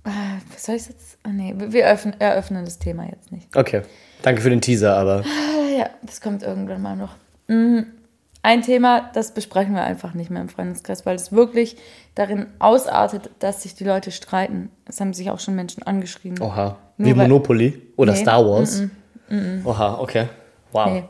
was 0.03 0.65
soll 0.65 0.75
ich 0.75 0.87
jetzt? 0.87 1.17
Ah, 1.23 1.29
nee, 1.29 1.53
wir- 1.57 1.87
öffnen, 1.87 2.15
eröffnen 2.19 2.65
das 2.65 2.79
Thema 2.79 3.05
jetzt 3.09 3.31
nicht. 3.31 3.55
Okay. 3.55 3.81
Danke 4.21 4.41
für 4.41 4.49
den 4.49 4.61
Teaser, 4.61 4.95
aber. 4.97 5.23
Ah, 5.25 5.69
Ja, 5.77 5.89
das 6.01 6.19
kommt 6.21 6.43
irgendwann 6.43 6.81
mal 6.81 6.95
noch. 6.95 7.15
Mm, 7.47 7.79
Ein 8.41 8.61
Thema, 8.61 9.09
das 9.13 9.33
besprechen 9.33 9.73
wir 9.75 9.83
einfach 9.83 10.13
nicht 10.13 10.29
mehr 10.31 10.41
im 10.41 10.47
Freundeskreis, 10.49 11.05
weil 11.05 11.15
es 11.15 11.31
wirklich 11.33 11.75
darin 12.15 12.47
ausartet, 12.59 13.29
dass 13.39 13.63
sich 13.63 13.75
die 13.75 13.83
Leute 13.83 14.11
streiten. 14.11 14.71
Es 14.85 15.01
haben 15.01 15.13
sich 15.13 15.29
auch 15.29 15.39
schon 15.41 15.55
Menschen 15.55 15.83
angeschrieben. 15.83 16.41
Oha. 16.41 16.77
Nur 16.97 17.09
Wie 17.09 17.13
Monopoly 17.13 17.81
oder 17.97 18.13
Nee. 18.13 18.19
Star 18.21 18.45
Wars. 18.45 18.83
Oha, 19.65 19.99
okay. 19.99 20.27
Wow. 20.71 20.89
Nee. 20.89 21.03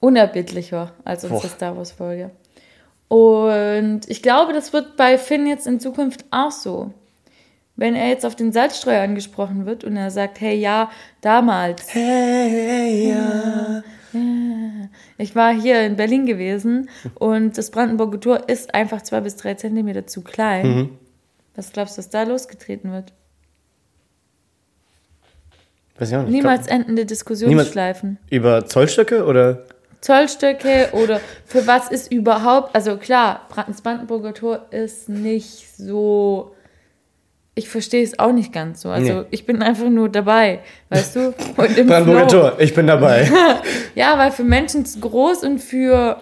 Unerbittlicher 0.00 0.92
als 1.04 1.24
unsere 1.24 1.40
Boah. 1.42 1.48
Star 1.48 1.76
Wars-Folge. 1.76 2.30
Und 3.08 4.02
ich 4.08 4.22
glaube, 4.22 4.52
das 4.52 4.72
wird 4.72 4.96
bei 4.96 5.16
Finn 5.18 5.46
jetzt 5.46 5.66
in 5.66 5.80
Zukunft 5.80 6.24
auch 6.30 6.50
so. 6.50 6.92
Wenn 7.82 7.96
er 7.96 8.10
jetzt 8.10 8.24
auf 8.24 8.36
den 8.36 8.52
Salzstreuer 8.52 9.02
angesprochen 9.02 9.66
wird 9.66 9.82
und 9.82 9.96
er 9.96 10.12
sagt, 10.12 10.40
hey, 10.40 10.54
ja, 10.54 10.88
damals. 11.20 11.92
Hey, 11.92 13.10
ja. 13.10 13.82
Ich 15.18 15.34
war 15.34 15.52
hier 15.52 15.84
in 15.84 15.96
Berlin 15.96 16.24
gewesen 16.24 16.88
und 17.16 17.58
das 17.58 17.72
Brandenburger 17.72 18.20
Tor 18.20 18.48
ist 18.48 18.72
einfach 18.72 19.02
zwei 19.02 19.20
bis 19.22 19.34
drei 19.34 19.54
Zentimeter 19.54 20.06
zu 20.06 20.22
klein. 20.22 20.66
Mhm. 20.68 20.98
Was 21.56 21.72
glaubst 21.72 21.96
du, 21.96 21.98
was 21.98 22.08
da 22.08 22.22
losgetreten 22.22 22.92
wird? 22.92 23.12
Weiß 25.98 26.08
ich 26.10 26.16
auch 26.16 26.22
nicht. 26.22 26.30
Niemals 26.30 26.68
Glaub- 26.68 26.78
endende 26.78 27.04
Diskussionsschleifen. 27.04 28.16
Über 28.30 28.64
Zollstöcke 28.64 29.24
oder? 29.24 29.64
Zollstöcke 30.00 30.90
oder 30.92 31.20
für 31.46 31.66
was 31.66 31.90
ist 31.90 32.12
überhaupt, 32.12 32.76
also 32.76 32.96
klar, 32.96 33.48
das 33.66 33.82
Brandenburger 33.82 34.34
Tor 34.34 34.66
ist 34.70 35.08
nicht 35.08 35.76
so, 35.76 36.54
ich 37.54 37.68
verstehe 37.68 38.02
es 38.02 38.18
auch 38.18 38.32
nicht 38.32 38.52
ganz 38.52 38.80
so. 38.80 38.88
Also 38.90 39.20
Nee. 39.20 39.26
ich 39.30 39.44
bin 39.46 39.62
einfach 39.62 39.88
nur 39.90 40.08
dabei, 40.08 40.60
weißt 40.88 41.16
du? 41.16 41.34
Und 41.56 41.76
im 41.78 41.86
Brandenburger 41.88 42.28
Flow. 42.28 42.40
Tor, 42.50 42.52
ich 42.60 42.74
bin 42.74 42.86
dabei. 42.86 43.30
Ja, 43.94 44.16
weil 44.16 44.30
für 44.30 44.44
Menschen 44.44 44.86
zu 44.86 45.00
groß 45.00 45.42
und 45.44 45.58
für, 45.58 46.16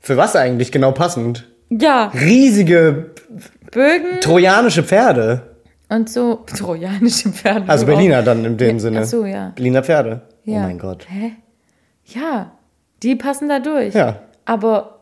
Für 0.00 0.16
was 0.16 0.34
eigentlich 0.34 0.72
genau 0.72 0.90
passend? 0.92 1.44
ja, 1.70 2.08
Riesige 2.14 3.10
Bögen 3.70 4.20
trojanische 4.20 4.82
Pferde. 4.82 5.54
und 5.88 6.10
so 6.10 6.44
trojanische 6.46 7.28
Pferde. 7.30 7.64
Also 7.68 7.84
du 7.86 7.92
auch. 7.92 7.96
Berliner 7.96 8.22
dann 8.22 8.44
in 8.44 8.56
dem 8.56 8.80
Sinne. 8.80 9.00
Ach 9.02 9.04
so, 9.04 9.24
ja. 9.24 9.52
Berliner 9.54 9.82
Pferde. 9.84 10.22
ja. 10.44 10.56
Oh 10.56 10.60
mein 10.60 10.78
Gott. 10.78 11.06
Hä? 11.08 11.32
Ja, 12.06 12.52
die 13.02 13.14
passen 13.16 13.48
da 13.48 13.60
durch. 13.60 13.94
Ja. 13.94 14.20
Aber 14.46 14.97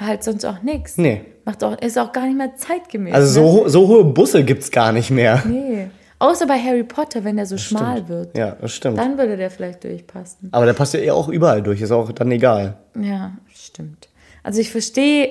halt 0.00 0.24
sonst 0.24 0.44
auch 0.44 0.62
nichts. 0.62 0.96
Nee. 0.98 1.22
Macht 1.44 1.62
auch, 1.62 1.76
ist 1.78 1.98
auch 1.98 2.12
gar 2.12 2.26
nicht 2.26 2.36
mehr 2.36 2.56
zeitgemäß. 2.56 3.14
Also 3.14 3.40
ne? 3.40 3.46
so, 3.46 3.68
so 3.68 3.88
hohe 3.88 4.04
Busse 4.04 4.44
gibt's 4.44 4.70
gar 4.70 4.92
nicht 4.92 5.10
mehr. 5.10 5.42
Nee. 5.46 5.88
Außer 6.18 6.46
bei 6.46 6.58
Harry 6.58 6.84
Potter, 6.84 7.24
wenn 7.24 7.36
der 7.36 7.46
so 7.46 7.58
schmal 7.58 8.08
wird. 8.08 8.36
Ja, 8.36 8.56
das 8.60 8.72
stimmt. 8.72 8.98
Dann 8.98 9.18
würde 9.18 9.36
der 9.36 9.50
vielleicht 9.50 9.84
durchpassen. 9.84 10.48
Aber 10.52 10.64
der 10.64 10.72
passt 10.72 10.94
ja 10.94 11.00
eh 11.00 11.10
auch 11.10 11.28
überall 11.28 11.62
durch, 11.62 11.80
ist 11.80 11.90
auch 11.90 12.12
dann 12.12 12.30
egal. 12.30 12.78
Ja, 12.98 13.32
stimmt. 13.52 14.08
Also 14.42 14.60
ich 14.60 14.70
verstehe. 14.70 15.28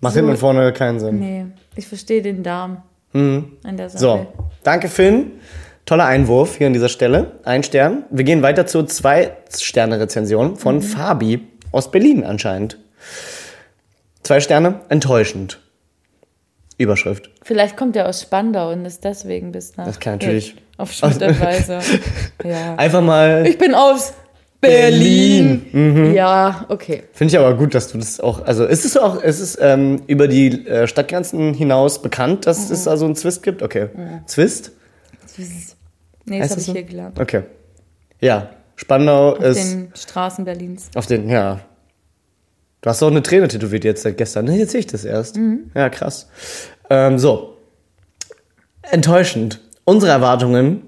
Macht 0.00 0.14
so, 0.14 0.18
hinten 0.18 0.32
und 0.32 0.36
vorne 0.36 0.72
keinen 0.72 1.00
Sinn. 1.00 1.18
Nee, 1.20 1.46
ich 1.74 1.86
verstehe 1.86 2.20
den 2.20 2.42
Darm 2.42 2.82
an 3.14 3.76
der 3.76 3.88
Sache. 3.88 3.98
So, 3.98 4.26
danke 4.62 4.88
Finn. 4.88 5.32
Toller 5.86 6.04
Einwurf 6.04 6.56
hier 6.56 6.66
an 6.66 6.72
dieser 6.74 6.88
Stelle. 6.88 7.38
Ein 7.44 7.62
Stern. 7.62 8.04
Wir 8.10 8.24
gehen 8.24 8.42
weiter 8.42 8.66
zur 8.66 8.86
Zwei-Sterne-Rezension 8.86 10.56
von 10.56 10.82
Fabi 10.82 11.46
aus 11.72 11.90
Berlin 11.90 12.24
anscheinend. 12.24 12.78
Zwei 14.26 14.40
Sterne, 14.40 14.80
enttäuschend. 14.88 15.60
Überschrift. 16.78 17.30
Vielleicht 17.44 17.76
kommt 17.76 17.94
er 17.94 18.08
aus 18.08 18.22
Spandau 18.22 18.72
und 18.72 18.84
ist 18.84 19.04
deswegen 19.04 19.52
bis 19.52 19.76
nach. 19.76 19.84
Das 19.86 20.00
kann 20.00 20.14
natürlich- 20.14 20.56
Auf 20.78 20.90
Schmidt-Advisor. 20.92 21.80
ja. 22.44 22.74
Einfach 22.74 23.02
mal. 23.02 23.46
Ich 23.46 23.56
bin 23.56 23.72
aus 23.72 24.14
Berlin. 24.60 26.12
Ja, 26.12 26.66
okay. 26.68 27.04
Finde 27.12 27.32
ich 27.32 27.38
aber 27.38 27.54
gut, 27.54 27.72
dass 27.72 27.92
du 27.92 27.98
das 27.98 28.18
auch. 28.18 28.44
Also 28.44 28.64
ist 28.66 28.84
es 28.84 28.96
auch, 28.96 29.22
ist 29.22 29.38
es 29.38 29.56
ähm, 29.60 30.02
über 30.08 30.26
die 30.26 30.66
äh, 30.66 30.88
Stadtgrenzen 30.88 31.54
hinaus 31.54 32.02
bekannt, 32.02 32.46
dass 32.48 32.68
es 32.70 32.82
da 32.82 32.96
so 32.96 33.04
einen 33.04 33.14
Zwist 33.14 33.44
gibt? 33.44 33.62
Okay. 33.62 33.88
Zwist? 34.26 34.72
Nee, 36.24 36.40
das 36.40 36.50
habe 36.50 36.60
ich 36.60 36.66
so? 36.66 36.72
hier 36.72 36.82
gelernt. 36.82 37.20
Okay. 37.20 37.42
Ja. 38.20 38.50
Spandau 38.74 39.34
Auf 39.36 39.40
ist. 39.44 39.72
den 39.72 39.92
Straßen 39.94 40.44
Berlins. 40.44 40.90
Auf 40.96 41.06
den, 41.06 41.28
ja. 41.28 41.60
Du 42.86 42.90
hast 42.90 43.02
auch 43.02 43.10
eine 43.10 43.20
Träne 43.20 43.48
tätowiert 43.48 43.82
jetzt 43.82 44.02
seit 44.02 44.16
gestern. 44.16 44.44
Ne, 44.44 44.58
jetzt 44.58 44.70
sehe 44.70 44.78
ich 44.78 44.86
das 44.86 45.04
erst. 45.04 45.36
Ja, 45.74 45.88
krass. 45.88 46.28
Ähm, 46.88 47.18
so. 47.18 47.56
Enttäuschend. 48.82 49.60
Unsere 49.82 50.12
Erwartungen, 50.12 50.82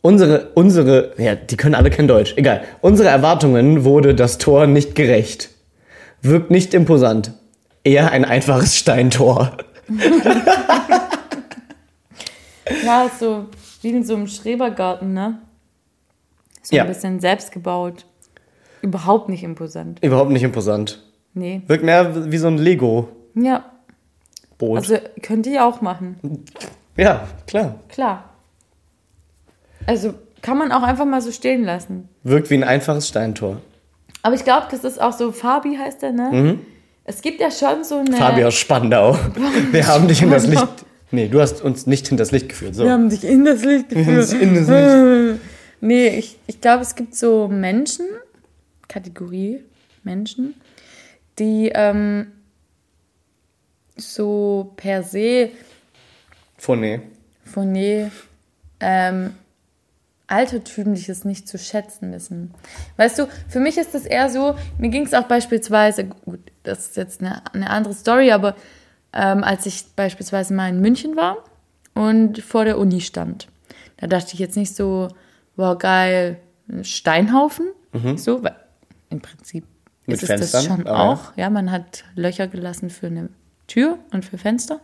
unsere, 0.00 0.52
unsere, 0.54 1.12
ja, 1.18 1.34
die 1.34 1.58
können 1.58 1.74
alle 1.74 1.90
kein 1.90 2.08
Deutsch. 2.08 2.32
Egal. 2.38 2.62
Unsere 2.80 3.10
Erwartungen 3.10 3.84
wurde 3.84 4.14
das 4.14 4.38
Tor 4.38 4.66
nicht 4.66 4.94
gerecht. 4.94 5.50
Wirkt 6.22 6.50
nicht 6.50 6.72
imposant. 6.72 7.32
Eher 7.84 8.10
ein 8.10 8.24
einfaches 8.24 8.74
Steintor. 8.78 9.54
Ja, 12.86 13.04
ist 13.04 13.18
so 13.18 13.46
wie 13.82 13.90
in 13.90 14.02
so 14.04 14.14
einem 14.14 14.28
Schrebergarten, 14.28 15.12
ne? 15.12 15.40
So 16.62 16.74
Ja. 16.74 16.82
ein 16.84 16.88
bisschen 16.88 17.20
selbst 17.20 17.52
gebaut. 17.52 18.06
Überhaupt 18.82 19.28
nicht 19.28 19.42
imposant. 19.44 20.02
Überhaupt 20.04 20.30
nicht 20.30 20.42
imposant. 20.42 21.02
Nee. 21.34 21.62
Wirkt 21.66 21.84
mehr 21.84 22.30
wie 22.30 22.36
so 22.36 22.48
ein 22.48 22.58
Lego-Boot. 22.58 23.08
Ja, 23.42 23.64
also 24.60 24.96
könnt 25.22 25.46
ihr 25.46 25.64
auch 25.64 25.80
machen. 25.80 26.44
ja, 26.96 27.26
klar. 27.46 27.76
Klar. 27.88 28.24
Also 29.86 30.14
kann 30.42 30.58
man 30.58 30.72
auch 30.72 30.82
einfach 30.82 31.06
mal 31.06 31.22
so 31.22 31.32
stehen 31.32 31.64
lassen. 31.64 32.08
Wirkt 32.24 32.50
wie 32.50 32.54
ein 32.54 32.64
einfaches 32.64 33.08
Steintor. 33.08 33.60
Aber 34.22 34.34
ich 34.34 34.44
glaube, 34.44 34.66
das 34.70 34.84
ist 34.84 35.00
auch 35.00 35.12
so, 35.12 35.32
Fabi 35.32 35.76
heißt 35.76 36.02
der, 36.02 36.12
ne? 36.12 36.58
Es 37.04 37.22
gibt 37.22 37.40
ja 37.40 37.50
schon 37.50 37.82
so 37.82 37.96
eine... 37.98 38.16
Fabi 38.16 38.44
aus 38.44 38.54
Spandau. 38.54 39.16
Wir 39.72 39.86
haben 39.86 40.06
dich 40.06 40.22
in 40.22 40.30
das 40.30 40.46
Licht. 40.46 40.68
Nee, 41.10 41.28
du 41.28 41.40
hast 41.40 41.62
uns 41.62 41.86
nicht 41.86 42.10
in 42.10 42.16
das 42.16 42.30
Licht 42.30 42.48
geführt. 42.48 42.74
So. 42.74 42.84
Wir 42.84 42.92
haben 42.92 43.08
dich 43.10 43.24
in 43.24 43.44
das 43.44 43.64
Licht 43.64 43.88
geführt. 43.88 44.32
in 44.32 44.54
das 44.54 44.68
Licht. 44.68 45.40
Nee, 45.84 46.10
ich, 46.16 46.38
ich 46.46 46.60
glaube, 46.60 46.82
es 46.82 46.94
gibt 46.94 47.16
so 47.16 47.48
Menschen, 47.48 48.06
Kategorie 48.92 49.64
Menschen, 50.04 50.54
die 51.38 51.70
ähm, 51.74 52.32
so 53.96 54.72
per 54.76 55.02
se 55.02 55.50
von 57.44 57.72
nee, 57.72 58.10
ähm, 58.80 59.34
Altertümliches 60.26 61.24
nicht 61.24 61.48
zu 61.48 61.58
schätzen 61.58 62.12
wissen. 62.12 62.54
Weißt 62.96 63.18
du, 63.18 63.26
für 63.48 63.60
mich 63.60 63.76
ist 63.78 63.94
das 63.94 64.06
eher 64.06 64.30
so, 64.30 64.56
mir 64.78 64.88
ging 64.90 65.04
es 65.04 65.14
auch 65.14 65.24
beispielsweise, 65.24 66.04
gut, 66.04 66.40
das 66.62 66.86
ist 66.86 66.96
jetzt 66.96 67.20
eine, 67.20 67.42
eine 67.52 67.68
andere 67.70 67.94
Story, 67.94 68.30
aber 68.30 68.54
ähm, 69.12 69.42
als 69.44 69.66
ich 69.66 69.84
beispielsweise 69.96 70.54
mal 70.54 70.68
in 70.68 70.80
München 70.80 71.16
war 71.16 71.38
und 71.94 72.42
vor 72.42 72.64
der 72.64 72.78
Uni 72.78 73.00
stand, 73.00 73.48
da 73.96 74.06
dachte 74.06 74.34
ich 74.34 74.38
jetzt 74.38 74.56
nicht 74.56 74.74
so, 74.74 75.08
wow, 75.56 75.76
geil, 75.76 76.38
ein 76.68 76.84
Steinhaufen, 76.84 77.66
so, 78.16 78.42
weil 78.42 78.56
im 79.12 79.20
Prinzip 79.20 79.64
Mit 80.06 80.22
ist 80.22 80.28
es 80.28 80.50
das 80.50 80.64
schon 80.64 80.86
auch. 80.88 81.36
Ja, 81.36 81.50
man 81.50 81.70
hat 81.70 82.04
Löcher 82.16 82.48
gelassen 82.48 82.90
für 82.90 83.06
eine 83.06 83.28
Tür 83.68 83.98
und 84.10 84.24
für 84.24 84.38
Fenster 84.38 84.80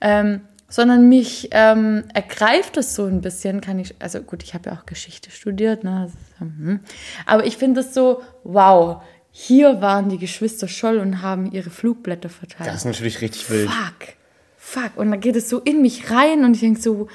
ähm, 0.00 0.40
sondern 0.68 1.08
mich 1.08 1.48
ähm, 1.52 2.04
ergreift 2.12 2.76
es 2.76 2.94
so 2.94 3.06
ein 3.06 3.22
bisschen, 3.22 3.60
kann 3.60 3.78
ich, 3.78 3.94
also 4.00 4.20
gut, 4.20 4.42
ich 4.42 4.52
habe 4.54 4.70
ja 4.70 4.76
auch 4.76 4.86
Geschichte 4.86 5.30
studiert, 5.30 5.82
ne, 5.82 6.12
hm. 6.38 6.80
aber 7.24 7.46
ich 7.46 7.56
finde 7.56 7.80
es 7.80 7.94
so, 7.94 8.22
wow, 8.44 9.02
hier 9.30 9.80
waren 9.80 10.08
die 10.08 10.18
Geschwister 10.18 10.68
Scholl 10.68 10.98
und 10.98 11.22
haben 11.22 11.50
ihre 11.52 11.70
Flugblätter 11.70 12.28
verteilt. 12.28 12.68
Das 12.68 12.76
ist 12.76 12.84
natürlich 12.84 13.20
richtig 13.20 13.48
wild. 13.50 13.70
Fuck, 13.70 14.14
fuck, 14.56 14.96
und 14.96 15.10
dann 15.10 15.20
geht 15.20 15.36
es 15.36 15.48
so 15.48 15.60
in 15.60 15.80
mich 15.80 16.10
rein 16.10 16.44
und 16.44 16.54
ich 16.54 16.60
denke 16.60 16.80
so, 16.80 17.08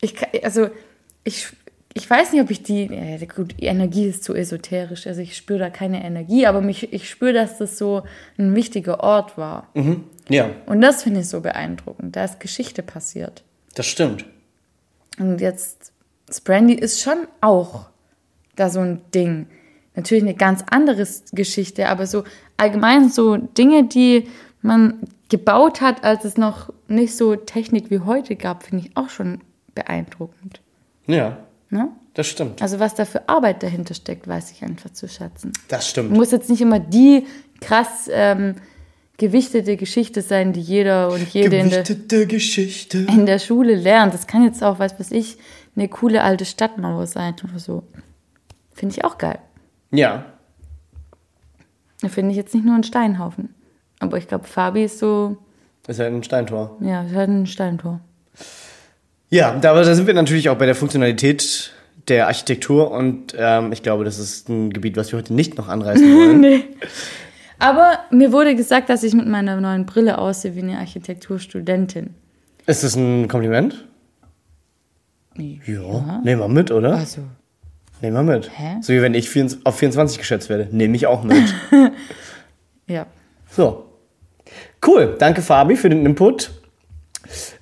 ich, 0.00 0.14
also 0.42 0.70
ich, 1.24 1.48
ich 1.98 2.08
weiß 2.08 2.32
nicht, 2.32 2.42
ob 2.42 2.50
ich 2.50 2.62
die, 2.62 2.86
ja, 2.86 3.26
gut, 3.26 3.56
die 3.58 3.64
Energie 3.64 4.06
ist 4.06 4.22
zu 4.22 4.34
esoterisch, 4.34 5.06
also 5.06 5.20
ich 5.20 5.36
spüre 5.36 5.58
da 5.58 5.70
keine 5.70 6.04
Energie, 6.04 6.46
aber 6.46 6.60
mich, 6.60 6.92
ich 6.92 7.10
spüre, 7.10 7.32
dass 7.32 7.58
das 7.58 7.76
so 7.76 8.04
ein 8.38 8.54
wichtiger 8.54 9.00
Ort 9.00 9.36
war. 9.36 9.68
Ja, 10.28 10.50
Und 10.66 10.80
das 10.80 11.02
finde 11.02 11.20
ich 11.20 11.28
so 11.28 11.40
beeindruckend. 11.40 12.14
Da 12.14 12.24
ist 12.24 12.38
Geschichte 12.38 12.82
passiert. 12.82 13.42
das 13.74 13.86
stimmt. 13.86 14.24
Und 15.18 15.40
jetzt, 15.40 15.92
Sprandy 16.30 16.74
ist 16.74 17.00
schon 17.02 17.26
auch 17.40 17.86
da 18.54 18.70
so 18.70 18.80
ein 18.80 19.00
Ding. 19.12 19.46
Natürlich 19.96 20.22
eine 20.22 20.34
ganz 20.34 20.64
andere 20.70 21.04
Geschichte, 21.32 21.88
aber 21.88 22.06
so 22.06 22.22
allgemein 22.56 23.08
so 23.08 23.36
Dinge, 23.36 23.84
die 23.88 24.28
man 24.62 25.00
gebaut 25.28 25.80
hat, 25.80 26.04
als 26.04 26.24
es 26.24 26.36
noch 26.36 26.72
nicht 26.86 27.16
so 27.16 27.34
Technik 27.34 27.90
wie 27.90 28.00
heute 28.00 28.36
gab, 28.36 28.62
finde 28.62 28.86
ich 28.86 28.96
auch 28.96 29.08
schon 29.08 29.40
beeindruckend. 29.74 30.60
Ja, 31.06 31.38
Ne? 31.70 31.90
das 32.14 32.26
stimmt. 32.26 32.62
Also 32.62 32.80
was 32.80 32.94
da 32.94 33.04
für 33.04 33.28
Arbeit 33.28 33.62
dahinter 33.62 33.94
steckt, 33.94 34.26
weiß 34.26 34.50
ich 34.52 34.62
einfach 34.62 34.90
zu 34.90 35.06
schätzen. 35.06 35.52
Das 35.68 35.88
stimmt. 35.88 36.10
Muss 36.10 36.30
jetzt 36.32 36.48
nicht 36.50 36.60
immer 36.62 36.80
die 36.80 37.26
krass 37.60 38.08
ähm, 38.10 38.56
gewichtete 39.18 39.76
Geschichte 39.76 40.22
sein, 40.22 40.52
die 40.52 40.60
jeder 40.60 41.10
und 41.10 41.28
jede 41.32 41.58
in 41.58 41.70
der, 41.70 41.84
Geschichte. 42.26 42.98
in 42.98 43.26
der 43.26 43.38
Schule 43.38 43.74
lernt. 43.74 44.14
Das 44.14 44.26
kann 44.26 44.42
jetzt 44.44 44.64
auch, 44.64 44.78
was 44.78 44.98
weiß 44.98 45.10
ich, 45.12 45.36
eine 45.76 45.88
coole 45.88 46.22
alte 46.22 46.44
Stadtmauer 46.44 47.06
sein 47.06 47.34
oder 47.44 47.58
so. 47.58 47.82
Finde 48.72 48.94
ich 48.96 49.04
auch 49.04 49.18
geil. 49.18 49.38
Ja, 49.90 50.26
Da 52.00 52.08
finde 52.08 52.30
ich 52.30 52.36
jetzt 52.36 52.54
nicht 52.54 52.64
nur 52.64 52.74
einen 52.74 52.84
Steinhaufen. 52.84 53.54
Aber 54.00 54.18
ich 54.18 54.28
glaube, 54.28 54.44
Fabi 54.44 54.84
ist 54.84 54.98
so, 54.98 55.36
ist 55.86 55.98
ja 55.98 56.06
ein 56.06 56.22
Steintor. 56.22 56.76
ja, 56.80 57.02
ist 57.02 57.14
halt 57.14 57.28
ein 57.28 57.46
Steintor. 57.46 58.00
Ja, 59.30 59.54
da- 59.58 59.70
aber 59.72 59.82
da 59.82 59.94
sind 59.94 60.06
wir 60.06 60.14
natürlich 60.14 60.48
auch 60.48 60.56
bei 60.58 60.66
der 60.66 60.74
Funktionalität 60.74 61.72
der 62.08 62.26
Architektur 62.28 62.90
und 62.90 63.34
ähm, 63.38 63.72
ich 63.72 63.82
glaube, 63.82 64.04
das 64.04 64.18
ist 64.18 64.48
ein 64.48 64.70
Gebiet, 64.72 64.96
was 64.96 65.12
wir 65.12 65.18
heute 65.18 65.34
nicht 65.34 65.58
noch 65.58 65.68
anreißen 65.68 66.06
wollen. 66.16 66.40
nee. 66.40 66.64
Aber 67.58 67.98
mir 68.10 68.32
wurde 68.32 68.54
gesagt, 68.54 68.88
dass 68.88 69.02
ich 69.02 69.14
mit 69.14 69.26
meiner 69.26 69.60
neuen 69.60 69.84
Brille 69.84 70.18
aussehe 70.18 70.54
wie 70.54 70.60
eine 70.62 70.78
Architekturstudentin. 70.78 72.14
Ist 72.66 72.84
das 72.84 72.94
ein 72.96 73.26
Kompliment? 73.28 73.84
Ja. 75.36 76.20
Nehmen 76.24 76.40
wir 76.40 76.48
mit, 76.48 76.70
oder? 76.70 76.94
Also, 76.94 77.22
Nehmen 78.00 78.14
wir 78.26 78.34
mit. 78.34 78.50
Hä? 78.56 78.76
So 78.80 78.92
wie 78.92 79.02
wenn 79.02 79.14
ich 79.14 79.28
24 79.28 79.66
auf 79.66 79.76
24 79.76 80.18
geschätzt 80.18 80.48
werde. 80.48 80.68
Nehme 80.70 80.94
ich 80.96 81.06
auch 81.08 81.24
mit. 81.24 81.52
ja. 82.86 83.06
so. 83.50 83.86
Cool. 84.86 85.16
Danke, 85.18 85.42
Fabi, 85.42 85.74
für 85.76 85.88
den 85.90 86.06
Input. 86.06 86.52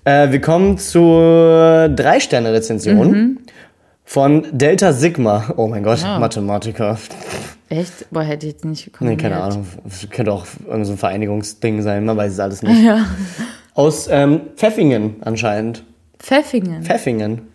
Äh, 0.06 0.30
wir 0.30 0.40
kommen 0.40 0.78
zur 0.78 1.88
Drei-Sterne-Rezension 1.88 3.40
von 4.04 4.46
Delta 4.52 4.92
Sigma. 4.92 5.52
Oh 5.56 5.66
mein 5.66 5.82
Gott, 5.82 6.00
Mathematiker. 6.02 6.96
Echt? 7.68 8.08
Boah, 8.12 8.22
hätte 8.22 8.46
ich 8.46 8.52
jetzt 8.52 8.64
nicht 8.64 8.86
Nee, 8.86 8.92
kombiniert. 8.92 9.20
keine 9.20 9.42
Ahnung. 9.42 9.66
Könnte 10.10 10.32
auch 10.32 10.46
irgend 10.68 10.86
so 10.86 10.92
ein 10.92 10.98
Vereinigungsding 10.98 11.82
sein, 11.82 12.04
man 12.04 12.16
weiß 12.16 12.34
es 12.34 12.38
alles 12.38 12.62
nicht. 12.62 12.84
Ja. 12.84 13.04
Aus 13.74 14.06
ähm, 14.08 14.42
Pfeffingen 14.54 15.16
anscheinend. 15.22 15.82
Pfeffingen. 16.20 16.84
Pfeffingen. 16.84 17.48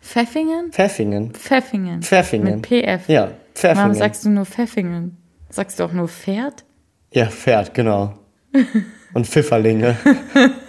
Pfeffingen? 0.00 0.70
Pfeffingen. 0.70 1.32
Pfeffingen. 1.34 2.02
Pfeffingen. 2.02 2.60
Mit 2.60 2.62
PF. 2.68 3.08
Ja, 3.08 3.32
Pfeffingen. 3.54 3.82
Warum 3.82 3.94
sagst 3.94 4.24
du 4.24 4.30
nur 4.30 4.46
Pfeffingen? 4.46 5.16
Sagst 5.50 5.80
du 5.80 5.84
auch 5.84 5.92
nur 5.92 6.06
Pferd? 6.06 6.64
Ja, 7.12 7.26
Pferd, 7.26 7.74
genau. 7.74 8.14
Und 9.14 9.26
Pfifferlinge. 9.26 9.96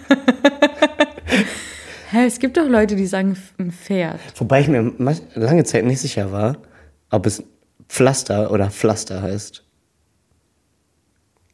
Hä, 2.10 2.26
es 2.26 2.38
gibt 2.38 2.56
doch 2.56 2.66
Leute, 2.68 2.96
die 2.96 3.06
sagen 3.06 3.36
ein 3.58 3.70
Pferd. 3.70 4.18
Wobei 4.36 4.60
ich 4.62 4.68
mir 4.68 4.92
lange 5.34 5.64
Zeit 5.64 5.84
nicht 5.84 6.00
sicher 6.00 6.32
war, 6.32 6.56
ob 7.10 7.26
es 7.26 7.42
Pflaster 7.88 8.50
oder 8.50 8.70
Pflaster 8.70 9.22
heißt. 9.22 9.62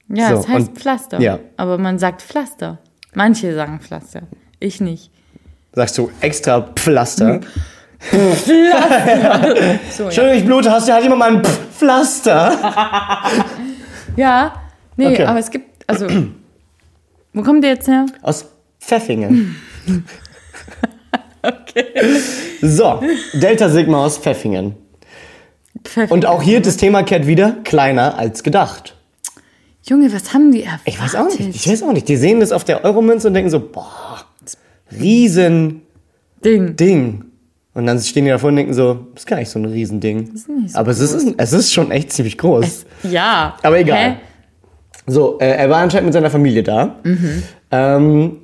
Ja, 0.08 0.28
So, 0.30 0.34
es 0.40 0.48
heißt 0.48 0.68
und- 0.68 0.78
Pflaster. 0.78 1.20
ja. 1.20 1.38
Aber 1.56 1.78
man 1.78 1.98
sagt 1.98 2.22
Pflaster. 2.22 2.78
Manche 3.14 3.54
sagen 3.54 3.80
Pflaster. 3.80 4.22
Ich 4.60 4.80
nicht. 4.80 5.10
Sagst 5.72 5.98
du 5.98 6.10
extra 6.20 6.62
Pflaster? 6.62 7.40
So, 8.44 8.52
ja. 8.52 9.42
Entschuldigung, 10.04 10.34
ich 10.36 10.44
blute, 10.44 10.70
hast 10.70 10.86
du 10.86 10.92
hat 10.92 11.02
jemand 11.02 11.18
mal 11.18 11.36
ein 11.36 11.42
Pflaster? 11.44 12.52
ja, 14.16 14.62
nee, 14.96 15.06
Okay. 15.08 15.24
aber 15.24 15.38
es 15.38 15.50
gibt, 15.50 15.82
also, 15.88 16.06
wo 17.32 17.42
kommt 17.42 17.64
der 17.64 17.70
jetzt 17.70 17.88
her? 17.88 18.04
Aus 18.20 18.44
Pfeffingen. 18.80 19.56
okay. 21.46 21.84
So, 22.62 23.00
Delta 23.34 23.68
Sigma 23.68 24.04
aus 24.04 24.18
Pfeffingen. 24.18 24.74
Pfeffingen. 25.84 26.10
Und 26.10 26.26
auch 26.26 26.42
hier 26.42 26.60
das 26.60 26.76
Thema 26.76 27.02
kehrt 27.02 27.26
wieder 27.26 27.56
kleiner 27.64 28.18
als 28.18 28.42
gedacht. 28.42 28.96
Junge, 29.84 30.12
was 30.12 30.34
haben 30.34 30.50
die 30.50 30.64
erwartet? 30.64 30.86
Ich 30.86 31.00
weiß 31.00 31.14
auch 31.14 31.28
nicht. 31.28 31.54
Ich 31.54 31.68
weiß 31.68 31.82
auch 31.84 31.92
nicht. 31.92 32.08
Die 32.08 32.16
sehen 32.16 32.40
das 32.40 32.50
auf 32.50 32.64
der 32.64 32.84
Euromünze 32.84 33.28
und 33.28 33.34
denken 33.34 33.50
so, 33.50 33.60
boah, 33.60 34.24
riesen 34.90 35.82
Ding. 36.44 36.76
Ding. 36.76 37.24
Und 37.74 37.86
dann 37.86 38.00
stehen 38.00 38.24
die 38.24 38.30
davor 38.30 38.48
und 38.48 38.56
denken 38.56 38.74
so, 38.74 39.06
das 39.12 39.22
ist 39.22 39.26
gar 39.26 39.36
nicht 39.36 39.50
so 39.50 39.58
ein 39.58 39.66
Riesending. 39.66 40.32
ist 40.32 40.48
nicht 40.48 40.72
so 40.72 40.78
Aber 40.78 40.90
es 40.90 40.98
ist, 40.98 41.34
es 41.36 41.52
ist 41.52 41.72
schon 41.72 41.90
echt 41.90 42.12
ziemlich 42.12 42.38
groß. 42.38 42.86
Ja. 43.04 43.56
Aber 43.62 43.78
egal. 43.78 44.12
Hä? 44.12 44.16
So, 45.06 45.38
äh, 45.38 45.50
er 45.50 45.70
war 45.70 45.78
anscheinend 45.78 46.06
mit 46.06 46.14
seiner 46.14 46.30
Familie 46.30 46.62
da. 46.62 46.96
Ähm, 47.70 48.38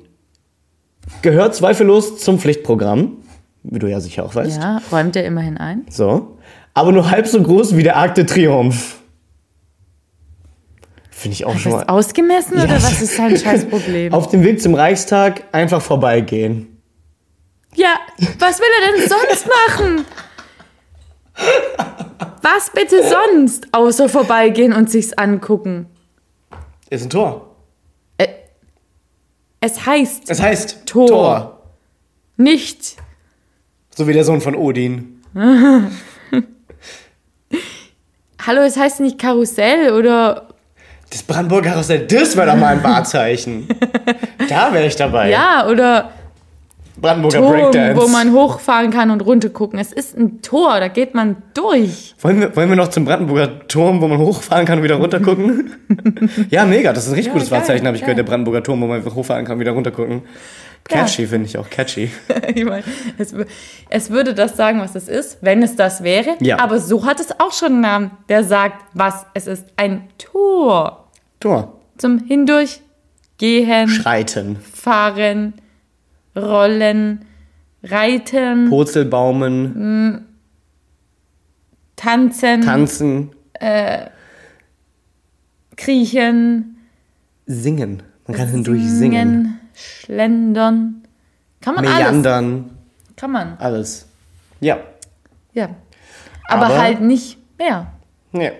gehört 1.23 1.55
zweifellos 1.55 2.17
zum 2.19 2.37
Pflichtprogramm. 2.39 3.17
Wie 3.63 3.79
du 3.79 3.87
ja 3.87 3.99
sicher 3.99 4.23
auch 4.25 4.35
weißt. 4.35 4.61
Ja, 4.61 4.81
räumt 4.91 5.15
er 5.15 5.25
immerhin 5.25 5.57
ein? 5.57 5.85
So. 5.89 6.37
Aber 6.73 6.91
nur 6.91 7.09
halb 7.09 7.27
so 7.27 7.41
groß 7.41 7.75
wie 7.77 7.83
der 7.83 7.95
Arc 7.95 8.13
de 8.15 8.25
Triomphe. 8.25 8.95
Finde 11.09 11.33
ich 11.35 11.45
auch 11.45 11.57
schon 11.57 11.71
Ist 11.71 11.77
mal. 11.77 11.83
ausgemessen 11.85 12.57
Ja. 12.57 12.65
oder 12.65 12.75
was 12.83 13.01
ist 13.01 13.15
sein 13.15 13.37
Scheißproblem? 13.37 14.13
Auf 14.13 14.27
dem 14.29 14.43
Weg 14.43 14.61
zum 14.61 14.75
Reichstag 14.75 15.43
einfach 15.53 15.81
vorbeigehen. 15.81 16.77
Ja, 17.75 17.95
was 18.39 18.59
will 18.59 18.67
er 18.81 18.91
denn 18.97 19.09
sonst 19.09 19.47
machen? 19.47 20.05
Was 22.41 22.69
bitte 22.73 23.01
sonst, 23.07 23.67
außer 23.71 24.09
vorbeigehen 24.09 24.73
und 24.73 24.91
sich's 24.91 25.13
angucken? 25.13 25.87
Ist 26.89 27.03
ein 27.05 27.09
Tor. 27.09 27.52
Es 29.65 29.85
heißt 29.85 30.29
Es 30.29 30.41
heißt 30.41 30.85
Tor. 30.85 31.07
Tor. 31.07 31.63
nicht. 32.35 32.97
So 33.95 34.05
wie 34.09 34.13
der 34.13 34.25
Sohn 34.25 34.41
von 34.41 34.55
Odin. 34.55 35.21
Hallo, 38.45 38.61
es 38.63 38.75
heißt 38.75 38.99
nicht 38.99 39.17
Karussell 39.17 39.93
oder. 39.93 40.49
Das 41.09 41.23
Brandenburger 41.23 41.69
Karussell, 41.69 42.05
das 42.07 42.35
wäre 42.35 42.47
doch 42.47 42.57
mal 42.57 42.75
ein 42.75 42.83
Wahrzeichen. 42.83 43.69
da 44.49 44.73
wäre 44.73 44.87
ich 44.87 44.97
dabei. 44.97 45.29
Ja, 45.29 45.65
oder. 45.69 46.11
Brandenburger 46.95 47.39
Turm, 47.39 47.51
Breakdance. 47.51 48.01
wo 48.01 48.07
man 48.07 48.33
hochfahren 48.33 48.91
kann 48.91 49.09
und 49.09 49.21
runtergucken. 49.21 49.79
Es 49.79 49.91
ist 49.91 50.17
ein 50.17 50.41
Tor, 50.41 50.79
da 50.79 50.87
geht 50.87 51.15
man 51.15 51.37
durch. 51.53 52.13
wollen, 52.21 52.39
wir, 52.39 52.55
wollen 52.55 52.69
wir 52.69 52.75
noch 52.75 52.89
zum 52.89 53.05
Brandenburger 53.05 53.67
Turm, 53.67 53.99
wo 54.01 54.07
man 54.07 54.19
hochfahren 54.19 54.65
kann 54.65 54.77
und 54.77 54.83
wieder 54.83 54.95
runtergucken? 54.95 55.71
ja, 56.49 56.65
mega. 56.65 56.93
Das 56.93 57.05
ist 57.05 57.09
ein 57.09 57.15
richtig 57.15 57.27
Ja, 57.27 57.33
gutes 57.33 57.49
geil, 57.49 57.59
Wahrzeichen, 57.59 57.87
habe 57.87 57.95
ich 57.97 58.01
gehört. 58.01 58.17
Der 58.19 58.23
Brandenburger 58.23 58.63
Turm, 58.63 58.81
wo 58.81 58.87
man 58.87 59.03
hochfahren 59.03 59.45
kann 59.45 59.55
und 59.55 59.61
wieder 59.61 59.71
runtergucken. 59.71 60.21
Catchy 60.85 61.25
finde 61.27 61.47
ich 61.47 61.57
auch. 61.57 61.69
Catchy. 61.69 62.11
ich 62.53 62.65
meine, 62.65 62.83
es, 63.17 63.33
es 63.89 64.09
würde 64.09 64.33
das 64.33 64.57
sagen, 64.57 64.79
was 64.81 64.95
es 64.95 65.07
ist, 65.07 65.37
wenn 65.41 65.63
es 65.63 65.75
das 65.75 66.03
wäre. 66.03 66.35
Ja. 66.41 66.59
Aber 66.59 66.79
so 66.79 67.05
hat 67.05 67.19
es 67.19 67.39
auch 67.39 67.53
schon 67.53 67.71
einen 67.73 67.81
Namen, 67.81 68.11
der 68.29 68.43
sagt, 68.43 68.83
was 68.93 69.25
es 69.33 69.47
ist. 69.47 69.65
Ein 69.77 70.09
Tor. 70.17 71.07
Tor. 71.39 71.79
Zum 71.97 72.19
Hindurch, 72.19 72.81
Gehen, 73.37 73.87
Schreiten. 73.89 74.57
Fahren, 74.57 75.53
Rollen, 76.35 77.25
Reiten, 77.83 78.69
Purzelbaumen. 78.69 80.25
Tanzen, 81.95 82.61
Tanzen. 82.61 83.31
Kriechen, 85.75 86.77
Singen. 87.45 88.03
Man 88.27 88.37
kann 88.37 88.47
hindurch 88.47 88.81
singen. 88.81 88.99
Singen, 88.99 89.59
Schlendern. 89.73 91.03
Kann 91.61 91.75
man 91.75 91.85
alles. 91.85 91.97
Meandern. 91.99 92.69
Kann 93.15 93.31
man, 93.31 93.57
Alles. 93.57 94.07
Ja. 94.59 94.79
ja. 95.53 95.69
Aber, 96.47 96.65
Aber- 96.67 96.81
halt 96.81 97.01
nicht 97.01 97.37
mehr. 97.57 97.91
ja. 98.33 98.51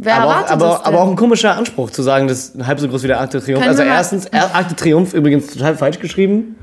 Wer 0.00 0.14
aber, 0.16 0.24
auch, 0.26 0.30
erwartet 0.30 0.52
aber, 0.52 0.66
das 0.66 0.76
denn? 0.82 0.86
aber 0.94 1.02
auch 1.02 1.10
ein 1.10 1.16
komischer 1.16 1.56
Anspruch 1.56 1.90
zu 1.90 2.02
sagen, 2.02 2.28
das 2.28 2.50
ist 2.50 2.66
halb 2.66 2.78
so 2.80 2.88
groß 2.88 3.02
wie 3.02 3.08
der 3.08 3.20
Arc 3.20 3.30
de 3.30 3.40
Triomphe. 3.40 3.60
Können 3.62 3.70
Also 3.70 3.82
wir 3.82 3.90
mal- 3.90 3.96
erstens, 3.96 4.26
Er- 4.26 4.54
Arc 4.54 4.68
de 4.68 4.76
Triomphe 4.76 5.16
übrigens 5.16 5.48
total 5.48 5.76
falsch 5.76 5.98
geschrieben. 5.98 6.56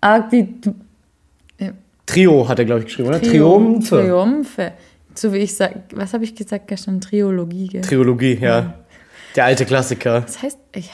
Arg 0.00 0.30
die 0.30 0.54
Trio 2.06 2.48
hat 2.48 2.58
er, 2.58 2.64
glaube 2.64 2.80
ich, 2.80 2.86
geschrieben, 2.86 3.08
oder? 3.08 3.22
Triumphe. 3.22 3.96
Triumphe. 4.02 4.72
So 5.14 5.32
wie 5.32 5.38
ich 5.38 5.54
sag, 5.54 5.74
was 5.94 6.12
habe 6.14 6.24
ich 6.24 6.34
gesagt 6.34 6.68
gestern? 6.68 7.00
Triologie, 7.00 7.68
gell? 7.68 7.80
Triologie, 7.82 8.38
ja. 8.40 8.74
Der 9.36 9.44
alte 9.44 9.64
Klassiker. 9.64 10.20
das 10.22 10.42
heißt, 10.42 10.58
ich, 10.74 10.90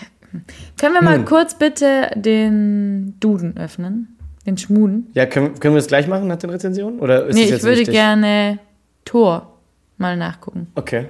können 0.78 0.94
wir 0.94 1.02
mal 1.02 1.24
kurz 1.24 1.54
bitte 1.56 2.10
den 2.14 3.14
Duden 3.20 3.56
öffnen? 3.56 4.16
Den 4.46 4.58
Schmuden? 4.58 5.08
Ja, 5.14 5.26
können, 5.26 5.58
können 5.60 5.74
wir 5.74 5.80
das 5.80 5.88
gleich 5.88 6.06
machen 6.08 6.26
nach 6.28 6.36
den 6.36 6.50
Rezensionen? 6.50 7.00
Oder 7.00 7.26
ist 7.26 7.34
nee, 7.34 7.42
das 7.42 7.46
ich 7.46 7.50
jetzt 7.56 7.62
würde 7.64 7.78
wichtig? 7.80 7.94
gerne 7.94 8.58
Tor 9.04 9.58
mal 9.98 10.16
nachgucken. 10.16 10.68
Okay. 10.74 11.06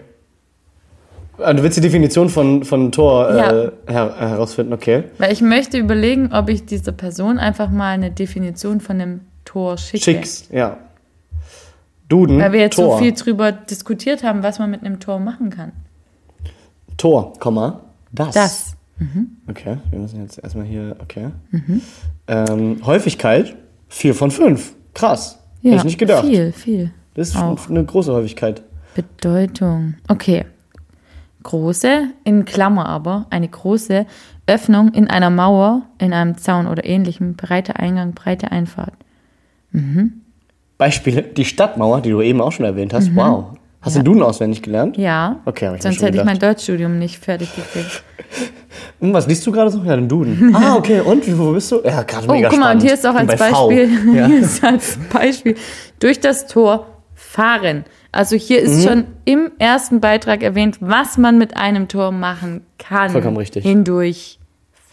Ah, 1.39 1.53
Du 1.53 1.63
willst 1.63 1.77
die 1.77 1.81
Definition 1.81 2.29
von, 2.29 2.65
von 2.65 2.91
Tor 2.93 3.35
Ja. 3.35 3.53
äh, 3.65 3.71
her, 3.87 4.15
herausfinden, 4.19 4.73
okay. 4.73 5.05
Weil 5.19 5.33
ich 5.33 5.41
möchte 5.41 5.79
überlegen, 5.79 6.31
ob 6.33 6.49
ich 6.49 6.65
dieser 6.67 6.93
Person 6.93 7.39
einfach 7.39 7.71
mal 7.71 7.91
eine 7.93 8.11
Definition 8.11 8.81
von 8.81 8.99
dem 8.99 9.21
Tor 9.45 9.79
schicke. 9.79 10.05
Schicks, 10.05 10.49
ja. 10.51 10.79
Duden, 12.09 12.39
Weil 12.41 12.53
wir 12.53 12.61
jetzt 12.61 12.77
Tor. 12.77 12.97
so 12.97 13.03
viel 13.05 13.13
drüber 13.13 13.53
diskutiert 13.53 14.23
haben, 14.25 14.43
was 14.43 14.59
man 14.59 14.71
mit 14.71 14.83
einem 14.83 14.99
Tor 14.99 15.19
machen 15.21 15.51
kann. 15.51 15.73
Tor, 16.97 17.35
Komma, 17.39 17.81
das. 18.13 18.35
Das. 18.35 18.75
Okay, 19.49 19.77
wir 19.91 19.99
müssen 20.01 20.21
jetzt 20.23 20.43
erstmal 20.43 20.65
hier, 20.67 20.97
okay. 21.01 21.29
Mhm. 21.53 21.83
Ähm, 22.27 22.81
Häufigkeit, 22.85 23.55
4 23.89 24.13
von 24.15 24.31
5. 24.33 24.75
Krass. 24.95 25.39
Ja, 25.63 25.71
Hätte 25.71 25.79
ich 25.79 25.85
nicht 25.85 25.99
gedacht. 25.99 26.27
Viel, 26.27 26.51
viel. 26.53 26.91
Das 27.15 27.29
ist 27.29 27.37
Auch. 27.37 27.69
eine 27.71 27.85
große 27.85 28.13
Häufigkeit. 28.13 28.63
Bedeutung. 28.97 29.95
Okay. 30.09 30.47
Große, 31.49 32.09
in 32.25 32.45
Klammer 32.45 32.87
aber, 32.87 33.25
eine 33.31 33.49
große 33.49 34.05
Öffnung 34.47 34.93
in 34.93 35.09
einer 35.09 35.31
Mauer, 35.31 35.81
in 35.99 36.13
einem 36.13 36.37
Zaun 36.37 36.67
oder 36.67 36.85
ähnlichem, 36.85 37.37
breiter 37.37 37.79
Eingang, 37.79 38.13
breite 38.13 38.53
Einfahrt. 38.53 38.93
Beispiele, 40.77 41.23
die 41.23 41.47
Stadtmauer, 41.47 42.03
die 42.03 42.11
du 42.11 42.21
eben 42.21 42.43
auch 42.43 42.53
schon 42.53 42.67
erwähnt 42.67 42.93
hast. 42.93 43.17
Wow. 43.17 43.57
Hast 43.81 43.97
du 43.97 44.01
den 44.01 44.05
Duden 44.05 44.23
auswendig 44.23 44.61
gelernt? 44.61 44.99
Mhm. 44.99 45.05
Ja. 45.05 45.37
Okay, 45.47 45.75
ich 45.75 45.83
Sonst 45.83 46.03
hätte 46.03 46.19
ich 46.19 46.25
mein 46.25 46.35
gedacht. 46.35 46.57
Deutschstudium 46.57 46.99
nicht 46.99 47.19
fertig 47.19 47.49
gekriegt. 47.57 48.03
Hm, 49.01 49.13
was 49.15 49.27
liest 49.27 49.47
du 49.47 49.51
gerade 49.53 49.71
so? 49.71 49.83
Ja, 49.83 49.97
den 49.97 50.09
Duden. 50.09 50.55
ah, 50.55 50.77
okay. 50.77 51.01
Und 51.01 51.25
wo 51.39 51.53
bist 51.53 51.73
du? 51.73 51.81
Ja, 51.85 52.03
gerade 52.03 52.29
Oh, 52.29 52.33
mega 52.33 52.49
guck 52.51 52.59
mal, 52.59 52.67
spannend. 52.67 52.83
und 52.83 52.87
hier 52.87 52.95
ist 52.95 53.07
auch 53.07 53.15
als. 53.15 53.37
Beispiel, 53.37 54.15
Ja. 54.15 54.27
hier 54.27 54.41
ist 54.41 54.63
als 54.63 54.99
Beispiel 55.13 55.55
durch 55.99 56.21
das 56.21 56.47
Tor 56.47 56.87
fahren. 57.15 57.85
Also 58.13 58.37
hier 58.37 58.61
Mhm. 58.63 58.67
ist 58.67 58.85
schon 58.85 59.05
im 59.25 59.51
ersten 59.59 60.01
Beitrag 60.01 60.43
erwähnt, 60.43 60.79
was 60.81 61.19
man 61.19 61.37
mit 61.39 61.57
einem 61.57 61.89
Tor 61.89 62.11
machen 62.13 62.65
kann. 62.79 63.11
Vollkommen 63.11 63.37
richtig. 63.37 63.63
Hindurch 63.65 64.39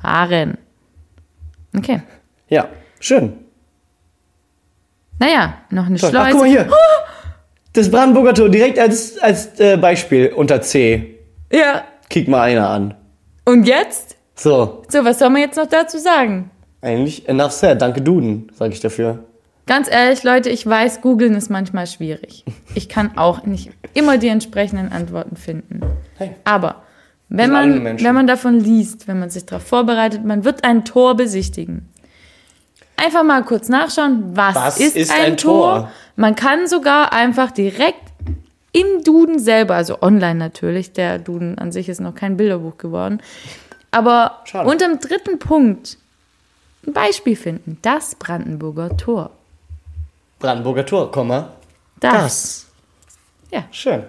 fahren. 0.02 0.58
Okay. 1.78 2.02
ja, 2.50 2.68
schön. 3.00 3.34
Naja, 5.20 5.56
noch 5.70 5.86
eine 5.86 5.98
Toll. 5.98 6.10
Schleuse. 6.10 6.26
Ach, 6.28 6.32
guck 6.32 6.42
mal 6.42 6.50
hier. 6.50 6.70
Das 7.74 7.90
Brandenburger 7.92 8.34
Tor 8.34 8.50
direkt 8.50 8.80
als, 8.80 9.18
als 9.18 9.60
äh, 9.60 9.78
Beispiel 9.78 10.28
unter 10.36 10.62
C. 10.62 11.20
Ja. 11.52 11.84
Kick 12.10 12.28
mal 12.28 12.42
einer 12.42 12.70
an. 12.70 12.96
Und 13.46 13.66
jetzt? 13.66 14.16
So, 14.36 14.84
So, 14.90 15.04
was 15.06 15.20
soll 15.20 15.30
man 15.30 15.42
jetzt 15.42 15.58
noch 15.58 15.68
dazu 15.68 15.98
sagen? 15.98 16.52
eigentlich 16.82 17.28
enough 17.28 17.52
said. 17.52 17.82
Danke 17.82 18.02
Duden, 18.02 18.52
sage 18.54 18.74
ich 18.74 18.80
dafür. 18.80 19.24
Ganz 19.68 19.90
ehrlich, 19.90 20.24
Leute, 20.24 20.50
ich 20.50 20.66
weiß, 20.66 21.02
googeln 21.02 21.34
ist 21.34 21.50
manchmal 21.50 21.88
schwierig. 21.88 22.46
Ich 22.76 22.88
kann 22.88 23.18
auch 23.18 23.44
nicht 23.46 23.72
immer 23.94 24.18
die 24.18 24.28
entsprechenden 24.28 24.92
Antworten 24.92 25.36
finden. 25.36 25.82
Hey. 26.18 26.36
Aber 26.44 26.84
wenn 27.30 27.52
man, 27.52 27.84
wenn 27.84 28.14
man 28.16 28.28
davon 28.28 28.60
liest, 28.60 29.08
wenn 29.08 29.20
man 29.20 29.32
sich 29.32 29.46
darauf 29.46 29.66
vorbereitet, 29.66 30.24
man 30.24 30.44
wird 30.44 30.64
ein 30.64 30.86
Tor 30.86 31.16
besichtigen. 31.16 31.90
Einfach 32.98 33.24
mal 33.24 33.44
kurz 33.44 33.68
nachschauen, 33.68 34.36
was, 34.36 34.56
Was 34.56 34.80
ist, 34.80 34.96
ist 34.96 35.12
ein, 35.12 35.32
ein 35.32 35.38
Tor? 35.38 35.80
Tor? 35.80 35.92
Man 36.16 36.36
kann 36.36 36.68
sogar 36.68 37.12
einfach 37.12 37.52
direkt 37.52 38.00
im 38.72 39.04
Duden 39.04 39.40
selber, 39.40 39.76
also 39.76 40.02
online 40.02 40.36
natürlich, 40.36 40.94
der 40.94 41.18
Duden 41.18 41.58
an 41.58 41.72
sich 41.72 41.90
ist 41.90 42.00
noch 42.00 42.14
kein 42.14 42.38
Bilderbuch 42.38 42.78
geworden, 42.78 43.22
aber 43.92 44.42
Schade. 44.46 44.70
unter 44.70 44.88
dem 44.88 45.00
dritten 45.00 45.40
Punkt 45.40 45.98
ein 46.86 46.94
Beispiel 46.94 47.36
finden. 47.36 47.80
Das 47.82 48.16
Brandenburger 48.16 48.96
Tor. 48.98 49.32
Brandenburger 50.46 50.86
Tor, 50.86 51.12
Komma. 51.12 51.54
Das. 52.00 52.14
Das. 52.14 52.66
Ja. 53.52 53.64
Schön. 53.72 54.04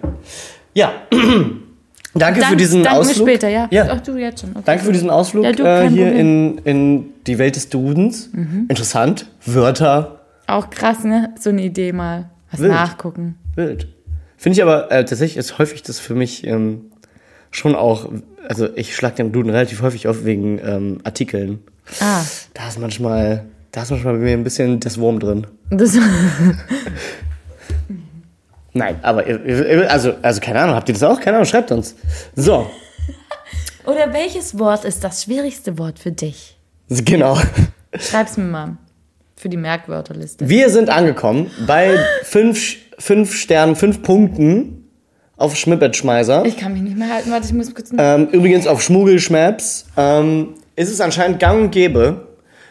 Ja. 0.75 0.91
Danke 2.13 2.39
für 2.41 2.45
Dank- 2.47 2.57
diesen 2.59 2.83
dank 2.83 2.97
Ausflug. 2.97 3.27
später, 3.27 3.47
ja. 3.49 3.67
ja. 3.71 3.87
Ach, 3.91 4.01
du 4.01 4.17
jetzt 4.17 4.41
schon. 4.41 4.51
Okay. 4.51 4.61
Danke 4.65 4.83
für 4.85 4.91
diesen 4.91 5.09
Ausflug 5.09 5.43
Ja, 5.45 5.51
du, 5.51 5.63
äh, 5.63 5.89
hier 5.89 6.05
Problem. 6.07 6.17
in, 6.19 6.57
in 6.59 7.09
die 7.25 7.37
Welt 7.39 7.55
des 7.55 7.69
Dudens. 7.69 8.29
Mhm. 8.33 8.65
Interessant. 8.69 9.25
Wörter. 9.45 10.19
Auch 10.47 10.69
krass, 10.69 11.03
ne? 11.03 11.33
So 11.39 11.49
eine 11.49 11.63
Idee 11.63 11.91
mal. 11.91 12.29
Was 12.51 12.59
Wild. 12.61 12.71
nachgucken. 12.71 13.35
Wild. 13.55 13.87
Finde 14.37 14.55
ich 14.57 14.61
aber 14.63 14.91
äh, 14.91 15.05
tatsächlich 15.05 15.37
ist 15.37 15.57
häufig 15.57 15.81
das 15.83 15.99
für 15.99 16.13
mich 16.15 16.45
ähm, 16.45 16.91
schon 17.51 17.75
auch, 17.75 18.09
also 18.47 18.67
ich 18.75 18.95
schlag 18.95 19.15
den 19.15 19.31
Duden 19.31 19.49
relativ 19.51 19.81
häufig 19.81 20.07
auf 20.07 20.23
wegen 20.25 20.59
ähm, 20.63 20.99
Artikeln. 21.03 21.63
Ah, 21.99 22.21
Da 22.53 22.67
ist 22.67 22.79
manchmal, 22.79 23.45
da 23.71 23.83
ist 23.83 23.91
manchmal 23.91 24.13
bei 24.13 24.19
mir 24.19 24.33
ein 24.33 24.43
bisschen 24.43 24.79
das 24.79 24.97
Wurm 24.97 25.19
drin. 25.19 25.47
das, 25.69 25.97
Nein, 28.73 28.99
aber 29.01 29.23
also, 29.89 30.13
also 30.21 30.39
keine 30.39 30.61
Ahnung, 30.61 30.75
habt 30.75 30.87
ihr 30.89 30.93
das 30.93 31.03
auch? 31.03 31.19
Keine 31.19 31.37
Ahnung, 31.37 31.47
schreibt 31.47 31.71
uns. 31.71 31.95
So, 32.35 32.67
Oder 33.87 34.11
welches 34.13 34.59
Wort 34.59 34.83
ist 34.83 35.01
das 35.03 35.23
schwierigste 35.23 35.77
Wort 35.77 35.97
für 35.97 36.11
dich? 36.11 36.57
genau. 36.89 37.39
Schreib's 37.97 38.35
mir 38.35 38.43
mal. 38.43 38.77
Für 39.37 39.47
die 39.49 39.57
Merkwörterliste. 39.57 40.49
Wir 40.49 40.69
sind 40.69 40.89
angekommen 40.89 41.49
bei 41.65 41.97
fünf, 42.23 42.75
fünf 42.99 43.33
Sternen, 43.35 43.75
fünf 43.77 44.01
Punkten 44.01 44.89
auf 45.37 45.55
Schmippetschmeiser. 45.55 46.43
Ich 46.45 46.57
kann 46.57 46.73
mich 46.73 46.81
nicht 46.81 46.97
mehr 46.97 47.09
halten. 47.09 47.31
Warte, 47.31 47.45
ich 47.47 47.53
muss 47.53 47.73
kurz. 47.73 47.91
Ähm, 47.97 48.27
übrigens 48.31 48.67
auf 48.67 48.81
Schmuggelschmaps 48.81 49.85
ähm, 49.95 50.55
ist 50.75 50.89
es 50.91 50.99
anscheinend 50.99 51.39
gang 51.39 51.61
und 51.65 51.71
gäbe. 51.71 52.26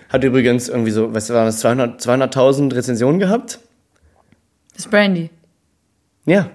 Hat 0.09 0.25
übrigens 0.25 0.69
irgendwie 0.69 0.91
so, 0.93 1.13
was 1.15 1.31
war 1.31 1.45
das, 1.45 1.59
200 1.61 2.01
200.000 2.01 2.75
Rezensionen 2.75 3.19
gehabt. 3.19 3.59
Das 4.75 4.85
ist 4.85 4.91
Brandy. 4.91 5.31
Ja. 6.27 6.51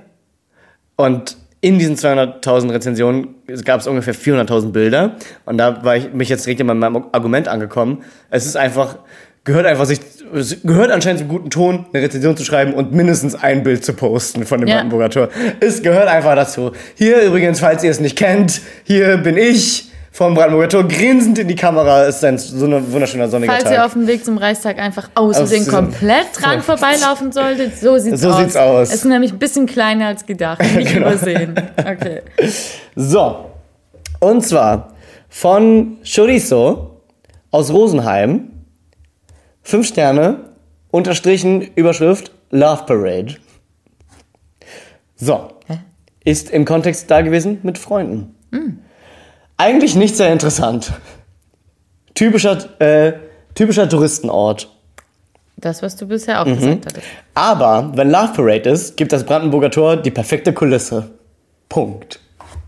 Und 0.95 1.37
in 1.61 1.77
diesen 1.77 1.95
200.000 1.95 2.71
Rezensionen 2.73 3.35
gab 3.65 3.79
es 3.81 3.87
ungefähr 3.87 4.15
400.000 4.15 4.71
Bilder. 4.71 5.15
Und 5.45 5.57
da 5.57 5.83
war 5.83 5.95
ich 5.95 6.11
mich 6.13 6.29
jetzt 6.29 6.45
direkt 6.45 6.59
in 6.61 6.67
meinem 6.67 7.05
Argument 7.11 7.47
angekommen. 7.47 8.03
Es 8.31 8.45
ist 8.45 8.57
einfach, 8.57 8.97
gehört 9.43 9.65
einfach 9.67 9.85
sich, 9.85 9.99
es 10.33 10.61
gehört 10.63 10.91
anscheinend 10.91 11.19
zum 11.19 11.27
guten 11.29 11.49
Ton, 11.51 11.85
eine 11.93 12.03
Rezension 12.03 12.35
zu 12.35 12.43
schreiben 12.43 12.73
und 12.73 12.93
mindestens 12.93 13.35
ein 13.35 13.61
Bild 13.63 13.85
zu 13.85 13.93
posten 13.93 14.45
von 14.45 14.59
dem 14.59 14.69
Ja. 14.69 14.75
Brandenburger 14.77 15.09
Tor. 15.09 15.29
Es 15.59 15.83
gehört 15.83 16.07
einfach 16.07 16.35
dazu. 16.35 16.71
Hier 16.95 17.21
übrigens, 17.21 17.59
falls 17.59 17.83
ihr 17.83 17.91
es 17.91 17.99
nicht 17.99 18.17
kennt, 18.17 18.61
hier 18.83 19.17
bin 19.17 19.37
ich 19.37 19.90
vom 20.13 20.33
Brandenburger 20.33 20.67
Tor, 20.69 20.87
grinsend 20.87 21.39
in 21.39 21.47
die 21.47 21.55
Kamera. 21.55 22.03
Ist 22.03 22.23
ein 22.25 22.37
so 22.37 22.65
ein 22.65 22.91
wunderschöner 22.91 23.29
sonniger 23.29 23.53
Falls 23.53 23.63
Tag. 23.63 23.73
ihr 23.73 23.85
auf 23.85 23.93
dem 23.93 24.07
Weg 24.07 24.25
zum 24.25 24.37
Reichstag 24.37 24.77
einfach 24.77 25.09
aus 25.15 25.37
Versehen 25.37 25.65
komplett 25.67 26.27
dran 26.33 26.61
vorbeilaufen 26.61 27.31
solltet, 27.31 27.77
so 27.77 27.97
sieht's 27.97 28.21
So 28.21 28.31
aus. 28.31 28.37
sieht's 28.39 28.55
aus. 28.57 28.89
Es 28.89 28.95
ist 28.95 29.05
nämlich 29.05 29.31
ein 29.31 29.39
bisschen 29.39 29.67
kleiner 29.67 30.07
als 30.07 30.25
gedacht. 30.25 30.61
Nicht 30.75 30.93
Genau. 30.93 31.07
übersehen. 31.07 31.55
Okay. 31.77 32.21
So. 32.95 33.45
Und 34.19 34.45
zwar 34.45 34.93
von 35.29 35.97
Chorizo 36.03 37.01
aus 37.51 37.71
Rosenheim. 37.71 38.49
Fünf 39.63 39.87
Sterne, 39.87 40.49
unterstrichen, 40.91 41.61
Überschrift, 41.75 42.31
Love 42.49 42.83
Parade. 42.85 43.35
So. 45.15 45.49
Ist 46.23 46.49
im 46.51 46.65
Kontext 46.65 47.09
da 47.09 47.21
gewesen 47.21 47.59
mit 47.63 47.77
Freunden. 47.77 48.35
Eigentlich 49.61 49.95
nicht 49.95 50.17
sehr 50.17 50.33
interessant. 50.33 50.91
Typischer, 52.15 52.57
äh, 52.81 53.13
typischer 53.53 53.87
Touristenort. 53.87 54.67
Das, 55.57 55.83
was 55.83 55.95
du 55.95 56.07
bisher 56.07 56.43
Mhm. 56.43 56.51
auch 56.51 56.57
gesagt 56.57 56.85
hattest. 56.87 57.05
Aber 57.35 57.91
wenn 57.93 58.09
Love 58.09 58.33
Parade 58.35 58.71
ist, 58.71 58.97
gibt 58.97 59.13
das 59.13 59.23
Brandenburger 59.23 59.69
Tor 59.69 59.97
die 59.97 60.09
perfekte 60.09 60.51
Kulisse. 60.51 61.11
Punkt. 61.69 62.19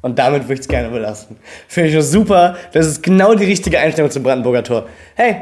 Und 0.04 0.20
damit 0.20 0.44
würde 0.44 0.54
ich 0.54 0.60
es 0.60 0.68
gerne 0.68 0.90
belassen. 0.90 1.38
Finde 1.68 1.90
ich 1.90 1.96
das 1.96 2.12
super. 2.12 2.56
Das 2.74 2.86
ist 2.86 3.02
genau 3.02 3.34
die 3.34 3.46
richtige 3.46 3.80
Einstellung 3.80 4.12
zum 4.12 4.22
Brandenburger 4.22 4.64
Tor. 4.64 4.86
Hey, 5.16 5.36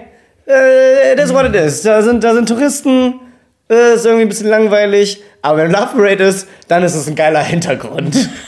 äh, 0.45 1.18
das 1.18 1.26
ist 1.26 1.34
what 1.36 1.45
it 1.48 1.56
is. 1.56 1.82
Da 1.82 2.02
sind, 2.02 2.23
da 2.23 2.34
sind 2.34 2.48
Touristen. 2.48 3.15
Äh, 3.69 3.95
ist 3.95 4.06
irgendwie 4.06 4.23
ein 4.26 4.30
bisschen 4.30 4.48
langweilig. 4.48 5.22
Aber 5.41 5.57
wenn 5.57 5.72
Love 5.72 5.95
Parade 5.98 6.23
ist, 6.23 6.48
dann 6.69 6.82
ist 6.84 6.95
es 6.95 7.07
ein 7.07 7.15
geiler 7.15 7.44
Hintergrund. 7.44 8.15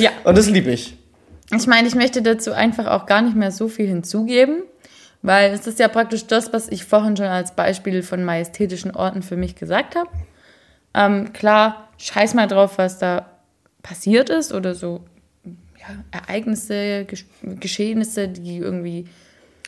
Ja. 0.00 0.10
Und 0.24 0.36
das 0.36 0.48
liebe 0.48 0.72
ich. 0.72 0.97
Ich 1.54 1.66
meine, 1.66 1.88
ich 1.88 1.94
möchte 1.94 2.22
dazu 2.22 2.52
einfach 2.52 2.86
auch 2.86 3.06
gar 3.06 3.22
nicht 3.22 3.36
mehr 3.36 3.50
so 3.50 3.68
viel 3.68 3.86
hinzugeben, 3.86 4.62
weil 5.22 5.52
es 5.52 5.66
ist 5.66 5.78
ja 5.78 5.88
praktisch 5.88 6.26
das, 6.26 6.52
was 6.52 6.68
ich 6.68 6.84
vorhin 6.84 7.16
schon 7.16 7.26
als 7.26 7.54
Beispiel 7.56 8.02
von 8.02 8.24
majestätischen 8.24 8.94
Orten 8.94 9.22
für 9.22 9.36
mich 9.36 9.54
gesagt 9.56 9.96
habe. 9.96 10.10
Ähm, 10.94 11.32
klar, 11.32 11.88
scheiß 11.98 12.34
mal 12.34 12.46
drauf, 12.46 12.78
was 12.78 12.98
da 12.98 13.26
passiert 13.82 14.30
ist 14.30 14.52
oder 14.52 14.74
so 14.74 15.00
ja, 15.78 15.86
Ereignisse, 16.10 17.04
Gesch 17.06 17.24
Geschehnisse, 17.42 18.28
die 18.28 18.58
irgendwie 18.58 19.06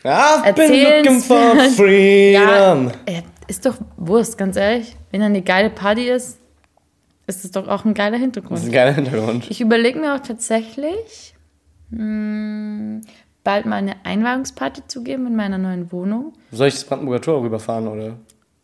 I've 0.02 0.55
been 0.55 0.73
looking 1.05 1.20
for 1.20 1.57
freedom. 1.77 2.90
Ja, 3.09 3.20
ist 3.48 3.66
doch 3.66 3.77
Wurst, 3.97 4.39
ganz 4.39 4.57
ehrlich. 4.57 4.97
Wenn 5.11 5.20
da 5.20 5.27
eine 5.27 5.43
geile 5.43 5.70
Party 5.70 6.09
ist, 6.09 6.39
ist 7.27 7.44
es 7.44 7.51
doch 7.51 7.69
auch 7.69 7.85
ein 7.85 7.94
geiler 7.94 8.12
Das 8.12 8.19
ist 8.19 8.23
Hintergrund. 8.23 8.65
ein 8.65 8.73
geiler 8.73 8.93
Hintergrund. 8.93 9.51
Ich 9.51 9.61
überlege 9.61 9.98
mir 9.98 10.15
auch 10.15 10.20
tatsächlich, 10.20 11.35
mh, 11.90 13.00
bald 13.44 13.66
mal 13.66 13.76
eine 13.76 13.94
Einweihungsparty 14.04 14.82
zu 14.86 15.02
geben 15.02 15.26
in 15.26 15.36
meiner 15.36 15.58
neuen 15.58 15.90
Wohnung. 15.92 16.32
Soll 16.52 16.68
ich 16.68 16.74
das 16.74 16.84
Brandenburger 16.84 17.20
Tor 17.22 17.42
rüberfahren, 17.42 17.88
oder? 17.88 18.16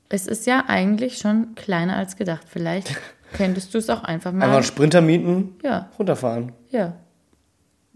Es 0.09 0.27
ist 0.27 0.47
ja 0.47 0.65
eigentlich 0.69 1.19
schon 1.19 1.55
kleiner 1.55 1.97
als 1.97 2.17
gedacht. 2.17 2.47
Vielleicht 2.49 2.95
könntest 3.33 3.75
du 3.75 3.79
es 3.79 3.91
auch 3.91 4.05
einfach 4.05 4.33
mal. 4.33 4.45
Einfach 4.45 4.57
einen 4.57 4.65
Sprinter 4.65 5.01
mieten, 5.01 5.55
ja, 5.63 5.89
runterfahren. 5.99 6.53
ja. 6.71 6.95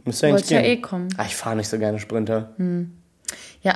Müsste 0.07 0.29
eigentlich 0.29 0.43
Wollte 0.45 0.55
ja 0.55 0.63
gehen. 0.63 0.79
eh 0.79 0.81
kommen. 0.81 1.09
Ah, 1.19 1.25
ich 1.27 1.37
fahre 1.37 1.57
nicht 1.57 1.69
so 1.69 1.79
gerne 1.79 1.99
Sprinter. 1.99 2.55
Ja, 3.61 3.75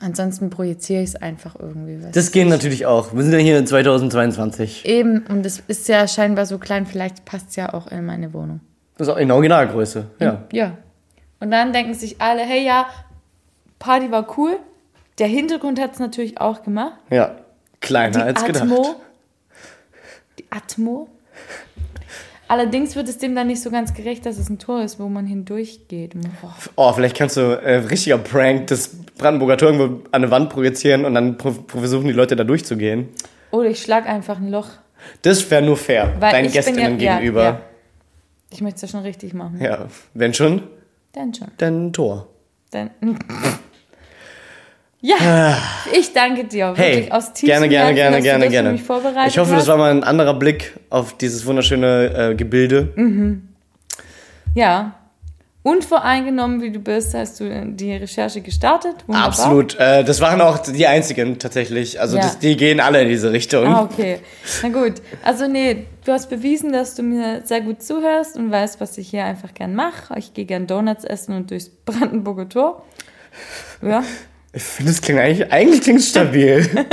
ansonsten 0.00 0.50
projiziere 0.50 1.00
ich 1.02 1.10
es 1.10 1.14
einfach 1.16 1.54
irgendwie. 1.56 1.96
Das 2.10 2.32
geht 2.32 2.48
natürlich 2.48 2.86
auch. 2.86 3.14
Wir 3.14 3.22
sind 3.22 3.32
ja 3.32 3.38
hier 3.38 3.56
in 3.56 3.68
2022. 3.68 4.84
Eben, 4.84 5.24
und 5.28 5.46
es 5.46 5.60
ist 5.68 5.86
ja 5.86 6.08
scheinbar 6.08 6.46
so 6.46 6.58
klein, 6.58 6.86
vielleicht 6.86 7.24
passt 7.24 7.50
es 7.50 7.56
ja 7.56 7.72
auch 7.72 7.86
in 7.86 8.04
meine 8.04 8.34
Wohnung. 8.34 8.58
Das 8.98 9.06
ist 9.06 9.14
auch 9.14 9.18
in 9.18 9.30
Originalgröße. 9.30 10.06
Ja. 10.18 10.44
Ja. 10.52 10.76
Und 11.40 11.50
dann 11.50 11.72
denken 11.72 11.94
sich 11.94 12.20
alle, 12.20 12.42
hey 12.42 12.64
ja, 12.64 12.86
Party 13.78 14.10
war 14.10 14.38
cool. 14.38 14.58
Der 15.18 15.26
Hintergrund 15.26 15.80
hat 15.80 15.94
es 15.94 15.98
natürlich 15.98 16.40
auch 16.40 16.62
gemacht. 16.62 16.94
Ja. 17.10 17.36
Kleiner 17.80 18.18
Die 18.18 18.22
als 18.22 18.44
gedacht. 18.44 18.64
Atmo. 18.64 18.94
Die 20.38 20.44
Atmo. 20.50 21.08
Allerdings 22.46 22.96
wird 22.96 23.08
es 23.08 23.18
dem 23.18 23.34
dann 23.34 23.46
nicht 23.46 23.62
so 23.62 23.70
ganz 23.70 23.94
gerecht, 23.94 24.26
dass 24.26 24.36
es 24.36 24.50
ein 24.50 24.58
Tor 24.58 24.82
ist, 24.82 24.98
wo 24.98 25.08
man 25.08 25.24
hindurchgeht. 25.24 26.14
Boah. 26.42 26.54
Oh, 26.74 26.92
vielleicht 26.92 27.16
kannst 27.16 27.36
du 27.36 27.42
äh, 27.42 27.76
richtiger 27.76 28.18
Prank 28.18 28.66
das 28.66 28.90
Brandenburger 29.16 29.56
Tor 29.56 29.70
irgendwo 29.70 30.02
an 30.10 30.22
eine 30.22 30.30
Wand 30.30 30.50
projizieren 30.50 31.04
und 31.04 31.14
dann 31.14 31.38
versuchen 31.68 32.06
die 32.06 32.12
Leute 32.12 32.34
da 32.34 32.42
durchzugehen. 32.42 33.08
Oder 33.52 33.68
ich 33.70 33.80
schlag 33.80 34.08
einfach 34.08 34.38
ein 34.38 34.50
Loch. 34.50 34.68
Das 35.22 35.48
wäre 35.50 35.62
nur 35.62 35.76
fair, 35.76 36.12
Weil 36.18 36.32
deinen 36.32 36.50
Gästinnen 36.50 36.98
ja, 36.98 37.18
gegenüber. 37.18 37.42
Ja, 37.42 37.50
ja. 37.50 37.60
Ich 38.50 38.60
möchte 38.60 38.76
es 38.76 38.82
ja 38.82 38.88
schon 38.88 39.02
richtig 39.02 39.32
machen. 39.32 39.60
Ja. 39.62 39.86
Wenn 40.14 40.34
schon, 40.34 40.64
Dann 41.12 41.34
schon. 41.34 41.48
dann 41.56 41.92
Tor. 41.92 42.28
Dann. 42.70 42.90
Ja, 45.02 45.56
ich 45.98 46.12
danke 46.12 46.44
dir. 46.44 46.66
Ah. 46.66 46.74
Hey, 46.76 46.96
wirklich 46.96 47.12
aus 47.12 47.32
tiefstem 47.32 47.48
gerne, 47.48 47.68
gerne, 47.68 47.86
Herzen, 47.86 47.96
gerne, 47.96 48.16
dass 48.16 48.22
gerne, 48.22 48.44
du 48.44 48.50
gerne. 48.50 49.28
Ich 49.28 49.38
hoffe, 49.38 49.52
hast. 49.52 49.60
das 49.60 49.68
war 49.68 49.78
mal 49.78 49.90
ein 49.90 50.04
anderer 50.04 50.34
Blick 50.34 50.78
auf 50.90 51.16
dieses 51.16 51.46
wunderschöne 51.46 52.32
äh, 52.32 52.34
Gebilde. 52.34 52.92
Ja. 54.54 54.99
Unvoreingenommen, 55.62 56.62
wie 56.62 56.70
du 56.70 56.78
bist, 56.78 57.12
hast 57.12 57.38
du 57.38 57.66
die 57.66 57.92
Recherche 57.94 58.40
gestartet. 58.40 58.94
Wunderbar. 59.06 59.28
Absolut. 59.28 59.78
Äh, 59.78 60.04
das 60.04 60.22
waren 60.22 60.40
auch 60.40 60.58
die 60.58 60.86
einzigen 60.86 61.38
tatsächlich. 61.38 62.00
Also 62.00 62.16
Ja. 62.16 62.22
das, 62.22 62.38
die 62.38 62.56
gehen 62.56 62.80
alle 62.80 63.02
in 63.02 63.08
diese 63.10 63.30
Richtung. 63.30 63.66
Ah, 63.66 63.82
okay. 63.82 64.20
Na 64.62 64.70
gut. 64.70 64.94
Also 65.22 65.46
nee, 65.48 65.86
du 66.06 66.12
hast 66.12 66.30
bewiesen, 66.30 66.72
dass 66.72 66.94
du 66.94 67.02
mir 67.02 67.42
sehr 67.44 67.60
gut 67.60 67.82
zuhörst 67.82 68.36
und 68.36 68.50
weißt, 68.50 68.80
was 68.80 68.96
ich 68.96 69.10
hier 69.10 69.24
einfach 69.26 69.52
gern 69.52 69.74
mache. 69.74 70.14
Ich 70.18 70.32
gehe 70.32 70.46
gern 70.46 70.66
Donuts 70.66 71.04
essen 71.04 71.36
und 71.36 71.50
durchs 71.50 71.68
Brandenburger 71.68 72.48
Tor. 72.48 72.86
Ja. 73.82 74.02
Ich 74.54 74.62
finde, 74.62 74.92
es 74.92 75.02
klingt 75.02 75.20
eigentlich, 75.20 75.52
eigentlich 75.52 75.82
klingt 75.82 76.02
stabil. 76.02 76.68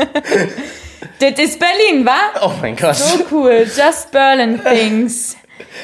Das 1.20 1.32
ist 1.40 1.60
Berlin, 1.60 2.06
wa? 2.06 2.18
oh 2.44 2.52
mein 2.62 2.76
Gott. 2.76 2.96
So 2.96 3.24
cool. 3.32 3.66
Just 3.66 4.12
Berlin 4.12 4.60
things. 4.64 5.36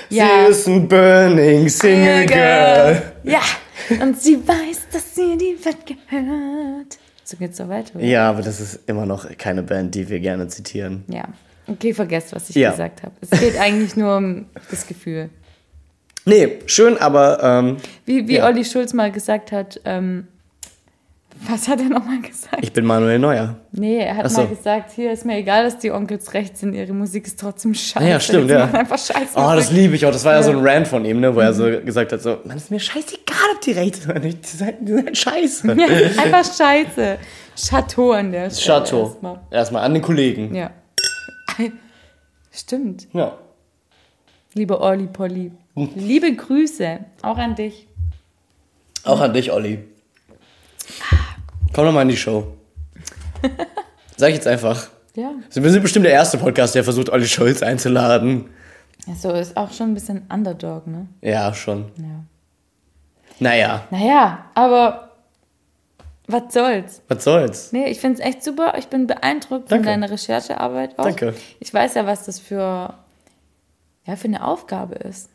Sie 0.10 0.20
ist 0.50 0.68
ein 0.68 0.88
burning 0.88 1.68
single 1.70 2.26
girl. 2.26 3.02
Ja. 3.24 3.42
Und 4.02 4.22
sie 4.22 4.38
weiß, 4.48 4.88
dass 4.92 5.16
sie 5.16 5.38
die 5.38 5.58
Welt 5.66 5.86
gehört. 5.86 6.98
So 7.24 7.38
geht's 7.38 7.58
so 7.58 7.68
weiter. 7.70 7.96
oder? 7.96 8.06
Ja, 8.06 8.30
aber 8.30 8.42
das 8.42 8.60
ist 8.60 8.82
immer 8.88 9.06
noch 9.06 9.26
keine 9.38 9.64
Band, 9.64 9.96
die 9.96 10.10
wir 10.10 10.20
gerne 10.20 10.48
zitieren. 10.48 11.04
Ja. 11.08 11.24
Okay, 11.68 11.94
vergesst, 11.94 12.34
was 12.36 12.50
ich 12.50 12.56
Ja. 12.58 12.72
gesagt 12.72 13.04
habe. 13.04 13.14
Es 13.22 13.30
geht 13.40 13.58
eigentlich 13.58 13.96
nur 13.96 14.18
um 14.18 14.46
das 14.70 14.86
Gefühl. 14.88 15.30
Nee, 16.26 16.60
schön, 16.68 16.98
aber 16.98 17.42
ähm, 17.44 17.78
Wie, 18.06 18.28
wie 18.28 18.36
Ja. 18.36 18.46
Olli 18.46 18.64
Schulz 18.66 18.94
mal 18.94 19.12
gesagt 19.12 19.52
hat, 19.52 19.80
ähm, 19.86 20.28
was 21.48 21.68
hat 21.68 21.80
er 21.80 21.90
nochmal 21.90 22.22
gesagt? 22.22 22.60
ich 22.62 22.72
bin 22.72 22.86
Manuel 22.86 23.20
Neuer. 23.20 23.58
Nee, 23.72 23.98
er 23.98 24.18
hat 24.18 24.32
so. 24.32 24.42
mal 24.42 24.48
gesagt, 24.48 24.92
hier 24.92 25.12
ist 25.12 25.26
mir 25.26 25.38
egal, 25.38 25.64
dass 25.64 25.80
die 25.80 25.92
Onkels 25.92 26.34
rechts 26.34 26.62
sind, 26.62 26.74
ihre 26.74 26.94
Musik 26.94 27.28
ist 27.28 27.40
trotzdem 27.40 27.74
scheiße. 27.74 28.06
Ah 28.06 28.08
ja, 28.08 28.20
stimmt, 28.20 28.50
ja. 28.50 28.66
einfach 28.66 28.98
scheiße 28.98 29.32
Oh, 29.36 29.52
das 29.56 29.72
liebe 29.72 29.96
ich 29.96 30.06
auch. 30.06 30.12
Das 30.12 30.24
war 30.26 30.34
ja, 30.34 30.44
so 30.44 30.52
ein 30.52 30.58
Ja. 30.58 30.62
Mhm. 30.62 30.68
Rant 30.68 30.88
von 30.88 31.06
ihm, 31.06 31.20
ne, 31.20 31.36
wo 31.36 31.40
er 31.40 31.54
so 31.54 31.66
gesagt 31.66 32.12
hat, 32.12 32.22
so, 32.22 32.38
man 32.46 32.58
ist 32.58 32.72
mir 32.72 32.80
scheißegal, 32.80 33.38
ob 33.54 33.62
die 33.62 33.72
rechts 33.72 34.02
sind 34.02 34.12
oder 34.12 34.20
nicht. 34.20 34.40
Die 34.44 34.58
seid 34.58 35.18
scheiße. 35.18 35.68
Ja, 35.68 35.88
einfach 36.24 36.46
scheiße. 36.46 37.18
Chateau 37.56 38.12
an 38.12 38.32
der 38.32 38.50
Stelle. 38.50 38.80
Chateau. 38.80 39.04
Erstmal. 39.08 39.40
Erstmal 39.52 39.84
an 39.84 39.94
den 39.94 40.04
Kollegen. 40.04 40.56
Ja. 40.56 40.72
Stimmt. 42.52 43.08
Ja. 43.14 43.38
Liebe 44.54 44.80
Olli 44.80 45.08
Polly. 45.08 45.52
Liebe 45.76 46.36
Grüße. 46.36 47.00
Auch 47.24 47.38
an 47.38 47.56
dich. 47.56 47.88
Auch 49.04 49.20
an 49.20 49.34
dich, 49.34 49.52
Olli. 49.52 49.80
Komm 51.74 51.86
doch 51.86 51.92
mal 51.92 52.04
in 52.04 52.10
die 52.10 52.18
Show. 52.18 52.54
Sag 54.18 54.30
ich 54.30 54.36
jetzt 54.36 54.48
einfach. 54.48 54.88
Ja. 55.16 55.32
Wir 55.52 55.72
sind 55.72 55.82
bestimmt 55.82 56.06
der 56.06 56.14
erste 56.14 56.38
Podcast, 56.38 56.76
der 56.76 56.84
versucht, 56.84 57.10
Olli 57.10 57.28
Schulz 57.28 57.62
einzuladen. 57.64 58.50
So 59.18 59.32
ist 59.32 59.58
auch 59.58 59.72
schon 59.72 59.92
ein 59.92 59.94
bisschen 59.94 60.24
Underdog, 60.32 60.88
ne? 60.88 61.08
Ja, 61.22 61.54
schon. 61.54 61.92
Ja. 61.98 62.24
Naja, 63.40 63.84
Naja, 63.92 64.46
aber 64.54 65.12
was 66.28 66.54
soll's? 66.54 67.02
was 67.10 67.24
soll's? 67.24 67.72
Nee, 67.74 67.88
ich 67.88 68.00
find's 68.00 68.20
echt 68.22 68.44
super. 68.44 68.76
Ich 68.78 68.88
bin 68.88 69.08
beeindruckt 69.08 69.72
Danke. 69.72 69.84
von 69.84 70.02
deiner 70.02 70.10
Recherchearbeit 70.12 70.98
auch. 70.98 71.04
Danke. 71.04 71.34
Ich 71.60 71.74
weiß 71.74 71.96
ja, 71.96 72.06
was 72.06 72.26
das 72.26 72.40
für, 72.40 72.94
ja, 74.06 74.16
für 74.16 74.28
eine 74.28 74.46
Aufgabe 74.46 74.96
ist. 74.96 75.30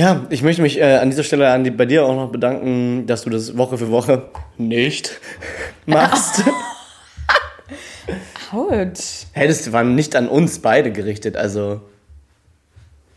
Ja, 0.00 0.26
ich 0.30 0.42
möchte 0.42 0.62
mich 0.62 0.78
äh, 0.78 0.96
an 0.96 1.10
dieser 1.10 1.24
Stelle 1.24 1.50
an 1.50 1.62
die, 1.62 1.70
bei 1.70 1.84
dir 1.84 2.06
auch 2.06 2.16
noch 2.16 2.32
bedanken, 2.32 3.06
dass 3.06 3.20
du 3.20 3.28
das 3.28 3.58
Woche 3.58 3.76
für 3.76 3.90
Woche 3.90 4.30
nicht 4.56 5.20
machst. 5.84 6.42
Autsch. 8.50 9.26
hey, 9.32 9.46
das 9.46 9.70
war 9.72 9.84
nicht 9.84 10.16
an 10.16 10.26
uns 10.26 10.60
beide 10.60 10.90
gerichtet, 10.90 11.36
also. 11.36 11.82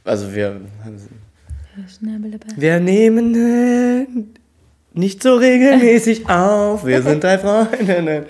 Also 0.03 0.35
wir. 0.35 0.59
Wir 2.57 2.81
nehmen 2.81 3.33
äh, 3.33 4.05
nicht 4.91 5.23
so 5.23 5.35
regelmäßig 5.35 6.29
auf. 6.29 6.85
Wir 6.85 7.01
sind 7.01 7.23
drei 7.23 7.37
Freundinnen. 7.37 8.25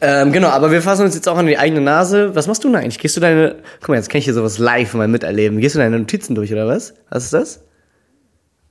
Ähm, 0.00 0.32
genau, 0.32 0.48
aber 0.48 0.70
wir 0.72 0.82
fassen 0.82 1.04
uns 1.04 1.14
jetzt 1.14 1.28
auch 1.28 1.36
an 1.36 1.46
die 1.46 1.58
eigene 1.58 1.80
Nase. 1.80 2.34
Was 2.34 2.48
machst 2.48 2.64
du 2.64 2.68
denn 2.68 2.76
eigentlich? 2.76 2.98
Gehst 2.98 3.16
du 3.16 3.20
deine. 3.20 3.56
Guck 3.80 3.90
mal, 3.90 3.96
jetzt 3.96 4.10
kann 4.10 4.18
ich 4.18 4.24
hier 4.24 4.34
sowas 4.34 4.58
live 4.58 4.94
mal 4.94 5.06
miterleben. 5.06 5.60
Gehst 5.60 5.76
du 5.76 5.78
deine 5.78 5.98
Notizen 5.98 6.34
durch, 6.34 6.52
oder 6.52 6.66
was? 6.66 6.94
Was 7.08 7.24
ist 7.24 7.32
das? 7.32 7.62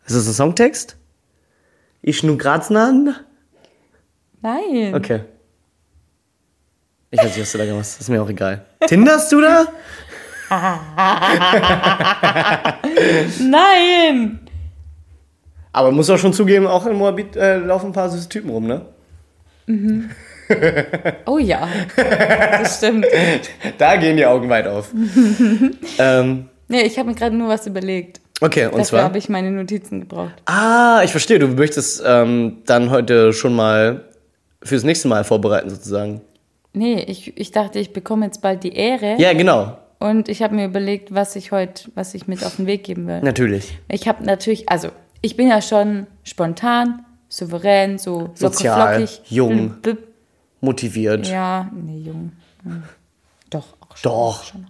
Ist 0.06 0.16
das 0.16 0.28
ein 0.28 0.34
Songtext? 0.34 0.98
Ich 2.02 2.22
nu 2.22 2.38
Graznaden? 2.38 3.16
Nein. 4.42 4.94
Okay. 4.94 5.22
Ich 7.12 7.20
weiß 7.20 7.28
nicht, 7.28 7.42
was 7.42 7.52
du 7.54 7.58
da 7.58 7.66
gemacht 7.66 7.80
hast. 7.86 8.02
Ist 8.02 8.10
mir 8.10 8.22
auch 8.22 8.30
egal. 8.30 8.66
Tinderst 8.86 9.32
du 9.32 9.42
da? 9.42 9.68
Nein. 13.40 14.40
Aber 15.72 15.92
muss 15.92 16.10
auch 16.10 16.18
schon 16.18 16.34
zugeben, 16.34 16.68
auch 16.68 16.86
in 16.86 16.96
Moabit 16.96 17.36
äh, 17.36 17.58
laufen 17.58 17.88
ein 17.88 17.94
paar 17.94 18.10
süße 18.10 18.30
Typen 18.30 18.50
rum, 18.50 18.68
ne? 18.68 18.86
Oh 21.26 21.38
ja, 21.38 21.68
das 21.96 22.78
stimmt. 22.78 23.06
Da 23.78 23.96
gehen 23.98 24.18
die 24.18 24.26
Augen 24.26 24.50
weit 24.50 24.68
auf. 24.68 24.92
ähm, 26.00 26.50
Nee, 26.68 26.82
ich 26.82 26.98
habe 26.98 27.10
mir 27.10 27.16
gerade 27.16 27.36
nur 27.36 27.48
was 27.48 27.68
überlegt. 27.68 28.20
okay, 28.42 28.66
und 28.66 28.72
Dafür 28.74 28.86
zwar. 28.86 29.04
habe 29.04 29.18
ich 29.18 29.30
meine 29.30 29.52
Notizen 29.52 30.02
gebraucht. 30.02 30.34
Ah, 30.46 31.02
ich 31.04 31.12
verstehe. 31.12 31.38
Du 31.40 31.48
möchtest 31.48 32.02
ähm, 32.06 32.64
dann 32.66 32.90
heute 32.90 33.34
schon 33.34 33.56
mal 33.56 34.06
fürs 34.64 34.84
nächste 34.84 35.08
Mal 35.08 35.24
vorbereiten, 35.24 35.70
sozusagen. 35.70 36.22
Nee, 36.74 37.06
ich, 37.08 37.38
ich 37.38 37.52
dachte, 37.52 37.80
ich 37.80 37.94
bekomme 37.94 38.26
jetzt 38.26 38.42
bald 38.42 38.64
die 38.64 38.74
Ehre. 38.76 39.16
Ja, 39.20 39.34
genau. 39.34 39.78
Und 40.00 40.28
ich 40.28 40.42
habe 40.42 40.56
mir 40.56 40.66
überlegt, 40.66 41.14
was 41.14 41.36
ich 41.36 41.52
heute, 41.52 41.90
was 41.96 42.14
ich 42.16 42.28
mit 42.28 42.44
auf 42.44 42.58
den 42.58 42.66
Weg 42.66 42.84
geben 42.84 43.08
will. 43.08 43.22
Natürlich. 43.22 43.78
Ich 43.88 44.08
habe 44.08 44.26
natürlich, 44.26 44.68
also 44.70 44.90
ich 45.22 45.38
bin 45.38 45.48
ja 45.48 45.62
schon 45.62 46.08
spontan, 46.24 47.06
souverän, 47.30 47.98
so 47.98 48.32
Sozial, 48.34 49.08
jung. 49.30 49.76
Motiviert. 50.66 51.28
Ja, 51.28 51.70
nee, 51.74 52.00
jung. 52.00 52.34
Hm. 52.64 52.84
Doch, 53.50 53.66
auch 53.90 53.96
schon. 53.98 54.12
Doch. 54.12 54.44
Schon. 54.44 54.68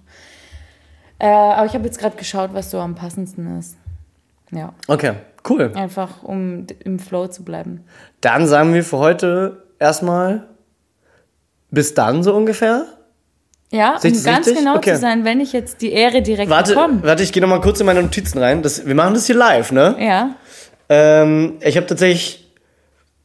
Äh, 1.18 1.28
aber 1.28 1.66
ich 1.66 1.74
habe 1.74 1.86
jetzt 1.86 1.98
gerade 2.00 2.18
geschaut, 2.18 2.52
was 2.54 2.70
so 2.72 2.80
am 2.80 2.94
passendsten 2.96 3.58
ist. 3.58 3.78
Ja, 4.52 4.74
Okay, 4.88 5.14
cool. 5.50 5.72
einfach 5.76 6.22
um 6.24 6.68
im 6.84 7.00
Flow 7.00 7.28
zu 7.28 7.44
bleiben. 7.44 7.84
Dann 8.22 8.46
sagen 8.48 8.74
wir 8.74 8.84
für 8.84 8.98
heute 9.00 9.64
erstmal 9.80 10.48
bis 11.72 11.94
dann 11.94 12.22
so 12.24 12.36
ungefähr. 12.36 12.86
Ja, 13.72 13.96
um 13.96 14.02
ganz 14.24 14.26
richtig? 14.48 14.58
genau 14.58 14.76
Okay. 14.78 14.94
zu 14.94 15.00
sein, 15.00 15.26
wenn 15.26 15.40
ich 15.42 15.52
jetzt 15.52 15.82
die 15.82 15.92
Ehre 15.92 16.22
direkt 16.22 16.50
Warte, 16.52 16.76
bekomme. 16.76 17.02
warte, 17.04 17.24
ich 17.24 17.34
gehe 17.34 17.42
noch 17.42 17.50
mal 17.50 17.60
kurz 17.62 17.80
in 17.80 17.86
meine 17.88 18.04
Notizen 18.04 18.38
rein. 18.38 18.62
Das, 18.62 18.86
wir 18.86 18.94
machen 18.96 19.16
das 19.16 19.26
hier 19.26 19.36
live, 19.36 19.72
ne? 19.72 19.96
Ja, 20.00 20.36
Ähm, 20.88 21.58
ich 21.62 21.76
habe 21.78 21.88
tatsächlich 21.88 22.45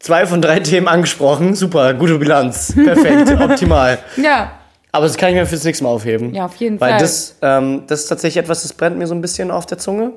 zwei 0.01 0.27
von 0.27 0.43
drei 0.43 0.59
Themen 0.61 0.89
angesprochen. 0.89 1.55
Super, 1.55 1.95
gute 1.95 2.19
Bilanz. 2.19 2.75
Perfekt, 2.75 3.31
optimal. 3.41 3.99
ja, 4.17 4.51
Aber 4.91 5.07
das 5.07 5.17
kann 5.17 5.29
ich 5.31 5.37
mir 5.37 5.47
fürs 5.47 5.63
nächste 5.65 5.85
Mal 5.85 5.91
aufheben. 5.91 6.35
Ja, 6.35 6.47
auf 6.47 6.57
jeden 6.57 6.81
Weil 6.81 6.91
Fall. 6.93 6.99
das, 7.01 7.37
ähm, 7.43 7.85
das 7.87 8.01
ist 8.01 8.07
tatsächlich 8.09 8.43
etwas, 8.43 8.63
das 8.63 8.73
brennt 8.73 8.99
mir 8.99 9.07
so 9.07 9.15
ein 9.15 9.21
bisschen 9.21 9.51
auf 9.53 9.67
der 9.67 9.79
Zunge. 9.79 10.13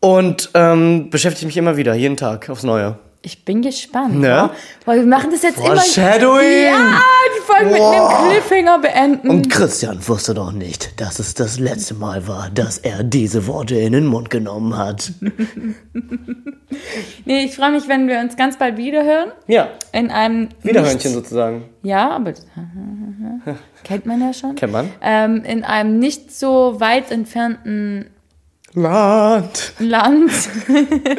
Und 0.00 0.50
ähm, 0.54 1.10
beschäftigt 1.10 1.46
mich 1.46 1.56
immer 1.56 1.76
wieder, 1.76 1.94
jeden 1.94 2.16
Tag 2.16 2.48
aufs 2.50 2.62
Neue. 2.62 2.96
Ich 3.26 3.44
bin 3.44 3.60
gespannt. 3.60 4.20
Ne? 4.20 4.28
Ja? 4.28 4.50
Weil 4.84 5.00
wir 5.00 5.06
machen 5.06 5.32
das 5.32 5.42
jetzt 5.42 5.58
immer. 5.58 5.74
Foreshadowing! 5.76 6.62
Ja, 6.64 7.00
die 7.36 7.42
Folge 7.42 7.70
mit 7.72 7.80
Wow. 7.80 8.14
einem 8.14 8.30
Cliffhanger 8.30 8.78
beenden. 8.78 9.28
Und 9.28 9.50
Christian 9.50 9.98
wusste 10.06 10.32
doch 10.32 10.52
nicht, 10.52 11.00
dass 11.00 11.18
es 11.18 11.34
das 11.34 11.58
letzte 11.58 11.94
Mal 11.94 12.28
war, 12.28 12.50
dass 12.50 12.78
er 12.78 13.02
diese 13.02 13.48
Worte 13.48 13.74
in 13.74 13.94
den 13.94 14.06
Mund 14.06 14.30
genommen 14.30 14.76
hat. 14.76 15.10
nee, 17.24 17.44
ich 17.44 17.56
freue 17.56 17.72
mich, 17.72 17.88
wenn 17.88 18.06
wir 18.06 18.20
uns 18.20 18.36
ganz 18.36 18.58
bald 18.58 18.76
wiederhören. 18.76 19.32
Ja, 19.48 19.70
In 19.90 20.12
einem. 20.12 20.50
Wiederhörnchen 20.62 21.12
sozusagen. 21.12 21.64
Ja, 21.82 22.10
aber. 22.10 22.32
kennt 23.82 24.06
man 24.06 24.20
ja 24.20 24.32
schon. 24.32 24.54
Kennt 24.54 24.72
man. 24.72 24.88
Ähm, 25.02 25.42
in 25.42 25.64
einem 25.64 25.98
nicht 25.98 26.32
so 26.32 26.78
weit 26.78 27.10
entfernten 27.10 28.08
Land. 28.72 29.72
Land. 29.80 30.30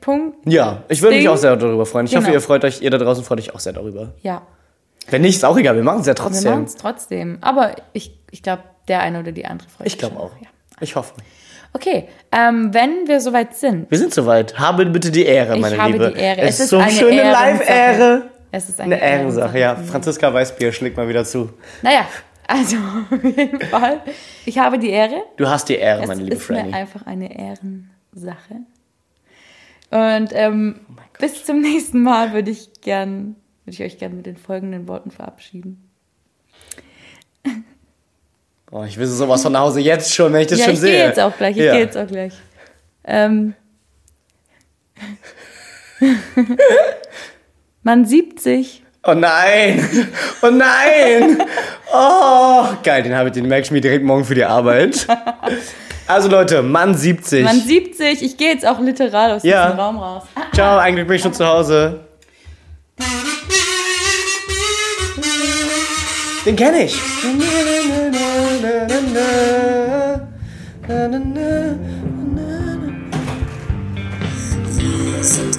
Zeitpunkt. 0.00 0.36
Ja, 0.46 0.82
ich 0.88 1.02
würde 1.02 1.16
mich 1.16 1.28
auch 1.28 1.36
sehr 1.36 1.56
darüber 1.56 1.86
freuen. 1.86 2.06
Ich 2.06 2.12
hoffe, 2.14 2.26
Genau. 2.26 2.34
ihr 2.36 2.40
freut 2.40 2.64
euch, 2.64 2.80
ihr 2.82 2.90
da 2.90 2.98
draußen 2.98 3.24
freut 3.24 3.38
euch 3.40 3.54
auch 3.54 3.60
sehr 3.60 3.72
darüber. 3.72 4.12
Ja, 4.22 4.42
Wenn 5.10 5.22
nicht, 5.22 5.36
ist 5.36 5.44
auch 5.44 5.56
egal, 5.56 5.74
wir 5.76 5.82
machen 5.82 6.00
es 6.00 6.06
ja 6.06 6.14
wir 6.16 6.22
machen 6.22 6.32
trotzdem. 6.34 6.64
es 6.64 6.74
trotzdem. 6.76 7.38
Aber 7.40 7.72
ich, 7.92 8.18
ich 8.30 8.42
glaube, 8.42 8.62
der 8.88 9.00
eine 9.00 9.20
oder 9.20 9.32
die 9.32 9.46
andere 9.46 9.68
freut 9.68 9.86
Ich 9.86 9.92
sich 9.94 9.98
glaube 10.00 10.16
schon. 10.16 10.24
auch. 10.24 10.32
Ja. 10.40 10.48
Ich 10.80 10.96
hoffe. 10.96 11.14
Okay, 11.72 12.08
ähm, 12.32 12.72
wenn 12.72 13.06
wir 13.06 13.20
soweit 13.20 13.54
sind. 13.56 13.90
Wir 13.90 13.98
sind 13.98 14.12
soweit. 14.14 14.58
Habe 14.58 14.86
bitte 14.86 15.10
die 15.10 15.24
Ehre, 15.26 15.54
Ich 15.56 15.60
meine 15.60 15.76
habe 15.78 15.92
Liebe. 15.92 16.12
die 16.12 16.18
Ehre. 16.20 16.40
Es, 16.42 16.54
Es 16.54 16.60
ist 16.60 16.68
so 16.70 16.78
eine 16.78 16.90
schöne. 16.90 17.22
Live-Ehre. 17.30 18.22
Es 18.50 18.68
ist 18.70 18.80
eine, 18.80 18.94
Eine 18.96 19.04
Ehrensache, 19.04 19.58
ja. 19.58 19.76
Franziska 19.76 20.32
Weißbier 20.32 20.72
schlägt 20.72 20.96
mal 20.96 21.06
wieder 21.08 21.24
zu. 21.26 21.50
Naja, 21.82 22.06
also 22.46 22.76
auf 23.10 23.22
jeden 23.22 23.60
Fall. 23.60 24.00
Ich 24.46 24.58
habe 24.58 24.78
die 24.78 24.88
Ehre. 24.88 25.22
Du 25.36 25.46
hast 25.46 25.68
die 25.68 25.74
Ehre, 25.76 26.02
Es 26.02 26.08
meine 26.08 26.22
liebe 26.22 26.36
ist 26.36 26.48
mir 26.48 26.56
Franny. 26.56 26.72
einfach 26.72 27.04
eine 27.06 27.30
Ehrensache. 27.38 28.62
Und 29.90 30.28
ähm, 30.32 30.80
Oh 30.88 30.92
bis 31.18 31.44
zum 31.44 31.60
nächsten 31.60 32.02
Mal 32.02 32.32
würde 32.32 32.50
ich 32.50 32.68
gern, 32.82 33.36
würde 33.64 33.74
ich 33.74 33.82
euch 33.82 33.98
gern 33.98 34.16
mit 34.16 34.26
den 34.26 34.36
folgenden 34.36 34.86
Worten 34.88 35.10
verabschieden. 35.10 35.82
Oh, 38.70 38.84
ich 38.84 38.98
will 38.98 39.06
sowas 39.06 39.42
von 39.42 39.52
nach 39.52 39.60
Hause 39.60 39.80
jetzt 39.80 40.14
schon, 40.14 40.30
wenn 40.32 40.42
ich 40.42 40.48
das 40.48 40.58
ja, 40.58 40.66
schon 40.66 40.74
ich 40.74 40.80
sehe. 40.80 40.90
gehe 40.92 41.06
jetzt 41.06 41.20
auch 41.20 41.34
gleich. 41.36 41.56
Ich 41.56 41.64
Ja. 41.64 41.72
gehe 41.72 41.80
jetzt 41.80 41.96
auch 41.96 42.06
gleich. 42.06 42.34
Ähm, 43.04 43.54
man 47.82 48.04
siebt 48.04 48.40
sich. 48.40 48.82
Oh 49.04 49.14
nein! 49.14 49.88
Oh 50.42 50.50
nein! 50.50 51.42
Oh, 51.94 52.66
geil, 52.82 53.02
den 53.04 53.14
habe 53.14 53.28
ich, 53.30 53.34
den 53.34 53.48
merke 53.48 53.64
ich 53.64 53.70
mir 53.70 53.80
direkt 53.80 54.04
morgen 54.04 54.24
für 54.24 54.34
die 54.34 54.44
Arbeit. 54.44 55.06
Also 56.08 56.28
Leute, 56.28 56.62
Mann 56.62 56.94
70. 56.94 57.44
Man 57.44 57.60
siebt 57.60 57.94
sich. 57.96 58.22
Ich 58.22 58.36
gehe 58.38 58.50
jetzt 58.52 58.66
auch 58.66 58.80
literal 58.80 59.32
aus 59.32 59.42
Ja. 59.42 59.66
diesem 59.66 59.78
Raum 59.78 59.98
raus. 59.98 60.22
Ciao, 60.54 60.78
eigentlich 60.78 61.06
bin 61.06 61.16
ich 61.16 61.22
schon 61.22 61.34
zu 61.34 61.46
Hause. 61.46 62.00
Den 66.46 66.56
kenne 66.56 66.84
ich. 66.84 66.96
Wir 74.76 75.24
sind 75.24 75.57